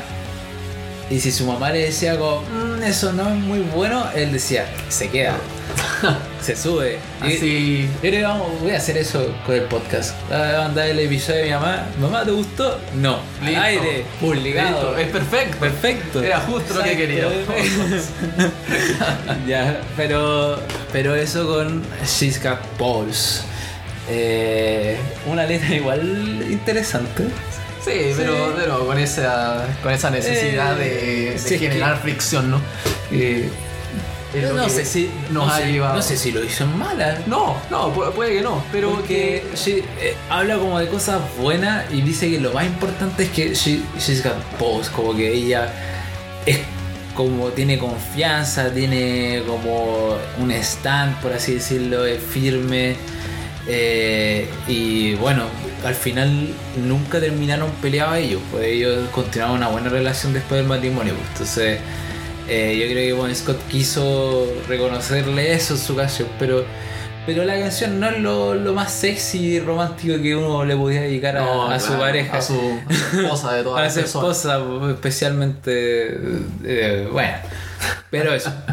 Y 1.14 1.19
si 1.19 1.31
su 1.31 1.45
mamá 1.45 1.69
le 1.69 1.80
decía 1.85 2.18
como, 2.18 2.41
"Mm, 2.41 2.81
eso 2.84 3.14
no 3.14 3.30
es 3.30 3.35
muy 3.35 3.60
bueno, 3.60 4.03
él 4.15 4.34
decía, 4.34 4.65
se 4.90 5.10
queda, 5.10 5.35
se 6.41 6.56
sube. 6.56 6.98
Y- 7.23 7.38
Así. 7.38 7.90
yo 8.02 8.27
vamos, 8.27 8.48
voy 8.61 8.72
a 8.72 8.77
hacer 8.77 8.98
eso 8.98 9.31
con 9.45 9.53
el 9.53 9.61
podcast. 9.64 10.15
Voy 10.27 10.38
a 10.40 10.61
mandar 10.61 10.88
el 10.88 10.98
episodio 10.98 11.40
de 11.41 11.45
mi 11.45 11.52
mamá. 11.52 11.85
¿Mamá 12.02 12.23
te 12.26 12.31
gustó? 12.31 12.80
No. 12.95 13.19
Al 13.41 13.45
Listo. 13.45 13.61
aire. 13.61 14.06
Publicado. 14.19 14.95
Listo, 14.95 14.98
Es 14.98 15.07
perfecto. 15.10 15.57
Perfecto. 15.60 16.23
Era 16.23 16.40
justo 16.40 16.73
lo 16.73 16.84
que 16.84 16.98
quería. 16.98 17.27
ya, 19.48 19.81
pero, 19.95 20.60
pero 20.91 21.15
eso 21.15 21.45
con 21.48 21.84
She's 22.06 22.41
Got 22.41 22.57
Balls. 22.80 23.44
Eh, 24.10 24.98
una 25.27 25.45
letra 25.45 25.76
igual 25.76 26.44
interesante. 26.49 27.26
Sí, 27.84 28.14
pero, 28.15 28.53
pero 28.55 28.85
con 28.85 28.97
esa 28.97 29.65
con 29.84 29.91
esa 29.91 30.10
necesidad 30.10 30.80
Eh, 30.81 30.84
de, 30.85 30.89
de 31.31 31.35
es 31.35 31.45
generar 31.60 31.95
que- 31.95 32.01
fricción, 32.03 32.51
¿no? 32.51 32.61
Eh, 33.11 33.49
no 34.55 34.68
sé 34.68 34.84
si 34.84 35.11
nos 35.30 35.45
no 35.47 35.53
ha 35.53 35.57
sé, 35.60 35.72
llevado. 35.72 35.95
no 35.95 36.01
sé 36.01 36.18
si 36.18 36.31
lo 36.31 36.43
hizo 36.43 36.64
en 36.64 36.77
mala. 36.77 37.19
No, 37.27 37.55
no, 37.69 37.93
pu- 37.93 38.11
puede 38.14 38.34
que 38.38 38.41
no, 38.41 38.64
pero 38.72 38.91
Porque 38.91 39.43
que 39.51 39.57
she- 39.57 39.84
eh, 40.01 40.15
habla 40.30 40.57
como 40.57 40.80
de 40.80 40.88
cosas 40.88 41.19
buenas 41.39 41.85
y 41.91 42.01
dice 42.01 42.31
que 42.31 42.39
lo 42.39 42.51
más 42.51 42.65
importante 42.65 43.23
es 43.23 43.30
que 43.30 43.53
she, 43.53 43.81
she's 43.99 44.23
got 44.23 44.34
balls, 44.60 44.89
como 44.89 45.15
que 45.15 45.31
ella 45.31 45.72
es 46.47 46.57
como 47.15 47.49
tiene 47.49 47.77
confianza, 47.77 48.72
tiene 48.73 49.43
como 49.45 50.15
un 50.39 50.51
stand, 50.51 51.15
por 51.22 51.31
así 51.34 51.55
decirlo, 51.55 52.05
es 52.05 52.19
firme. 52.23 52.95
eh, 53.68 54.49
y 54.68 55.14
bueno, 55.15 55.43
al 55.85 55.95
final 55.95 56.49
nunca 56.85 57.19
terminaron 57.19 57.69
peleados 57.81 58.18
ellos, 58.18 58.41
pues 58.51 58.65
ellos 58.65 59.10
continuaron 59.11 59.57
una 59.57 59.68
buena 59.69 59.89
relación 59.89 60.34
después 60.34 60.60
del 60.61 60.68
matrimonio. 60.68 61.14
pues. 61.15 61.27
Entonces, 61.31 61.80
eh, 62.47 62.77
yo 62.80 62.91
creo 62.91 63.07
que 63.07 63.14
Bon 63.14 63.35
Scott 63.35 63.60
quiso 63.69 64.47
reconocerle 64.68 65.53
eso 65.53 65.73
en 65.76 65.80
su 65.80 65.95
canción, 65.95 66.27
pero, 66.39 66.65
pero 67.26 67.43
la 67.45 67.57
canción 67.57 67.99
no 67.99 68.10
es 68.10 68.19
lo, 68.19 68.53
lo 68.55 68.73
más 68.73 68.91
sexy 68.91 69.38
y 69.55 69.60
romántico 69.60 70.22
que 70.22 70.35
uno 70.35 70.65
le 70.65 70.76
podía 70.76 71.01
dedicar 71.01 71.38
a, 71.38 71.41
no, 71.41 71.69
a 71.72 71.80
su 71.80 71.88
claro, 71.88 72.01
pareja. 72.01 72.38
a 72.38 72.41
su, 72.41 72.53
a 72.89 72.93
su 73.11 73.22
esposa 73.22 73.53
de 73.53 73.64
todas 73.64 73.80
A 73.81 73.84
las 73.84 73.93
su 73.93 73.99
esposa, 74.01 74.60
especialmente. 74.89 76.18
eh, 76.65 77.07
bueno, 77.11 77.34
pero 78.10 78.34
eso. 78.34 78.51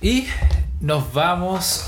Y 0.00 0.26
nos 0.80 1.12
vamos. 1.12 1.84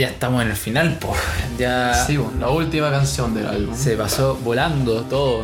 Ya 0.00 0.08
estamos 0.08 0.40
en 0.42 0.48
el 0.48 0.56
final, 0.56 0.96
pues. 0.98 1.20
Ya 1.58 1.92
Sí, 2.06 2.16
bueno, 2.16 2.40
la 2.40 2.48
última 2.48 2.90
canción 2.90 3.34
del 3.34 3.46
álbum. 3.46 3.74
se 3.76 3.96
pasó 3.96 4.34
volando 4.42 5.02
todo. 5.02 5.42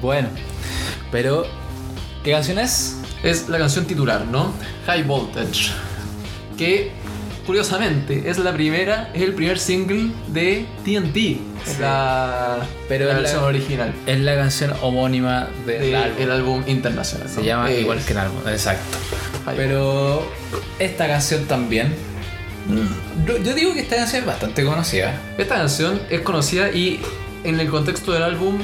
Bueno, 0.00 0.28
pero 1.12 1.44
¿qué 2.24 2.30
canción 2.32 2.58
es? 2.58 2.96
es 3.22 3.50
la 3.50 3.58
canción 3.58 3.84
titular, 3.84 4.24
¿no? 4.24 4.54
High 4.86 5.02
Voltage. 5.02 5.72
Que 6.56 6.90
curiosamente 7.46 8.30
es 8.30 8.38
la 8.38 8.54
primera, 8.54 9.10
es 9.12 9.20
el 9.20 9.34
primer 9.34 9.58
single 9.58 10.10
de 10.28 10.64
TNT. 10.82 11.14
Sí. 11.14 11.42
La, 11.80 12.60
Pero 12.88 13.08
la 13.08 13.14
versión 13.18 13.44
original. 13.44 13.92
Es 14.06 14.20
la 14.20 14.36
canción 14.36 14.72
homónima 14.80 15.48
del 15.66 15.94
álbum. 15.94 16.22
el 16.22 16.30
álbum 16.30 16.62
internacional. 16.66 17.28
Se 17.28 17.40
¿no? 17.40 17.42
llama 17.42 17.70
Eh, 17.70 17.82
igual 17.82 18.02
que 18.02 18.12
el 18.12 18.18
álbum, 18.20 18.38
exacto. 18.48 18.96
Pero 19.54 20.26
esta 20.78 21.06
canción 21.06 21.44
también. 21.44 21.94
Yo, 23.26 23.36
yo 23.38 23.54
digo 23.54 23.74
que 23.74 23.80
esta 23.80 23.96
canción 23.96 24.20
es 24.22 24.26
bastante 24.26 24.64
conocida. 24.64 25.20
Esta 25.38 25.56
canción 25.56 26.00
es 26.10 26.20
conocida 26.20 26.70
y 26.70 27.00
en 27.44 27.58
el 27.60 27.68
contexto 27.68 28.12
del 28.12 28.22
álbum 28.22 28.58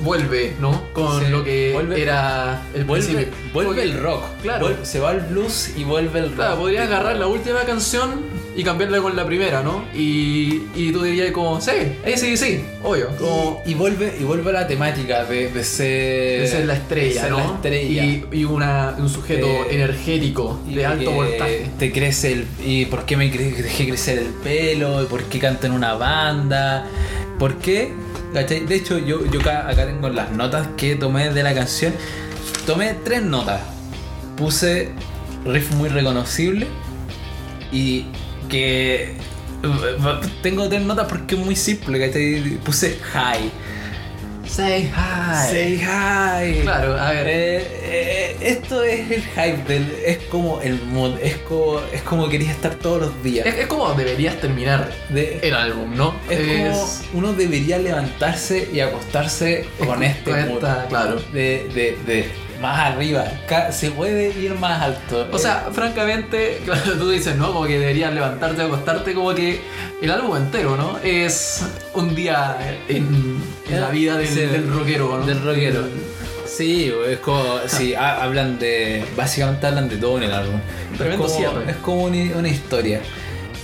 vuelve, 0.00 0.56
¿no? 0.60 0.82
Con 0.92 1.20
Sí, 1.24 1.30
lo 1.30 1.44
que 1.44 1.72
vuelve- 1.74 2.00
era 2.00 2.62
el 2.74 2.84
Vuelve, 2.84 3.28
vuelve 3.52 3.82
el 3.84 3.98
rock. 4.00 4.24
Claro. 4.42 4.66
Vuelve- 4.66 4.84
se 4.84 4.98
va 4.98 5.10
al 5.10 5.20
blues 5.20 5.70
y 5.76 5.84
vuelve 5.84 6.18
el 6.18 6.26
rock. 6.26 6.34
Claro, 6.36 6.56
podrías 6.58 6.86
agarrar 6.88 7.16
la 7.16 7.26
última 7.28 7.60
canción 7.60 8.22
y 8.54 8.62
cambiarla 8.64 9.00
con 9.00 9.16
la 9.16 9.24
primera, 9.24 9.62
¿no? 9.62 9.84
Y, 9.94 10.62
y 10.74 10.92
tú 10.92 11.02
dirías 11.02 11.30
como, 11.30 11.60
sí, 11.60 11.70
ahí 12.04 12.16
sí, 12.16 12.36
sí, 12.36 12.60
obvio. 12.82 13.08
Como 13.16 13.62
Y, 13.64 13.70
y 13.70 13.74
vuelve, 13.74 14.14
y 14.20 14.24
vuelve 14.24 14.50
a 14.50 14.52
la 14.52 14.66
temática 14.66 15.24
de, 15.24 15.48
de 15.48 15.64
ser, 15.64 16.42
de 16.42 16.48
ser 16.48 16.66
la 16.66 16.74
estrella, 16.74 17.22
ser 17.22 17.30
¿no? 17.30 17.38
la 17.38 17.44
estrella. 17.44 18.04
Y, 18.04 18.26
y 18.32 18.44
una, 18.44 18.94
un 18.98 19.08
sujeto 19.08 19.46
Eh, 19.46 19.66
energético, 19.70 20.60
de 20.66 20.84
alto 20.84 21.12
voltaje. 21.12 21.70
Te 21.78 21.92
crece 21.92 22.32
el. 22.32 22.46
¿Y 22.64 22.86
por 22.86 23.04
qué 23.06 23.16
me 23.16 23.30
dejé 23.30 23.88
crecer 23.88 24.18
el 24.18 24.26
pelo? 24.42 25.02
¿Y 25.02 25.06
por 25.06 25.22
qué 25.24 25.38
canto 25.38 25.66
en 25.66 25.72
una 25.72 25.94
banda? 25.94 26.86
¿Por 27.38 27.56
qué? 27.56 27.92
De 28.34 28.74
hecho, 28.74 28.98
yo, 28.98 29.24
yo 29.30 29.40
acá, 29.40 29.68
acá 29.68 29.86
tengo 29.86 30.08
las 30.08 30.30
notas 30.30 30.68
que 30.76 30.94
tomé 30.96 31.30
de 31.30 31.42
la 31.42 31.54
canción. 31.54 31.92
Tomé 32.66 32.94
tres 33.04 33.22
notas. 33.22 33.60
Puse 34.36 34.90
riff 35.44 35.72
muy 35.72 35.88
reconocible 35.88 36.66
y 37.72 38.06
que. 38.52 39.14
Tengo 40.42 40.68
tres 40.68 40.82
notas 40.82 41.06
porque 41.08 41.34
es 41.36 41.40
muy 41.40 41.56
simple, 41.56 41.98
¿cachai? 41.98 42.58
Puse 42.64 42.98
high. 43.12 43.50
Say 44.46 44.90
hi. 44.94 45.50
Say 45.50 45.76
hi. 45.80 46.60
Claro, 46.62 46.98
a 47.00 47.10
ver. 47.12 47.26
Eh, 47.28 47.66
eh, 47.84 48.36
esto 48.40 48.82
es 48.82 49.10
el 49.10 49.22
hype 49.22 49.62
del. 49.72 49.88
Es 50.04 50.18
como 50.30 50.60
el 50.60 50.82
mood. 50.86 51.16
Es 51.22 51.36
como, 51.38 51.80
es 51.92 52.02
como 52.02 52.28
querías 52.28 52.50
estar 52.56 52.74
todos 52.74 53.00
los 53.02 53.22
días. 53.22 53.46
Es, 53.46 53.54
es 53.54 53.66
como 53.66 53.94
deberías 53.94 54.38
terminar 54.40 54.92
De- 55.08 55.38
el 55.42 55.54
álbum, 55.54 55.94
¿no? 55.96 56.14
es 56.28 56.40
como 57.12 57.18
uno 57.20 57.32
debería 57.34 57.78
levantarse 57.78 58.68
y 58.72 58.80
acostarse 58.80 59.64
con 59.78 60.02
este 60.02 60.30
con 60.32 60.40
mood. 60.48 60.54
esta, 60.56 60.86
claro. 60.88 61.22
De, 61.32 61.68
de, 61.72 61.96
de 62.04 62.28
más 62.62 62.78
arriba. 62.92 63.24
Se 63.70 63.90
puede 63.90 64.30
ir 64.38 64.54
más 64.54 64.80
alto. 64.80 65.28
O 65.32 65.38
sea, 65.38 65.68
francamente, 65.72 66.62
claro, 66.64 66.92
tú 66.94 67.10
dices, 67.10 67.36
¿no? 67.36 67.52
Como 67.52 67.66
que 67.66 67.78
deberías 67.78 68.14
levantarte 68.14 68.62
y 68.62 68.64
acostarte, 68.64 69.12
como 69.12 69.34
que 69.34 69.60
el 70.00 70.10
álbum 70.10 70.36
entero, 70.36 70.76
¿no? 70.76 70.98
Es 71.02 71.62
un 71.94 72.14
día 72.14 72.56
en, 72.88 73.42
en 73.68 73.80
la 73.80 73.88
vida 73.90 74.16
del, 74.16 74.28
Sí, 74.28 74.40
del 74.40 74.70
rockero, 74.72 75.18
¿no? 75.18 75.26
Del 75.26 75.42
rockero. 75.42 75.82
Sí, 76.46 76.92
es 77.08 77.18
como. 77.18 77.42
Sí, 77.66 77.94
ha- 77.94 78.22
hablan 78.22 78.58
de. 78.58 79.04
Básicamente 79.16 79.66
hablan 79.66 79.88
de 79.88 79.96
todo 79.96 80.16
en 80.18 80.24
el 80.24 80.32
álbum. 80.32 80.60
Tremendo 80.96 81.26
es 81.26 81.32
como, 81.32 81.40
cierre. 81.50 81.70
Es 81.70 81.76
como 81.78 82.02
una, 82.04 82.36
una 82.36 82.48
historia. 82.48 83.00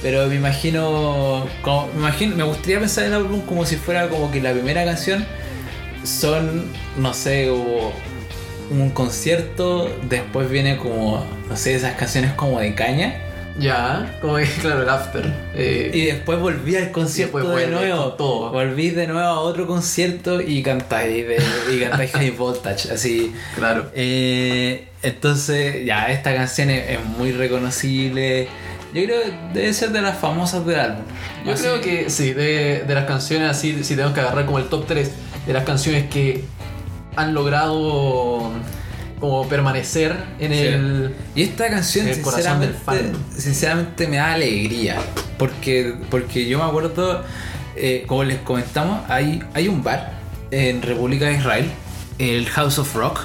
Pero 0.03 0.27
me 0.29 0.37
imagino, 0.37 1.47
como- 1.63 1.89
me 1.95 2.01
imagino. 2.01 2.35
Me 2.37 2.45
gustaría 2.45 2.79
pensar 2.81 3.05
en 3.05 3.13
el 3.13 3.19
álbum 3.19 3.43
como 3.43 3.65
si 3.67 3.77
fuera 3.77 4.09
como 4.09 4.31
que 4.31 4.41
la 4.41 4.53
primera 4.53 4.85
canción 4.85 5.27
son, 6.05 6.65
no 6.97 7.13
sé, 7.15 7.49
como 7.51 7.93
un 8.71 8.91
concierto. 8.91 9.91
Después 10.09 10.51
viene 10.51 10.77
como, 10.77 11.25
no 11.49 11.57
sé, 11.57 11.75
esas 11.75 11.95
canciones 11.95 12.33
como 12.33 12.61
de 12.61 12.75
caña. 12.75 13.15
Ya, 13.59 14.17
como 14.21 14.37
que, 14.37 14.45
claro, 14.45 14.83
el 14.83 14.89
after. 14.89 15.35
Eh, 15.57 15.91
Y 15.93 16.05
después 16.07 16.39
volví 16.39 16.77
al 16.77 16.93
concierto 16.93 17.57
de 17.57 17.67
nuevo. 17.67 18.13
todo. 18.13 18.53
Volví 18.53 18.91
de 18.91 19.09
nuevo 19.09 19.21
a 19.29 19.41
otro 19.41 19.67
concierto 19.67 20.41
y 20.41 20.63
cantáis, 20.63 21.27
y 21.73 21.81
cantáis 21.81 22.13
High 22.13 22.31
Voltage. 22.31 22.93
Así. 22.93 23.33
claro. 23.57 23.91
Eh, 23.97 24.87
entonces, 25.03 25.85
ya, 25.85 26.07
esta 26.13 26.33
canción 26.35 26.71
es, 26.71 26.89
es 26.91 27.05
muy 27.05 27.33
reconocible. 27.33 28.47
Yo 28.95 29.05
creo 29.05 29.23
que 29.23 29.33
debe 29.55 29.73
ser 29.73 29.91
de 29.91 30.03
las 30.03 30.17
famosas 30.19 30.65
del 30.65 30.79
álbum. 30.79 31.03
Yo 31.45 31.53
Así- 31.53 31.63
creo 31.63 31.81
que 31.81 32.11
sí, 32.11 32.33
de, 32.33 32.85
de 32.87 32.95
las 32.95 33.07
canciones 33.07 33.51
así, 33.51 33.83
si 33.83 33.95
tenemos 33.97 34.15
que 34.15 34.21
agarrar 34.21 34.47
como 34.47 34.59
el 34.59 34.67
top 34.69 34.87
3 34.87 35.11
de 35.47 35.53
las 35.53 35.65
canciones 35.65 36.05
que 36.09 36.45
han 37.19 37.35
logrado 37.35 38.51
como 39.21 39.49
permanecer 39.49 40.17
en 40.39 40.53
Sí. 40.53 40.59
el... 40.59 41.15
Y 41.35 41.43
esta 41.43 41.69
canción, 41.69 42.07
el 42.09 42.21
corazón 42.23 42.61
del 42.61 42.71
sinceramente, 42.75 43.19
fan. 43.29 43.41
sinceramente, 43.41 44.07
me 44.07 44.17
da 44.17 44.33
alegría. 44.35 44.97
Porque, 45.39 45.95
porque 46.11 46.47
yo 46.49 46.59
me 46.59 46.65
acuerdo, 46.65 47.25
eh, 47.77 48.05
como 48.07 48.25
les 48.25 48.39
comentamos, 48.39 49.01
hay, 49.09 49.43
hay 49.55 49.69
un 49.69 49.83
bar 49.83 50.13
en 50.51 50.83
República 50.83 51.27
de 51.27 51.35
Israel, 51.35 51.71
el 52.19 52.47
House 52.49 52.79
of 52.79 52.95
Rock, 52.95 53.21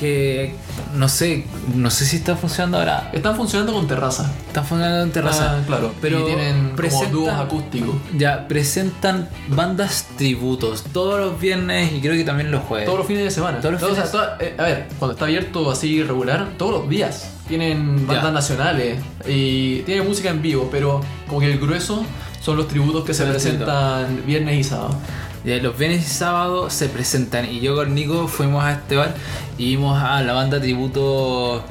que 0.00 0.54
no 0.96 1.08
sé, 1.08 1.44
no 1.74 1.90
sé 1.90 2.06
si 2.06 2.16
está 2.16 2.34
funcionando 2.34 2.78
ahora. 2.78 3.10
Están 3.12 3.36
funcionando 3.36 3.72
con 3.74 3.86
terraza. 3.86 4.32
Está 4.48 4.62
funcionando 4.64 5.02
en 5.04 5.12
terraza. 5.12 5.58
Ah, 5.58 5.62
claro, 5.66 5.92
pero 6.00 6.20
y 6.20 6.24
tienen 6.24 6.74
presentan- 6.74 7.10
como 7.10 7.20
dúos 7.26 7.34
acústicos. 7.34 7.94
Ya, 8.16 8.48
presentan 8.48 9.28
bandas 9.48 10.06
tributos 10.16 10.82
todos 10.92 11.20
los 11.20 11.38
viernes 11.38 11.92
y 11.92 12.00
creo 12.00 12.14
que 12.14 12.24
también 12.24 12.50
los 12.50 12.62
jueves. 12.64 12.86
Todos 12.86 12.98
los 12.98 13.06
fines 13.06 13.24
de 13.24 13.30
semana. 13.30 13.60
Todos 13.60 13.74
los 13.74 13.82
O 13.82 13.86
sea, 13.94 14.04
fines- 14.04 14.10
toda- 14.12 14.36
eh, 14.40 14.54
a 14.58 14.62
ver, 14.62 14.88
cuando 14.98 15.12
está 15.12 15.26
abierto 15.26 15.70
así 15.70 16.02
regular, 16.02 16.48
todos 16.56 16.80
los 16.80 16.88
días. 16.88 17.30
Tienen 17.46 18.06
bandas 18.06 18.24
Ya. 18.24 18.30
nacionales 18.32 18.98
y 19.28 19.80
tienen 19.80 20.06
música 20.08 20.30
en 20.30 20.40
vivo, 20.40 20.68
pero 20.72 21.00
como 21.28 21.40
que 21.40 21.52
el 21.52 21.58
grueso 21.58 22.04
son 22.40 22.56
los 22.56 22.68
tributos 22.68 23.04
que 23.04 23.12
se 23.12 23.24
presentan 23.26 24.22
viernes 24.26 24.58
y 24.60 24.64
sábado. 24.64 24.96
Ya, 25.44 25.56
los 25.56 25.76
viernes 25.78 26.04
y 26.06 26.08
sábados 26.10 26.72
se 26.72 26.88
presentan 26.88 27.46
y 27.50 27.60
yo 27.60 27.74
con 27.74 27.94
Nico 27.94 28.28
fuimos 28.28 28.62
a 28.62 28.72
este 28.72 28.96
bar 28.96 29.14
y 29.56 29.70
vimos 29.70 29.98
a 30.02 30.20
la 30.22 30.34
banda 30.34 30.60
tributo 30.60 31.64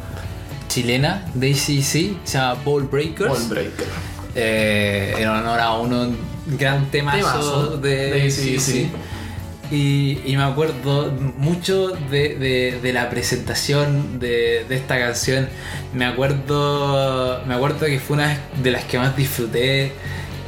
chilena 0.67 1.25
de 1.35 1.51
ACC, 1.51 2.17
se 2.23 2.37
llama 2.37 2.55
Ball 2.65 2.83
Breakers. 2.83 3.29
Ball 3.29 3.47
Breaker. 3.49 3.87
Eh, 4.35 5.15
en 5.17 5.27
honor 5.27 5.59
a 5.59 5.73
uno 5.73 6.07
gran 6.47 6.89
temazo, 6.91 7.17
Temazo 7.17 7.77
de, 7.77 7.95
de 8.11 8.27
AC/DC. 8.27 8.89
Y, 9.71 10.19
y 10.25 10.35
me 10.35 10.41
acuerdo 10.43 11.11
mucho 11.37 11.89
de, 12.09 12.35
de- 12.37 12.79
de 12.81 12.93
la 12.93 13.07
presentación 13.11 14.19
de, 14.19 14.65
de 14.67 14.75
esta 14.75 14.97
canción. 14.97 15.47
Me 15.93 16.05
acuerdo, 16.05 17.41
me 17.47 17.53
acuerdo 17.53 17.85
que 17.85 17.99
fue 17.99 18.15
una 18.17 18.35
de 18.63 18.71
las 18.71 18.83
que 18.85 18.97
más 18.97 19.15
disfruté. 19.15 19.91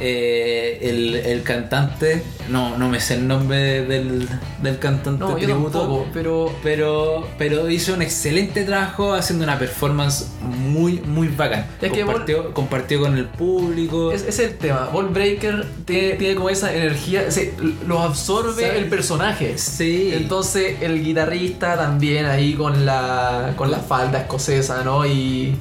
Eh, 0.04 0.78
el, 0.82 1.14
el 1.14 1.42
cantante, 1.44 2.24
no, 2.48 2.76
no 2.76 2.88
me 2.88 2.98
sé 2.98 3.14
el 3.14 3.28
nombre 3.28 3.86
del, 3.86 4.28
del 4.60 4.78
cantante 4.80 5.20
No, 5.20 5.36
tributo, 5.36 5.78
tampoco, 5.78 6.06
pero 6.12 6.52
pero, 6.60 7.28
pero 7.38 7.70
hizo 7.70 7.94
un 7.94 8.02
excelente 8.02 8.64
trabajo 8.64 9.12
haciendo 9.14 9.44
una 9.44 9.60
performance 9.60 10.26
muy, 10.40 11.00
muy 11.00 11.28
bacán. 11.28 11.66
Es 11.80 11.92
compartió, 11.92 12.52
compartió 12.52 12.98
con 12.98 13.16
el 13.16 13.26
público. 13.26 14.10
es, 14.10 14.24
es 14.26 14.40
el 14.40 14.58
tema. 14.58 14.88
Ball 14.92 15.10
Breaker 15.10 15.66
tiene, 15.84 16.14
tiene 16.14 16.34
como 16.34 16.50
esa 16.50 16.74
energía, 16.74 17.30
se, 17.30 17.54
lo 17.86 18.00
absorbe 18.00 18.66
¿Sabes? 18.66 18.82
el 18.82 18.88
personaje. 18.88 19.56
Sí. 19.56 20.10
Entonces 20.14 20.82
el 20.82 21.04
guitarrista 21.04 21.76
también 21.76 22.26
ahí 22.26 22.54
con 22.54 22.84
la 22.84 23.54
con 23.56 23.70
la 23.70 23.78
falda 23.78 24.18
escocesa, 24.18 24.82
¿no? 24.82 25.06
Y, 25.06 25.54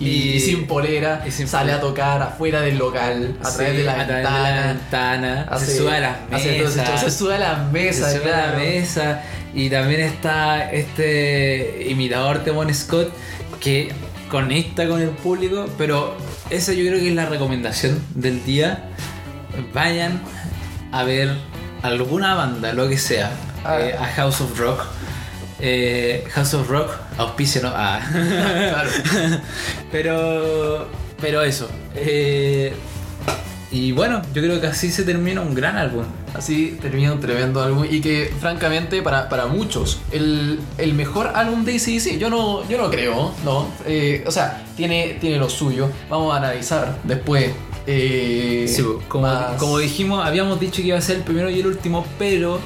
y, 0.00 0.08
Y- 0.08 0.40
sin 0.40 0.66
polera 0.66 1.22
y 1.26 1.30
sin 1.30 1.46
sale 1.46 1.72
polera. 1.72 1.76
a 1.78 1.80
tocar 1.80 2.22
afuera 2.22 2.60
del 2.62 2.78
local, 2.78 3.36
a 3.42 3.50
Sí, 3.50 3.56
través 3.58 3.76
de 3.76 3.84
la 3.84 3.92
a 3.92 3.94
través 4.06 4.14
ventana. 4.24 4.48
de 4.48 4.56
la 4.60 4.66
ventana, 4.72 5.46
Hace- 5.50 5.66
se 5.66 5.76
sube 5.78 5.96
a 5.96 6.00
las 6.00 6.16
mesas. 6.30 7.00
se 7.00 7.10
sube 7.10 7.34
a 7.34 7.38
las 7.38 7.70
mesas, 7.72 8.12
se 8.12 8.18
sube 8.18 8.32
a 8.32 8.46
la 8.46 8.52
mesa. 8.56 9.22
Y 9.54 9.68
también 9.68 10.00
está 10.00 10.70
este 10.72 11.86
imitador 11.88 12.42
de 12.44 12.50
Bon 12.50 12.72
Scott 12.74 13.12
que 13.60 13.92
conecta 14.30 14.88
con 14.88 15.02
el 15.02 15.10
público. 15.10 15.66
Pero 15.76 16.16
esa 16.50 16.72
yo 16.72 16.84
creo 16.86 16.98
que 16.98 17.08
es 17.08 17.14
la 17.14 17.26
recomendación 17.26 18.00
del 18.14 18.44
día. 18.44 18.84
Vayan 19.74 20.20
a 20.92 21.02
ver 21.04 21.34
alguna 21.82 22.34
banda, 22.34 22.72
lo 22.72 22.88
que 22.88 22.96
sea, 22.98 23.30
Ah. 23.64 23.80
eh, 23.80 23.94
a 23.98 24.06
House 24.06 24.40
of 24.40 24.58
Rock. 24.58 24.84
Eh, 25.60 26.24
House 26.32 26.54
of 26.54 26.68
Rock, 26.68 26.90
auspicio, 27.18 27.62
¿no? 27.62 27.70
Ah. 27.74 28.00
Claro. 28.12 28.90
pero, 29.92 30.88
pero 31.20 31.42
eso. 31.42 31.68
eh, 31.94 32.72
y 33.72 33.92
bueno, 33.92 34.20
yo 34.34 34.42
creo 34.42 34.60
que 34.60 34.66
así 34.66 34.90
se 34.90 35.04
termina 35.04 35.40
un 35.42 35.54
gran 35.54 35.76
álbum. 35.76 36.04
Así 36.34 36.76
termina 36.80 37.12
un 37.12 37.20
tremendo 37.20 37.62
álbum 37.62 37.86
y 37.88 38.00
que 38.00 38.32
francamente 38.40 39.00
para, 39.02 39.28
para 39.28 39.46
muchos 39.46 40.00
el, 40.10 40.58
el 40.78 40.94
mejor 40.94 41.30
álbum 41.34 41.64
de 41.64 41.76
ACDC, 41.76 42.18
yo 42.18 42.30
no, 42.30 42.68
yo 42.68 42.78
no 42.78 42.90
creo, 42.90 43.32
¿no? 43.44 43.68
Eh, 43.86 44.24
o 44.26 44.30
sea, 44.32 44.64
tiene, 44.76 45.18
tiene 45.20 45.36
lo 45.38 45.48
suyo. 45.48 45.88
Vamos 46.08 46.34
a 46.34 46.38
analizar 46.38 46.98
después 47.04 47.50
eh, 47.86 48.66
Sí, 48.68 48.82
como, 49.08 49.26
más- 49.26 49.56
como 49.58 49.78
dijimos, 49.78 50.24
habíamos 50.24 50.60
dicho 50.60 50.82
que 50.82 50.88
iba 50.88 50.98
a 50.98 51.00
ser 51.00 51.16
el 51.16 51.22
primero 51.22 51.50
y 51.50 51.60
el 51.60 51.66
último, 51.66 52.06
pero. 52.18 52.60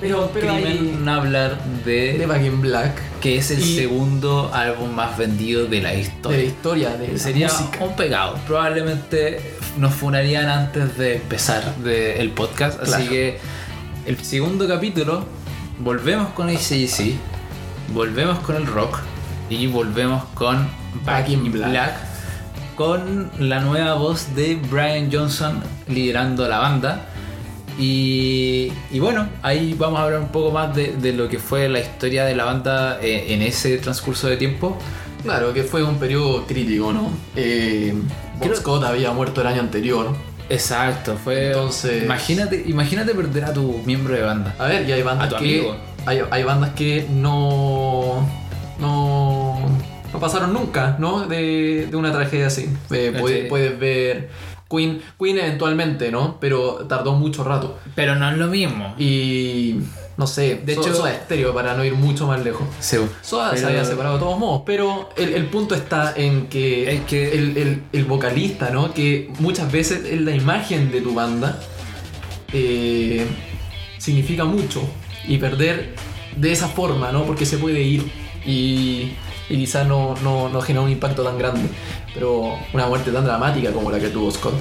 Pero- 0.00 0.30
pero 0.34 0.48
crimen 0.48 0.66
hay- 0.66 0.98
no 1.02 1.12
hablar 1.14 1.58
de, 1.84 2.18
de 2.18 2.26
Back 2.26 2.44
in 2.44 2.60
Black. 2.60 3.00
que 3.20 3.38
es 3.38 3.50
el 3.50 3.60
y- 3.62 3.76
segundo 3.76 4.50
álbum 4.52 4.90
más 4.94 5.16
vendido 5.16 5.66
de 5.66 5.80
la 5.80 5.88
De 5.90 5.96
la 5.96 6.02
historia. 6.02 6.42
historia, 6.44 6.90
de 6.96 7.08
la 7.08 7.18
Sería 7.18 7.48
música. 7.48 7.82
un 7.84 7.96
pegado. 7.96 8.38
Probablemente 8.46 9.40
nos 9.78 9.94
funarían 9.94 10.48
antes 10.48 10.96
de 10.98 11.16
empezar 11.16 11.76
de- 11.76 12.20
el 12.20 12.30
podcast. 12.30 12.80
Así 12.82 13.08
que 13.08 13.38
el 14.06 14.22
segundo 14.22 14.68
capítulo, 14.68 15.24
volvemos 15.78 16.28
con 16.34 16.48
ACDC, 16.50 17.14
volvemos 17.94 18.38
con 18.40 18.56
el 18.56 18.66
rock 18.66 18.98
y 19.48 19.66
volvemos 19.66 20.24
con 20.34 20.68
Back 21.04 21.30
in 21.30 21.50
Black. 21.52 21.94
Con 22.76 23.30
la 23.38 23.60
nueva 23.60 23.94
voz 23.94 24.34
de 24.36 24.56
Brian 24.70 25.10
Johnson 25.12 25.62
liderando 25.88 26.46
la 26.48 26.58
banda. 26.58 27.06
Y, 27.78 28.72
y 28.90 28.98
bueno, 29.00 29.28
ahí 29.42 29.74
vamos 29.78 30.00
a 30.00 30.04
hablar 30.04 30.20
un 30.20 30.28
poco 30.28 30.50
más 30.50 30.74
de, 30.74 30.92
de 30.96 31.12
lo 31.12 31.28
que 31.28 31.38
fue 31.38 31.68
la 31.68 31.80
historia 31.80 32.24
de 32.24 32.34
la 32.34 32.44
banda 32.44 32.98
eh, 33.02 33.26
en 33.34 33.42
ese 33.42 33.76
transcurso 33.78 34.28
de 34.28 34.36
tiempo. 34.36 34.78
Claro, 35.22 35.52
que 35.52 35.62
fue 35.62 35.82
un 35.82 35.98
periodo 35.98 36.46
crítico, 36.46 36.92
¿no? 36.92 37.10
Eh, 37.34 37.92
Creo- 38.40 38.54
Scott 38.56 38.84
había 38.84 39.10
muerto 39.12 39.40
el 39.40 39.48
año 39.48 39.60
anterior. 39.60 40.14
Exacto, 40.48 41.16
fue. 41.22 41.48
Entonces- 41.48 42.04
Imagínate, 42.04 42.62
imagínate 42.66 43.14
perder 43.14 43.44
a 43.44 43.52
tu 43.52 43.80
miembro 43.84 44.14
de 44.14 44.22
banda. 44.22 44.54
A 44.58 44.66
ver, 44.66 44.88
y 44.88 44.92
hay 44.92 45.02
bandas 45.02 45.26
A 45.26 45.36
tu 45.36 45.42
que. 45.44 45.56
amigo. 45.58 45.76
Hay, 46.06 46.20
hay 46.30 46.44
bandas 46.44 46.70
que 46.70 47.06
no. 47.10 48.26
No. 48.78 49.58
No 50.16 50.20
pasaron 50.20 50.54
nunca, 50.54 50.96
¿no? 50.98 51.26
De, 51.26 51.88
de 51.90 51.94
una 51.96 52.10
tragedia 52.10 52.46
así. 52.46 52.70
Eh, 52.90 53.14
puedes, 53.20 53.42
Sí. 53.42 53.48
puedes 53.50 53.78
ver. 53.78 54.30
Queen, 54.70 55.00
Queen 55.20 55.38
eventualmente, 55.38 56.10
¿no? 56.10 56.38
Pero 56.40 56.86
tardó 56.88 57.12
mucho 57.12 57.44
rato. 57.44 57.78
Pero 57.94 58.14
no 58.14 58.30
es 58.30 58.38
lo 58.38 58.46
mismo. 58.46 58.94
Y. 58.98 59.76
No 60.16 60.26
sé, 60.26 60.62
De 60.64 60.74
So- 60.74 60.80
hecho- 60.80 60.94
Soda 60.94 61.12
Stereo 61.12 61.52
para 61.52 61.74
no 61.76 61.84
ir 61.84 61.92
mucho 61.92 62.26
más 62.26 62.42
lejos. 62.42 62.66
Sí, 62.80 62.96
Soda 63.20 63.50
se 63.50 63.56
pero- 63.56 63.68
había 63.68 63.84
separado 63.84 64.14
de 64.14 64.20
todos 64.22 64.38
modos, 64.38 64.62
pero 64.64 65.10
el, 65.18 65.34
el 65.34 65.44
punto 65.50 65.74
está 65.74 66.14
en 66.16 66.46
que, 66.46 66.90
Es 66.94 67.00
que- 67.02 67.34
el, 67.34 67.54
el- 67.58 67.82
el 67.92 68.04
vocalista, 68.06 68.70
¿no? 68.70 68.94
Que 68.94 69.30
muchas 69.40 69.70
veces 69.70 70.06
es 70.06 70.22
la 70.22 70.30
imagen 70.34 70.90
de 70.90 71.02
tu 71.02 71.12
banda, 71.14 71.60
eh, 72.54 73.26
significa 73.98 74.44
mucho. 74.46 74.80
Y 75.28 75.36
perder 75.36 75.94
de 76.36 76.52
esa 76.52 76.68
forma, 76.68 77.12
¿no? 77.12 77.24
Porque 77.24 77.44
se 77.44 77.58
puede 77.58 77.82
ir 77.82 78.10
y, 78.46 79.12
y 79.48 79.56
quizás 79.58 79.86
no, 79.86 80.14
no, 80.22 80.48
no 80.48 80.60
genera 80.60 80.84
un 80.84 80.90
impacto 80.90 81.22
tan 81.22 81.38
grande. 81.38 81.68
Pero 82.14 82.54
una 82.72 82.86
muerte 82.86 83.10
tan 83.10 83.24
dramática 83.24 83.72
como 83.72 83.90
la 83.90 83.98
que 83.98 84.08
tuvo 84.08 84.30
Scott. 84.30 84.54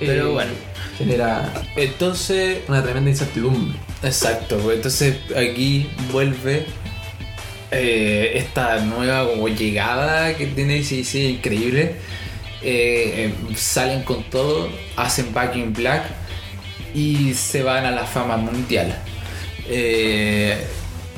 eh, 0.00 0.04
Pero 0.06 0.32
bueno. 0.32 0.50
Genera 0.98 1.52
Entonces, 1.76 2.58
una 2.68 2.82
tremenda 2.82 3.10
incertidumbre. 3.10 3.78
Exacto, 4.02 4.58
pues 4.58 4.76
entonces 4.76 5.16
aquí 5.36 5.88
vuelve 6.12 6.66
eh, 7.70 8.32
esta 8.34 8.80
nueva 8.80 9.28
como 9.28 9.48
llegada 9.48 10.34
que 10.36 10.46
tiene 10.46 10.82
sí, 10.82 11.04
sí, 11.04 11.26
increíble. 11.26 11.96
Eh, 12.62 13.32
eh, 13.50 13.54
salen 13.56 14.02
con 14.02 14.22
todo, 14.24 14.68
hacen 14.96 15.32
Back 15.32 15.56
in 15.56 15.72
Black 15.72 16.04
y 16.94 17.32
se 17.34 17.62
van 17.62 17.86
a 17.86 17.90
la 17.90 18.04
fama 18.04 18.36
mundial. 18.36 18.94
Eh, 19.68 20.58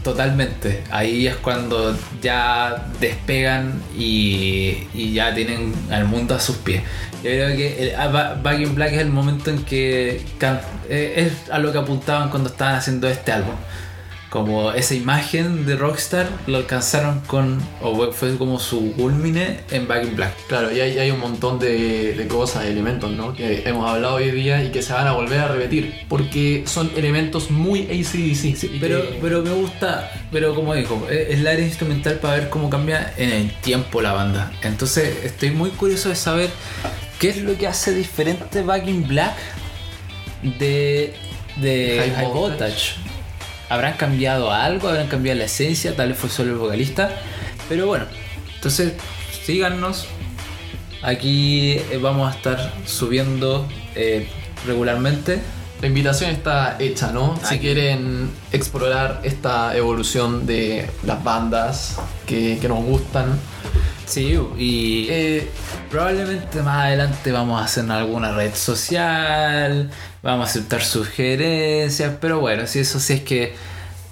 totalmente. 0.05 0.85
Ahí 0.93 1.27
es 1.27 1.35
cuando 1.37 1.97
ya 2.23 2.87
despegan 3.01 3.83
y, 3.99 4.87
ya 5.13 5.35
tienen 5.35 5.75
al 5.91 6.05
mundo 6.05 6.35
a 6.37 6.41
sus 6.41 6.57
pies. 6.59 6.83
Yo 7.25 7.31
creo 7.31 7.57
que 7.57 7.83
el, 7.83 7.95
a 7.97 8.07
Ba- 8.09 8.35
Back 8.41 8.61
in 8.61 8.75
Black 8.77 8.93
es 8.93 9.01
el 9.01 9.11
momento 9.11 9.51
en 9.51 9.65
que 9.65 10.23
eh, 10.89 11.15
es 11.17 11.51
a 11.51 11.59
lo 11.59 11.73
que 11.73 11.79
apuntaban 11.79 12.29
cuando 12.31 12.51
estaban 12.51 12.77
haciendo 12.77 13.09
este 13.09 13.33
álbum. 13.33 13.57
Como 14.35 14.73
esa 14.73 14.97
imagen 14.97 15.65
de 15.65 15.77
Rockstar 15.77 16.27
lo 16.49 16.57
alcanzaron 16.57 17.21
con, 17.21 17.61
o 17.81 18.11
fue- 18.11 18.37
como 18.37 18.59
su 18.59 18.93
culmine 18.95 19.61
en 19.71 19.87
Back 19.87 20.03
in 20.07 20.17
Black. 20.17 20.33
Claro, 20.49 20.73
y 20.75 20.81
hay, 20.81 20.99
hay 20.99 21.13
un 21.13 21.21
montón 21.21 21.61
de, 21.61 22.15
de 22.15 22.27
cosas, 22.27 22.65
de 22.65 22.73
elementos, 22.73 23.13
¿no? 23.13 23.33
Que 23.33 23.63
hemos 23.65 23.89
hablado 23.89 24.17
hoy 24.17 24.33
día 24.33 24.61
y 24.65 24.73
que 24.73 24.83
se 24.83 24.93
van 24.93 25.07
a 25.07 25.13
volver 25.13 25.39
a 25.39 25.47
repetir. 25.47 25.95
Porque 26.09 26.65
son 26.67 26.91
elementos 26.97 27.49
muy 27.53 27.83
ACDC. 27.83 28.65
y 28.75 28.79
Pero, 28.81 29.03
que- 29.03 29.19
pero 29.23 29.43
me 29.43 29.53
gusta, 29.53 30.11
pero 30.33 30.53
como 30.57 30.75
dijo, 30.75 31.07
es 31.09 31.31
es 31.35 31.41
la 31.41 31.51
área 31.53 31.65
instrumental 31.65 32.15
para 32.15 32.35
ver 32.35 32.51
cómo 32.51 32.69
cambia 32.69 33.15
en 33.17 33.31
el 33.31 33.53
tiempo 33.61 34.03
la 34.03 34.15
banda. 34.15 34.51
Entonces 34.63 35.17
estoy 35.25 35.53
muy 35.53 35.71
curioso 35.71 36.09
de 36.09 36.17
saber 36.17 36.51
qué 37.21 37.29
es 37.29 37.37
lo 37.41 37.57
que 37.57 37.69
hace 37.69 37.95
diferente 37.95 38.63
Back 38.63 38.89
in 38.89 39.07
Black 39.07 39.37
de, 40.59 41.15
de 41.57 41.97
High 42.01 42.15
High, 42.17 42.25
Voltage. 42.33 42.35
Voltage. 42.35 43.04
¿Habrán 43.75 43.95
cambiado 43.95 44.53
algo? 44.53 44.87
¿Habrán 44.89 45.09
cambiado 45.09 45.37
la 45.41 45.47
esencia? 45.47 45.97
Tal 45.97 46.11
vez 46.11 46.19
fue 46.19 46.31
solo 46.31 46.53
el 46.53 46.59
vocalista. 46.59 47.11
Pero 47.69 47.89
bueno, 47.89 48.05
entonces 48.55 48.93
síganos. 49.45 50.07
Aquí 51.03 51.73
eh, 51.73 51.99
vamos 52.01 52.33
a 52.33 52.37
estar 52.37 52.73
subiendo 52.87 53.67
eh, 53.97 54.29
regularmente. 54.65 55.41
La 55.81 55.89
invitación 55.89 56.31
está 56.31 56.77
hecha, 56.79 57.11
¿no? 57.11 57.37
Si 57.43 57.59
quieren 57.59 58.31
explorar 58.53 59.21
esta 59.25 59.77
evolución 59.77 60.47
de 60.47 60.89
las 61.05 61.25
bandas 61.25 61.97
que, 62.27 62.59
que 62.61 62.69
nos 62.69 62.83
gustan. 62.85 63.27
Sí, 64.07 64.39
y 64.57 65.07
Eh, 65.11 65.49
probablemente 65.91 66.63
más 66.63 66.85
adelante 66.85 67.33
vamos 67.33 67.61
a 67.61 67.65
hacer 67.65 67.91
alguna 67.91 68.33
red 68.33 68.55
social, 68.55 69.91
vamos 70.25 70.49
a 70.49 70.51
aceptar 70.51 70.83
sugerencias, 70.83 72.15
pero 72.21 72.41
bueno, 72.41 72.67
si 72.67 72.81
eso 72.81 72.99
si 72.99 73.13
es 73.13 73.21
que 73.21 73.55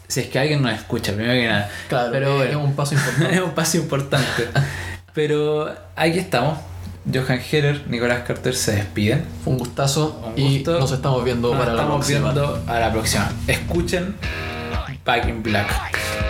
si 0.09 0.21
es 0.21 0.27
que 0.27 0.39
alguien 0.39 0.63
nos 0.63 0.73
escucha, 0.75 1.13
primero 1.13 1.33
que 1.33 1.49
nada. 1.49 1.71
claro, 1.89 2.11
pero 2.13 2.37
bueno, 2.37 2.51
es 2.51 2.57
un 2.57 2.75
paso 2.77 2.95
importante. 2.95 3.35
es 3.35 3.41
un 3.41 3.51
paso 3.53 3.77
importante. 3.79 4.49
pero 5.15 5.75
aquí 5.97 6.19
estamos. 6.19 6.59
Johan 7.13 7.41
Heller, 7.51 7.83
Nicolás 7.89 8.23
Carter 8.25 8.55
se 8.55 8.77
despiden. 8.77 9.25
Fue 9.43 9.55
un 9.55 9.59
gustazo 9.59 10.23
Un 10.25 10.39
y 10.41 10.59
gusto. 10.59 10.79
nos 10.79 10.93
estamos 10.93 11.25
viendo 11.25 11.49
Nos 11.51 11.59
para 11.59 11.73
la 11.75 11.83
estamos 11.83 12.07
próxima. 12.07 12.33
viendo 12.33 12.63
a 12.69 12.79
la 12.79 12.93
próxima. 12.93 13.33
Escuchen 13.49 14.15
Back 15.05 15.27
in 15.29 15.43
Black 15.43 15.69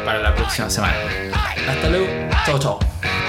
para 0.06 0.20
la 0.20 0.34
próxima 0.34 0.70
semana. 0.70 0.94
Hasta 1.68 1.88
luego. 1.90 2.06
Chao, 2.46 2.58
chao. 2.58 3.21